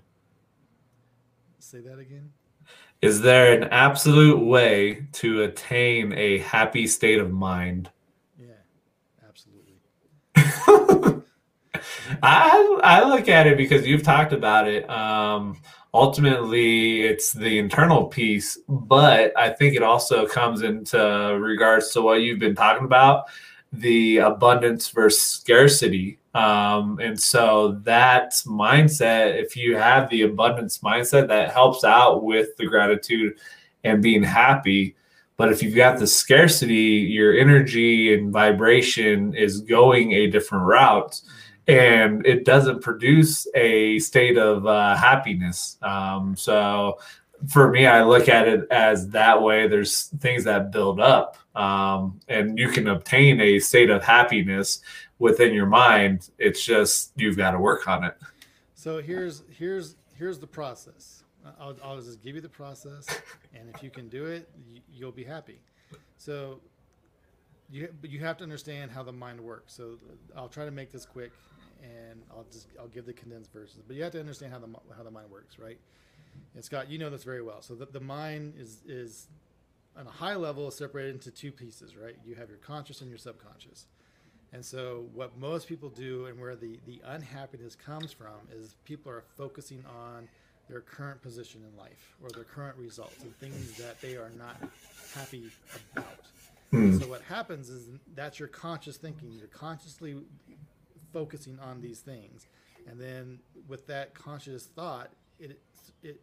Say 1.58 1.80
that 1.80 1.98
again. 1.98 2.34
Is 3.02 3.22
there 3.22 3.54
an 3.54 3.70
absolute 3.72 4.40
way 4.44 5.08
to 5.14 5.44
attain 5.44 6.12
a 6.14 6.40
happy 6.40 6.86
state 6.86 7.20
of 7.20 7.32
mind? 7.32 7.90
Yeah, 8.38 8.48
absolutely. 9.26 9.76
I 12.22 12.80
I 12.84 13.08
look 13.08 13.30
at 13.30 13.48
it 13.48 13.56
because 13.56 13.88
you've 13.88 14.04
talked 14.04 14.34
about 14.34 14.68
it. 14.68 14.90
Um, 14.90 15.62
ultimately, 15.94 17.04
it's 17.04 17.32
the 17.32 17.58
internal 17.58 18.06
piece, 18.06 18.58
but 18.68 19.32
I 19.38 19.50
think 19.50 19.76
it 19.76 19.84
also 19.84 20.28
comes 20.28 20.62
into 20.62 21.00
regards 21.40 21.92
to 21.92 22.02
what 22.02 22.22
you've 22.22 22.40
been 22.40 22.56
talking 22.56 22.84
about, 22.84 23.26
the 23.72 24.18
abundance 24.18 24.90
versus 24.90 25.22
scarcity 25.22 26.19
um, 26.34 27.00
and 27.00 27.20
so 27.20 27.80
that 27.84 28.32
mindset, 28.46 29.42
if 29.42 29.56
you 29.56 29.76
have 29.76 30.10
the 30.10 30.24
abundance 30.24 30.80
mindset, 30.80 31.28
that 31.28 31.52
helps 31.52 31.84
out 31.84 32.24
with 32.24 32.56
the 32.58 32.68
gratitude 32.68 33.38
and 33.84 34.04
being 34.04 34.24
happy. 34.24 34.96
But 35.38 35.52
if 35.52 35.64
you've 35.64 35.76
got 35.76 36.00
the 36.00 36.08
scarcity, 36.08 37.08
your 37.10 37.34
energy 37.34 38.14
and 38.14 38.32
vibration 38.32 39.34
is 39.34 39.62
going 39.62 40.12
a 40.12 40.28
different 40.28 40.66
route 40.66 41.20
and 41.68 42.26
it 42.26 42.46
doesn't 42.46 42.82
produce 42.82 43.48
a 43.54 44.00
state 44.00 44.38
of 44.38 44.66
uh, 44.66 44.96
happiness. 44.96 45.78
Um, 45.84 46.36
so 46.36 46.98
for 47.48 47.70
me, 47.70 47.86
I 47.86 48.04
look 48.04 48.28
at 48.28 48.48
it 48.48 48.68
as 48.72 49.08
that 49.10 49.42
way. 49.42 49.68
There's 49.68 50.08
things 50.20 50.44
that 50.46 50.72
build 50.72 51.00
up, 51.00 51.38
um, 51.56 52.20
and 52.28 52.58
you 52.58 52.70
can 52.70 52.88
obtain 52.88 53.40
a 53.40 53.60
state 53.60 53.90
of 53.90 54.04
happiness 54.04 54.82
within 55.20 55.54
your 55.54 55.66
mind. 55.66 56.30
It's 56.38 56.64
just 56.64 57.12
you've 57.16 57.38
got 57.38 57.52
to 57.52 57.60
work 57.60 57.88
on 57.88 58.04
it. 58.04 58.18
So 58.74 59.02
here's 59.02 59.44
here's 59.58 59.96
here's 60.16 60.40
the 60.40 60.48
process. 60.48 61.24
I'll, 61.60 61.76
I'll 61.84 62.02
just 62.02 62.22
give 62.22 62.36
you 62.36 62.42
the 62.42 62.50
process, 62.50 63.08
and 63.54 63.70
if 63.74 63.82
you 63.82 63.90
can 63.90 64.10
do 64.10 64.26
it, 64.26 64.50
you'll 64.94 65.12
be 65.12 65.24
happy. 65.24 65.60
So 66.18 66.60
you 67.70 67.90
you 68.04 68.20
have 68.20 68.38
to 68.38 68.44
understand 68.44 68.92
how 68.92 69.04
the 69.04 69.12
mind 69.12 69.40
works. 69.40 69.74
So 69.74 69.98
I'll 70.36 70.50
try 70.50 70.66
to 70.66 70.72
make 70.72 70.92
this 70.92 71.06
quick, 71.06 71.32
and 71.82 72.22
I'll 72.32 72.46
just 72.52 72.68
I'll 72.80 72.88
give 72.88 73.06
the 73.06 73.14
condensed 73.14 73.52
versions. 73.54 73.84
But 73.86 73.96
you 73.96 74.04
have 74.04 74.12
to 74.14 74.20
understand 74.20 74.54
how 74.54 74.60
the 74.60 74.68
how 74.96 75.04
the 75.04 75.12
mind 75.12 75.30
works, 75.30 75.60
right? 75.60 75.78
And 76.56 76.64
Scott, 76.64 76.90
you 76.90 76.98
know 76.98 77.10
this 77.10 77.24
very 77.24 77.42
well. 77.42 77.62
So 77.62 77.76
the, 77.76 77.86
the 77.86 78.00
mind 78.00 78.54
is 78.58 78.82
is 78.88 79.28
on 79.98 80.08
a 80.08 80.12
high 80.12 80.36
level 80.36 80.72
separated 80.72 81.16
into 81.16 81.32
two 81.32 81.52
pieces, 81.52 81.96
right? 81.96 82.16
You 82.26 82.36
have 82.36 82.50
your 82.50 82.60
conscious 82.60 83.02
and 83.02 83.10
your 83.10 83.20
subconscious. 83.20 83.88
And 84.52 84.66
so, 84.66 85.06
what 85.14 85.38
most 85.38 85.68
people 85.68 85.90
do, 85.90 86.26
and 86.26 86.40
where 86.40 86.56
the, 86.56 86.80
the 86.88 87.00
unhappiness 87.06 87.76
comes 87.76 88.12
from, 88.12 88.34
is 88.52 88.76
people 88.84 89.12
are 89.12 89.24
focusing 89.38 89.84
on 89.86 90.28
their 90.68 90.82
current 90.82 91.22
position 91.22 91.62
in 91.72 91.78
life 91.78 92.16
or 92.22 92.30
their 92.30 92.44
current 92.44 92.76
results 92.78 93.24
and 93.24 93.36
things 93.38 93.78
that 93.78 94.00
they 94.02 94.16
are 94.16 94.32
not 94.38 94.56
happy 95.14 95.50
about. 95.94 96.26
Mm. 96.74 97.00
So, 97.00 97.08
what 97.08 97.22
happens 97.24 97.70
is 97.70 97.90
that's 98.16 98.40
your 98.40 98.48
conscious 98.48 98.98
thinking. 98.98 99.32
You're 99.32 99.48
consciously 99.48 100.18
focusing 101.14 101.60
on 101.60 101.82
these 101.82 102.00
things. 102.00 102.48
And 102.88 103.00
then, 103.00 103.40
with 103.68 103.86
that 103.88 104.16
conscious 104.16 104.66
thought, 104.66 105.12
it, 105.40 105.60
it 106.02 106.20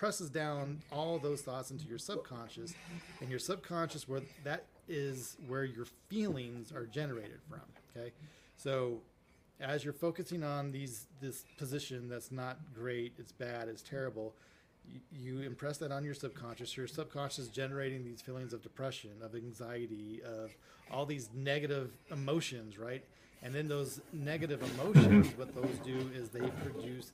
presses 0.00 0.30
down 0.30 0.80
all 0.90 1.18
those 1.18 1.42
thoughts 1.42 1.70
into 1.70 1.84
your 1.86 1.98
subconscious, 1.98 2.72
and 3.20 3.28
your 3.28 3.38
subconscious, 3.38 4.08
where 4.08 4.22
that 4.44 4.64
is 4.90 5.36
where 5.46 5.64
your 5.64 5.86
feelings 6.08 6.72
are 6.72 6.84
generated 6.84 7.40
from. 7.48 7.62
Okay. 7.96 8.12
So 8.56 8.98
as 9.60 9.84
you're 9.84 9.92
focusing 9.92 10.42
on 10.42 10.72
these 10.72 11.06
this 11.20 11.44
position 11.56 12.08
that's 12.08 12.32
not 12.32 12.58
great, 12.74 13.12
it's 13.18 13.32
bad, 13.32 13.68
it's 13.68 13.82
terrible, 13.82 14.34
you, 14.86 15.00
you 15.12 15.40
impress 15.46 15.78
that 15.78 15.92
on 15.92 16.04
your 16.04 16.14
subconscious. 16.14 16.76
Your 16.76 16.86
subconscious 16.86 17.38
is 17.38 17.48
generating 17.48 18.04
these 18.04 18.20
feelings 18.20 18.52
of 18.52 18.62
depression, 18.62 19.10
of 19.22 19.34
anxiety, 19.34 20.20
of 20.24 20.54
all 20.90 21.06
these 21.06 21.30
negative 21.34 21.92
emotions, 22.10 22.78
right? 22.78 23.04
And 23.42 23.54
then 23.54 23.68
those 23.68 24.00
negative 24.12 24.62
emotions, 24.74 25.28
what 25.36 25.54
those 25.54 25.78
do 25.84 26.10
is 26.14 26.28
they 26.28 26.46
produce 26.62 27.12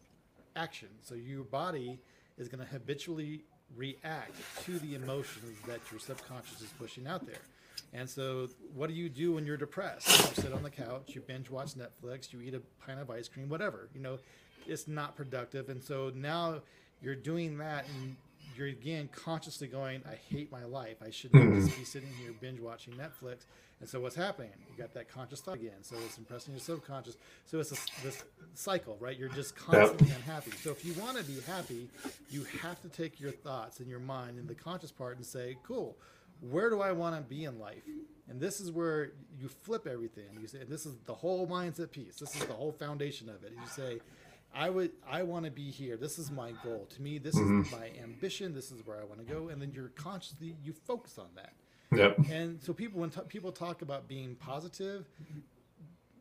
action. 0.57 0.89
So 1.03 1.15
your 1.15 1.45
body 1.45 1.99
is 2.39 2.49
going 2.49 2.65
to 2.65 2.71
habitually 2.71 3.43
react 3.77 4.35
to 4.65 4.79
the 4.79 4.95
emotions 4.95 5.59
that 5.67 5.81
your 5.91 6.01
subconscious 6.01 6.61
is 6.61 6.71
pushing 6.79 7.07
out 7.07 7.27
there. 7.27 7.43
And 7.93 8.09
so, 8.09 8.49
what 8.75 8.89
do 8.89 8.95
you 8.95 9.09
do 9.09 9.33
when 9.33 9.47
you're 9.47 9.57
depressed? 9.57 10.09
You 10.09 10.43
sit 10.43 10.53
on 10.53 10.63
the 10.63 10.71
couch, 10.71 11.15
you 11.15 11.21
binge 11.21 11.51
watch 11.51 11.75
Netflix, 11.75 12.33
you 12.33 12.41
eat 12.41 12.55
a 12.55 12.61
pint 12.85 13.01
of 13.01 13.11
ice 13.11 13.29
cream, 13.29 13.49
whatever. 13.49 13.89
You 13.95 14.01
know, 14.01 14.19
it's 14.67 14.89
not 14.89 15.17
productive. 15.17 15.69
And 15.69 15.83
so 15.83 16.13
now 16.15 16.61
you're 17.01 17.15
doing 17.15 17.59
that, 17.59 17.87
and 17.89 18.17
you're 18.57 18.69
again 18.69 19.09
consciously 19.13 19.67
going, 19.69 20.03
"I 20.11 20.15
hate 20.15 20.51
my 20.51 20.65
life. 20.65 20.97
I 21.05 21.11
shouldn't 21.11 21.43
mm-hmm. 21.43 21.67
just 21.67 21.79
be 21.79 21.85
sitting 21.85 22.09
here 22.21 22.33
binge 22.41 22.61
watching 22.61 22.95
Netflix." 22.95 23.45
And 23.81 23.89
so, 23.89 24.01
what's 24.01 24.17
happening? 24.17 24.51
You 24.71 24.83
got 24.83 24.95
that 24.95 25.09
conscious 25.09 25.41
thought 25.41 25.57
again. 25.57 25.83
So 25.83 25.97
it's 26.07 26.17
impressing 26.17 26.55
your 26.55 26.61
subconscious. 26.61 27.17
So 27.45 27.61
it's 27.61 27.73
a, 27.73 28.03
this 28.03 28.25
cycle, 28.55 28.97
right? 29.01 29.19
You're 29.19 29.29
just 29.29 29.55
constantly 29.55 30.09
yep. 30.09 30.17
unhappy. 30.17 30.53
So 30.53 30.71
if 30.71 30.85
you 30.85 30.95
want 30.95 31.19
to 31.19 31.25
be 31.25 31.39
happy, 31.47 31.89
you 32.31 32.45
have 32.63 32.81
to 32.83 32.89
take 32.89 33.21
your 33.21 33.33
thoughts 33.33 33.81
and 33.81 33.89
your 33.89 34.01
mind 34.01 34.39
and 34.39 34.49
the 34.49 34.55
conscious 34.55 34.91
part 34.91 35.17
and 35.17 35.27
say, 35.27 35.57
"Cool." 35.63 35.97
Where 36.41 36.71
do 36.71 36.81
I 36.81 36.93
want 36.93 37.17
to 37.17 37.23
be 37.23 37.45
in 37.45 37.59
life? 37.59 37.83
And 38.29 38.41
this 38.41 38.61
is 38.61 38.71
where 38.71 39.13
you 39.39 39.49
flip 39.49 39.87
everything. 39.87 40.25
You 40.41 40.49
say, 40.49 40.65
this 40.69 40.85
is 40.87 40.95
the 41.07 41.15
whole 41.15 41.47
mindset 41.47 41.93
piece. 41.93 42.17
This 42.17 42.35
is 42.35 42.45
the 42.47 42.53
whole 42.53 42.73
foundation 42.73 43.29
of 43.29 43.45
it. 43.45 43.53
You 43.53 43.67
say, 43.69 44.01
I 44.55 44.71
would, 44.71 44.91
I 45.09 45.23
want 45.23 45.45
to 45.45 45.51
be 45.51 45.71
here. 45.71 45.97
This 45.97 46.19
is 46.19 46.31
my 46.31 46.53
goal. 46.65 46.87
To 46.95 47.03
me, 47.03 47.19
this 47.19 47.37
mm-hmm. 47.37 47.63
is 47.63 47.73
my 47.73 47.91
ambition. 48.03 48.55
This 48.55 48.73
is 48.73 48.85
where 48.87 49.01
I 49.01 49.05
want 49.05 49.27
to 49.27 49.33
go. 49.33 49.49
And 49.49 49.61
then 49.61 49.71
you're 49.73 49.89
consciously, 49.91 50.57
you 50.65 50.73
focus 50.73 51.19
on 51.19 51.29
that. 51.37 51.53
Yep. 51.97 52.19
And 52.31 52.61
so 52.61 52.73
people, 52.73 53.01
when 53.01 53.11
t- 53.11 53.21
people 53.29 53.53
talk 53.53 53.83
about 53.83 54.09
being 54.09 54.35
positive, 54.35 55.07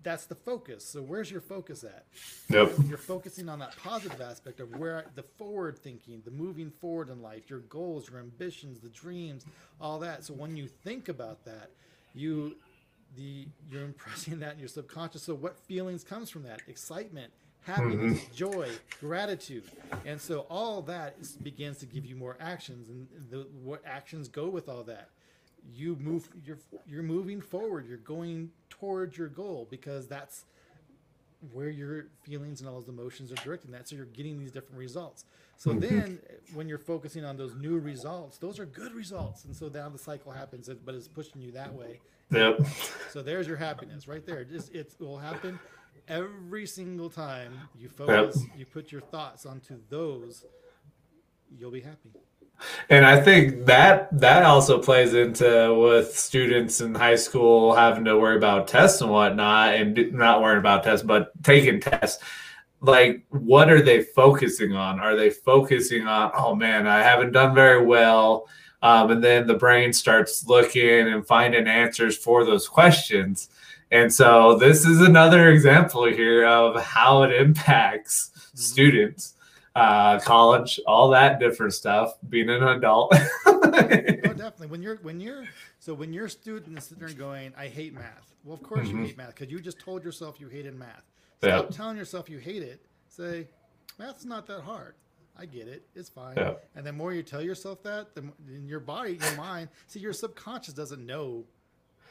that's 0.06 0.28
the 0.28 0.36
focus. 0.36 0.86
So 0.86 1.02
where's 1.02 1.32
your 1.32 1.42
focus 1.42 1.84
at? 1.84 2.06
Yep. 2.50 2.74
You're 2.88 2.98
focusing 2.98 3.50
on 3.50 3.58
that 3.60 3.76
positive 3.76 4.22
aspect 4.22 4.60
of 4.60 4.78
where 4.78 5.06
the 5.16 5.24
forward 5.24 5.80
thinking, 5.80 6.22
the 6.24 6.32
moving 6.32 6.70
forward 6.70 7.10
in 7.10 7.24
life, 7.24 7.50
your 7.50 7.60
goals, 7.62 8.10
your 8.10 8.20
ambitions, 8.20 8.80
the 8.80 8.90
dreams, 8.90 9.46
all 9.82 9.98
that. 10.00 10.24
So 10.24 10.36
when 10.36 10.56
you 10.56 10.68
think 10.68 11.10
about 11.10 11.44
that, 11.46 11.72
you 12.14 12.56
the 13.18 13.48
you're 13.68 13.84
impressing 13.84 14.40
that 14.42 14.54
in 14.54 14.60
your 14.60 14.68
subconscious. 14.68 15.24
So 15.24 15.34
what 15.34 15.58
feelings 15.58 16.04
comes 16.04 16.30
from 16.30 16.44
that? 16.44 16.62
Excitement, 16.68 17.34
happiness, 17.64 18.20
mm-hmm. 18.20 18.36
joy, 18.36 18.70
gratitude, 19.02 19.64
and 20.06 20.22
so 20.22 20.42
all 20.52 20.84
that 20.84 21.16
is, 21.20 21.32
begins 21.32 21.80
to 21.80 21.88
give 21.88 22.06
you 22.06 22.16
more 22.16 22.38
actions, 22.40 22.90
and 22.90 23.08
the, 23.32 23.48
what 23.64 23.82
actions 23.86 24.28
go 24.28 24.48
with 24.50 24.70
all 24.70 24.84
that 24.84 25.10
you 25.74 25.96
move 26.00 26.30
you're 26.46 26.60
you're 26.88 27.04
moving 27.04 27.42
forward 27.42 27.88
you're 27.88 27.98
going 27.98 28.52
towards 28.70 29.18
your 29.18 29.28
goal 29.28 29.68
because 29.70 30.08
that's 30.08 30.46
where 31.52 31.70
your 31.70 32.08
feelings 32.24 32.60
and 32.62 32.70
all 32.70 32.80
those 32.80 32.90
emotions 32.90 33.32
are 33.32 33.36
directing 33.36 33.72
that 33.72 33.88
so 33.88 33.96
you're 33.96 34.06
getting 34.06 34.40
these 34.40 34.52
different 34.52 34.80
results. 34.80 35.26
So 35.58 35.72
mm-hmm. 35.72 35.80
then 35.80 36.20
when 36.54 36.68
you're 36.68 36.78
focusing 36.78 37.24
on 37.24 37.38
those 37.38 37.56
new 37.56 37.78
results 37.78 38.38
those 38.38 38.60
are 38.60 38.66
good 38.66 38.94
results 38.94 39.46
and 39.46 39.56
so 39.56 39.68
now 39.68 39.90
the 39.90 39.98
cycle 39.98 40.32
happens 40.32 40.70
but 40.86 40.96
it's 40.96 41.08
pushing 41.08 41.42
you 41.42 41.52
that 41.52 41.74
way. 41.74 42.00
Yep. 42.32 42.66
So 43.12 43.22
there's 43.22 43.48
your 43.48 43.58
happiness 43.58 44.08
right 44.08 44.26
there. 44.26 44.44
Just 44.44 44.74
it 44.74 44.94
will 45.00 45.18
happen 45.18 45.60
every 46.08 46.66
single 46.66 47.10
time 47.10 47.54
you 47.80 47.90
focus 47.90 48.38
yep. 48.42 48.58
you 48.58 48.66
put 48.66 48.92
your 48.92 49.02
thoughts 49.02 49.46
onto 49.46 49.80
those 49.90 50.46
you'll 51.58 51.72
be 51.72 51.82
happy 51.82 52.12
and 52.90 53.06
I 53.06 53.20
think 53.22 53.66
that 53.66 54.08
that 54.20 54.44
also 54.44 54.80
plays 54.80 55.14
into 55.14 55.74
with 55.76 56.18
students 56.18 56.82
in 56.82 56.96
high 56.96 57.16
school 57.16 57.74
having 57.74 58.06
to 58.06 58.18
worry 58.18 58.38
about 58.38 58.68
tests 58.68 59.02
and 59.02 59.12
whatnot, 59.12 59.76
and 59.76 60.14
not 60.14 60.42
worrying 60.42 60.60
about 60.60 60.84
tests, 60.84 61.06
but 61.06 61.32
taking 61.44 61.80
tests. 61.80 62.24
Like, 62.82 63.26
what 63.30 63.72
are 63.72 63.82
they 63.82 64.04
focusing 64.04 64.74
on? 64.74 65.00
Are 65.00 65.16
they 65.16 65.30
focusing 65.30 66.06
on, 66.08 66.32
oh 66.36 66.56
man, 66.56 66.88
I 66.88 67.02
haven't 67.02 67.32
done 67.32 67.56
very 67.56 67.84
well, 67.84 68.48
um, 68.82 69.12
and 69.12 69.24
then 69.24 69.48
the 69.48 69.56
brain 69.56 69.94
starts 69.94 70.46
looking 70.48 71.08
and 71.08 71.26
finding 71.26 71.68
answers 71.68 72.18
for 72.18 72.46
those 72.46 72.68
questions. 72.68 73.50
And 73.92 74.14
so, 74.14 74.58
this 74.58 74.86
is 74.86 75.02
another 75.02 75.50
example 75.50 76.06
here 76.06 76.46
of 76.46 76.82
how 76.82 77.24
it 77.24 77.32
impacts 77.34 78.32
mm-hmm. 78.36 78.58
students 78.58 79.35
uh, 79.76 80.20
college, 80.20 80.80
all 80.88 81.10
that 81.10 81.40
different 81.40 81.74
stuff. 81.74 82.18
Being 82.30 82.50
an 82.50 82.64
adult. 82.64 83.14
oh, 83.46 83.62
definitely. 83.72 84.68
When 84.68 84.82
you're 84.82 84.98
when 84.98 85.20
you're 85.20 85.46
so 85.80 85.94
when 85.94 86.14
your 86.14 86.30
student 86.30 86.78
is 86.78 86.86
sitting 86.86 87.06
there 87.06 87.16
going, 87.16 87.54
"I 87.58 87.68
hate 87.68 87.94
math." 87.94 88.34
Well, 88.44 88.54
of 88.54 88.64
course 88.64 88.88
mm-hmm. 88.88 89.00
you 89.00 89.06
hate 89.08 89.18
math 89.18 89.36
because 89.36 89.52
you 89.52 89.60
just 89.60 89.80
told 89.80 90.04
yourself 90.04 90.40
you 90.40 90.48
hated 90.48 90.76
math. 90.76 91.04
Stop 91.40 91.70
telling 91.72 91.98
yourself 91.98 92.30
you 92.30 92.38
hate 92.38 92.64
it. 92.64 92.82
Say, 93.08 93.48
math's 94.00 94.26
not 94.26 94.48
that 94.48 94.62
hard. 94.62 94.96
I 95.38 95.46
get 95.46 95.68
it. 95.68 95.86
It's 95.96 96.10
fine. 96.10 96.38
And 96.76 96.86
the 96.86 96.94
more 96.94 97.14
you 97.14 97.22
tell 97.22 97.42
yourself 97.42 97.84
that, 97.84 98.16
the 98.16 98.24
in 98.48 98.68
your 98.68 98.80
body, 98.80 99.20
your 99.22 99.36
mind, 99.36 99.70
see, 99.88 100.00
your 100.00 100.14
subconscious 100.14 100.74
doesn't 100.74 101.06
know. 101.06 101.44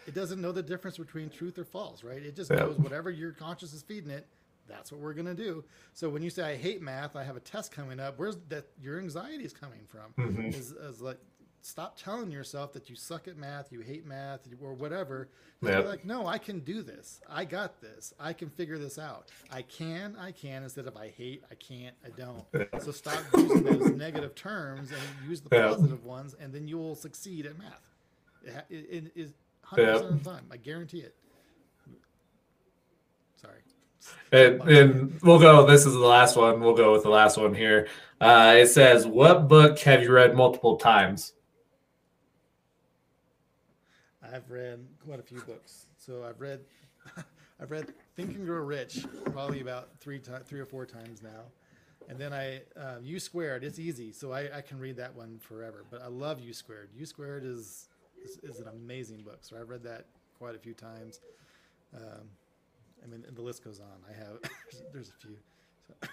It 0.06 0.14
doesn't 0.14 0.40
know 0.40 0.52
the 0.52 0.62
difference 0.62 0.98
between 0.98 1.30
truth 1.30 1.58
or 1.58 1.64
false, 1.64 2.04
right? 2.04 2.22
It 2.22 2.36
just 2.36 2.50
knows 2.50 2.76
whatever 2.76 3.10
your 3.10 3.32
conscious 3.32 3.72
is 3.72 3.82
feeding 3.82 4.10
it 4.10 4.26
that's 4.68 4.92
what 4.92 5.00
we're 5.00 5.14
going 5.14 5.26
to 5.26 5.34
do. 5.34 5.64
So 5.92 6.08
when 6.08 6.22
you 6.22 6.30
say 6.30 6.42
I 6.42 6.56
hate 6.56 6.82
math, 6.82 7.16
I 7.16 7.24
have 7.24 7.36
a 7.36 7.40
test 7.40 7.72
coming 7.72 8.00
up. 8.00 8.18
Where's 8.18 8.36
that 8.48 8.66
your 8.80 8.98
anxiety 8.98 9.44
is 9.44 9.52
coming 9.52 9.86
from? 9.86 10.12
Mm-hmm. 10.18 10.46
Is, 10.46 10.72
is, 10.72 11.00
like 11.00 11.18
stop 11.64 11.96
telling 11.96 12.30
yourself 12.30 12.72
that 12.74 12.90
you 12.90 12.96
suck 12.96 13.26
at 13.26 13.36
math, 13.36 13.72
you 13.72 13.80
hate 13.80 14.06
math, 14.06 14.40
or 14.62 14.74
whatever. 14.74 15.28
Yep. 15.62 15.86
like, 15.86 16.04
no, 16.04 16.26
I 16.26 16.36
can 16.36 16.60
do 16.60 16.82
this. 16.82 17.20
I 17.28 17.46
got 17.46 17.80
this. 17.80 18.12
I 18.20 18.34
can 18.34 18.50
figure 18.50 18.78
this 18.78 18.98
out. 18.98 19.30
I 19.50 19.62
can. 19.62 20.14
I 20.20 20.30
can. 20.30 20.62
Instead 20.62 20.86
of 20.86 20.96
I 20.96 21.08
hate, 21.08 21.42
I 21.50 21.54
can't. 21.54 21.94
I 22.04 22.10
don't. 22.10 22.44
so 22.82 22.92
stop 22.92 23.22
using 23.34 23.62
those 23.62 23.90
negative 23.92 24.34
terms 24.34 24.90
and 24.90 25.28
use 25.28 25.40
the 25.40 25.48
positive 25.48 26.04
ones, 26.04 26.34
and 26.38 26.52
then 26.52 26.68
you 26.68 26.76
will 26.76 26.94
succeed 26.94 27.46
at 27.46 27.58
math. 27.58 27.90
It, 28.68 29.12
is 29.14 29.32
100% 29.66 30.10
of 30.10 30.22
the 30.22 30.30
time. 30.30 30.44
I 30.50 30.58
guarantee 30.58 31.00
it. 31.00 31.14
Sorry. 33.36 33.58
And, 34.32 34.60
and, 34.62 35.20
we'll 35.22 35.38
go. 35.38 35.66
This 35.66 35.86
is 35.86 35.92
the 35.92 35.98
last 35.98 36.36
one. 36.36 36.60
We'll 36.60 36.74
go 36.74 36.92
with 36.92 37.02
the 37.02 37.10
last 37.10 37.36
one 37.36 37.54
here. 37.54 37.88
Uh, 38.20 38.54
it 38.58 38.66
says, 38.66 39.06
"What 39.06 39.48
book 39.48 39.78
have 39.80 40.02
you 40.02 40.12
read 40.12 40.34
multiple 40.34 40.76
times?" 40.76 41.34
I've 44.34 44.50
read 44.50 44.84
quite 45.06 45.20
a 45.20 45.22
few 45.22 45.40
books. 45.42 45.86
So 45.96 46.24
I've 46.24 46.40
read, 46.40 46.60
I've 47.60 47.70
read 47.70 47.94
Think 48.16 48.34
and 48.34 48.44
Grow 48.44 48.62
Rich 48.62 49.06
probably 49.26 49.60
about 49.60 49.90
three 50.00 50.18
times, 50.18 50.44
three 50.48 50.58
or 50.58 50.66
four 50.66 50.86
times 50.86 51.22
now. 51.22 51.44
And 52.08 52.18
then 52.18 52.32
I 52.32 52.62
uh, 52.78 52.96
You 53.02 53.20
Squared. 53.20 53.62
It's 53.62 53.78
easy, 53.78 54.12
so 54.12 54.32
I, 54.32 54.58
I 54.58 54.60
can 54.60 54.78
read 54.78 54.96
that 54.96 55.14
one 55.14 55.38
forever. 55.38 55.84
But 55.90 56.02
I 56.02 56.08
love 56.08 56.40
You 56.40 56.52
Squared. 56.52 56.90
You 56.96 57.06
Squared 57.06 57.44
is, 57.44 57.88
is, 58.22 58.38
is 58.42 58.60
an 58.60 58.68
amazing 58.68 59.22
book. 59.22 59.38
So 59.42 59.56
I've 59.58 59.68
read 59.68 59.84
that 59.84 60.06
quite 60.36 60.54
a 60.54 60.58
few 60.58 60.74
times. 60.74 61.20
Um, 61.94 62.28
I 63.04 63.08
mean, 63.08 63.24
the 63.34 63.42
list 63.42 63.64
goes 63.64 63.80
on. 63.80 63.86
I 64.08 64.16
have 64.18 64.38
there's 64.92 65.10
a 65.10 65.12
few. 65.20 65.36
So. 65.88 66.08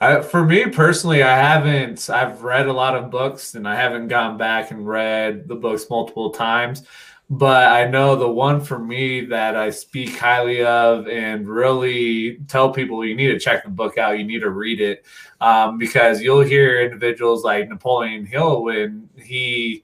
I, 0.00 0.20
for 0.22 0.44
me 0.44 0.66
personally, 0.66 1.22
I 1.22 1.36
haven't. 1.36 2.10
I've 2.10 2.42
read 2.42 2.66
a 2.66 2.72
lot 2.72 2.96
of 2.96 3.10
books, 3.10 3.54
and 3.54 3.68
I 3.68 3.76
haven't 3.76 4.08
gone 4.08 4.36
back 4.36 4.70
and 4.70 4.86
read 4.86 5.46
the 5.46 5.54
books 5.54 5.86
multiple 5.88 6.30
times. 6.30 6.82
But 7.30 7.68
I 7.68 7.86
know 7.86 8.16
the 8.16 8.28
one 8.28 8.60
for 8.60 8.78
me 8.78 9.24
that 9.26 9.56
I 9.56 9.70
speak 9.70 10.18
highly 10.18 10.62
of 10.62 11.08
and 11.08 11.48
really 11.48 12.38
tell 12.48 12.70
people 12.70 13.04
you 13.04 13.14
need 13.14 13.28
to 13.28 13.38
check 13.38 13.64
the 13.64 13.70
book 13.70 13.96
out. 13.96 14.18
You 14.18 14.24
need 14.24 14.40
to 14.40 14.50
read 14.50 14.80
it 14.80 15.06
um, 15.40 15.78
because 15.78 16.20
you'll 16.20 16.42
hear 16.42 16.82
individuals 16.82 17.42
like 17.42 17.68
Napoleon 17.68 18.26
Hill 18.26 18.62
when 18.62 19.08
he 19.16 19.83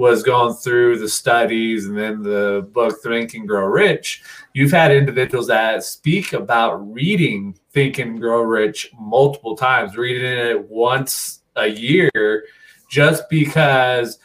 was 0.00 0.22
going 0.22 0.54
through 0.54 0.98
the 0.98 1.08
studies 1.08 1.84
and 1.84 1.96
then 1.96 2.22
the 2.22 2.66
book 2.72 2.96
Think 3.02 3.34
and 3.34 3.46
Grow 3.46 3.66
Rich, 3.66 4.22
you've 4.54 4.70
had 4.70 4.92
individuals 4.92 5.46
that 5.48 5.84
speak 5.84 6.32
about 6.32 6.76
reading 6.90 7.54
Think 7.72 7.98
and 7.98 8.18
Grow 8.18 8.40
Rich 8.40 8.92
multiple 8.98 9.54
times, 9.54 9.98
reading 9.98 10.24
it 10.24 10.70
once 10.70 11.42
a 11.56 11.66
year, 11.66 12.46
just 12.88 13.28
because 13.28 14.18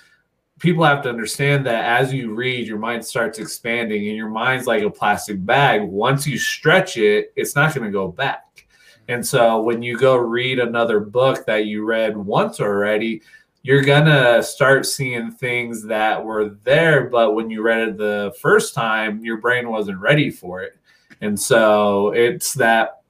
people 0.59 0.85
have 0.85 1.03
to 1.03 1.09
understand 1.09 1.65
that 1.65 1.99
as 2.01 2.13
you 2.13 2.33
read, 2.33 2.65
your 2.65 2.79
mind 2.79 3.05
starts 3.05 3.37
expanding 3.37 4.07
and 4.07 4.15
your 4.15 4.29
mind's 4.29 4.67
like 4.67 4.81
a 4.81 4.89
plastic 4.89 5.45
bag. 5.45 5.83
Once 5.83 6.25
you 6.25 6.37
stretch 6.37 6.95
it, 6.95 7.33
it's 7.35 7.53
not 7.53 7.75
going 7.75 7.85
to 7.85 7.91
go 7.91 8.07
back. 8.07 8.65
And 9.09 9.27
so 9.27 9.61
when 9.61 9.83
you 9.83 9.97
go 9.97 10.15
read 10.15 10.59
another 10.59 11.01
book 11.01 11.45
that 11.47 11.65
you 11.65 11.83
read 11.83 12.15
once 12.15 12.61
already, 12.61 13.21
you're 13.65 13.81
gonna 13.81 14.43
start 14.43 14.85
seeing 14.85 15.31
things 15.31 15.83
that 15.85 16.23
were 16.23 16.49
there, 16.65 17.05
but 17.05 17.33
when 17.33 17.49
you 17.49 17.63
read 17.63 17.79
it 17.79 17.97
the 17.97 18.31
first 18.39 18.75
time, 18.75 19.25
your 19.25 19.37
brain 19.37 19.71
wasn't 19.71 19.97
ready 19.97 20.29
for 20.29 20.61
it. 20.61 20.77
And 21.21 21.39
so 21.39 22.11
it's 22.11 22.53
that 22.53 23.01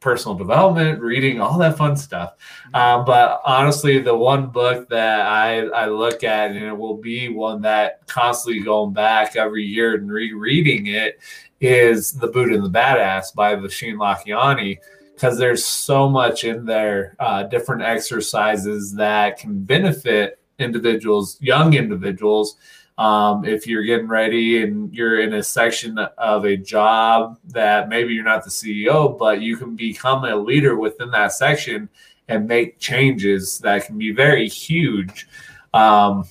personal 0.00 0.34
development, 0.34 1.02
reading, 1.02 1.42
all 1.42 1.58
that 1.58 1.76
fun 1.76 1.94
stuff. 1.94 2.36
Um, 2.72 3.04
but 3.04 3.42
honestly, 3.44 3.98
the 3.98 4.16
one 4.16 4.46
book 4.46 4.88
that 4.88 5.26
I, 5.26 5.66
I 5.66 5.88
look 5.88 6.24
at, 6.24 6.52
and 6.52 6.64
it 6.64 6.74
will 6.74 6.96
be 6.96 7.28
one 7.28 7.60
that 7.60 8.06
constantly 8.06 8.62
going 8.62 8.94
back 8.94 9.36
every 9.36 9.64
year 9.64 9.96
and 9.96 10.10
rereading 10.10 10.86
it, 10.86 11.20
is 11.60 12.12
The 12.12 12.28
Buddha 12.28 12.54
and 12.54 12.64
the 12.64 12.70
Badass 12.70 13.34
by 13.34 13.56
Vishen 13.56 13.96
Lakhiani 13.96 14.78
because 15.18 15.36
there's 15.36 15.64
so 15.64 16.08
much 16.08 16.44
in 16.44 16.64
there, 16.64 17.16
uh, 17.18 17.42
different 17.42 17.82
exercises 17.82 18.94
that 18.94 19.36
can 19.36 19.60
benefit 19.64 20.38
individuals, 20.60 21.36
young 21.40 21.74
individuals. 21.74 22.54
Um, 22.98 23.44
if 23.44 23.66
you're 23.66 23.82
getting 23.82 24.06
ready 24.06 24.62
and 24.62 24.94
you're 24.94 25.20
in 25.20 25.34
a 25.34 25.42
section 25.42 25.98
of 25.98 26.44
a 26.44 26.56
job 26.56 27.36
that 27.48 27.88
maybe 27.88 28.14
you're 28.14 28.22
not 28.22 28.44
the 28.44 28.50
CEO, 28.50 29.18
but 29.18 29.42
you 29.42 29.56
can 29.56 29.74
become 29.74 30.24
a 30.24 30.36
leader 30.36 30.78
within 30.78 31.10
that 31.10 31.32
section 31.32 31.88
and 32.28 32.46
make 32.46 32.78
changes 32.78 33.58
that 33.58 33.86
can 33.86 33.98
be 33.98 34.12
very 34.12 34.48
huge. 34.48 35.26
Um, 35.74 36.28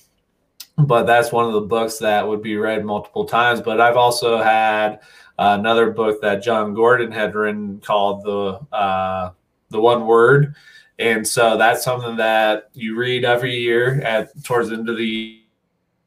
but 0.77 1.03
that's 1.03 1.33
one 1.33 1.45
of 1.45 1.53
the 1.53 1.61
books 1.61 1.97
that 1.97 2.25
would 2.25 2.41
be 2.41 2.55
read 2.55 2.85
multiple 2.85 3.25
times. 3.25 3.59
But 3.59 3.81
I've 3.81 3.97
also 3.97 4.41
had 4.41 5.01
another 5.37 5.91
book 5.91 6.21
that 6.21 6.43
Jon 6.43 6.73
Gordon 6.73 7.11
had 7.11 7.35
written 7.35 7.79
called 7.79 8.23
the 8.23 8.75
uh, 8.75 9.31
the 9.69 9.79
One 9.79 10.05
Word, 10.05 10.55
and 10.99 11.27
so 11.27 11.57
that's 11.57 11.83
something 11.83 12.17
that 12.17 12.69
you 12.73 12.95
read 12.95 13.25
every 13.25 13.55
year 13.55 14.01
at 14.01 14.29
towards 14.43 14.69
the 14.69 14.75
end 14.75 14.89
of 14.89 14.97
the 14.97 15.41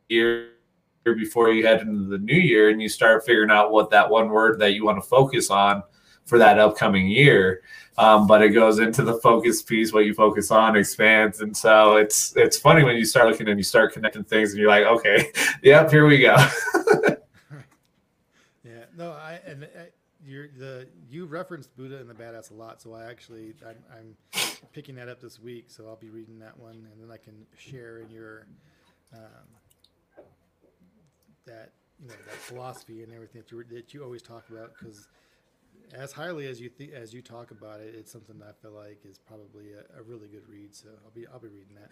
year 0.09 0.49
before 1.05 1.51
you 1.51 1.67
head 1.67 1.81
into 1.81 2.09
the 2.09 2.19
new 2.19 2.39
year, 2.39 2.71
and 2.71 2.81
you 2.83 2.89
start 2.89 3.25
figuring 3.25 3.51
out 3.51 3.73
what 3.73 3.91
that 3.91 4.09
one 4.09 4.29
word 4.29 4.59
that 4.61 4.75
you 4.75 4.85
want 4.85 5.03
to 5.03 5.09
focus 5.09 5.51
on 5.51 5.83
for 6.25 6.39
that 6.39 6.59
upcoming 6.59 7.09
year. 7.09 7.63
Um, 7.99 8.27
but 8.27 8.41
it 8.43 8.51
goes 8.51 8.79
into 8.79 9.03
the 9.03 9.15
focus 9.15 9.63
piece, 9.63 9.93
what 9.93 10.07
you 10.07 10.15
focus 10.15 10.51
on 10.51 10.77
expands, 10.77 11.41
and 11.41 11.57
so 11.57 11.97
it's 11.97 12.35
it's 12.37 12.59
funny 12.59 12.83
when 12.83 12.97
you 12.97 13.05
start 13.05 13.29
looking 13.29 13.49
and 13.49 13.59
you 13.59 13.65
start 13.65 13.93
connecting 13.93 14.25
things, 14.25 14.51
and 14.51 14.59
you're 14.61 14.71
like, 14.71 14.87
okay, 14.87 15.31
yep, 15.63 15.91
here 15.91 16.07
we 16.07 16.19
go. 16.19 16.37
No, 19.01 19.13
I 19.13 19.41
and 19.47 19.65
I, 19.65 19.87
you're 20.23 20.49
the 20.49 20.87
you 21.09 21.25
referenced 21.25 21.75
Buddha 21.75 21.97
and 21.97 22.11
the 22.11 22.13
Badass 22.13 22.51
a 22.51 22.55
lot, 22.55 22.83
so 22.83 22.93
I 22.93 23.07
actually 23.07 23.55
I'm, 23.67 23.77
I'm, 23.91 24.17
picking 24.75 24.95
that 24.97 25.09
up 25.09 25.23
this 25.23 25.41
week, 25.41 25.65
so 25.69 25.87
I'll 25.89 25.97
be 25.97 26.11
reading 26.11 26.39
that 26.41 26.59
one, 26.59 26.87
and 26.93 27.03
then 27.03 27.11
I 27.11 27.17
can 27.17 27.47
share 27.57 28.01
in 28.01 28.11
your 28.11 28.47
um, 29.15 30.21
that 31.47 31.73
you 31.99 32.09
know 32.09 32.15
that 32.27 32.35
philosophy 32.35 33.03
and 33.03 33.11
everything 33.15 33.41
that 33.41 33.51
you 33.51 33.65
that 33.71 33.95
you 33.95 34.05
always 34.05 34.21
talk 34.21 34.45
about 34.51 34.73
because 34.79 35.09
as 35.95 36.13
highly 36.13 36.47
as 36.47 36.61
you 36.61 36.69
th- 36.69 36.91
as 36.91 37.15
you 37.15 37.23
talk 37.23 37.53
about 37.53 37.81
it, 37.81 37.95
it's 37.97 38.13
something 38.13 38.39
that 38.41 38.49
I 38.49 38.53
feel 38.61 38.73
like 38.73 38.99
is 39.09 39.17
probably 39.17 39.73
a, 39.73 39.99
a 39.99 40.03
really 40.03 40.29
good 40.29 40.47
read. 40.47 40.75
So 40.75 40.89
I'll 41.07 41.11
be 41.11 41.27
I'll 41.27 41.41
be 41.41 41.49
reading 41.49 41.75
that. 41.77 41.91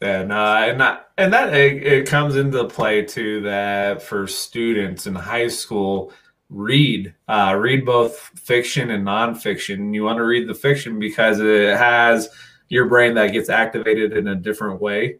Yeah, 0.00 0.22
no, 0.24 0.34
and 0.34 0.80
that 0.80 1.10
and 1.18 1.32
that 1.34 1.52
it, 1.52 1.82
it, 1.82 2.08
comes 2.08 2.36
into 2.36 2.64
play 2.64 3.02
too 3.02 3.42
that 3.42 4.02
for 4.02 4.26
students 4.26 5.06
in 5.06 5.14
high 5.14 5.48
school, 5.48 6.12
read 6.48 7.14
uh, 7.28 7.54
read 7.58 7.84
both 7.84 8.16
fiction 8.16 8.90
and 8.90 9.06
nonfiction. 9.06 9.94
You 9.94 10.04
want 10.04 10.16
to 10.16 10.24
read 10.24 10.48
the 10.48 10.54
fiction 10.54 10.98
because 10.98 11.38
it 11.38 11.76
has 11.76 12.30
your 12.70 12.86
brain 12.86 13.14
that 13.14 13.32
gets 13.32 13.50
activated 13.50 14.16
in 14.16 14.28
a 14.28 14.34
different 14.34 14.80
way. 14.80 15.18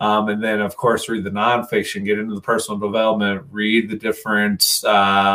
Um, 0.00 0.28
and 0.28 0.42
then, 0.42 0.60
of 0.60 0.74
course, 0.76 1.08
read 1.08 1.24
the 1.24 1.30
nonfiction, 1.30 2.04
get 2.04 2.18
into 2.18 2.34
the 2.34 2.40
personal 2.40 2.78
development, 2.78 3.44
read 3.50 3.90
the 3.90 3.96
different 3.96 4.80
uh, 4.84 4.88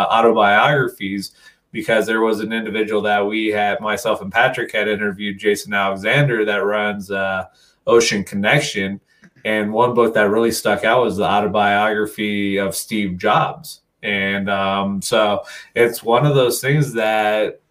autobiographies. 0.09 1.31
Because 1.71 2.07
there 2.07 2.21
was 2.21 2.39
an 2.39 2.51
individual 2.51 3.03
that 3.03 3.27
we 3.27 3.49
had, 3.49 3.79
myself 3.79 4.21
and 4.21 4.31
Patrick 4.31 4.71
had 4.71 4.87
interviewed, 4.87 5.37
Jason 5.37 5.71
Alexander, 5.71 6.43
that 6.43 6.65
runs. 6.65 7.11
Uh, 7.11 7.45
Ocean 7.89 8.23
Connection. 8.23 8.99
And 9.45 9.73
one 9.73 9.93
book 9.93 10.13
that 10.13 10.29
really 10.29 10.51
stuck 10.51 10.83
out 10.83 11.03
was 11.03 11.17
the 11.17 11.23
autobiography 11.23 12.57
of 12.57 12.75
Steve 12.75 13.17
Jobs. 13.17 13.81
And 14.03 14.49
um, 14.49 15.01
so 15.01 15.43
it's 15.75 16.03
one 16.03 16.25
of 16.25 16.35
those 16.35 16.61
things 16.61 16.93
that, 16.93 17.61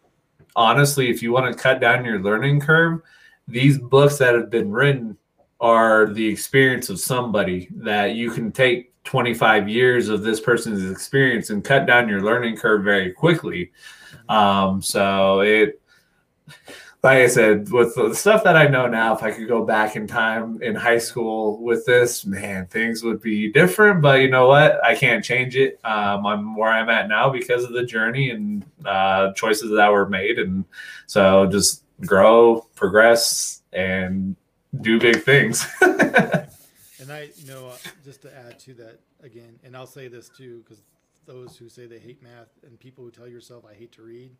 honestly, 0.56 1.10
if 1.10 1.22
you 1.22 1.32
want 1.32 1.54
to 1.54 1.62
cut 1.62 1.80
down 1.80 2.04
your 2.04 2.20
learning 2.20 2.60
curve, 2.60 3.00
these 3.46 3.78
books 3.78 4.18
that 4.18 4.34
have 4.34 4.50
been 4.50 4.70
written 4.70 5.16
are 5.60 6.06
the 6.06 6.26
experience 6.26 6.88
of 6.88 7.00
somebody 7.00 7.68
that 7.76 8.14
you 8.14 8.30
can 8.30 8.52
take 8.52 8.92
25 9.04 9.68
years 9.68 10.08
of 10.08 10.22
this 10.22 10.38
person's 10.38 10.90
experience 10.90 11.50
and 11.50 11.64
cut 11.64 11.86
down 11.86 12.08
your 12.08 12.20
learning 12.20 12.56
curve 12.56 12.84
very 12.84 13.12
quickly. 13.12 13.72
Um, 14.28 14.82
so 14.82 15.40
it 15.40 15.80
like 17.02 17.18
I 17.18 17.26
said, 17.28 17.70
with 17.70 17.94
the 17.94 18.12
stuff 18.12 18.42
that 18.42 18.56
I 18.56 18.66
know 18.66 18.88
now, 18.88 19.14
if 19.14 19.22
I 19.22 19.30
could 19.30 19.46
go 19.46 19.64
back 19.64 19.94
in 19.94 20.08
time 20.08 20.60
in 20.62 20.74
high 20.74 20.98
school 20.98 21.62
with 21.62 21.86
this, 21.86 22.26
man, 22.26 22.66
things 22.66 23.04
would 23.04 23.22
be 23.22 23.52
different. 23.52 24.02
But 24.02 24.20
you 24.20 24.28
know 24.28 24.48
what? 24.48 24.82
I 24.84 24.96
can't 24.96 25.24
change 25.24 25.54
it. 25.54 25.78
Um, 25.84 26.26
I'm 26.26 26.56
where 26.56 26.70
I'm 26.70 26.88
at 26.88 27.08
now 27.08 27.30
because 27.30 27.62
of 27.62 27.72
the 27.72 27.84
journey 27.84 28.30
and 28.30 28.64
uh, 28.84 29.32
choices 29.34 29.70
that 29.70 29.92
were 29.92 30.08
made. 30.08 30.40
And 30.40 30.64
so 31.06 31.46
just 31.46 31.84
grow, 32.00 32.66
progress, 32.74 33.62
and 33.72 34.34
do 34.80 34.98
big 34.98 35.22
things. 35.22 35.64
and 35.80 37.12
I, 37.12 37.30
you 37.36 37.46
know, 37.46 37.72
just 38.04 38.22
to 38.22 38.36
add 38.36 38.58
to 38.60 38.74
that 38.74 38.98
again, 39.22 39.60
and 39.62 39.76
I'll 39.76 39.86
say 39.86 40.08
this 40.08 40.28
too, 40.28 40.64
because 40.64 40.82
those 41.26 41.56
who 41.56 41.68
say 41.68 41.86
they 41.86 42.00
hate 42.00 42.20
math 42.24 42.48
and 42.66 42.80
people 42.80 43.04
who 43.04 43.12
tell 43.12 43.28
yourself, 43.28 43.64
I 43.70 43.74
hate 43.74 43.92
to 43.92 44.02
read, 44.02 44.32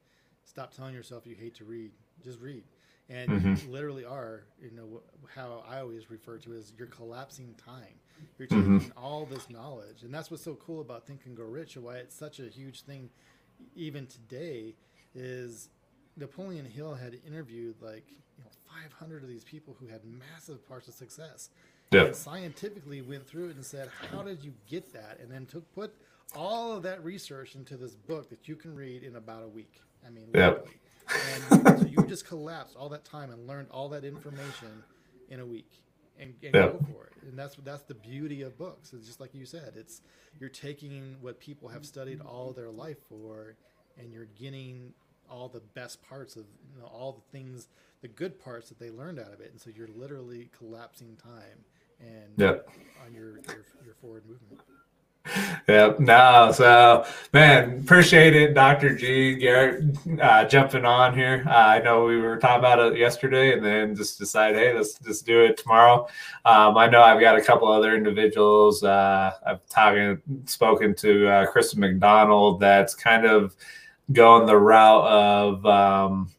stop 0.44 0.74
telling 0.74 0.94
yourself 0.94 1.24
you 1.24 1.36
hate 1.36 1.54
to 1.56 1.64
read 1.64 1.92
just 2.22 2.40
read 2.40 2.64
and 3.10 3.30
mm-hmm. 3.30 3.54
you 3.66 3.72
literally 3.72 4.04
are 4.04 4.44
you 4.60 4.70
know 4.70 5.00
how 5.34 5.62
i 5.68 5.80
always 5.80 6.10
refer 6.10 6.36
to 6.38 6.52
it 6.52 6.58
as 6.58 6.72
you're 6.76 6.86
collapsing 6.88 7.54
time 7.64 7.82
you're 8.38 8.48
mm-hmm. 8.48 8.60
taking 8.60 8.80
mm-hmm. 8.80 8.98
all 8.98 9.24
this 9.24 9.48
knowledge 9.48 10.02
and 10.02 10.12
that's 10.12 10.30
what's 10.30 10.42
so 10.42 10.54
cool 10.56 10.80
about 10.80 11.06
think 11.06 11.20
and 11.26 11.36
grow 11.36 11.46
rich 11.46 11.76
and 11.76 11.84
why 11.84 11.96
it's 11.96 12.16
such 12.16 12.40
a 12.40 12.48
huge 12.48 12.82
thing 12.82 13.08
even 13.74 14.06
today 14.06 14.74
is 15.14 15.70
napoleon 16.16 16.64
hill 16.64 16.94
had 16.94 17.16
interviewed 17.26 17.76
like 17.80 18.04
you 18.36 18.44
know 18.44 18.50
500 18.82 19.22
of 19.22 19.28
these 19.28 19.44
people 19.44 19.76
who 19.78 19.86
had 19.86 20.00
massive 20.04 20.66
parts 20.68 20.88
of 20.88 20.94
success 20.94 21.50
yep. 21.90 22.06
and 22.06 22.16
scientifically 22.16 23.00
went 23.00 23.26
through 23.26 23.48
it 23.48 23.56
and 23.56 23.64
said 23.64 23.88
how 24.10 24.22
did 24.22 24.44
you 24.44 24.52
get 24.68 24.92
that 24.92 25.18
and 25.20 25.30
then 25.30 25.46
took 25.46 25.70
put 25.72 25.94
all 26.36 26.76
of 26.76 26.82
that 26.82 27.02
research 27.02 27.54
into 27.54 27.76
this 27.76 27.94
book 27.94 28.28
that 28.28 28.46
you 28.46 28.54
can 28.54 28.74
read 28.74 29.02
in 29.02 29.16
about 29.16 29.42
a 29.42 29.48
week 29.48 29.80
i 30.06 30.10
mean 30.10 30.28
yep. 30.34 30.52
literally 30.52 30.70
and 30.70 30.70
so 30.70 30.74
you 30.74 30.87
just 32.08 32.26
collapsed 32.26 32.76
all 32.76 32.88
that 32.90 33.04
time 33.04 33.30
and 33.30 33.46
learned 33.46 33.68
all 33.70 33.88
that 33.90 34.04
information 34.04 34.82
in 35.28 35.40
a 35.40 35.46
week 35.46 35.82
and, 36.18 36.34
and 36.42 36.54
yeah. 36.54 36.68
go 36.68 36.78
for 36.92 37.06
it. 37.06 37.28
And 37.28 37.38
that's 37.38 37.56
that's 37.56 37.82
the 37.82 37.94
beauty 37.94 38.42
of 38.42 38.56
books. 38.58 38.92
It's 38.92 39.06
just 39.06 39.20
like 39.20 39.34
you 39.34 39.44
said. 39.44 39.74
It's 39.76 40.02
you're 40.38 40.48
taking 40.48 41.16
what 41.20 41.40
people 41.40 41.68
have 41.68 41.84
studied 41.84 42.20
all 42.20 42.52
their 42.52 42.70
life 42.70 42.98
for, 43.08 43.56
and 43.98 44.12
you're 44.12 44.28
getting 44.38 44.92
all 45.30 45.48
the 45.48 45.60
best 45.60 46.02
parts 46.08 46.36
of 46.36 46.44
you 46.74 46.80
know, 46.80 46.86
all 46.86 47.12
the 47.12 47.38
things, 47.38 47.68
the 48.00 48.08
good 48.08 48.42
parts 48.42 48.68
that 48.68 48.78
they 48.78 48.90
learned 48.90 49.18
out 49.18 49.32
of 49.32 49.40
it. 49.40 49.50
And 49.50 49.60
so 49.60 49.70
you're 49.74 49.88
literally 49.94 50.48
collapsing 50.56 51.16
time 51.22 51.64
and 52.00 52.32
yep. 52.36 52.68
on 53.04 53.14
your, 53.14 53.36
your 53.38 53.64
your 53.84 53.94
forward 54.00 54.24
movement. 54.26 54.60
Yep. 55.68 56.00
No. 56.00 56.52
So, 56.54 57.04
man, 57.32 57.80
appreciate 57.80 58.34
it, 58.34 58.54
Dr. 58.54 58.94
G. 58.94 59.34
Garrett, 59.34 59.84
uh, 60.20 60.44
jumping 60.46 60.84
on 60.84 61.14
here. 61.14 61.44
Uh, 61.46 61.50
I 61.50 61.80
know 61.80 62.04
we 62.04 62.16
were 62.16 62.38
talking 62.38 62.58
about 62.58 62.78
it 62.78 62.98
yesterday, 62.98 63.52
and 63.52 63.64
then 63.64 63.94
just 63.94 64.18
decide, 64.18 64.54
hey, 64.54 64.72
let's 64.72 64.98
just 64.98 65.26
do 65.26 65.44
it 65.44 65.56
tomorrow. 65.56 66.06
Um, 66.44 66.76
I 66.76 66.88
know 66.88 67.02
I've 67.02 67.20
got 67.20 67.36
a 67.36 67.42
couple 67.42 67.68
other 67.68 67.94
individuals. 67.94 68.82
Uh, 68.82 69.32
I've 69.46 69.66
talking, 69.68 70.20
spoken 70.46 70.94
to 70.96 71.28
uh, 71.28 71.46
Kristen 71.46 71.80
McDonald. 71.80 72.60
That's 72.60 72.94
kind 72.94 73.26
of 73.26 73.54
going 74.12 74.46
the 74.46 74.56
route 74.56 75.06
of 75.06 75.66
um, 75.66 76.30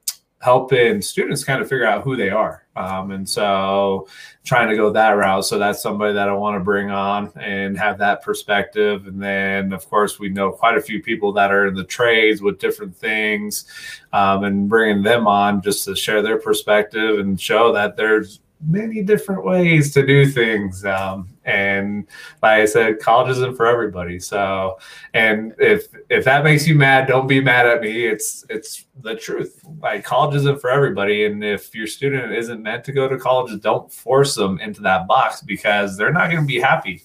helping 0.41 1.02
students 1.02 1.44
kind 1.44 1.61
of 1.61 1.70
figure 1.70 1.86
out 1.86 2.03
who 2.03 2.16
they 2.16 2.30
are. 2.30 2.64
Um, 2.80 3.11
and 3.11 3.27
so 3.27 4.07
trying 4.45 4.69
to 4.69 4.76
go 4.77 4.89
that 4.91 5.11
route. 5.11 5.43
So 5.45 5.60
that's 5.60 5.81
somebody 5.81 6.14
that 6.14 6.30
I 6.30 6.34
want 6.34 6.56
to 6.56 6.64
bring 6.64 6.89
on 6.89 7.30
and 7.35 7.77
have 7.77 7.97
that 7.97 8.22
perspective. 8.22 9.06
And 9.06 9.22
then, 9.22 9.73
of 9.73 9.88
course, 9.89 10.18
we 10.18 10.30
know 10.30 10.51
quite 10.51 10.77
a 10.77 10.81
few 10.81 11.03
people 11.03 11.34
that 11.34 11.51
are 11.51 11.68
in 11.68 11.76
the 11.76 11.84
trades 11.84 12.41
with 12.41 12.57
different 12.57 12.95
things 12.95 13.65
um, 14.14 14.45
and 14.45 14.69
bringing 14.69 15.03
them 15.03 15.27
on 15.27 15.61
just 15.61 15.84
to 15.85 15.95
share 15.95 16.22
their 16.22 16.39
perspective 16.39 17.19
and 17.19 17.39
show 17.39 17.73
that 17.73 17.97
there's 17.97 18.39
many 18.65 19.02
different 19.02 19.45
ways 19.45 19.94
to 19.94 20.06
do 20.06 20.26
things. 20.26 20.84
Um, 20.84 21.30
and 21.45 22.07
like 22.44 22.61
I 22.61 22.65
said, 22.65 22.99
college 22.99 23.31
isn't 23.31 23.56
for 23.56 23.65
everybody. 23.65 24.19
So, 24.19 24.77
and 25.14 25.53
if 25.60 25.88
if 26.10 26.26
that 26.26 26.44
makes 26.44 26.68
you 26.68 26.76
mad, 26.76 27.07
don't 27.07 27.27
be 27.27 27.41
mad 27.41 27.65
at 27.65 27.81
me. 27.81 28.06
It's 28.06 28.45
it's 28.49 28.86
the 29.02 29.15
truth. 29.15 29.61
Like 29.81 30.03
college 30.03 30.36
isn't 30.36 30.61
for 30.61 30.69
everybody. 30.69 31.26
And 31.26 31.44
if 31.44 31.73
your 31.73 31.88
student 31.88 32.34
isn't 32.34 32.61
meant 32.61 32.84
to 32.86 32.91
go 32.91 33.07
to 33.07 33.18
college, 33.18 33.60
don't 33.61 33.91
force 33.91 34.36
them 34.36 34.60
into 34.60 34.81
that 34.81 35.07
box 35.07 35.41
because 35.41 35.98
they're 35.98 36.14
not 36.14 36.30
going 36.30 36.41
to 36.41 36.48
be 36.48 36.60
happy. 36.60 37.03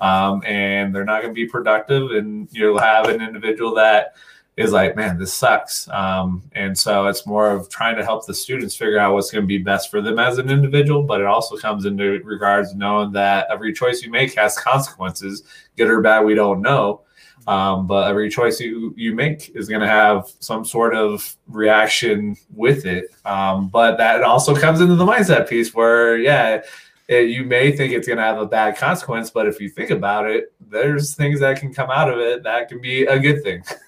Um, 0.00 0.42
and 0.44 0.94
they're 0.94 1.04
not 1.04 1.22
going 1.22 1.34
to 1.34 1.38
be 1.38 1.46
productive. 1.46 2.10
And 2.10 2.48
you'll 2.50 2.78
have 2.78 3.08
an 3.08 3.22
individual 3.22 3.74
that 3.76 4.14
is 4.56 4.72
like, 4.72 4.96
man, 4.96 5.18
this 5.18 5.34
sucks. 5.34 5.88
Um, 5.90 6.42
and 6.52 6.76
so 6.76 7.06
it's 7.06 7.26
more 7.26 7.50
of 7.50 7.68
trying 7.68 7.96
to 7.96 8.04
help 8.04 8.26
the 8.26 8.32
students 8.32 8.74
figure 8.74 8.98
out 8.98 9.12
what's 9.12 9.30
going 9.30 9.42
to 9.42 9.46
be 9.46 9.58
best 9.58 9.90
for 9.90 10.00
them 10.00 10.18
as 10.18 10.38
an 10.38 10.50
individual. 10.50 11.02
But 11.02 11.20
it 11.20 11.26
also 11.26 11.56
comes 11.56 11.84
into 11.84 12.20
regards 12.24 12.74
knowing 12.74 13.12
that 13.12 13.48
every 13.50 13.72
choice 13.72 14.02
you 14.02 14.10
make 14.10 14.34
has 14.34 14.56
consequences, 14.58 15.42
good 15.76 15.90
or 15.90 16.00
bad, 16.00 16.24
we 16.24 16.34
don't 16.34 16.62
know. 16.62 17.02
Um, 17.46 17.86
but 17.86 18.08
every 18.08 18.28
choice 18.28 18.58
you, 18.58 18.92
you 18.96 19.14
make 19.14 19.54
is 19.54 19.68
going 19.68 19.82
to 19.82 19.86
have 19.86 20.32
some 20.40 20.64
sort 20.64 20.96
of 20.96 21.36
reaction 21.46 22.36
with 22.54 22.86
it. 22.86 23.14
Um, 23.24 23.68
but 23.68 23.98
that 23.98 24.22
also 24.22 24.56
comes 24.56 24.80
into 24.80 24.96
the 24.96 25.04
mindset 25.04 25.48
piece 25.48 25.72
where, 25.72 26.16
yeah, 26.16 26.62
it, 27.08 27.28
you 27.28 27.44
may 27.44 27.70
think 27.70 27.92
it's 27.92 28.08
going 28.08 28.16
to 28.16 28.24
have 28.24 28.38
a 28.38 28.46
bad 28.46 28.76
consequence, 28.76 29.30
but 29.30 29.46
if 29.46 29.60
you 29.60 29.68
think 29.68 29.90
about 29.90 30.28
it, 30.28 30.52
there's 30.68 31.14
things 31.14 31.38
that 31.38 31.60
can 31.60 31.72
come 31.72 31.90
out 31.90 32.10
of 32.10 32.18
it 32.18 32.42
that 32.42 32.68
can 32.68 32.80
be 32.80 33.04
a 33.04 33.18
good 33.18 33.44
thing. 33.44 33.62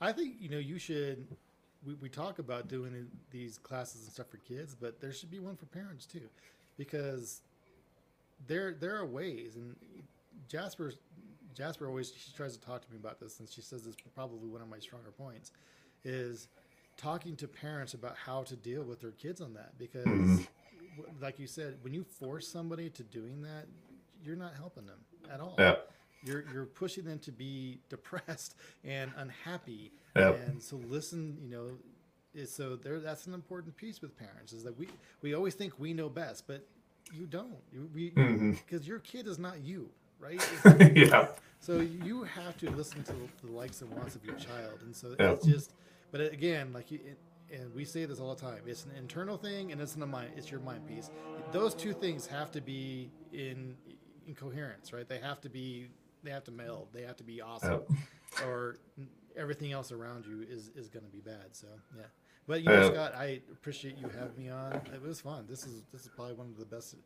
I 0.00 0.12
think 0.12 0.36
you 0.40 0.48
know 0.48 0.58
you 0.58 0.78
should. 0.78 1.26
We, 1.86 1.94
we 1.94 2.08
talk 2.08 2.40
about 2.40 2.68
doing 2.68 3.06
these 3.30 3.58
classes 3.58 4.02
and 4.02 4.12
stuff 4.12 4.28
for 4.28 4.38
kids, 4.38 4.74
but 4.74 5.00
there 5.00 5.12
should 5.12 5.30
be 5.30 5.38
one 5.38 5.56
for 5.56 5.66
parents 5.66 6.06
too, 6.06 6.28
because 6.76 7.42
there 8.46 8.74
there 8.74 8.96
are 8.96 9.06
ways. 9.06 9.56
And 9.56 9.76
Jasper 10.48 10.92
Jasper 11.54 11.88
always 11.88 12.12
she 12.16 12.32
tries 12.32 12.56
to 12.56 12.64
talk 12.64 12.84
to 12.84 12.90
me 12.90 12.96
about 12.96 13.20
this, 13.20 13.40
and 13.40 13.48
she 13.48 13.60
says 13.60 13.82
this 13.82 13.94
is 13.94 14.00
probably 14.14 14.48
one 14.48 14.62
of 14.62 14.68
my 14.68 14.78
stronger 14.78 15.10
points 15.10 15.52
is 16.04 16.48
talking 16.96 17.36
to 17.36 17.48
parents 17.48 17.94
about 17.94 18.16
how 18.16 18.42
to 18.42 18.56
deal 18.56 18.82
with 18.82 19.00
their 19.00 19.12
kids 19.12 19.40
on 19.40 19.54
that 19.54 19.78
because 19.78 20.04
mm-hmm. 20.04 20.42
like 21.20 21.38
you 21.38 21.46
said 21.46 21.76
when 21.82 21.94
you 21.94 22.02
force 22.02 22.46
somebody 22.46 22.90
to 22.90 23.02
doing 23.04 23.40
that 23.40 23.66
you're 24.24 24.36
not 24.36 24.54
helping 24.54 24.84
them 24.84 24.98
at 25.32 25.40
all 25.40 25.54
yeah 25.58 25.76
you're 26.24 26.44
you're 26.52 26.66
pushing 26.66 27.04
them 27.04 27.18
to 27.20 27.32
be 27.32 27.78
depressed 27.88 28.54
and 28.84 29.10
unhappy. 29.16 29.92
Yep. 30.16 30.40
And 30.46 30.62
so 30.62 30.76
listen, 30.88 31.36
you 31.40 31.48
know, 31.50 32.44
so 32.46 32.76
there 32.76 33.00
that's 33.00 33.26
an 33.26 33.34
important 33.34 33.76
piece 33.76 34.00
with 34.00 34.16
parents 34.16 34.52
is 34.52 34.64
that 34.64 34.76
we 34.78 34.88
we 35.22 35.34
always 35.34 35.54
think 35.54 35.78
we 35.78 35.92
know 35.92 36.08
best, 36.08 36.46
but 36.46 36.66
you 37.12 37.26
don't. 37.26 37.56
You 37.72 37.88
because 37.92 38.82
mm-hmm. 38.82 38.88
your 38.88 38.98
kid 39.00 39.26
is 39.26 39.38
not 39.38 39.60
you, 39.60 39.88
right? 40.18 40.40
yeah. 40.94 41.28
So 41.60 41.80
you 41.80 42.22
have 42.24 42.56
to 42.58 42.70
listen 42.70 43.02
to 43.04 43.14
the 43.44 43.52
likes 43.52 43.80
and 43.80 43.90
wants 43.90 44.14
of 44.14 44.24
your 44.24 44.36
child, 44.36 44.80
and 44.82 44.94
so 44.94 45.14
yep. 45.18 45.36
it's 45.36 45.46
just. 45.46 45.72
But 46.10 46.22
again, 46.32 46.72
like 46.72 46.90
you, 46.90 47.00
it, 47.04 47.18
and 47.52 47.74
we 47.74 47.84
say 47.84 48.04
this 48.04 48.20
all 48.20 48.34
the 48.34 48.40
time, 48.40 48.60
it's 48.66 48.84
an 48.84 48.92
internal 48.96 49.36
thing 49.36 49.72
and 49.72 49.80
it's 49.80 49.94
in 49.94 50.00
the 50.00 50.06
mind. 50.06 50.30
It's 50.36 50.50
your 50.50 50.60
mind 50.60 50.86
piece. 50.86 51.10
Those 51.52 51.74
two 51.74 51.92
things 51.92 52.26
have 52.26 52.50
to 52.52 52.60
be 52.60 53.10
in 53.32 53.76
in 54.26 54.34
coherence, 54.34 54.92
right? 54.92 55.08
They 55.08 55.18
have 55.18 55.40
to 55.42 55.48
be 55.48 55.88
they 56.22 56.30
have 56.30 56.44
to 56.44 56.50
meld. 56.50 56.88
They 56.92 57.02
have 57.02 57.16
to 57.16 57.24
be 57.24 57.40
awesome, 57.40 57.82
or 58.44 58.76
everything 59.36 59.72
else 59.72 59.92
around 59.92 60.26
you 60.26 60.44
is 60.48 60.70
is 60.74 60.88
going 60.88 61.04
to 61.04 61.10
be 61.10 61.20
bad. 61.20 61.46
So 61.52 61.66
yeah. 61.96 62.04
But 62.46 62.62
you 62.62 62.70
know, 62.70 62.90
Scott, 62.90 63.14
I 63.14 63.40
appreciate 63.52 63.98
you 63.98 64.08
having 64.08 64.42
me 64.42 64.48
on. 64.50 64.80
It 64.94 65.02
was 65.02 65.20
fun. 65.20 65.46
This 65.48 65.66
is 65.66 65.82
this 65.92 66.02
is 66.02 66.08
probably 66.08 66.34
one 66.34 66.48
of 66.48 66.58
the 66.58 66.64
best 66.64 66.96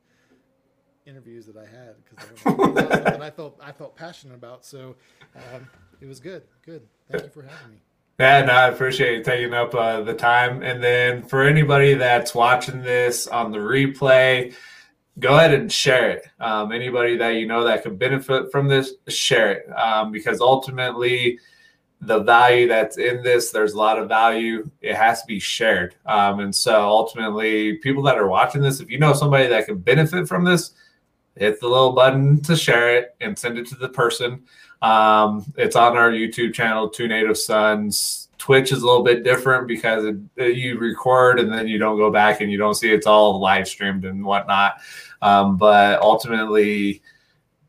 interviews 1.05 1.47
that 1.47 1.57
I 1.57 1.67
had 1.67 1.97
because 2.05 2.75
that 2.75 3.21
I 3.21 3.31
felt 3.31 3.59
I 3.63 3.73
felt 3.73 3.97
passionate 3.97 4.35
about. 4.35 4.65
So 4.65 4.95
um, 5.35 5.69
it 6.01 6.07
was 6.07 6.21
good. 6.21 6.45
Good. 6.65 6.83
Thank 7.11 7.25
you 7.25 7.31
for 7.31 7.43
having 7.43 7.73
me. 7.73 7.83
Yeah, 8.21 8.45
no, 8.45 8.53
I 8.53 8.69
appreciate 8.69 9.17
you 9.19 9.25
taking 9.25 9.53
up 9.53 9.75
uh, 9.75 10.03
the 10.03 10.15
time. 10.15 10.63
And 10.63 10.83
then 10.83 11.23
for 11.23 11.43
anybody 11.43 11.95
that's 11.95 12.35
watching 12.35 12.83
this 12.83 13.27
on 13.27 13.51
the 13.51 13.59
replay, 13.59 14.55
go 15.19 15.37
ahead 15.37 15.55
and 15.55 15.71
share 15.71 16.11
it. 16.11 16.27
Um, 16.41 16.73
anybody 16.73 17.17
that 17.17 17.31
you 17.31 17.47
know 17.47 17.65
that 17.65 17.83
could 17.83 17.99
benefit 17.99 18.51
from 18.51 18.69
this, 18.69 18.95
share 19.09 19.53
it 19.53 19.73
um, 19.73 20.13
because 20.13 20.41
ultimately, 20.41 21.39
the 22.01 22.21
value 22.21 22.67
that's 22.67 22.99
in 22.99 23.23
this, 23.23 23.51
there's 23.51 23.75
a 23.75 23.79
lot 23.79 23.99
of 23.99 24.09
value. 24.09 24.69
It 24.81 24.97
has 24.97 25.21
to 25.21 25.27
be 25.27 25.39
shared. 25.39 25.95
Um, 26.05 26.41
and 26.41 26.55
so 26.55 26.83
ultimately, 26.83 27.77
people 27.79 28.03
that 28.05 28.19
are 28.19 28.27
watching 28.27 28.61
this, 28.61 28.81
if 28.81 28.91
you 28.91 28.99
know 28.99 29.13
somebody 29.13 29.47
that 29.47 29.67
can 29.67 29.79
benefit 29.79 30.27
from 30.27 30.45
this, 30.45 30.73
hit 31.37 31.61
the 31.61 31.69
little 31.69 31.93
button 31.93 32.41
to 32.43 32.57
share 32.57 32.97
it 32.97 33.15
and 33.21 33.39
send 33.39 33.59
it 33.59 33.67
to 33.69 33.77
the 33.77 33.89
person. 33.89 34.43
Um, 34.83 35.53
it's 35.57 35.77
on 35.77 35.97
our 35.97 36.11
YouTube 36.11 36.55
channel, 36.55 36.89
Two 36.89 37.07
Native 37.07 37.39
Sons. 37.39 38.29
Twitch 38.43 38.73
is 38.73 38.83
a 38.83 38.85
little 38.85 39.05
bit 39.05 39.23
different 39.23 39.69
because 39.69 40.05
it, 40.05 40.17
it, 40.35 40.57
you 40.57 40.77
record 40.77 41.39
and 41.39 41.53
then 41.53 41.69
you 41.69 41.79
don't 41.79 41.97
go 41.97 42.11
back 42.11 42.41
and 42.41 42.51
you 42.51 42.59
don't 42.59 42.75
see 42.75 42.93
it's 42.93 43.07
all 43.07 43.39
live 43.39 43.69
streamed 43.69 44.05
and 44.05 44.25
whatnot. 44.25 44.81
Um, 45.23 45.57
but 45.57 46.01
ultimately, 46.01 47.03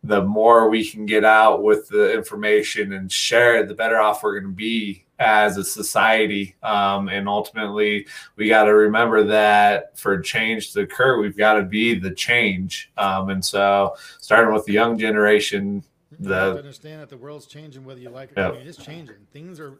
the 0.03 0.23
more 0.23 0.69
we 0.69 0.83
can 0.83 1.05
get 1.05 1.23
out 1.23 1.61
with 1.61 1.87
the 1.89 2.11
information 2.11 2.93
and 2.93 3.11
share 3.11 3.57
it, 3.57 3.67
the 3.67 3.75
better 3.75 3.99
off 3.99 4.23
we're 4.23 4.39
going 4.39 4.51
to 4.51 4.55
be 4.55 5.05
as 5.19 5.57
a 5.57 5.63
society. 5.63 6.55
Um, 6.63 7.07
and 7.07 7.29
ultimately, 7.29 8.07
we 8.35 8.49
got 8.49 8.63
to 8.63 8.73
remember 8.73 9.23
that 9.25 9.95
for 9.95 10.19
change 10.21 10.73
to 10.73 10.81
occur, 10.81 11.21
we've 11.21 11.37
got 11.37 11.53
to 11.53 11.65
be 11.65 11.93
the 11.99 12.15
change. 12.15 12.91
Um, 12.97 13.29
and 13.29 13.45
so, 13.45 13.95
starting 14.19 14.51
with 14.51 14.65
the 14.65 14.73
young 14.73 14.97
generation, 14.97 15.83
the 16.19 16.57
understand 16.57 16.99
that 16.99 17.09
the 17.09 17.17
world's 17.17 17.45
changing, 17.45 17.85
whether 17.85 17.99
you 17.99 18.09
like 18.09 18.31
it 18.31 18.39
or 18.39 18.41
not. 18.41 18.55
It 18.55 18.65
is 18.65 18.77
changing. 18.77 19.17
Things 19.31 19.59
are 19.59 19.77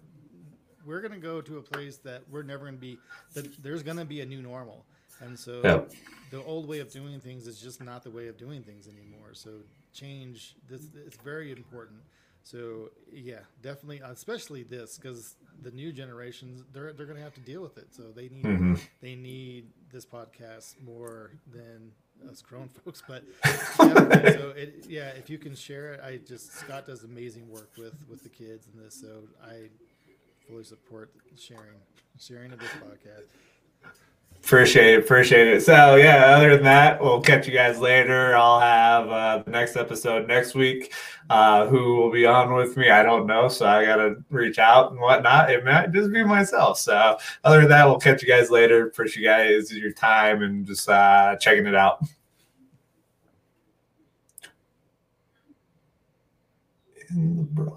we're 0.85 1.01
going 1.01 1.14
to 1.14 1.19
go 1.19 1.41
to 1.41 1.57
a 1.57 1.61
place 1.61 1.97
that 1.97 2.22
we're 2.30 2.43
never 2.43 2.65
going 2.65 2.76
to 2.76 2.81
be 2.81 2.97
that 3.34 3.64
there's 3.64 3.84
going 3.84 3.97
to 3.97 4.05
be 4.05 4.22
a 4.22 4.26
new 4.26 4.41
normal 4.41 4.85
and 5.22 5.38
so 5.38 5.61
yep. 5.64 5.91
the 6.31 6.43
old 6.43 6.68
way 6.68 6.80
of 6.80 6.91
doing 6.91 7.19
things 7.19 7.47
is 7.47 7.60
just 7.60 7.81
not 7.81 8.03
the 8.03 8.10
way 8.10 8.27
of 8.27 8.38
doing 8.38 8.61
things 8.64 8.88
anymore 8.88 9.34
so 9.34 9.51
change 9.93 10.55
this 10.69 10.88
it's 11.05 11.18
very 11.18 11.51
important 11.51 11.99
so 12.43 12.89
yeah 13.11 13.39
definitely 13.61 14.01
especially 14.05 14.64
this 14.64 14.97
because 14.97 15.35
the 15.61 15.72
new 15.72 15.93
generations 15.93 16.64
they're, 16.73 16.91
they're 16.93 17.05
going 17.05 17.18
to 17.18 17.23
have 17.23 17.34
to 17.34 17.41
deal 17.41 17.61
with 17.61 17.77
it 17.77 17.88
so 17.91 18.03
they 18.15 18.30
need 18.30 18.43
mm-hmm. 18.43 18.76
they 19.01 19.15
need 19.15 19.68
this 19.91 20.05
podcast 20.05 20.76
more 20.84 21.31
than 21.51 21.91
us 22.30 22.41
grown 22.41 22.68
folks 22.84 23.01
but 23.07 23.23
so 23.76 24.53
it, 24.55 24.85
yeah 24.89 25.10
if 25.10 25.30
you 25.30 25.38
can 25.38 25.55
share 25.55 25.93
it 25.93 26.01
i 26.01 26.18
just 26.27 26.53
scott 26.53 26.85
does 26.85 27.03
amazing 27.03 27.49
work 27.49 27.69
with 27.77 27.95
with 28.10 28.23
the 28.23 28.30
kids 28.30 28.68
and 28.68 28.84
this 28.84 28.99
so 28.99 29.23
i 29.45 29.69
fully 30.47 30.63
support 30.63 31.11
sharing 31.37 31.79
sharing 32.19 32.51
of 32.51 32.59
this 32.59 32.69
podcast. 32.69 33.25
Appreciate 34.43 34.95
it, 34.95 34.99
appreciate 34.99 35.47
it. 35.47 35.61
So 35.61 35.95
yeah, 35.95 36.35
other 36.35 36.55
than 36.55 36.65
that, 36.65 37.01
we'll 37.01 37.21
catch 37.21 37.47
you 37.47 37.53
guys 37.53 37.79
later. 37.79 38.35
I'll 38.35 38.59
have 38.59 39.09
uh, 39.09 39.43
the 39.45 39.51
next 39.51 39.77
episode 39.77 40.27
next 40.27 40.53
week. 40.53 40.91
Uh, 41.29 41.65
who 41.67 41.95
will 41.95 42.11
be 42.11 42.25
on 42.25 42.53
with 42.53 42.75
me? 42.75 42.89
I 42.89 43.03
don't 43.03 43.25
know, 43.25 43.47
so 43.47 43.65
I 43.65 43.85
gotta 43.85 44.17
reach 44.29 44.59
out 44.59 44.91
and 44.91 44.99
whatnot. 44.99 45.49
It 45.49 45.63
might 45.63 45.93
just 45.93 46.11
be 46.11 46.25
myself. 46.25 46.77
So 46.77 47.17
other 47.45 47.61
than 47.61 47.69
that, 47.69 47.85
we'll 47.85 47.99
catch 47.99 48.21
you 48.21 48.27
guys 48.27 48.51
later. 48.51 48.85
Appreciate 48.85 49.23
you 49.23 49.29
guys 49.29 49.71
your 49.71 49.93
time 49.93 50.41
and 50.43 50.65
just 50.65 50.89
uh, 50.89 51.37
checking 51.37 51.65
it 51.65 51.75
out. 51.75 52.03
In 57.11 57.37
the 57.37 57.43
broad. 57.43 57.73